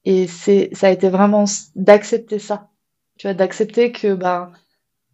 Et 0.05 0.26
c'est, 0.26 0.70
ça 0.72 0.89
a 0.89 0.91
été 0.91 1.09
vraiment 1.09 1.45
d'accepter 1.76 2.39
ça. 2.41 2.68
Tu 3.16 3.26
vois, 3.28 3.35
d'accepter 3.35 3.93
que, 3.93 4.14
bah, 4.14 4.51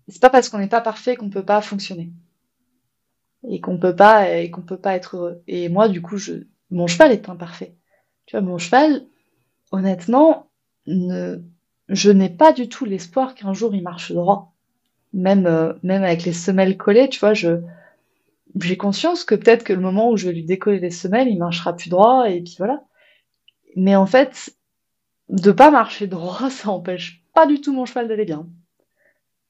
c'est 0.09 0.21
pas 0.21 0.31
parce 0.31 0.49
qu'on 0.49 0.59
n'est 0.59 0.69
pas 0.69 0.81
parfait 0.81 1.17
qu'on 1.17 1.31
peut 1.31 1.45
pas 1.45 1.61
fonctionner 1.61 2.13
et 3.49 3.61
qu'on 3.61 3.79
peut 3.79 3.97
pas 3.97 4.31
et 4.31 4.51
qu'on 4.51 4.63
peut 4.63 4.79
pas 4.79 4.95
être 4.95 5.17
heureux. 5.17 5.43
Et 5.47 5.69
moi, 5.69 5.89
du 5.89 6.03
coup, 6.03 6.17
je, 6.17 6.35
mon 6.71 6.87
cheval 6.87 7.13
est 7.13 7.29
imparfait. 7.29 7.75
Tu 8.27 8.37
vois, 8.37 8.47
mon 8.47 8.59
cheval, 8.59 9.05
honnêtement, 9.73 10.51
je 10.87 12.11
n'ai 12.11 12.31
pas 12.31 12.53
du 12.53 12.69
tout 12.69 12.85
l'espoir 12.85 13.35
qu'un 13.35 13.53
jour 13.53 13.75
il 13.75 13.83
marche 13.83 14.13
droit. 14.13 14.53
Même, 15.13 15.47
euh, 15.47 15.73
avec 15.85 16.25
les 16.25 16.33
semelles 16.33 16.77
collées, 16.77 17.09
tu 17.09 17.21
vois, 17.21 17.33
j'ai 17.33 18.77
conscience 18.77 19.25
que 19.25 19.35
peut-être 19.35 19.65
que 19.65 19.73
le 19.73 19.81
moment 19.81 20.11
où 20.11 20.17
je 20.17 20.27
vais 20.27 20.35
lui 20.35 20.45
décoller 20.45 20.81
les 20.81 20.91
semelles, 20.91 21.29
il 21.29 21.39
marchera 21.39 21.75
plus 21.75 21.89
droit 21.89 22.29
et 22.29 22.43
puis 22.43 22.57
voilà. 22.59 22.83
Mais 23.77 23.97
en 23.97 24.07
fait, 24.07 24.57
de 25.29 25.53
pas 25.53 25.71
marcher 25.71 26.07
droit, 26.07 26.51
ça 26.51 26.71
empêche 26.71 27.23
pas 27.35 27.47
du 27.47 27.61
tout 27.61 27.73
mon 27.73 27.87
cheval 27.87 28.09
d'aller 28.09 28.25
bien. 28.25 28.49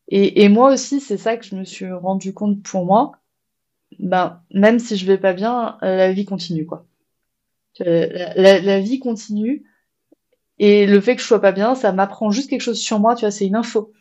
Et, 0.09 0.49
moi 0.49 0.73
aussi, 0.73 1.01
c'est 1.01 1.17
ça 1.17 1.37
que 1.37 1.45
je 1.45 1.57
me 1.57 1.65
suis 1.65 1.91
rendu 1.91 2.33
compte 2.33 2.63
pour 2.63 2.87
moi. 2.87 3.13
Ben, 3.99 4.41
même 4.53 4.79
si 4.79 4.97
je 4.97 5.07
vais 5.07 5.19
pas 5.19 5.33
bien, 5.33 5.79
la 5.83 6.13
vie 6.13 6.25
continue, 6.25 6.67
quoi. 6.67 6.87
La, 7.81 8.81
vie 8.81 9.01
continue. 9.01 9.65
Et 10.59 10.87
le 10.87 11.01
fait 11.01 11.17
que 11.17 11.23
je 11.23 11.27
sois 11.27 11.41
pas 11.41 11.53
bien, 11.53 11.75
ça 11.75 11.93
m'apprend 11.93 12.31
juste 12.31 12.49
quelque 12.49 12.63
chose 12.63 12.81
sur 12.81 13.01
moi, 13.01 13.15
tu 13.15 13.21
vois, 13.23 13.31
c'est 13.31 13.47
une 13.47 13.57
info. 13.57 13.93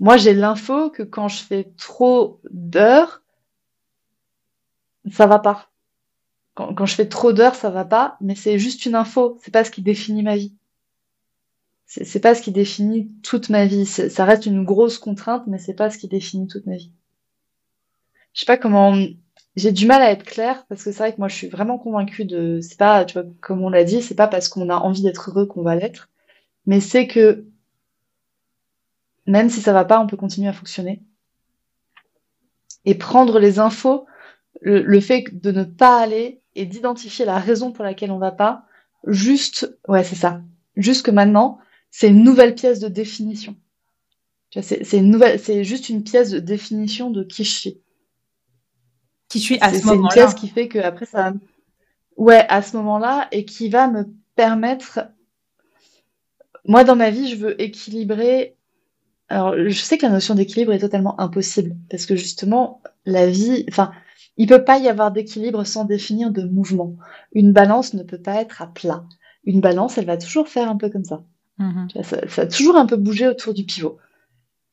Moi, 0.00 0.16
j'ai 0.16 0.34
l'info 0.34 0.90
que 0.90 1.02
quand 1.02 1.28
je 1.28 1.42
fais 1.42 1.72
trop 1.76 2.40
d'heures, 2.50 3.22
ça 5.10 5.26
va 5.26 5.38
pas. 5.38 5.70
Quand, 6.54 6.74
quand 6.74 6.86
je 6.86 6.94
fais 6.94 7.08
trop 7.08 7.32
d'heures, 7.32 7.54
ça 7.54 7.70
va 7.70 7.84
pas, 7.84 8.16
mais 8.20 8.34
c'est 8.34 8.58
juste 8.58 8.84
une 8.86 8.94
info, 8.94 9.38
c'est 9.42 9.52
pas 9.52 9.64
ce 9.64 9.70
qui 9.70 9.82
définit 9.82 10.22
ma 10.22 10.36
vie. 10.36 10.54
C'est 11.88 12.20
pas 12.20 12.34
ce 12.34 12.42
qui 12.42 12.52
définit 12.52 13.10
toute 13.22 13.48
ma 13.48 13.64
vie. 13.64 13.86
Ça 13.86 14.24
reste 14.26 14.44
une 14.44 14.62
grosse 14.62 14.98
contrainte, 14.98 15.46
mais 15.46 15.58
c'est 15.58 15.74
pas 15.74 15.88
ce 15.88 15.96
qui 15.96 16.06
définit 16.06 16.46
toute 16.46 16.66
ma 16.66 16.76
vie. 16.76 16.92
Je 18.34 18.40
sais 18.40 18.46
pas 18.46 18.58
comment. 18.58 18.94
J'ai 19.56 19.72
du 19.72 19.86
mal 19.86 20.02
à 20.02 20.10
être 20.12 20.22
claire 20.22 20.66
parce 20.68 20.84
que 20.84 20.92
c'est 20.92 20.98
vrai 20.98 21.12
que 21.12 21.18
moi 21.18 21.28
je 21.28 21.34
suis 21.34 21.48
vraiment 21.48 21.78
convaincue 21.78 22.26
de. 22.26 22.60
C'est 22.60 22.78
pas, 22.78 23.06
tu 23.06 23.14
vois, 23.14 23.24
comme 23.40 23.62
on 23.62 23.70
l'a 23.70 23.84
dit, 23.84 24.02
c'est 24.02 24.14
pas 24.14 24.28
parce 24.28 24.48
qu'on 24.48 24.68
a 24.68 24.76
envie 24.76 25.02
d'être 25.02 25.30
heureux 25.30 25.46
qu'on 25.46 25.62
va 25.62 25.76
l'être, 25.76 26.10
mais 26.66 26.80
c'est 26.80 27.06
que 27.06 27.46
même 29.26 29.48
si 29.48 29.60
ça 29.62 29.72
va 29.72 29.84
pas, 29.84 30.00
on 30.00 30.06
peut 30.06 30.16
continuer 30.16 30.48
à 30.48 30.52
fonctionner 30.52 31.02
et 32.84 32.94
prendre 32.94 33.38
les 33.38 33.58
infos, 33.58 34.06
le, 34.60 35.00
fait 35.00 35.24
de 35.32 35.52
ne 35.52 35.64
pas 35.64 36.00
aller 36.00 36.40
et 36.54 36.64
d'identifier 36.66 37.24
la 37.24 37.38
raison 37.38 37.72
pour 37.72 37.84
laquelle 37.84 38.10
on 38.10 38.18
va 38.18 38.32
pas, 38.32 38.64
juste, 39.06 39.78
ouais, 39.86 40.04
c'est 40.04 40.16
ça. 40.16 40.40
Juste 40.76 41.08
maintenant, 41.08 41.58
c'est 41.90 42.08
une 42.08 42.22
nouvelle 42.22 42.54
pièce 42.54 42.80
de 42.80 42.88
définition. 42.88 43.56
C'est 44.62 45.64
juste 45.64 45.88
une 45.88 46.02
pièce 46.02 46.30
de 46.30 46.38
définition 46.38 47.10
de 47.10 47.22
qui 47.22 47.44
je 47.44 47.50
suis. 47.50 47.80
Qui 49.28 49.38
je 49.38 49.44
suis 49.44 49.58
à 49.60 49.72
ce 49.72 49.84
moment-là. 49.86 50.08
C'est 50.10 50.20
une 50.20 50.26
pièce 50.26 50.40
qui 50.40 50.48
fait 50.48 50.68
que 50.68 50.78
après 50.78 51.06
ça, 51.06 51.34
ouais, 52.16 52.46
à 52.48 52.62
ce 52.62 52.76
moment-là, 52.76 53.28
et 53.30 53.44
qui 53.44 53.68
va 53.68 53.88
me 53.88 54.04
permettre. 54.36 55.00
Moi, 56.64 56.84
dans 56.84 56.96
ma 56.96 57.10
vie, 57.10 57.28
je 57.28 57.36
veux 57.36 57.60
équilibrer. 57.60 58.56
Alors, 59.28 59.54
je 59.56 59.78
sais 59.78 59.98
que 59.98 60.06
la 60.06 60.12
notion 60.12 60.34
d'équilibre 60.34 60.72
est 60.72 60.78
totalement 60.78 61.20
impossible 61.20 61.76
parce 61.90 62.06
que 62.06 62.16
justement, 62.16 62.82
la 63.04 63.26
vie, 63.28 63.66
enfin, 63.68 63.92
il 64.38 64.46
peut 64.46 64.64
pas 64.64 64.78
y 64.78 64.88
avoir 64.88 65.12
d'équilibre 65.12 65.64
sans 65.64 65.84
définir 65.84 66.30
de 66.30 66.44
mouvement. 66.44 66.96
Une 67.32 67.52
balance 67.52 67.92
ne 67.92 68.02
peut 68.02 68.20
pas 68.22 68.40
être 68.40 68.62
à 68.62 68.66
plat. 68.68 69.04
Une 69.44 69.60
balance, 69.60 69.98
elle 69.98 70.06
va 70.06 70.16
toujours 70.16 70.48
faire 70.48 70.70
un 70.70 70.76
peu 70.76 70.88
comme 70.88 71.04
ça. 71.04 71.22
Mhm. 71.58 71.88
Ça, 72.02 72.20
va 72.26 72.46
toujours 72.46 72.76
un 72.76 72.86
peu 72.86 72.96
bouger 72.96 73.28
autour 73.28 73.54
du 73.54 73.64
pivot. 73.64 73.98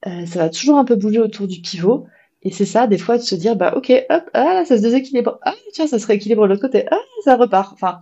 Euh, 0.05 0.25
ça 0.25 0.39
va 0.39 0.49
toujours 0.49 0.77
un 0.77 0.85
peu 0.85 0.95
bouger 0.95 1.19
autour 1.19 1.47
du 1.47 1.61
pivot. 1.61 2.07
Et 2.43 2.51
c'est 2.51 2.65
ça, 2.65 2.85
des 2.85 2.99
fois, 2.99 3.17
de 3.17 3.23
se 3.23 3.33
dire, 3.33 3.55
bah, 3.55 3.73
ok, 3.75 3.91
hop, 4.09 4.29
ah, 4.33 4.63
ça 4.65 4.77
se 4.77 4.81
déséquilibre. 4.81 5.39
Ah, 5.41 5.55
tiens, 5.73 5.87
ça 5.87 5.97
se 5.97 6.05
rééquilibre 6.05 6.43
de 6.43 6.49
l'autre 6.49 6.61
côté. 6.61 6.85
Ah, 6.91 6.99
ça 7.23 7.35
repart. 7.35 7.73
Enfin, 7.73 8.01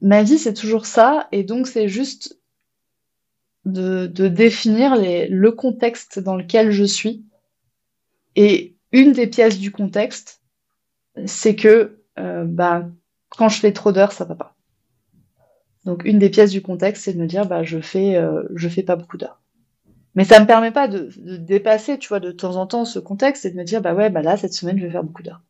ma 0.00 0.22
vie, 0.22 0.38
c'est 0.38 0.54
toujours 0.54 0.86
ça. 0.86 1.28
Et 1.32 1.42
donc, 1.42 1.66
c'est 1.66 1.88
juste 1.88 2.38
de, 3.64 4.06
définir 4.06 4.94
le 4.96 5.50
contexte 5.50 6.20
dans 6.20 6.36
lequel 6.36 6.70
je 6.70 6.84
suis. 6.84 7.24
Et 8.36 8.76
une 8.92 9.12
des 9.12 9.26
pièces 9.26 9.58
du 9.58 9.72
contexte, 9.72 10.40
c'est 11.26 11.56
que, 11.56 11.98
euh, 12.18 12.44
bah, 12.44 12.86
quand 13.30 13.48
je 13.48 13.58
fais 13.58 13.72
trop 13.72 13.90
d'heures, 13.90 14.12
ça 14.12 14.24
va 14.24 14.36
pas. 14.36 14.53
Donc 15.84 16.02
une 16.04 16.18
des 16.18 16.30
pièces 16.30 16.50
du 16.50 16.62
contexte, 16.62 17.04
c'est 17.04 17.12
de 17.12 17.20
me 17.20 17.26
dire 17.26 17.46
bah 17.46 17.62
je 17.62 17.78
fais 17.80 18.16
euh, 18.16 18.42
je 18.54 18.68
fais 18.68 18.82
pas 18.82 18.96
beaucoup 18.96 19.16
d'heures. 19.16 19.40
Mais 20.14 20.24
ça 20.24 20.38
me 20.38 20.46
permet 20.46 20.70
pas 20.70 20.86
de, 20.86 21.10
dépasser, 21.38 21.98
tu 21.98 22.08
vois, 22.08 22.20
de 22.20 22.30
temps 22.30 22.56
en 22.56 22.66
temps 22.66 22.84
ce 22.84 23.00
contexte 23.00 23.44
et 23.44 23.50
de 23.50 23.56
me 23.56 23.64
dire 23.64 23.82
bah 23.82 23.94
ouais 23.94 24.10
bah 24.10 24.22
là 24.22 24.36
cette 24.36 24.54
semaine 24.54 24.78
je 24.78 24.86
vais 24.86 24.92
faire 24.92 25.04
beaucoup 25.04 25.22
d'heures. 25.22 25.42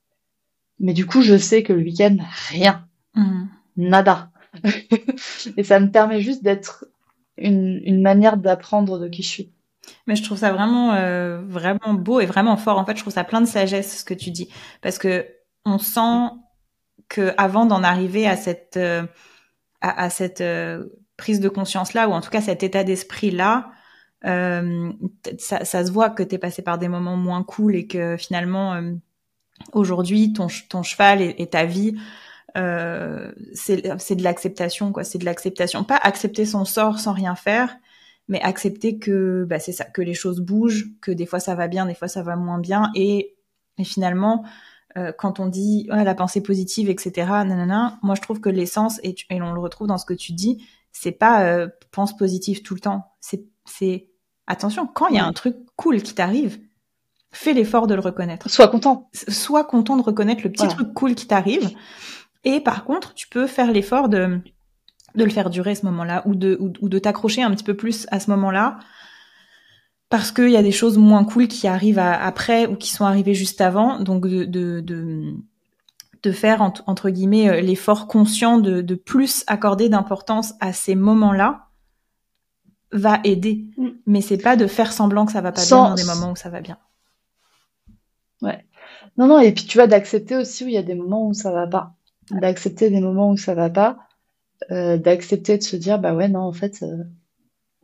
Mais 0.80 0.92
du 0.92 1.06
coup 1.06 1.22
je 1.22 1.36
sais 1.36 1.62
que 1.62 1.72
le 1.72 1.82
week-end 1.82 2.16
rien, 2.48 2.86
mmh. 3.14 3.44
nada. 3.76 4.30
et 5.56 5.64
ça 5.64 5.80
me 5.80 5.90
permet 5.90 6.20
juste 6.20 6.42
d'être 6.42 6.86
une, 7.36 7.80
une 7.84 8.02
manière 8.02 8.36
d'apprendre 8.36 8.98
de 8.98 9.08
qui 9.08 9.22
je 9.22 9.28
suis. 9.28 9.52
Mais 10.06 10.16
je 10.16 10.22
trouve 10.22 10.38
ça 10.38 10.52
vraiment 10.52 10.94
euh, 10.94 11.40
vraiment 11.42 11.94
beau 11.94 12.20
et 12.20 12.26
vraiment 12.26 12.56
fort. 12.56 12.78
En 12.78 12.84
fait, 12.84 12.96
je 12.96 13.02
trouve 13.02 13.12
ça 13.12 13.24
plein 13.24 13.40
de 13.40 13.46
sagesse 13.46 14.00
ce 14.00 14.04
que 14.04 14.14
tu 14.14 14.30
dis 14.30 14.48
parce 14.82 14.98
que 14.98 15.26
on 15.64 15.78
sent 15.78 16.30
que 17.08 17.32
avant 17.36 17.66
d'en 17.66 17.82
arriver 17.82 18.26
à 18.26 18.36
cette 18.36 18.76
euh, 18.76 19.04
à, 19.90 20.10
cette 20.10 20.40
euh, 20.40 20.86
prise 21.16 21.40
de 21.40 21.48
conscience-là, 21.48 22.08
ou 22.08 22.12
en 22.12 22.20
tout 22.20 22.30
cas 22.30 22.40
cet 22.40 22.62
état 22.62 22.84
d'esprit-là, 22.84 23.70
euh, 24.24 24.92
ça, 25.38 25.64
ça, 25.64 25.84
se 25.84 25.92
voit 25.92 26.10
que 26.10 26.22
tu 26.22 26.36
es 26.36 26.38
passé 26.38 26.62
par 26.62 26.78
des 26.78 26.88
moments 26.88 27.16
moins 27.16 27.42
cool 27.42 27.76
et 27.76 27.86
que 27.86 28.16
finalement, 28.16 28.74
euh, 28.74 28.92
aujourd'hui, 29.72 30.32
ton, 30.32 30.46
ton 30.68 30.82
cheval 30.82 31.20
et, 31.20 31.46
ta 31.46 31.66
vie, 31.66 31.96
euh, 32.56 33.32
c'est 33.52 33.82
de 33.82 34.22
l'acceptation, 34.22 34.92
quoi. 34.92 35.04
C'est 35.04 35.18
de 35.18 35.24
l'acceptation. 35.24 35.84
Pas 35.84 35.96
accepter 36.02 36.46
son 36.46 36.64
sort 36.64 36.98
sans 37.00 37.12
rien 37.12 37.34
faire, 37.34 37.76
mais 38.28 38.40
accepter 38.40 38.98
que 38.98 39.44
bah, 39.44 39.58
c'est 39.58 39.72
ça, 39.72 39.84
que 39.84 40.00
les 40.00 40.14
choses 40.14 40.40
bougent, 40.40 40.86
que 41.02 41.10
des 41.10 41.26
fois 41.26 41.40
ça 41.40 41.54
va 41.54 41.68
bien, 41.68 41.84
des 41.84 41.94
fois 41.94 42.08
ça 42.08 42.22
va 42.22 42.36
moins 42.36 42.58
bien, 42.58 42.90
et, 42.94 43.34
et 43.78 43.84
finalement, 43.84 44.44
euh, 44.96 45.12
quand 45.16 45.40
on 45.40 45.46
dit 45.46 45.88
la 45.90 46.14
pensée 46.14 46.40
positive, 46.40 46.88
etc. 46.88 47.26
Nanana, 47.28 47.98
moi 48.02 48.14
je 48.14 48.20
trouve 48.20 48.40
que 48.40 48.48
l'essence 48.48 49.00
et, 49.02 49.14
et, 49.30 49.42
on 49.42 49.52
le 49.52 49.60
retrouve 49.60 49.88
dans 49.88 49.98
ce 49.98 50.04
que 50.04 50.14
tu 50.14 50.32
dis, 50.32 50.64
c'est 50.92 51.12
pas 51.12 51.44
euh, 51.44 51.68
pense 51.90 52.16
positive 52.16 52.62
tout 52.62 52.74
le 52.74 52.80
temps. 52.80 53.12
C'est 53.20 53.44
c'est 53.64 54.08
attention 54.46 54.86
quand 54.86 55.08
il 55.08 55.16
y 55.16 55.18
a 55.18 55.26
un 55.26 55.32
truc 55.32 55.56
cool 55.76 56.02
qui 56.02 56.14
t'arrive, 56.14 56.60
fais 57.32 57.52
l'effort 57.52 57.86
de 57.86 57.94
le 57.94 58.00
reconnaître. 58.00 58.48
Sois 58.48 58.68
content. 58.68 59.10
Sois 59.12 59.64
content 59.64 59.96
de 59.96 60.02
reconnaître 60.02 60.42
le 60.44 60.52
petit 60.52 60.68
truc 60.68 60.94
cool 60.94 61.14
qui 61.14 61.26
t'arrive. 61.26 61.70
Et 62.44 62.60
par 62.60 62.84
contre, 62.84 63.14
tu 63.14 63.28
peux 63.28 63.46
faire 63.46 63.72
l'effort 63.72 64.08
de 64.08 64.40
de 65.16 65.24
le 65.24 65.30
faire 65.30 65.50
durer 65.50 65.74
ce 65.74 65.86
moment-là 65.86 66.22
ou 66.26 66.34
de 66.34 66.56
ou 66.60 66.88
de 66.88 66.98
t'accrocher 66.98 67.42
un 67.42 67.50
petit 67.50 67.64
peu 67.64 67.74
plus 67.74 68.06
à 68.10 68.20
ce 68.20 68.30
moment-là 68.30 68.78
parce 70.08 70.30
qu'il 70.30 70.50
y 70.50 70.56
a 70.56 70.62
des 70.62 70.72
choses 70.72 70.98
moins 70.98 71.24
cool 71.24 71.48
qui 71.48 71.66
arrivent 71.66 71.98
après 71.98 72.66
ou 72.66 72.76
qui 72.76 72.90
sont 72.90 73.04
arrivées 73.04 73.34
juste 73.34 73.60
avant. 73.60 74.00
Donc 74.00 74.26
de, 74.26 74.44
de, 74.44 74.80
de, 74.80 75.34
de 76.22 76.32
faire 76.32 76.62
entre, 76.62 77.10
guillemets 77.10 77.48
euh, 77.48 77.60
l'effort 77.60 78.06
conscient 78.06 78.58
de, 78.58 78.80
de 78.80 78.94
plus 78.94 79.44
accorder 79.46 79.88
d'importance 79.88 80.54
à 80.60 80.72
ces 80.72 80.94
moments-là 80.94 81.66
va 82.92 83.20
aider. 83.24 83.66
Mm. 83.76 83.88
Mais 84.06 84.20
c'est 84.20 84.38
pas 84.38 84.56
de 84.56 84.66
faire 84.66 84.92
semblant 84.92 85.26
que 85.26 85.32
ça 85.32 85.40
va 85.40 85.52
pas 85.52 85.64
bien 85.64 85.88
dans 85.88 85.94
des 85.94 86.04
moments 86.04 86.32
où 86.32 86.36
ça 86.36 86.48
va 86.48 86.60
bien. 86.60 86.78
Ouais. 88.42 88.64
Non, 89.16 89.26
non, 89.26 89.40
et 89.40 89.52
puis 89.52 89.64
tu 89.64 89.78
vois, 89.78 89.86
d'accepter 89.86 90.36
aussi 90.36 90.64
où 90.64 90.68
il 90.68 90.74
y 90.74 90.78
a 90.78 90.82
des 90.82 90.94
moments 90.94 91.26
où 91.26 91.34
ça 91.34 91.50
va 91.52 91.66
pas. 91.66 91.94
D'accepter 92.30 92.90
des 92.90 93.00
moments 93.00 93.30
où 93.30 93.36
ça 93.36 93.54
va 93.54 93.70
pas. 93.70 93.98
Euh, 94.70 94.96
d'accepter 94.96 95.58
de 95.58 95.62
se 95.62 95.76
dire, 95.76 95.98
bah 95.98 96.14
ouais, 96.14 96.28
non, 96.28 96.40
en 96.40 96.52
fait, 96.52 96.82
euh, 96.82 97.04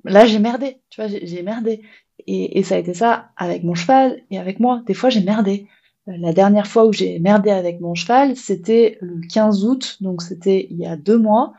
là 0.05 0.25
j'ai 0.25 0.39
merdé, 0.39 0.81
tu 0.89 1.01
vois, 1.01 1.11
j'ai 1.11 1.43
merdé. 1.43 1.83
Et, 2.27 2.63
ça 2.63 2.77
a 2.77 2.79
été 2.79 2.95
ça 2.95 3.31
avec 3.37 3.63
mon 3.65 3.75
cheval 3.75 4.23
et 4.31 4.39
avec 4.39 4.61
moi. 4.61 4.83
Des 4.87 4.95
fois, 4.95 5.11
j'ai 5.11 5.21
merdé. 5.21 5.67
Euh, 6.09 6.13
la 6.19 6.33
dernière 6.33 6.67
fois 6.67 6.87
où 6.87 6.93
j'ai 6.93 7.19
merdé 7.19 7.51
avec 7.51 7.81
mon 7.81 7.95
cheval, 7.95 8.37
c'était 8.37 8.99
le 9.01 9.21
15 9.27 9.65
août, 9.65 9.99
donc 10.01 10.23
c'était 10.23 10.67
il 10.71 10.77
y 10.79 10.87
a 10.87 10.97
deux 10.97 11.19
mois. 11.19 11.53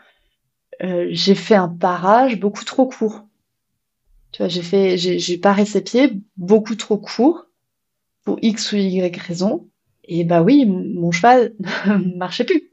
Euh, 0.84 1.08
j'ai 1.12 1.36
fait 1.36 1.56
un 1.56 1.68
parage 1.68 2.40
beaucoup 2.40 2.66
trop 2.66 2.88
court. 2.88 3.26
Tu 4.32 4.42
vois, 4.42 4.48
j'ai 4.48 4.62
fait, 4.62 4.98
j'ai 4.98 5.38
paré 5.38 5.66
ses 5.66 5.82
pieds 5.82 6.14
beaucoup 6.38 6.76
trop 6.76 6.98
court 6.98 7.48
pour 8.24 8.40
X 8.42 8.72
ou 8.72 8.78
Y 8.78 9.18
raison. 9.18 9.68
Et 10.06 10.24
bah 10.24 10.42
oui, 10.42 10.66
mon 10.66 11.12
cheval 11.12 11.54
ne 11.60 12.16
marchait 12.18 12.46
plus. 12.46 12.72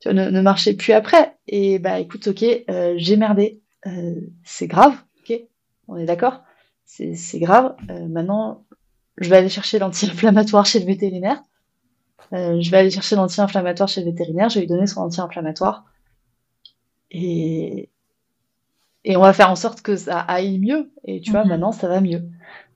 Tu 0.00 0.10
vois, 0.10 0.14
ne, 0.14 0.40
marchait 0.40 0.74
plus 0.74 0.92
après. 0.92 1.36
Et 1.48 1.78
bah 1.78 1.98
écoute, 1.98 2.28
ok, 2.28 2.44
euh, 2.70 2.94
j'ai 2.96 3.16
merdé. 3.16 3.60
c'est 4.44 4.68
grave, 4.68 4.94
ok, 5.20 5.40
on 5.88 5.96
est 5.96 6.06
d'accord 6.06 6.40
c'est 7.14 7.38
grave. 7.38 7.74
Euh, 7.90 8.06
maintenant, 8.06 8.64
je 9.18 9.28
vais 9.28 9.36
aller 9.36 9.48
chercher 9.48 9.78
l'anti-inflammatoire 9.78 10.66
chez 10.66 10.80
le 10.80 10.86
vétérinaire. 10.86 11.42
Euh, 12.32 12.60
je 12.60 12.70
vais 12.70 12.78
aller 12.78 12.90
chercher 12.90 13.16
l'anti-inflammatoire 13.16 13.88
chez 13.88 14.00
le 14.02 14.10
vétérinaire. 14.10 14.48
Je 14.48 14.56
vais 14.56 14.60
lui 14.62 14.68
donner 14.68 14.86
son 14.86 15.00
anti-inflammatoire. 15.00 15.84
Et, 17.10 17.90
et 19.04 19.16
on 19.16 19.20
va 19.20 19.32
faire 19.32 19.50
en 19.50 19.56
sorte 19.56 19.82
que 19.82 19.96
ça 19.96 20.20
aille 20.20 20.58
mieux. 20.58 20.90
Et 21.04 21.20
tu 21.20 21.30
vois, 21.30 21.42
mhm. 21.42 21.50
maintenant, 21.50 21.72
ça 21.72 21.88
va 21.88 22.00
mieux. 22.00 22.22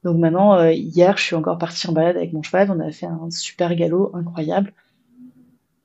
Donc 0.04 0.18
maintenant, 0.18 0.54
euh, 0.54 0.72
hier, 0.72 1.16
je 1.16 1.22
suis 1.22 1.36
encore 1.36 1.58
partie 1.58 1.88
en 1.88 1.92
balade 1.92 2.16
avec 2.16 2.32
mon 2.32 2.42
cheval. 2.42 2.70
On 2.70 2.80
a 2.80 2.90
fait 2.92 3.06
un 3.06 3.30
super 3.30 3.74
galop 3.74 4.12
incroyable. 4.14 4.72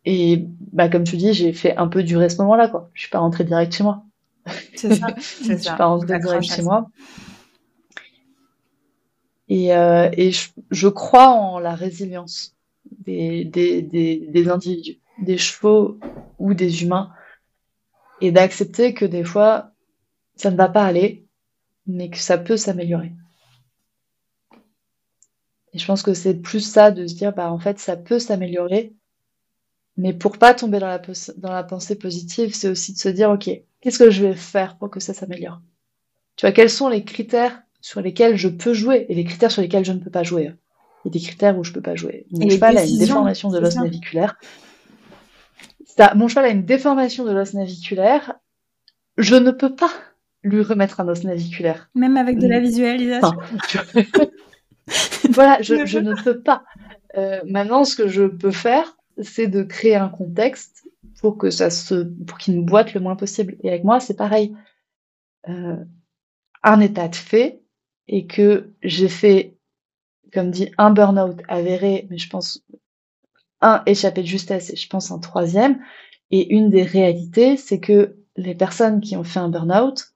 Et 0.05 0.45
bah, 0.71 0.89
comme 0.89 1.03
tu 1.03 1.17
dis, 1.17 1.33
j'ai 1.33 1.53
fait 1.53 1.75
un 1.77 1.87
peu 1.87 2.03
durer 2.03 2.29
ce 2.29 2.37
moment-là. 2.37 2.67
Quoi. 2.67 2.89
Je 2.93 3.01
suis 3.01 3.09
pas 3.09 3.19
rentrée 3.19 3.43
direct 3.43 3.73
chez 3.73 3.83
moi. 3.83 4.03
C'est 4.75 4.95
ça. 4.95 5.07
je 5.17 5.55
suis 5.55 5.75
pas 5.77 5.85
rentrée 5.85 6.19
direct 6.19 6.43
chez 6.43 6.61
moi. 6.61 6.89
Et, 9.53 9.75
euh, 9.75 10.09
et 10.13 10.31
je, 10.31 10.49
je, 10.71 10.87
crois 10.87 11.29
en 11.29 11.59
la 11.59 11.75
résilience. 11.75 12.55
des, 13.05 13.45
des, 13.45 13.83
des, 13.83 14.49
individus, 14.49 14.99
des 15.19 15.37
chevaux 15.37 15.99
ou 16.39 16.55
des 16.55 16.81
humains, 16.81 17.11
et 18.19 18.31
d'accepter 18.31 18.95
que 18.95 19.05
des 19.05 19.23
fois, 19.23 19.71
ça 20.35 20.49
ne 20.49 20.57
va 20.57 20.69
pas 20.69 20.83
aller, 20.83 21.27
mais 21.85 22.09
que 22.09 22.17
ça 22.17 22.39
peut 22.39 22.57
s'améliorer. 22.57 23.11
Et 25.73 25.77
je 25.77 25.85
pense 25.85 26.01
que 26.01 26.15
c'est 26.15 26.41
plus 26.41 26.61
ça 26.61 26.89
de 26.89 27.05
se 27.05 27.13
dire, 27.13 27.31
bah, 27.31 27.51
en 27.51 27.59
fait, 27.59 27.77
ça 27.77 27.95
peut 27.95 28.17
s'améliorer, 28.17 28.95
mais 29.97 30.13
pour 30.13 30.39
pas 30.39 30.55
tomber 30.55 30.79
dans 30.79 30.87
la, 30.87 31.01
dans 31.37 31.51
la 31.51 31.63
pensée 31.63 31.95
positive, 31.95 32.55
c'est 32.55 32.69
aussi 32.69 32.93
de 32.93 32.97
se 32.97 33.09
dire, 33.09 33.29
OK, 33.29 33.51
qu'est-ce 33.81 33.99
que 33.99 34.09
je 34.09 34.25
vais 34.25 34.35
faire 34.35 34.77
pour 34.79 34.89
que 34.89 34.99
ça 34.99 35.13
s'améliore? 35.13 35.61
Tu 36.37 36.47
vois, 36.47 36.53
quels 36.53 36.71
sont 36.71 36.89
les 36.89 37.03
critères 37.03 37.62
sur 37.83 37.99
lesquels 37.99 38.37
je 38.37 38.47
peux 38.47 38.73
jouer 38.73 39.05
et 39.09 39.13
les 39.13 39.25
critères 39.25 39.51
sur 39.51 39.61
lesquels 39.61 39.83
je 39.83 39.91
ne 39.91 39.99
peux 39.99 40.09
pas 40.09 40.23
jouer 40.23 40.53
Il 41.03 41.07
y 41.07 41.09
a 41.09 41.11
des 41.11 41.19
critères 41.19 41.57
où 41.59 41.65
je 41.65 41.73
peux 41.73 41.81
pas 41.81 41.95
jouer. 41.95 42.25
Mon 42.31 42.49
cheval 42.49 42.77
a 42.77 42.85
une 42.85 42.97
déformation 42.97 43.49
de 43.49 43.59
l'os 43.59 43.75
naviculaire. 43.75 44.37
Ça, 45.85 46.13
mon 46.15 46.29
cheval 46.29 46.45
a 46.45 46.49
une 46.49 46.63
déformation 46.63 47.25
de 47.25 47.31
l'os 47.33 47.53
naviculaire. 47.53 48.35
Je 49.17 49.35
ne 49.35 49.51
peux 49.51 49.75
pas 49.75 49.91
lui 50.43 50.63
remettre 50.63 51.01
un 51.01 51.09
os 51.09 51.25
naviculaire. 51.25 51.89
Même 51.93 52.15
avec 52.15 52.39
de 52.39 52.47
la 52.47 52.61
visualisation. 52.61 53.33
voilà, 55.29 55.61
je, 55.61 55.85
je, 55.85 55.99
ne 55.99 56.15
peux 56.15 56.39
pas. 56.39 56.63
Euh, 57.17 57.41
maintenant, 57.45 57.83
ce 57.83 57.97
que 57.97 58.07
je 58.07 58.23
peux 58.23 58.51
faire, 58.51 58.97
c'est 59.21 59.47
de 59.47 59.61
créer 59.61 59.97
un 59.97 60.09
contexte 60.09 60.87
pour 61.19 61.37
que 61.37 61.49
ça 61.49 61.69
se, 61.69 62.05
pour 62.25 62.37
qu'il 62.37 62.57
me 62.57 62.63
boite 62.63 62.93
le 62.93 63.01
moins 63.01 63.17
possible. 63.17 63.57
Et 63.61 63.67
avec 63.67 63.83
moi, 63.83 63.99
c'est 63.99 64.15
pareil. 64.15 64.55
Euh, 65.49 65.83
un 66.63 66.79
état 66.79 67.09
de 67.09 67.15
fait 67.17 67.62
et 68.07 68.25
que 68.27 68.73
j'ai 68.81 69.09
fait, 69.09 69.57
comme 70.33 70.51
dit, 70.51 70.71
un 70.77 70.91
burn-out 70.91 71.41
avéré, 71.47 72.07
mais 72.09 72.17
je 72.17 72.29
pense 72.29 72.63
un 73.61 73.81
échappé 73.85 74.21
de 74.21 74.27
justesse 74.27 74.71
et 74.71 74.75
je 74.75 74.89
pense 74.89 75.11
un 75.11 75.19
troisième. 75.19 75.81
Et 76.31 76.53
une 76.53 76.69
des 76.69 76.83
réalités, 76.83 77.57
c'est 77.57 77.79
que 77.79 78.17
les 78.35 78.55
personnes 78.55 79.01
qui 79.01 79.15
ont 79.15 79.23
fait 79.23 79.39
un 79.39 79.49
burn-out 79.49 80.13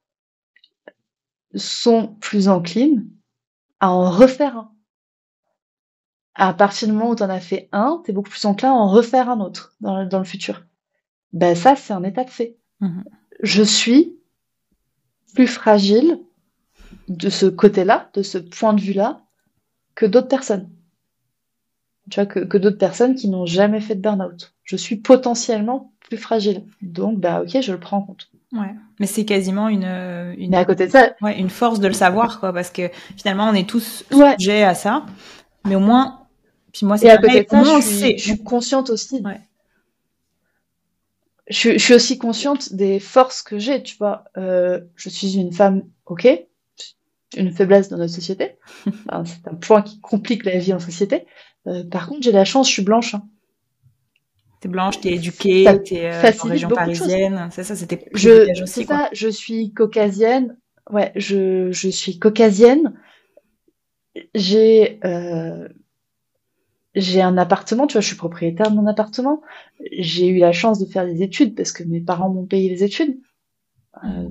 sont 1.55 2.15
plus 2.19 2.49
enclines 2.49 3.07
à 3.79 3.91
en 3.91 4.09
refaire 4.09 4.57
un. 4.57 4.71
À 6.35 6.53
partir 6.53 6.87
du 6.87 6.93
moment 6.93 7.11
où 7.11 7.15
tu 7.15 7.23
en 7.23 7.29
as 7.29 7.39
fait 7.39 7.69
un, 7.71 8.01
tu 8.03 8.11
es 8.11 8.13
beaucoup 8.13 8.29
plus 8.29 8.45
enclin 8.45 8.71
à 8.71 8.75
en 8.75 8.89
refaire 8.89 9.29
un 9.29 9.39
autre 9.39 9.73
dans 9.81 10.01
le, 10.01 10.07
dans 10.07 10.19
le 10.19 10.25
futur. 10.25 10.65
Ben 11.33 11.55
ça, 11.55 11.75
c'est 11.75 11.93
un 11.93 12.03
état 12.03 12.23
de 12.23 12.29
fait. 12.29 12.57
Mmh 12.79 13.01
je 13.43 13.61
suis 13.61 14.17
plus 15.35 15.47
fragile 15.47 16.19
de 17.07 17.29
ce 17.29 17.45
côté-là, 17.45 18.09
de 18.13 18.21
ce 18.21 18.37
point 18.37 18.73
de 18.73 18.81
vue-là, 18.81 19.21
que 19.95 20.05
d'autres 20.05 20.27
personnes. 20.27 20.69
Tu 22.09 22.19
vois, 22.19 22.25
que, 22.25 22.39
que 22.39 22.57
d'autres 22.57 22.77
personnes 22.77 23.15
qui 23.15 23.27
n'ont 23.27 23.45
jamais 23.45 23.81
fait 23.81 23.95
de 23.95 24.01
burn-out. 24.01 24.53
Je 24.63 24.75
suis 24.75 24.95
potentiellement 24.95 25.93
plus 25.99 26.17
fragile. 26.17 26.63
Donc, 26.81 27.19
bah, 27.19 27.41
ok, 27.41 27.61
je 27.61 27.71
le 27.71 27.79
prends 27.79 27.97
en 27.97 28.01
compte. 28.01 28.29
Ouais. 28.53 28.73
Mais 28.99 29.07
c'est 29.07 29.25
quasiment 29.25 29.67
une, 29.67 29.83
une. 30.37 30.51
Mais 30.51 30.57
à 30.57 30.65
côté 30.65 30.87
de 30.87 30.91
ça. 30.91 31.15
Ouais, 31.21 31.37
une 31.37 31.49
force 31.49 31.79
de 31.79 31.87
le 31.87 31.93
savoir, 31.93 32.39
quoi, 32.39 32.53
parce 32.53 32.69
que 32.69 32.89
finalement, 33.17 33.49
on 33.49 33.53
est 33.53 33.67
tous 33.67 34.05
sujets 34.37 34.63
à 34.63 34.73
ça. 34.73 35.05
Mais 35.65 35.75
au 35.75 35.81
moins, 35.81 36.21
puis 36.71 36.85
moi, 36.85 36.97
c'est 36.97 37.09
à 37.09 37.17
côté 37.17 37.43
de 37.43 37.49
ça, 37.49 37.63
je 37.63 37.81
suis, 37.81 38.17
je 38.17 38.23
suis, 38.23 38.43
consciente 38.43 38.89
aussi 38.89 39.21
ouais 39.21 39.41
je, 41.49 41.77
suis 41.77 41.93
aussi 41.93 42.17
consciente 42.17 42.73
des 42.73 42.99
forces 42.99 43.41
que 43.41 43.57
j'ai, 43.57 43.81
tu 43.83 43.97
vois. 43.97 44.25
Euh, 44.37 44.81
je 44.95 45.09
suis 45.09 45.37
une 45.37 45.53
femme, 45.53 45.83
ok, 46.05 46.27
une 47.37 47.51
faiblesse 47.51 47.89
dans 47.89 47.97
notre 47.97 48.13
société. 48.13 48.57
c'est 48.85 49.47
un 49.47 49.55
point 49.55 49.81
qui 49.81 49.99
complique 49.99 50.45
la 50.45 50.57
vie 50.57 50.73
en 50.73 50.79
société. 50.79 51.25
Euh, 51.67 51.83
par 51.83 52.07
contre, 52.07 52.23
j'ai 52.23 52.31
la 52.31 52.45
chance, 52.45 52.67
je 52.67 52.73
suis 52.73 52.83
blanche. 52.83 53.15
Hein. 53.15 53.23
T'es 54.59 54.69
blanche, 54.69 54.99
t'es 54.99 55.13
éduquée, 55.13 55.65
t'es 55.85 56.09
euh, 56.11 56.31
en 56.43 56.47
région 56.47 56.69
parisienne. 56.69 57.49
C'est 57.51 57.63
ça, 57.63 57.75
c'était 57.75 58.09
je, 58.13 58.63
C'est 58.65 58.85
ça, 58.85 59.09
je 59.13 59.27
suis 59.27 59.73
caucasienne. 59.73 60.57
Ouais, 60.89 61.11
je, 61.15 61.71
je 61.71 61.89
suis 61.89 62.17
caucasienne. 62.17 62.93
J'ai 64.33 64.99
euh, 65.05 65.67
j'ai 66.97 67.21
un 67.21 67.37
appartement, 67.37 67.85
tu 67.85 67.93
vois, 67.93 68.01
je 68.01 68.07
suis 68.07 68.15
propriétaire 68.15 68.71
de 68.71 68.75
mon 68.75 68.87
appartement. 68.87 69.41
J'ai 69.91 70.27
eu 70.27 70.39
la 70.39 70.51
chance 70.51 70.79
de 70.79 70.85
faire 70.85 71.05
des 71.05 71.21
études 71.21 71.55
parce 71.55 71.71
que 71.71 71.83
mes 71.83 72.01
parents 72.01 72.29
m'ont 72.29 72.45
payé 72.45 72.69
les 72.69 72.83
études. 72.83 73.19
Euh, 74.03 74.29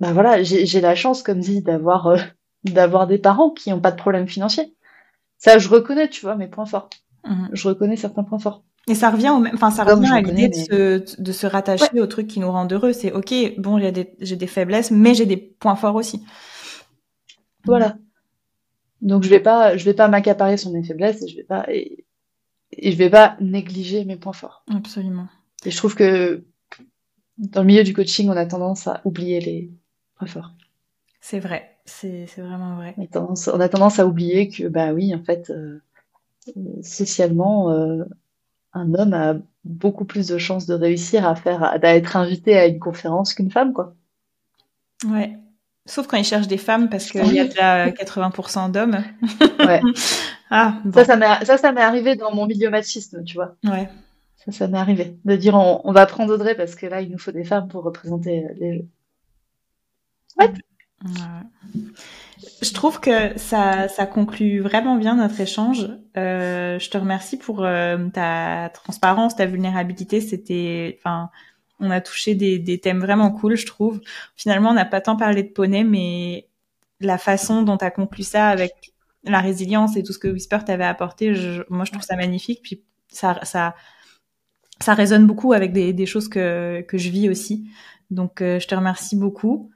bah 0.00 0.12
voilà, 0.12 0.42
j'ai 0.42 0.80
la 0.80 0.94
chance, 0.94 1.22
comme 1.22 1.40
dit, 1.40 1.62
d'avoir 1.62 2.06
euh, 2.08 2.18
d'avoir 2.64 3.06
des 3.06 3.18
parents 3.18 3.50
qui 3.50 3.70
n'ont 3.70 3.80
pas 3.80 3.92
de 3.92 3.96
problème 3.96 4.28
financier. 4.28 4.74
Ça, 5.38 5.58
je 5.58 5.68
reconnais, 5.68 6.08
tu 6.08 6.22
vois, 6.22 6.36
mes 6.36 6.48
points 6.48 6.66
forts. 6.66 6.90
Mhm. 7.24 7.50
Je 7.52 7.68
reconnais 7.68 7.96
certains 7.96 8.24
points 8.24 8.38
forts. 8.38 8.64
Et 8.88 8.94
ça 8.94 9.10
revient 9.10 9.28
au 9.28 9.38
même, 9.38 9.54
enfin, 9.54 9.70
ça 9.70 9.84
revient 9.84 10.10
à 10.10 10.20
l'idée 10.22 10.48
de, 10.48 10.54
se, 10.54 11.20
de 11.20 11.32
se 11.32 11.46
rattacher 11.46 12.00
au 12.00 12.06
truc 12.06 12.26
qui 12.26 12.40
nous 12.40 12.50
rend 12.50 12.66
heureux. 12.66 12.94
C'est 12.94 13.12
ok, 13.12 13.34
bon, 13.58 13.78
j'ai 13.78 13.92
des, 13.92 14.36
des 14.36 14.46
faiblesses, 14.46 14.90
mais 14.90 15.14
j'ai 15.14 15.26
des 15.26 15.36
points 15.36 15.76
forts 15.76 15.94
aussi. 15.94 16.24
Voilà. 17.64 17.98
Donc 19.02 19.24
je 19.24 19.28
vais 19.28 19.40
pas, 19.40 19.76
je 19.76 19.84
vais 19.84 19.94
pas 19.94 20.08
m'accaparer 20.08 20.56
sur 20.56 20.70
mes 20.70 20.82
faiblesses 20.82 21.22
et 21.22 21.28
je 21.28 21.36
vais 21.36 21.44
pas 21.44 21.66
et, 21.68 22.06
je 22.82 22.96
vais 22.96 23.10
pas 23.10 23.36
négliger 23.40 24.04
mes 24.04 24.16
points 24.16 24.32
forts. 24.32 24.64
Absolument. 24.74 25.28
Et 25.64 25.70
je 25.70 25.76
trouve 25.76 25.94
que 25.94 26.44
dans 27.36 27.60
le 27.60 27.66
milieu 27.66 27.84
du 27.84 27.94
coaching, 27.94 28.28
on 28.28 28.36
a 28.36 28.46
tendance 28.46 28.86
à 28.86 29.02
oublier 29.04 29.40
les 29.40 29.70
C'est 31.20 31.40
vrai, 31.40 31.76
c'est 31.84 32.26
vraiment 32.36 32.76
vrai. 32.76 32.94
On 32.96 33.04
a, 33.04 33.06
tendance, 33.06 33.48
on 33.48 33.60
a, 33.60 33.68
tendance, 33.68 33.98
à 33.98 34.06
oublier 34.06 34.48
que 34.48 34.68
bah 34.68 34.92
oui, 34.92 35.14
en 35.14 35.22
fait, 35.22 35.50
euh, 35.50 35.80
socialement, 36.82 37.70
euh, 37.70 38.04
un 38.72 38.94
homme 38.94 39.14
a 39.14 39.34
beaucoup 39.64 40.04
plus 40.04 40.28
de 40.28 40.38
chances 40.38 40.66
de 40.66 40.74
réussir 40.74 41.26
à 41.26 41.34
faire, 41.34 41.78
d'être 41.80 42.16
invité 42.16 42.56
à 42.56 42.66
une 42.66 42.78
conférence 42.78 43.34
qu'une 43.34 43.50
femme, 43.50 43.72
quoi. 43.72 43.94
Ouais, 45.08 45.38
Sauf 45.88 46.06
quand 46.06 46.18
ils 46.18 46.24
cherchent 46.24 46.48
des 46.48 46.58
femmes 46.58 46.90
parce 46.90 47.10
qu'il 47.10 47.32
y 47.32 47.40
a 47.40 47.44
déjà 47.46 47.88
80% 47.88 48.70
d'hommes. 48.72 49.02
Ouais. 49.58 49.80
ah, 50.50 50.74
Ça, 50.92 51.04
ça 51.04 51.16
m'est, 51.16 51.44
ça, 51.46 51.56
ça 51.56 51.72
m'est 51.72 51.80
arrivé 51.80 52.14
dans 52.14 52.34
mon 52.34 52.46
milieu 52.46 52.68
machiste, 52.68 53.24
tu 53.24 53.36
vois. 53.36 53.56
Ouais. 53.64 53.88
Ça, 54.36 54.52
ça 54.52 54.68
m'est 54.68 54.76
arrivé. 54.76 55.16
De 55.24 55.34
dire, 55.34 55.54
on, 55.54 55.92
va 55.92 56.04
prendre 56.04 56.34
Audrey 56.34 56.54
parce 56.54 56.74
que 56.74 56.84
là, 56.84 57.00
il 57.00 57.10
nous 57.10 57.18
faut 57.18 57.32
des 57.32 57.44
femmes 57.44 57.68
pour 57.68 57.84
représenter 57.84 58.44
les 58.60 58.76
jeux. 58.76 58.86
Ouais. 60.36 60.52
Je 62.62 62.72
trouve 62.72 63.00
que 63.00 63.38
ça, 63.38 63.88
ça 63.88 64.06
conclut 64.06 64.60
vraiment 64.60 64.96
bien 64.96 65.16
notre 65.16 65.40
échange. 65.40 65.88
Euh, 66.16 66.78
je 66.78 66.90
te 66.90 66.98
remercie 66.98 67.36
pour 67.36 67.64
euh, 67.64 68.08
ta 68.12 68.70
transparence, 68.74 69.36
ta 69.36 69.46
vulnérabilité. 69.46 70.20
C'était, 70.20 70.98
enfin, 70.98 71.30
on 71.80 71.90
a 71.90 72.00
touché 72.00 72.34
des, 72.34 72.58
des, 72.58 72.78
thèmes 72.78 73.00
vraiment 73.00 73.30
cool, 73.30 73.56
je 73.56 73.66
trouve. 73.66 74.00
Finalement, 74.36 74.70
on 74.70 74.74
n'a 74.74 74.84
pas 74.84 75.00
tant 75.00 75.16
parlé 75.16 75.42
de 75.42 75.48
poney, 75.48 75.84
mais 75.84 76.48
la 77.00 77.18
façon 77.18 77.62
dont 77.62 77.76
tu 77.76 77.84
as 77.84 77.90
conclu 77.90 78.24
ça 78.24 78.48
avec 78.48 78.92
la 79.24 79.40
résilience 79.40 79.96
et 79.96 80.02
tout 80.02 80.12
ce 80.12 80.18
que 80.18 80.28
Whisper 80.28 80.58
t'avait 80.66 80.84
apporté, 80.84 81.32
moi, 81.70 81.84
je 81.84 81.92
trouve 81.92 82.04
ça 82.04 82.16
magnifique. 82.16 82.60
Puis 82.62 82.82
ça, 83.08 83.38
ça, 83.44 83.76
ça 84.80 84.94
résonne 84.94 85.26
beaucoup 85.26 85.52
avec 85.52 85.72
des, 85.72 85.92
des 85.92 86.06
choses 86.06 86.28
que, 86.28 86.80
que 86.82 86.98
je 86.98 87.10
vis 87.10 87.28
aussi. 87.28 87.68
Donc, 88.10 88.40
euh, 88.40 88.58
je 88.58 88.66
te 88.66 88.74
remercie 88.74 89.16
beaucoup. 89.16 89.70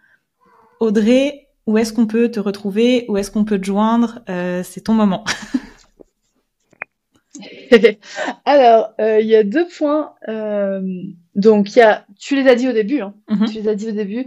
Audrey, 0.82 1.48
où 1.66 1.78
est-ce 1.78 1.92
qu'on 1.92 2.06
peut 2.06 2.30
te 2.30 2.40
retrouver? 2.40 3.06
Où 3.08 3.16
est-ce 3.16 3.30
qu'on 3.30 3.44
peut 3.44 3.58
te 3.58 3.64
joindre? 3.64 4.18
Euh, 4.28 4.62
C'est 4.64 4.82
ton 4.82 4.94
moment. 4.94 5.24
Alors, 8.44 8.92
euh, 9.00 9.20
il 9.20 9.26
y 9.26 9.36
a 9.36 9.44
deux 9.44 9.66
points. 9.68 10.14
Euh, 10.28 10.82
donc, 11.34 11.74
il 11.74 11.78
y 11.78 11.82
a, 11.82 12.04
tu 12.18 12.34
les 12.36 12.48
as 12.48 12.54
dit 12.54 12.68
au 12.68 12.72
début, 12.72 13.00
hein, 13.00 13.14
mhm. 13.30 13.46
tu 13.46 13.54
les 13.54 13.68
as 13.68 13.74
dit 13.74 13.88
au 13.88 13.92
début, 13.92 14.26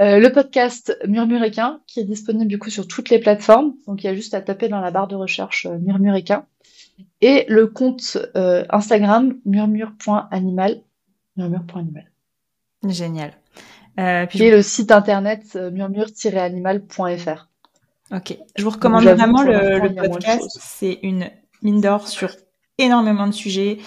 euh, 0.00 0.18
le 0.18 0.30
podcast 0.30 0.96
Murmuréquin, 1.08 1.80
qui 1.86 2.00
est 2.00 2.04
disponible 2.04 2.48
du 2.48 2.58
coup 2.58 2.70
sur 2.70 2.86
toutes 2.86 3.10
les 3.10 3.18
plateformes. 3.18 3.74
Donc, 3.86 4.04
il 4.04 4.06
y 4.06 4.10
a 4.10 4.14
juste 4.14 4.34
à 4.34 4.40
taper 4.40 4.68
dans 4.68 4.80
la 4.80 4.90
barre 4.90 5.08
de 5.08 5.16
recherche 5.16 5.66
Murmuréquin. 5.66 6.46
Et 7.20 7.44
le 7.48 7.66
compte 7.66 8.18
Instagram 8.34 9.34
murmure.animal. 9.44 10.80
Murmure.animal. 11.36 12.10
Génial. 12.86 13.32
Puis 13.96 14.42
et 14.42 14.50
le 14.50 14.62
site 14.62 14.92
internet 14.92 15.56
murmure-animal.fr. 15.56 17.48
Ok. 18.10 18.36
Je 18.56 18.64
vous 18.64 18.70
recommande 18.70 19.04
vraiment 19.04 19.42
le, 19.42 19.78
le 19.78 19.94
podcast. 19.94 20.58
C'est 20.60 20.98
une 21.02 21.30
mine 21.62 21.80
d'or 21.80 22.08
sur 22.08 22.30
énormément 22.78 23.26
de 23.26 23.32
sujets. 23.32 23.78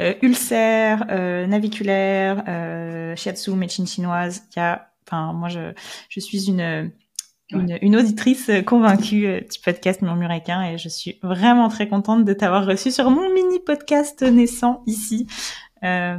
Euh, 0.00 0.14
ulcère, 0.22 1.04
euh, 1.10 1.46
naviculaire, 1.46 2.44
euh, 2.48 3.14
shiatsu, 3.14 3.50
médecine 3.50 3.86
chinoise. 3.86 4.44
Il 4.54 4.58
y 4.58 4.62
a, 4.62 4.88
enfin, 5.06 5.34
moi, 5.34 5.50
je, 5.50 5.72
je 6.08 6.18
suis 6.18 6.48
une, 6.48 6.90
une, 7.50 7.78
une 7.82 7.96
auditrice 7.96 8.50
convaincue 8.64 9.26
euh, 9.26 9.40
du 9.40 9.60
podcast 9.62 10.00
Murmuréquin 10.00 10.62
et 10.62 10.78
je 10.78 10.88
suis 10.88 11.18
vraiment 11.22 11.68
très 11.68 11.88
contente 11.88 12.24
de 12.24 12.32
t'avoir 12.32 12.64
reçu 12.64 12.90
sur 12.90 13.10
mon 13.10 13.32
mini 13.34 13.60
podcast 13.60 14.22
naissant 14.22 14.82
ici. 14.86 15.26
Euh... 15.84 16.18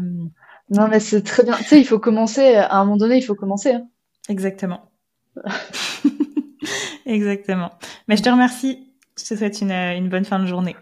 Non, 0.73 0.87
mais 0.87 0.99
c'est 0.99 1.21
très 1.21 1.43
bien. 1.43 1.55
Tu 1.55 1.63
sais, 1.65 1.79
il 1.79 1.85
faut 1.85 1.99
commencer, 1.99 2.55
à 2.55 2.77
un 2.77 2.85
moment 2.85 2.97
donné, 2.97 3.17
il 3.17 3.21
faut 3.21 3.35
commencer. 3.35 3.73
Hein. 3.73 3.87
Exactement. 4.27 4.89
Exactement. 7.05 7.71
Mais 8.07 8.17
je 8.17 8.23
te 8.23 8.29
remercie. 8.29 8.91
Je 9.17 9.23
te 9.23 9.35
souhaite 9.35 9.61
une, 9.61 9.71
une 9.71 10.09
bonne 10.09 10.25
fin 10.25 10.39
de 10.39 10.47
journée. 10.47 10.75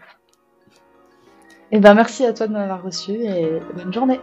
Et 1.70 1.80
ben 1.80 1.94
merci 1.94 2.24
à 2.24 2.32
toi 2.32 2.46
de 2.46 2.52
m'avoir 2.52 2.82
reçu 2.82 3.12
et 3.12 3.60
bonne 3.74 3.92
journée. 3.92 4.20